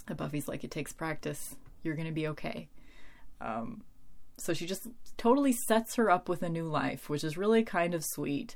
And 0.07 0.17
Buffy's 0.17 0.47
like, 0.47 0.63
it 0.63 0.71
takes 0.71 0.91
practice. 0.91 1.55
You're 1.83 1.95
going 1.95 2.07
to 2.07 2.13
be 2.13 2.27
okay. 2.29 2.69
Um, 3.39 3.83
so 4.37 4.53
she 4.53 4.65
just 4.65 4.87
totally 5.17 5.53
sets 5.53 5.95
her 5.95 6.09
up 6.09 6.27
with 6.27 6.43
a 6.43 6.49
new 6.49 6.67
life, 6.67 7.09
which 7.09 7.23
is 7.23 7.37
really 7.37 7.63
kind 7.63 7.93
of 7.93 8.03
sweet. 8.03 8.55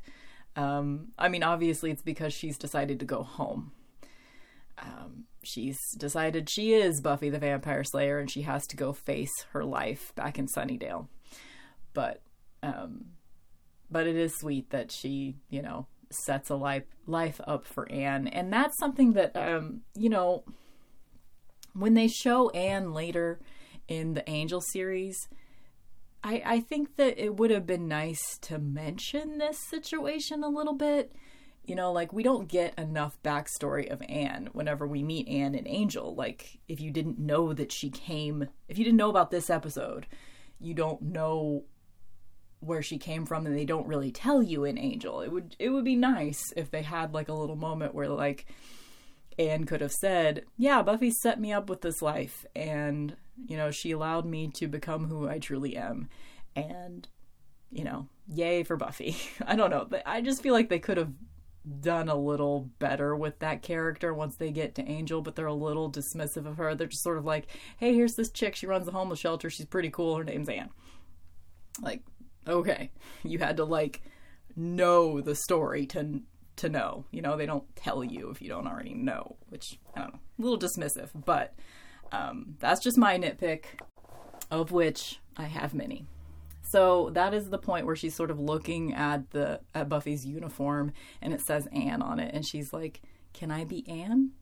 Um, 0.56 1.10
I 1.18 1.30
mean, 1.30 1.44
obviously, 1.44 1.92
it's 1.92 2.02
because 2.02 2.34
she's 2.34 2.58
decided 2.58 3.00
to 3.00 3.06
go 3.06 3.24
home. 3.24 3.72
Um, 4.80 5.26
she's 5.44 5.78
decided 5.98 6.50
she 6.50 6.74
is 6.74 7.02
Buffy 7.02 7.30
the 7.30 7.40
Vampire 7.40 7.84
Slayer 7.84 8.20
and 8.20 8.30
she 8.30 8.42
has 8.44 8.68
to 8.68 8.76
go 8.76 8.94
face 8.94 9.34
her 9.54 9.64
life 9.64 10.14
back 10.16 10.38
in 10.38 10.48
Sunnydale. 10.48 11.08
But, 11.94 12.22
um, 12.62 13.06
but 13.90 14.08
it 14.08 14.16
is 14.16 14.38
sweet 14.38 14.70
that 14.72 14.92
she, 14.92 15.38
you 15.50 15.62
know, 15.62 15.88
sets 16.10 16.50
a 16.50 16.56
life 16.56 16.84
life 17.06 17.40
up 17.46 17.66
for 17.66 17.92
Anne, 17.92 18.28
and 18.28 18.52
that's 18.52 18.78
something 18.80 19.14
that, 19.14 19.36
um, 19.36 19.82
you 19.96 20.10
know, 20.10 20.44
when 21.74 21.94
they 21.94 22.08
show 22.08 22.50
Anne 22.50 22.94
later 22.94 23.40
in 23.88 24.14
the 24.14 24.28
Angel 24.30 24.62
series, 24.62 25.28
I, 26.24 26.42
I 26.46 26.60
think 26.60 26.96
that 26.98 27.24
it 27.24 27.36
would 27.38 27.52
have 27.52 27.66
been 27.66 27.88
nice 27.88 28.38
to 28.42 28.60
mention 28.60 29.38
this 29.38 29.60
situation 29.70 30.44
a 30.44 30.50
little 30.50 30.74
bit. 30.74 31.14
You 31.64 31.76
know, 31.76 31.92
like 31.92 32.14
we 32.14 32.24
don't 32.24 32.48
get 32.48 32.78
enough 32.80 33.22
backstory 33.24 33.92
of 33.92 34.02
Anne 34.08 34.50
whenever 34.54 34.88
we 34.88 35.04
meet 35.04 35.28
Anne 35.28 35.54
and 35.54 35.68
Angel. 35.68 36.16
Like, 36.16 36.60
if 36.68 36.80
you 36.80 36.92
didn't 36.92 37.20
know 37.20 37.54
that 37.54 37.72
she 37.72 37.90
came, 37.90 38.48
if 38.70 38.78
you 38.78 38.86
didn't 38.86 38.98
know 38.98 39.10
about 39.10 39.32
this 39.32 39.50
episode, 39.50 40.08
you 40.60 40.74
don't 40.74 41.02
know 41.02 41.66
where 42.60 42.82
she 42.82 42.98
came 42.98 43.26
from 43.26 43.46
and 43.46 43.56
they 43.56 43.66
don't 43.66 43.88
really 43.88 44.12
tell 44.12 44.42
you 44.42 44.64
in 44.64 44.78
Angel. 44.78 45.22
It 45.22 45.32
would 45.32 45.56
it 45.60 45.70
would 45.70 45.86
be 45.86 45.96
nice 45.96 46.54
if 46.56 46.72
they 46.72 46.82
had 46.82 47.14
like 47.14 47.30
a 47.30 47.34
little 47.34 47.56
moment 47.56 47.94
where 47.94 48.10
like 48.10 48.46
Anne 49.40 49.66
could 49.66 49.82
have 49.82 49.92
said, 49.92 50.46
"Yeah, 50.58 50.82
Buffy 50.82 51.12
set 51.12 51.40
me 51.40 51.54
up 51.54 51.70
with 51.70 51.82
this 51.82 52.02
life 52.02 52.46
and 52.56 53.16
you 53.46 53.58
know, 53.58 53.72
she 53.72 53.92
allowed 53.92 54.26
me 54.26 54.48
to 54.56 54.68
become 54.68 55.08
who 55.08 55.28
I 55.28 55.40
truly 55.40 55.78
am. 55.78 56.10
And, 56.56 57.08
you 57.72 57.84
know, 57.84 58.08
yay 58.28 58.64
for 58.64 58.78
Buffy. 58.78 59.16
I 59.46 59.56
don't 59.56 59.70
know. 59.70 59.88
I 60.06 60.22
just 60.22 60.42
feel 60.42 60.54
like 60.54 60.70
they 60.70 60.80
could 60.80 60.98
have 60.98 61.12
done 61.82 62.08
a 62.08 62.16
little 62.16 62.70
better 62.80 63.16
with 63.16 63.40
that 63.40 63.62
character 63.62 64.14
once 64.14 64.38
they 64.38 64.52
get 64.52 64.74
to 64.76 64.88
Angel, 64.88 65.22
but 65.22 65.36
they're 65.36 65.46
a 65.46 65.54
little 65.54 65.92
dismissive 65.92 66.46
of 66.46 66.58
her. 66.58 66.74
They're 66.74 66.88
just 66.88 67.04
sort 67.04 67.18
of 67.18 67.26
like, 67.26 67.48
hey, 67.78 67.94
here's 67.94 68.16
this 68.16 68.32
chick. 68.32 68.56
She 68.56 68.68
runs 68.68 68.88
a 68.88 68.92
homeless 68.92 69.20
shelter. 69.20 69.50
She's 69.50 69.66
pretty 69.66 69.90
cool. 69.90 70.16
Her 70.16 70.24
name's 70.24 70.50
Anne. 70.50 70.70
Like, 71.82 72.02
okay. 72.48 72.92
You 73.24 73.40
had 73.40 73.58
to, 73.58 73.66
like, 73.66 74.02
know 74.56 75.22
the 75.22 75.36
story 75.36 75.86
to 75.88 76.22
to 76.58 76.70
know. 76.70 77.06
You 77.12 77.22
know, 77.22 77.38
they 77.38 77.46
don't 77.46 77.64
tell 77.76 78.04
you 78.04 78.30
if 78.30 78.42
you 78.42 78.50
don't 78.50 78.68
already 78.68 78.94
know, 78.94 79.38
which 79.50 79.80
I 79.96 80.02
don't 80.02 80.14
know, 80.14 80.20
a 80.40 80.42
little 80.42 80.60
dismissive, 80.60 81.10
but 81.14 81.54
um, 82.12 82.56
that's 82.60 82.82
just 82.82 82.98
my 82.98 83.18
nitpick, 83.18 83.66
of 84.52 84.72
which 84.72 85.20
I 85.36 85.46
have 85.46 85.74
many. 85.74 86.06
So 86.64 87.12
that 87.14 87.34
is 87.34 87.50
the 87.50 87.58
point 87.58 87.86
where 87.86 87.96
she's 87.96 88.16
sort 88.16 88.32
of 88.32 88.40
looking 88.40 88.94
at 88.94 89.30
the 89.32 89.62
at 89.74 89.88
Buffy's 89.88 90.26
uniform 90.26 90.92
and 91.22 91.34
it 91.34 91.42
says 91.42 91.68
Anne 91.72 92.02
on 92.02 92.20
it, 92.20 92.34
and 92.34 92.46
she's 92.46 92.74
like, 92.74 93.02
"Can 93.34 93.52
I 93.52 93.64
be 93.64 93.88
Anne?" 93.88 94.32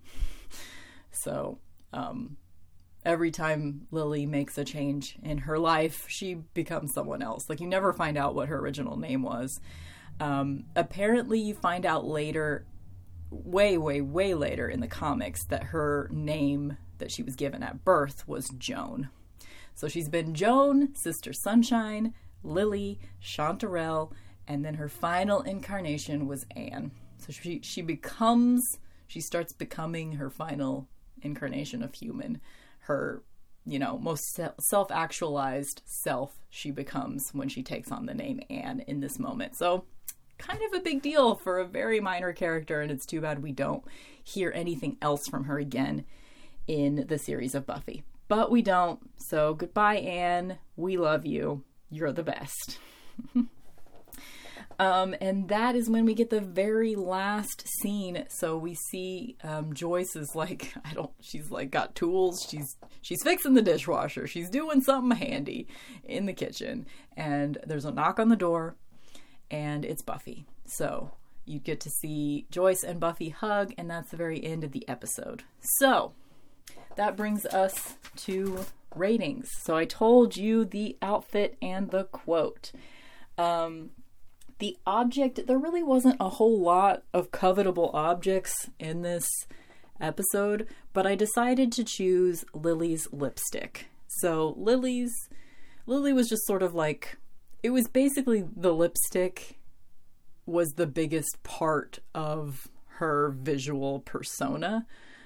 So 1.12 1.60
um, 1.94 2.36
every 3.06 3.32
time 3.32 3.88
Lily 3.92 4.26
makes 4.26 4.58
a 4.58 4.66
change 4.66 5.18
in 5.24 5.40
her 5.40 5.60
life, 5.60 6.06
she 6.08 6.36
becomes 6.54 6.94
someone 6.94 7.22
else. 7.22 7.50
Like 7.50 7.62
you 7.62 7.68
never 7.68 7.94
find 7.94 8.18
out 8.18 8.36
what 8.36 8.50
her 8.50 8.58
original 8.58 8.98
name 8.98 9.22
was. 9.22 9.60
Um, 10.20 10.66
apparently, 10.76 11.40
you 11.40 11.54
find 11.54 11.86
out 11.86 12.06
later, 12.06 12.66
way, 13.30 13.78
way, 13.78 14.02
way 14.02 14.34
later 14.34 14.68
in 14.68 14.80
the 14.80 14.88
comics, 14.88 15.46
that 15.46 15.66
her 15.66 16.10
name 16.12 16.78
that 16.98 17.12
she 17.12 17.22
was 17.22 17.36
given 17.36 17.62
at 17.64 17.84
birth 17.84 18.28
was 18.28 18.50
Joan. 18.58 19.10
So 19.74 19.88
she's 19.88 20.08
been 20.08 20.34
Joan, 20.34 20.96
Sister 20.96 21.34
Sunshine, 21.34 22.14
Lily, 22.44 23.00
Chanterelle, 23.22 24.12
and 24.48 24.64
then 24.64 24.76
her 24.76 24.88
final 24.88 25.42
incarnation 25.42 26.28
was 26.28 26.46
Anne. 26.56 26.92
So 27.18 27.34
she 27.34 27.60
she 27.62 27.82
becomes 27.82 28.80
she 29.08 29.20
starts 29.20 29.52
becoming 29.52 30.14
her 30.14 30.30
final 30.30 30.88
incarnation 31.22 31.84
of 31.84 31.94
human. 31.94 32.40
Her 32.86 33.22
you 33.66 33.80
know 33.80 33.98
most 33.98 34.40
self 34.60 34.92
actualized 34.92 35.82
self 35.86 36.36
she 36.50 36.72
becomes 36.72 37.30
when 37.34 37.50
she 37.50 37.64
takes 37.64 37.92
on 37.92 38.06
the 38.06 38.14
name 38.14 38.42
Anne 38.50 38.84
in 38.88 39.00
this 39.00 39.20
moment. 39.20 39.56
So 39.56 39.86
kind 40.38 40.62
of 40.62 40.80
a 40.80 40.84
big 40.84 41.02
deal 41.02 41.36
for 41.36 41.60
a 41.60 41.66
very 41.66 42.00
minor 42.00 42.34
character, 42.34 42.82
and 42.82 42.92
it's 42.92 43.06
too 43.06 43.22
bad 43.22 43.42
we 43.42 43.52
don't 43.52 43.84
hear 44.24 44.52
anything 44.56 44.98
else 45.02 45.28
from 45.28 45.46
her 45.46 45.58
again 45.60 46.06
in 46.68 47.06
the 47.08 47.18
series 47.18 47.56
of 47.56 47.66
Buffy. 47.66 48.04
But 48.28 48.52
we 48.52 48.62
don't. 48.62 49.00
So 49.18 49.54
goodbye, 49.54 49.98
Anne. 49.98 50.58
We 50.76 50.98
love 50.98 51.26
you. 51.26 51.64
You're 51.90 52.12
the 52.12 52.24
best. 52.24 52.80
um, 54.80 55.16
and 55.22 55.48
that 55.50 55.76
is 55.76 55.90
when 55.90 56.06
we 56.06 56.14
get 56.14 56.30
the 56.30 56.42
very 56.42 56.96
last 56.96 57.68
scene. 57.80 58.26
So 58.30 58.58
we 58.58 58.76
see 58.76 59.38
um, 59.44 59.74
Joyce 59.74 60.16
is 60.16 60.36
like, 60.36 60.74
I 60.86 60.94
don't. 60.94 61.12
She's 61.22 61.52
like 61.52 61.72
got 61.72 61.96
tools. 61.96 62.46
She's 62.50 62.78
she's 63.02 63.24
fixing 63.24 63.54
the 63.54 63.62
dishwasher. 63.62 64.28
She's 64.28 64.50
doing 64.50 64.82
something 64.82 65.18
handy 65.18 65.68
in 66.04 66.26
the 66.26 66.34
kitchen. 66.34 66.86
And 67.16 67.58
there's 67.66 67.86
a 67.86 67.92
knock 67.92 68.20
on 68.20 68.30
the 68.30 68.36
door, 68.36 68.76
and 69.50 69.86
it's 69.86 70.02
Buffy. 70.02 70.46
So 70.66 71.12
you 71.46 71.60
get 71.60 71.80
to 71.82 71.90
see 71.90 72.46
Joyce 72.50 72.84
and 72.84 73.00
Buffy 73.00 73.30
hug, 73.30 73.74
and 73.78 73.90
that's 73.90 74.10
the 74.10 74.18
very 74.18 74.44
end 74.44 74.64
of 74.64 74.72
the 74.72 74.88
episode. 74.90 75.44
So 75.60 76.14
that 76.96 77.16
brings 77.16 77.46
us 77.46 77.96
to 78.18 78.66
ratings. 78.96 79.50
So 79.62 79.76
I 79.76 79.86
told 79.86 80.36
you 80.36 80.66
the 80.66 80.98
outfit 81.02 81.58
and 81.62 81.92
the 81.92 82.06
quote. 82.06 82.72
Um, 83.38 83.92
the 84.60 84.78
object, 84.86 85.48
there 85.48 85.58
really 85.58 85.84
wasn't 85.84 86.18
a 86.20 86.30
whole 86.30 86.60
lot 86.60 87.04
of 87.14 87.32
covetable 87.32 87.94
objects 87.94 88.70
in 88.80 89.02
this 89.02 89.28
episode, 90.00 90.68
but 90.94 91.06
I 91.06 91.16
decided 91.16 91.72
to 91.74 91.84
choose 91.84 92.46
Lily's 92.54 93.08
lipstick. 93.12 93.88
So 94.20 94.54
Lily's 94.58 95.14
Lily 95.86 96.14
was 96.14 96.30
just 96.30 96.46
sort 96.46 96.64
of 96.64 96.74
like 96.74 97.18
it 97.64 97.70
was 97.70 97.88
basically 97.88 98.46
the 98.56 98.74
lipstick 98.74 99.60
was 100.46 100.74
the 100.74 100.88
biggest 100.88 101.42
part 101.44 102.00
of 102.14 102.68
her 102.98 103.36
visual 103.38 104.00
persona. 104.00 104.86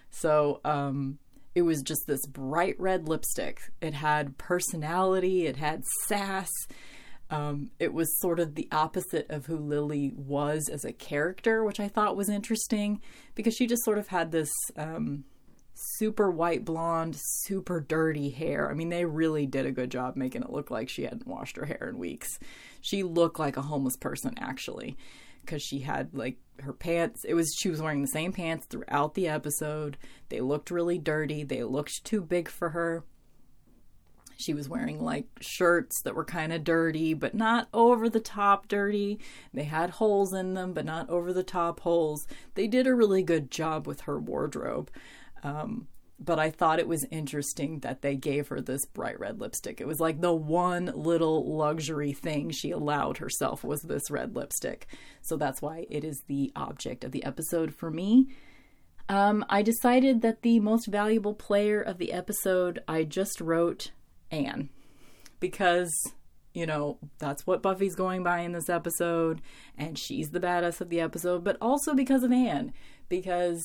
So 0.10 0.60
um 0.65 1.19
it 1.56 1.64
was 1.64 1.81
just 1.81 2.01
this 2.07 2.26
bright 2.26 2.80
red 2.80 3.07
lipstick. 3.07 3.60
It 3.81 3.93
had 3.93 4.38
personality, 4.38 5.45
it 5.45 5.57
had 5.57 5.84
sass. 6.07 6.49
Um, 7.31 7.69
it 7.80 7.93
was 7.93 8.19
sort 8.19 8.39
of 8.39 8.56
the 8.56 8.68
opposite 8.72 9.30
of 9.30 9.45
who 9.45 9.57
Lily 9.57 10.14
was 10.15 10.68
as 10.68 10.84
a 10.84 10.91
character, 10.91 11.64
which 11.64 11.80
I 11.80 11.88
thought 11.88 12.15
was 12.15 12.30
interesting 12.30 13.01
because 13.35 13.53
she 13.53 13.68
just 13.68 13.84
sort 13.84 13.99
of 13.99 14.07
had 14.07 14.31
this 14.31 14.51
um, 14.76 15.26
super 15.73 16.31
white 16.31 16.65
blonde, 16.65 17.15
super 17.18 17.80
dirty 17.80 18.30
hair. 18.31 18.69
I 18.69 18.73
mean, 18.73 18.89
they 18.89 19.06
really 19.06 19.45
did 19.45 19.68
a 19.68 19.72
good 19.72 19.91
job 19.91 20.15
making 20.15 20.41
it 20.41 20.51
look 20.51 20.72
like 20.72 20.89
she 20.89 21.03
hadn't 21.03 21.27
washed 21.27 21.57
her 21.57 21.65
hair 21.65 21.89
in 21.89 21.99
weeks. 21.99 22.39
She 22.81 23.03
looked 23.03 23.39
like 23.39 23.57
a 23.57 23.61
homeless 23.61 23.97
person, 23.97 24.34
actually 24.39 24.97
because 25.41 25.64
she 25.64 25.80
had 25.80 26.14
like 26.14 26.38
her 26.61 26.73
pants 26.73 27.23
it 27.23 27.34
was 27.34 27.56
she 27.57 27.69
was 27.69 27.81
wearing 27.81 28.01
the 28.01 28.07
same 28.07 28.31
pants 28.31 28.65
throughout 28.65 29.14
the 29.14 29.27
episode 29.27 29.97
they 30.30 30.41
looked 30.41 30.69
really 30.69 30.99
dirty 30.99 31.43
they 31.43 31.64
looked 31.64 32.03
too 32.03 32.22
big 32.22 32.47
for 32.47 32.69
her 32.69 33.03
she 34.39 34.53
was 34.53 34.69
wearing 34.69 35.03
like 35.03 35.25
shirts 35.41 36.01
that 36.03 36.15
were 36.15 36.25
kind 36.25 36.53
of 36.53 36.63
dirty 36.63 37.13
but 37.13 37.35
not 37.35 37.67
over 37.73 38.09
the 38.09 38.19
top 38.19 38.67
dirty 38.67 39.19
they 39.53 39.65
had 39.65 39.89
holes 39.89 40.33
in 40.33 40.53
them 40.53 40.73
but 40.73 40.85
not 40.85 41.09
over 41.09 41.33
the 41.33 41.43
top 41.43 41.81
holes 41.81 42.25
they 42.55 42.67
did 42.67 42.87
a 42.87 42.95
really 42.95 43.21
good 43.21 43.51
job 43.51 43.85
with 43.85 44.01
her 44.01 44.19
wardrobe 44.19 44.89
um, 45.43 45.87
but 46.19 46.37
I 46.37 46.49
thought 46.49 46.79
it 46.79 46.87
was 46.87 47.05
interesting 47.11 47.79
that 47.79 48.01
they 48.01 48.15
gave 48.15 48.49
her 48.49 48.59
this 48.59 48.85
bright 48.85 49.19
red 49.19 49.39
lipstick. 49.39 49.79
It 49.79 49.87
was 49.87 50.01
like 50.01 50.19
the 50.19 50.33
one 50.33 50.91
little 50.93 51.55
luxury 51.55 52.11
thing 52.11 52.51
she 52.51 52.71
allowed 52.71 53.17
herself 53.19 53.63
was 53.63 53.81
this 53.81 54.11
red 54.11 54.35
lipstick. 54.35 54.87
So 55.21 55.37
that's 55.37 55.61
why 55.61 55.85
it 55.89 56.03
is 56.03 56.23
the 56.27 56.51
object 56.55 57.05
of 57.05 57.13
the 57.13 57.23
episode 57.23 57.73
for 57.73 57.89
me. 57.89 58.27
Um, 59.07 59.45
I 59.49 59.61
decided 59.61 60.21
that 60.21 60.41
the 60.41 60.59
most 60.59 60.87
valuable 60.87 61.33
player 61.33 61.81
of 61.81 61.97
the 61.97 62.11
episode, 62.11 62.83
I 62.87 63.05
just 63.05 63.39
wrote 63.39 63.91
Anne. 64.31 64.69
Because 65.39 65.91
you 66.53 66.65
know, 66.65 66.97
that's 67.19 67.45
what 67.45 67.61
Buffy's 67.61 67.95
going 67.95 68.23
by 68.23 68.39
in 68.39 68.53
this 68.53 68.69
episode, 68.69 69.41
and 69.77 69.97
she's 69.97 70.31
the 70.31 70.39
badass 70.39 70.81
of 70.81 70.89
the 70.89 70.99
episode, 70.99 71.43
but 71.43 71.57
also 71.61 71.93
because 71.93 72.23
of 72.23 72.31
Anne, 72.31 72.73
because 73.07 73.64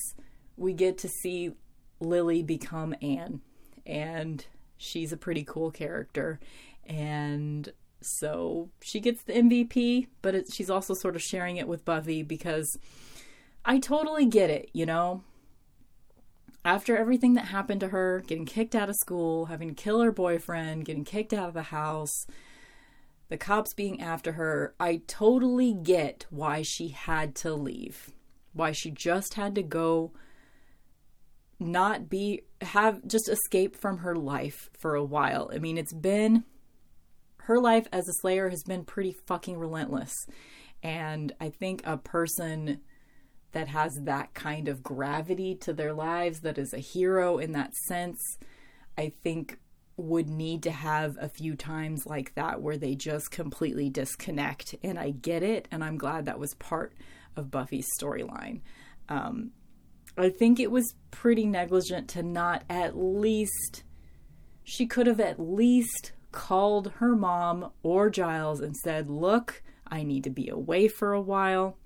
we 0.55 0.73
get 0.73 0.97
to 0.99 1.07
see 1.07 1.51
Lily 1.99 2.43
become 2.43 2.93
Anne, 3.01 3.41
and 3.85 4.45
she's 4.77 5.11
a 5.11 5.17
pretty 5.17 5.43
cool 5.43 5.71
character, 5.71 6.39
and 6.85 7.73
so 8.01 8.69
she 8.81 8.99
gets 8.99 9.23
the 9.23 9.33
MVP, 9.33 10.07
but 10.21 10.35
it, 10.35 10.53
she's 10.53 10.69
also 10.69 10.93
sort 10.93 11.15
of 11.15 11.21
sharing 11.21 11.57
it 11.57 11.67
with 11.67 11.85
Buffy 11.85 12.21
because 12.21 12.77
I 13.63 13.79
totally 13.79 14.27
get 14.27 14.51
it, 14.51 14.69
you 14.73 14.85
know? 14.85 15.23
After 16.65 16.97
everything 16.97 17.35
that 17.35 17.45
happened 17.45 17.81
to 17.81 17.89
her, 17.89 18.23
getting 18.25 18.45
kicked 18.45 18.73
out 18.73 18.89
of 18.89 18.95
school, 18.95 19.45
having 19.45 19.69
to 19.69 19.75
kill 19.75 20.01
her 20.01 20.11
boyfriend, 20.11 20.85
getting 20.85 21.05
kicked 21.05 21.31
out 21.31 21.47
of 21.47 21.53
the 21.53 21.61
house, 21.61 22.25
the 23.29 23.37
cops 23.37 23.75
being 23.75 24.01
after 24.01 24.31
her, 24.31 24.73
I 24.79 25.01
totally 25.05 25.75
get 25.75 26.25
why 26.31 26.63
she 26.63 26.87
had 26.87 27.35
to 27.35 27.53
leave. 27.53 28.11
Why 28.53 28.71
she 28.71 28.89
just 28.89 29.35
had 29.35 29.53
to 29.55 29.61
go 29.61 30.13
not 31.59 32.09
be 32.09 32.41
have 32.61 33.05
just 33.07 33.29
escape 33.29 33.75
from 33.75 33.99
her 33.99 34.15
life 34.15 34.71
for 34.79 34.95
a 34.95 35.03
while. 35.03 35.51
I 35.53 35.59
mean, 35.59 35.77
it's 35.77 35.93
been 35.93 36.45
her 37.41 37.59
life 37.59 37.87
as 37.93 38.07
a 38.07 38.13
slayer 38.21 38.49
has 38.49 38.63
been 38.63 38.85
pretty 38.85 39.15
fucking 39.27 39.59
relentless. 39.59 40.13
And 40.81 41.31
I 41.39 41.49
think 41.49 41.81
a 41.85 41.97
person 41.97 42.81
that 43.55 43.69
has 43.69 43.97
that 44.01 44.33
kind 44.33 44.67
of 44.67 44.83
gravity 44.83 45.55
to 45.55 45.71
their 45.71 45.93
lives, 45.93 46.41
that 46.41 46.57
is 46.57 46.73
a 46.73 46.79
hero 46.79 47.37
in 47.37 47.53
that 47.53 47.73
sense, 47.73 48.19
I 48.97 49.13
think 49.23 49.59
would 49.95 50.27
need 50.27 50.61
to 50.63 50.71
have 50.71 51.15
a 51.21 51.29
few 51.29 51.55
times 51.55 52.05
like 52.05 52.35
that 52.35 52.61
where 52.61 52.75
they 52.75 52.95
just 52.95 53.31
completely 53.31 53.89
disconnect. 53.89 54.75
And 54.83 54.99
I 54.99 55.11
get 55.11 55.41
it, 55.41 55.69
and 55.71 55.85
I'm 55.85 55.97
glad 55.97 56.25
that 56.25 56.37
was 56.37 56.53
part 56.55 56.95
of 57.37 57.49
Buffy's 57.49 57.87
storyline. 57.97 58.59
Um, 59.07 59.51
I 60.17 60.31
think 60.31 60.59
it 60.59 60.69
was 60.69 60.93
pretty 61.09 61.45
negligent 61.45 62.09
to 62.09 62.23
not 62.23 62.65
at 62.69 62.97
least, 62.97 63.83
she 64.65 64.85
could 64.85 65.07
have 65.07 65.21
at 65.21 65.39
least 65.39 66.11
called 66.33 66.91
her 66.97 67.15
mom 67.15 67.71
or 67.83 68.09
Giles 68.09 68.59
and 68.59 68.75
said, 68.75 69.09
Look, 69.09 69.63
I 69.87 70.03
need 70.03 70.25
to 70.25 70.29
be 70.29 70.49
away 70.49 70.89
for 70.89 71.13
a 71.13 71.21
while. 71.21 71.77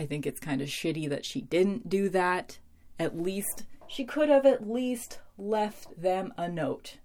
I 0.00 0.06
think 0.06 0.26
it's 0.26 0.40
kind 0.40 0.62
of 0.62 0.68
shitty 0.68 1.10
that 1.10 1.26
she 1.26 1.42
didn't 1.42 1.90
do 1.90 2.08
that. 2.08 2.58
At 2.98 3.20
least, 3.20 3.64
she 3.86 4.04
could 4.04 4.30
have 4.30 4.46
at 4.46 4.66
least 4.66 5.18
left 5.36 6.00
them 6.00 6.32
a 6.38 6.48
note. 6.48 6.96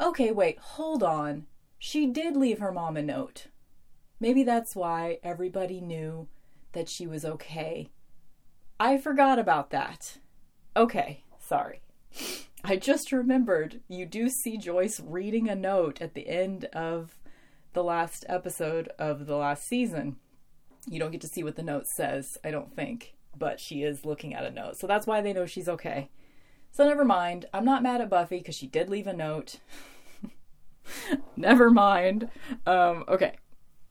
Okay, 0.00 0.30
wait, 0.30 0.58
hold 0.58 1.02
on. 1.02 1.44
She 1.78 2.06
did 2.06 2.34
leave 2.34 2.60
her 2.60 2.72
mom 2.72 2.96
a 2.96 3.02
note. 3.02 3.48
Maybe 4.20 4.42
that's 4.42 4.74
why 4.74 5.18
everybody 5.22 5.82
knew 5.82 6.28
that 6.72 6.88
she 6.88 7.06
was 7.06 7.26
okay. 7.26 7.90
I 8.80 8.96
forgot 8.96 9.38
about 9.38 9.68
that. 9.68 10.16
Okay, 10.74 11.24
sorry. 11.38 11.82
I 12.64 12.76
just 12.76 13.12
remembered 13.12 13.82
you 13.86 14.06
do 14.06 14.30
see 14.30 14.56
Joyce 14.56 14.98
reading 14.98 15.46
a 15.50 15.54
note 15.54 16.00
at 16.00 16.14
the 16.14 16.26
end 16.26 16.64
of 16.72 17.18
the 17.74 17.84
last 17.84 18.24
episode 18.30 18.88
of 18.98 19.26
the 19.26 19.36
last 19.36 19.68
season. 19.68 20.16
You 20.88 20.98
don't 20.98 21.10
get 21.10 21.20
to 21.22 21.28
see 21.28 21.42
what 21.42 21.56
the 21.56 21.62
note 21.62 21.86
says, 21.86 22.38
I 22.42 22.50
don't 22.50 22.74
think, 22.74 23.14
but 23.36 23.60
she 23.60 23.82
is 23.82 24.04
looking 24.04 24.34
at 24.34 24.44
a 24.44 24.50
note. 24.50 24.76
So 24.76 24.86
that's 24.86 25.06
why 25.06 25.20
they 25.20 25.32
know 25.32 25.46
she's 25.46 25.68
okay. 25.68 26.08
So 26.70 26.86
never 26.86 27.04
mind. 27.04 27.46
I'm 27.52 27.64
not 27.64 27.82
mad 27.82 28.00
at 28.00 28.10
Buffy 28.10 28.38
because 28.38 28.54
she 28.54 28.66
did 28.66 28.88
leave 28.88 29.06
a 29.06 29.12
note. 29.12 29.56
never 31.36 31.70
mind. 31.70 32.30
Um, 32.66 33.04
okay. 33.08 33.36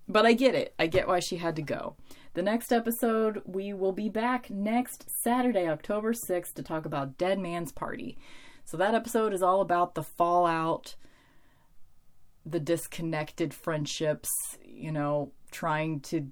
But 0.07 0.25
I 0.25 0.33
get 0.33 0.55
it. 0.55 0.73
I 0.79 0.87
get 0.87 1.07
why 1.07 1.19
she 1.19 1.37
had 1.37 1.55
to 1.57 1.61
go. 1.61 1.95
The 2.33 2.41
next 2.41 2.71
episode, 2.71 3.41
we 3.45 3.73
will 3.73 3.91
be 3.91 4.09
back 4.09 4.49
next 4.49 5.09
Saturday, 5.23 5.67
October 5.67 6.13
6th, 6.13 6.53
to 6.53 6.63
talk 6.63 6.85
about 6.85 7.17
Dead 7.17 7.39
Man's 7.39 7.71
Party. 7.71 8.17
So 8.63 8.77
that 8.77 8.95
episode 8.95 9.33
is 9.33 9.41
all 9.41 9.61
about 9.61 9.95
the 9.95 10.03
fallout, 10.03 10.95
the 12.45 12.59
disconnected 12.59 13.53
friendships, 13.53 14.29
you 14.63 14.91
know, 14.91 15.31
trying 15.51 15.99
to 16.01 16.31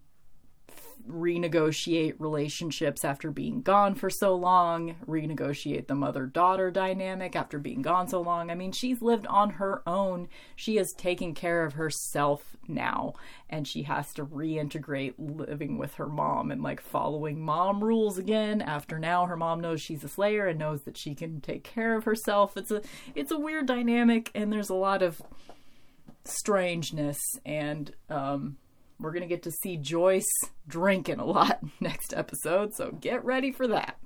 renegotiate 1.10 2.15
relationships 2.19 3.06
after 3.06 3.32
being 3.32 3.61
gone 3.61 3.95
for 3.95 4.10
so 4.10 4.36
long, 4.36 4.95
renegotiate 5.07 5.88
the 5.88 5.95
mother 5.95 6.26
daughter 6.26 6.72
dynamic 6.72 7.36
after 7.36 7.60
being 7.60 7.82
gone 7.82 8.07
so 8.07 8.22
long. 8.22 8.49
I 8.49 8.56
mean, 8.56 8.72
she's 8.72 9.02
lived 9.02 9.27
on 9.27 9.52
her 9.52 9.82
own. 9.88 10.27
She 10.56 10.77
is 10.77 10.94
taking 10.94 11.34
care 11.34 11.64
of 11.64 11.73
herself 11.73 12.56
now, 12.68 13.14
and 13.49 13.68
she 13.68 13.84
has 13.84 14.14
to 14.14 14.26
reintegrate 14.26 15.14
living 15.18 15.77
with 15.77 15.95
her 15.95 16.07
mom 16.07 16.52
and 16.52 16.61
like 16.64 16.82
following 16.82 17.40
mom 17.40 17.84
rules 17.84 18.18
again 18.18 18.61
after 18.61 18.99
now 18.99 19.26
her 19.26 19.38
mom 19.38 19.61
knows 19.61 19.82
she's 19.82 20.03
a 20.03 20.10
slayer 20.10 20.48
and 20.48 20.60
knows 20.60 20.82
that 20.84 20.98
she 20.98 21.15
can 21.15 21.41
take 21.41 21.64
care 21.64 21.95
of 21.95 22.06
herself. 22.06 22.57
It's 22.57 22.72
a 22.72 22.82
it's 23.14 23.32
a 23.32 23.40
weird 23.40 23.68
dynamic 23.68 24.32
and 24.34 24.52
there's 24.52 24.69
a 24.69 24.76
lot 24.76 25.02
of 25.02 25.22
strangeness 26.23 27.19
and 27.45 27.94
um 28.10 28.57
we're 29.00 29.12
going 29.12 29.22
to 29.22 29.28
get 29.28 29.44
to 29.44 29.52
see 29.52 29.78
Joyce 29.78 30.24
drinking 30.68 31.20
a 31.20 31.26
lot 31.26 31.60
next 31.80 32.14
episode, 32.14 32.74
so 32.74 32.92
get 32.92 33.24
ready 33.24 33.52
for 33.52 33.68
that. 33.68 33.98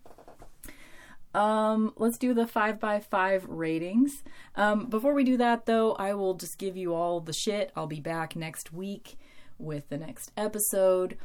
Um, 1.33 1.93
let's 1.97 2.17
do 2.17 2.33
the 2.33 2.47
5 2.47 2.79
by 2.79 2.99
5 2.99 3.45
ratings. 3.49 4.23
Um, 4.55 4.87
before 4.87 5.13
we 5.13 5.23
do 5.23 5.37
that, 5.37 5.65
though, 5.65 5.93
I 5.93 6.13
will 6.13 6.33
just 6.33 6.57
give 6.57 6.75
you 6.75 6.93
all 6.95 7.19
the 7.19 7.33
shit. 7.33 7.71
I'll 7.75 7.87
be 7.87 7.99
back 7.99 8.35
next 8.35 8.73
week 8.73 9.17
with 9.59 9.89
the 9.89 9.97
next 9.97 10.31
episode. 10.35 11.17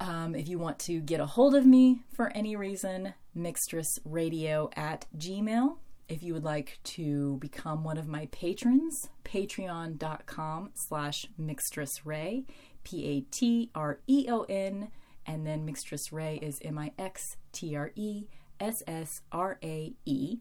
Um, 0.00 0.34
if 0.34 0.48
you 0.48 0.58
want 0.58 0.78
to 0.80 1.00
get 1.00 1.20
a 1.20 1.26
hold 1.26 1.54
of 1.54 1.64
me 1.64 2.02
for 2.12 2.30
any 2.34 2.56
reason, 2.56 3.14
mixtressradio 3.36 4.76
at 4.76 5.06
gmail. 5.16 5.76
If 6.08 6.22
you 6.22 6.34
would 6.34 6.44
like 6.44 6.78
to 6.84 7.36
become 7.38 7.84
one 7.84 7.96
of 7.96 8.08
my 8.08 8.26
patrons, 8.32 9.08
patreon.com 9.24 10.72
slash 10.74 11.26
mixtressrae. 11.40 12.44
P 12.84 13.06
A 13.06 13.20
T 13.30 13.70
R 13.74 14.00
E 14.06 14.26
O 14.28 14.42
N, 14.42 14.88
and 15.26 15.46
then 15.46 15.66
Mixtress 15.66 16.12
Rae 16.12 16.38
is 16.40 16.58
M 16.62 16.78
I 16.78 16.92
X 16.98 17.36
T 17.52 17.76
R 17.76 17.92
E 17.94 18.26
S 18.60 18.82
S 18.86 19.22
R 19.30 19.58
A 19.62 19.94
E. 20.04 20.38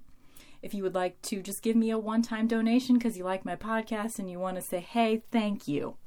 If 0.61 0.73
you 0.73 0.83
would 0.83 0.93
like 0.93 1.21
to 1.23 1.41
just 1.41 1.63
give 1.63 1.75
me 1.75 1.89
a 1.89 1.97
one 1.97 2.21
time 2.21 2.47
donation 2.47 2.97
because 2.97 3.17
you 3.17 3.23
like 3.23 3.45
my 3.45 3.55
podcast 3.55 4.19
and 4.19 4.29
you 4.29 4.39
want 4.39 4.57
to 4.57 4.61
say, 4.61 4.79
hey, 4.79 5.23
thank 5.31 5.67
you, 5.67 5.97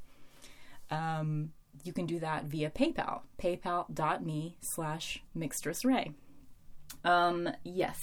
um, 0.91 1.51
you 1.83 1.93
can 1.93 2.07
do 2.07 2.21
that 2.21 2.45
via 2.45 2.71
PayPal, 2.71 3.23
paypal.me 3.39 4.57
slash 4.61 5.23
mixtressrae. 5.37 6.15
Um, 7.05 7.49
yes. 7.65 7.99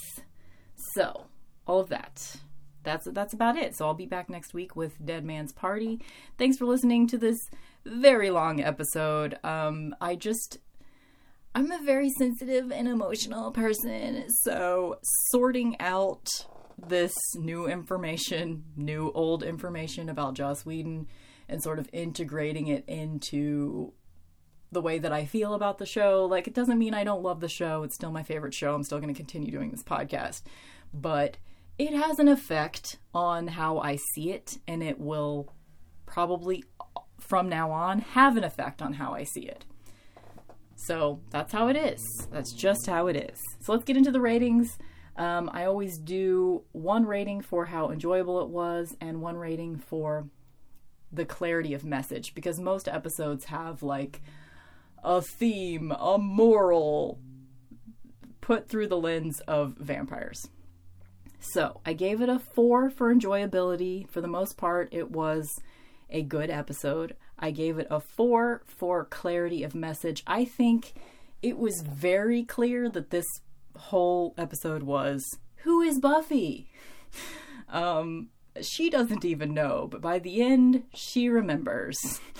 So, 0.94 1.26
all 1.66 1.80
of 1.80 1.88
that 1.88 2.36
that's 2.82 3.06
that's 3.12 3.32
about 3.32 3.56
it. 3.56 3.74
So 3.74 3.86
I'll 3.86 3.94
be 3.94 4.06
back 4.06 4.28
next 4.28 4.54
week 4.54 4.76
with 4.76 5.04
Dead 5.04 5.24
Man's 5.24 5.52
Party. 5.52 6.00
Thanks 6.38 6.56
for 6.56 6.64
listening 6.64 7.06
to 7.08 7.18
this 7.18 7.38
very 7.84 8.30
long 8.30 8.60
episode. 8.60 9.38
Um, 9.44 9.94
I 10.00 10.14
just 10.16 10.58
I'm 11.54 11.70
a 11.70 11.82
very 11.82 12.08
sensitive 12.18 12.72
and 12.72 12.88
emotional 12.88 13.50
person, 13.52 14.24
so 14.42 14.98
sorting 15.30 15.76
out 15.80 16.28
this 16.78 17.14
new 17.34 17.66
information, 17.66 18.64
new 18.74 19.12
old 19.14 19.42
information 19.42 20.08
about 20.08 20.34
Joss 20.34 20.64
Whedon, 20.64 21.08
and 21.48 21.62
sort 21.62 21.78
of 21.78 21.88
integrating 21.92 22.68
it 22.68 22.84
into 22.88 23.92
the 24.70 24.80
way 24.80 24.98
that 24.98 25.12
I 25.12 25.26
feel 25.26 25.52
about 25.52 25.76
the 25.76 25.84
show. 25.84 26.24
Like, 26.24 26.48
it 26.48 26.54
doesn't 26.54 26.78
mean 26.78 26.94
I 26.94 27.04
don't 27.04 27.22
love 27.22 27.40
the 27.40 27.48
show. 27.48 27.82
It's 27.82 27.94
still 27.94 28.10
my 28.10 28.22
favorite 28.22 28.54
show. 28.54 28.74
I'm 28.74 28.84
still 28.84 28.98
going 28.98 29.12
to 29.12 29.18
continue 29.18 29.52
doing 29.52 29.70
this 29.70 29.82
podcast. 29.82 30.42
But 30.94 31.36
it 31.78 31.92
has 31.92 32.18
an 32.18 32.28
effect 32.28 32.96
on 33.14 33.48
how 33.48 33.78
I 33.78 33.98
see 34.14 34.30
it, 34.30 34.56
and 34.66 34.82
it 34.82 34.98
will 34.98 35.52
probably 36.06 36.64
from 37.32 37.48
now 37.48 37.70
on 37.70 38.00
have 38.00 38.36
an 38.36 38.44
effect 38.44 38.82
on 38.82 38.92
how 38.92 39.14
I 39.14 39.24
see 39.24 39.40
it. 39.40 39.64
So 40.76 41.22
that's 41.30 41.50
how 41.50 41.68
it 41.68 41.76
is. 41.76 42.28
That's 42.30 42.52
just 42.52 42.86
how 42.86 43.06
it 43.06 43.16
is. 43.16 43.40
So 43.62 43.72
let's 43.72 43.84
get 43.84 43.96
into 43.96 44.10
the 44.10 44.20
ratings. 44.20 44.76
Um, 45.16 45.48
I 45.50 45.64
always 45.64 45.96
do 45.96 46.64
one 46.72 47.06
rating 47.06 47.40
for 47.40 47.64
how 47.64 47.90
enjoyable 47.90 48.42
it 48.42 48.50
was 48.50 48.94
and 49.00 49.22
one 49.22 49.38
rating 49.38 49.78
for 49.78 50.28
the 51.10 51.24
clarity 51.24 51.72
of 51.72 51.86
message 51.86 52.34
because 52.34 52.60
most 52.60 52.86
episodes 52.86 53.46
have 53.46 53.82
like 53.82 54.20
a 55.02 55.22
theme, 55.22 55.90
a 55.90 56.18
moral 56.18 57.18
put 58.42 58.68
through 58.68 58.88
the 58.88 59.00
lens 59.00 59.40
of 59.48 59.78
vampires. 59.78 60.50
So 61.40 61.80
I 61.86 61.94
gave 61.94 62.20
it 62.20 62.28
a 62.28 62.38
four 62.38 62.90
for 62.90 63.10
enjoyability. 63.10 64.06
For 64.10 64.20
the 64.20 64.28
most 64.28 64.58
part, 64.58 64.90
it 64.92 65.10
was 65.10 65.48
a 66.10 66.22
good 66.22 66.50
episode. 66.50 67.16
I 67.42 67.50
gave 67.50 67.78
it 67.78 67.88
a 67.90 68.00
four 68.00 68.62
for 68.64 69.04
clarity 69.04 69.64
of 69.64 69.74
message. 69.74 70.22
I 70.26 70.44
think 70.44 70.94
it 71.42 71.58
was 71.58 71.82
very 71.82 72.44
clear 72.44 72.88
that 72.88 73.10
this 73.10 73.26
whole 73.76 74.32
episode 74.38 74.84
was 74.84 75.22
who 75.56 75.82
is 75.82 75.98
Buffy? 75.98 76.68
Um, 77.68 78.28
she 78.60 78.90
doesn't 78.90 79.24
even 79.24 79.54
know, 79.54 79.88
but 79.90 80.02
by 80.02 80.18
the 80.18 80.42
end, 80.42 80.82
she 80.94 81.28
remembers. 81.30 81.98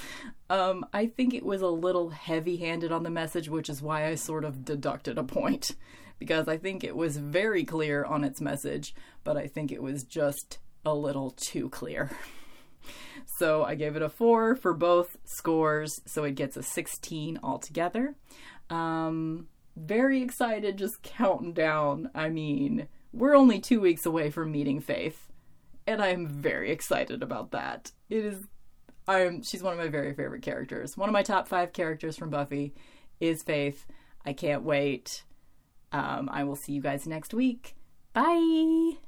Um, 0.51 0.85
I 0.93 1.07
think 1.07 1.33
it 1.33 1.47
was 1.47 1.63
a 1.63 1.69
little 1.69 2.11
heavy 2.11 2.59
handed 2.59 2.93
on 2.93 3.05
the 3.05 3.09
message, 3.09 3.49
which 3.49 3.71
is 3.71 3.81
why 3.81 4.07
I 4.07 4.17
sort 4.17 4.45
of 4.45 4.67
deducted 4.67 5.17
a 5.17 5.25
point. 5.25 5.71
Because 6.19 6.47
I 6.47 6.59
think 6.59 6.85
it 6.85 6.95
was 6.95 7.17
very 7.17 7.65
clear 7.65 8.05
on 8.05 8.23
its 8.23 8.41
message, 8.41 8.95
but 9.25 9.37
I 9.39 9.47
think 9.47 9.73
it 9.73 9.83
was 9.83 10.05
just 10.05 10.59
a 10.85 10.95
little 10.95 11.31
too 11.31 11.69
clear. 11.71 12.11
So 13.43 13.65
I 13.65 13.75
gave 13.75 13.97
it 13.97 14.03
a 14.03 14.09
four 14.09 14.55
for 14.55 14.73
both 14.73 15.17
scores, 15.25 16.01
so 16.07 16.23
it 16.23 16.37
gets 16.37 16.57
a 16.57 16.63
16 16.63 17.41
altogether. 17.43 18.15
Um, 18.71 19.49
very 19.75 20.23
excited, 20.23 20.79
just 20.79 21.03
counting 21.03 21.53
down. 21.53 22.09
I 22.15 22.29
mean, 22.29 22.87
we're 23.13 23.35
only 23.35 23.59
two 23.59 23.81
weeks 23.81 24.07
away 24.07 24.31
from 24.31 24.53
meeting 24.53 24.79
Faith, 24.79 25.27
and 25.89 26.01
I'm 26.01 26.29
very 26.29 26.71
excited 26.71 27.21
about 27.21 27.51
that. 27.51 27.91
It 28.09 28.25
is, 28.25 28.47
I'm. 29.09 29.43
She's 29.43 29.61
one 29.61 29.73
of 29.73 29.79
my 29.81 29.89
very 29.89 30.15
favorite 30.15 30.43
characters. 30.43 30.97
One 30.97 31.09
of 31.09 31.13
my 31.13 31.25
top 31.25 31.49
five 31.49 31.73
characters 31.73 32.17
from 32.17 32.31
Buffy 32.31 32.73
is 33.19 33.43
Faith. 33.43 33.89
I 34.25 34.35
can't 34.35 34.63
wait. 34.63 35.25
Um, 35.91 36.31
I 36.33 36.45
will 36.45 36.55
see 36.55 36.75
you 36.75 36.81
guys 36.81 37.09
next 37.09 37.35
week. 37.35 37.75
Bye. 38.13 38.99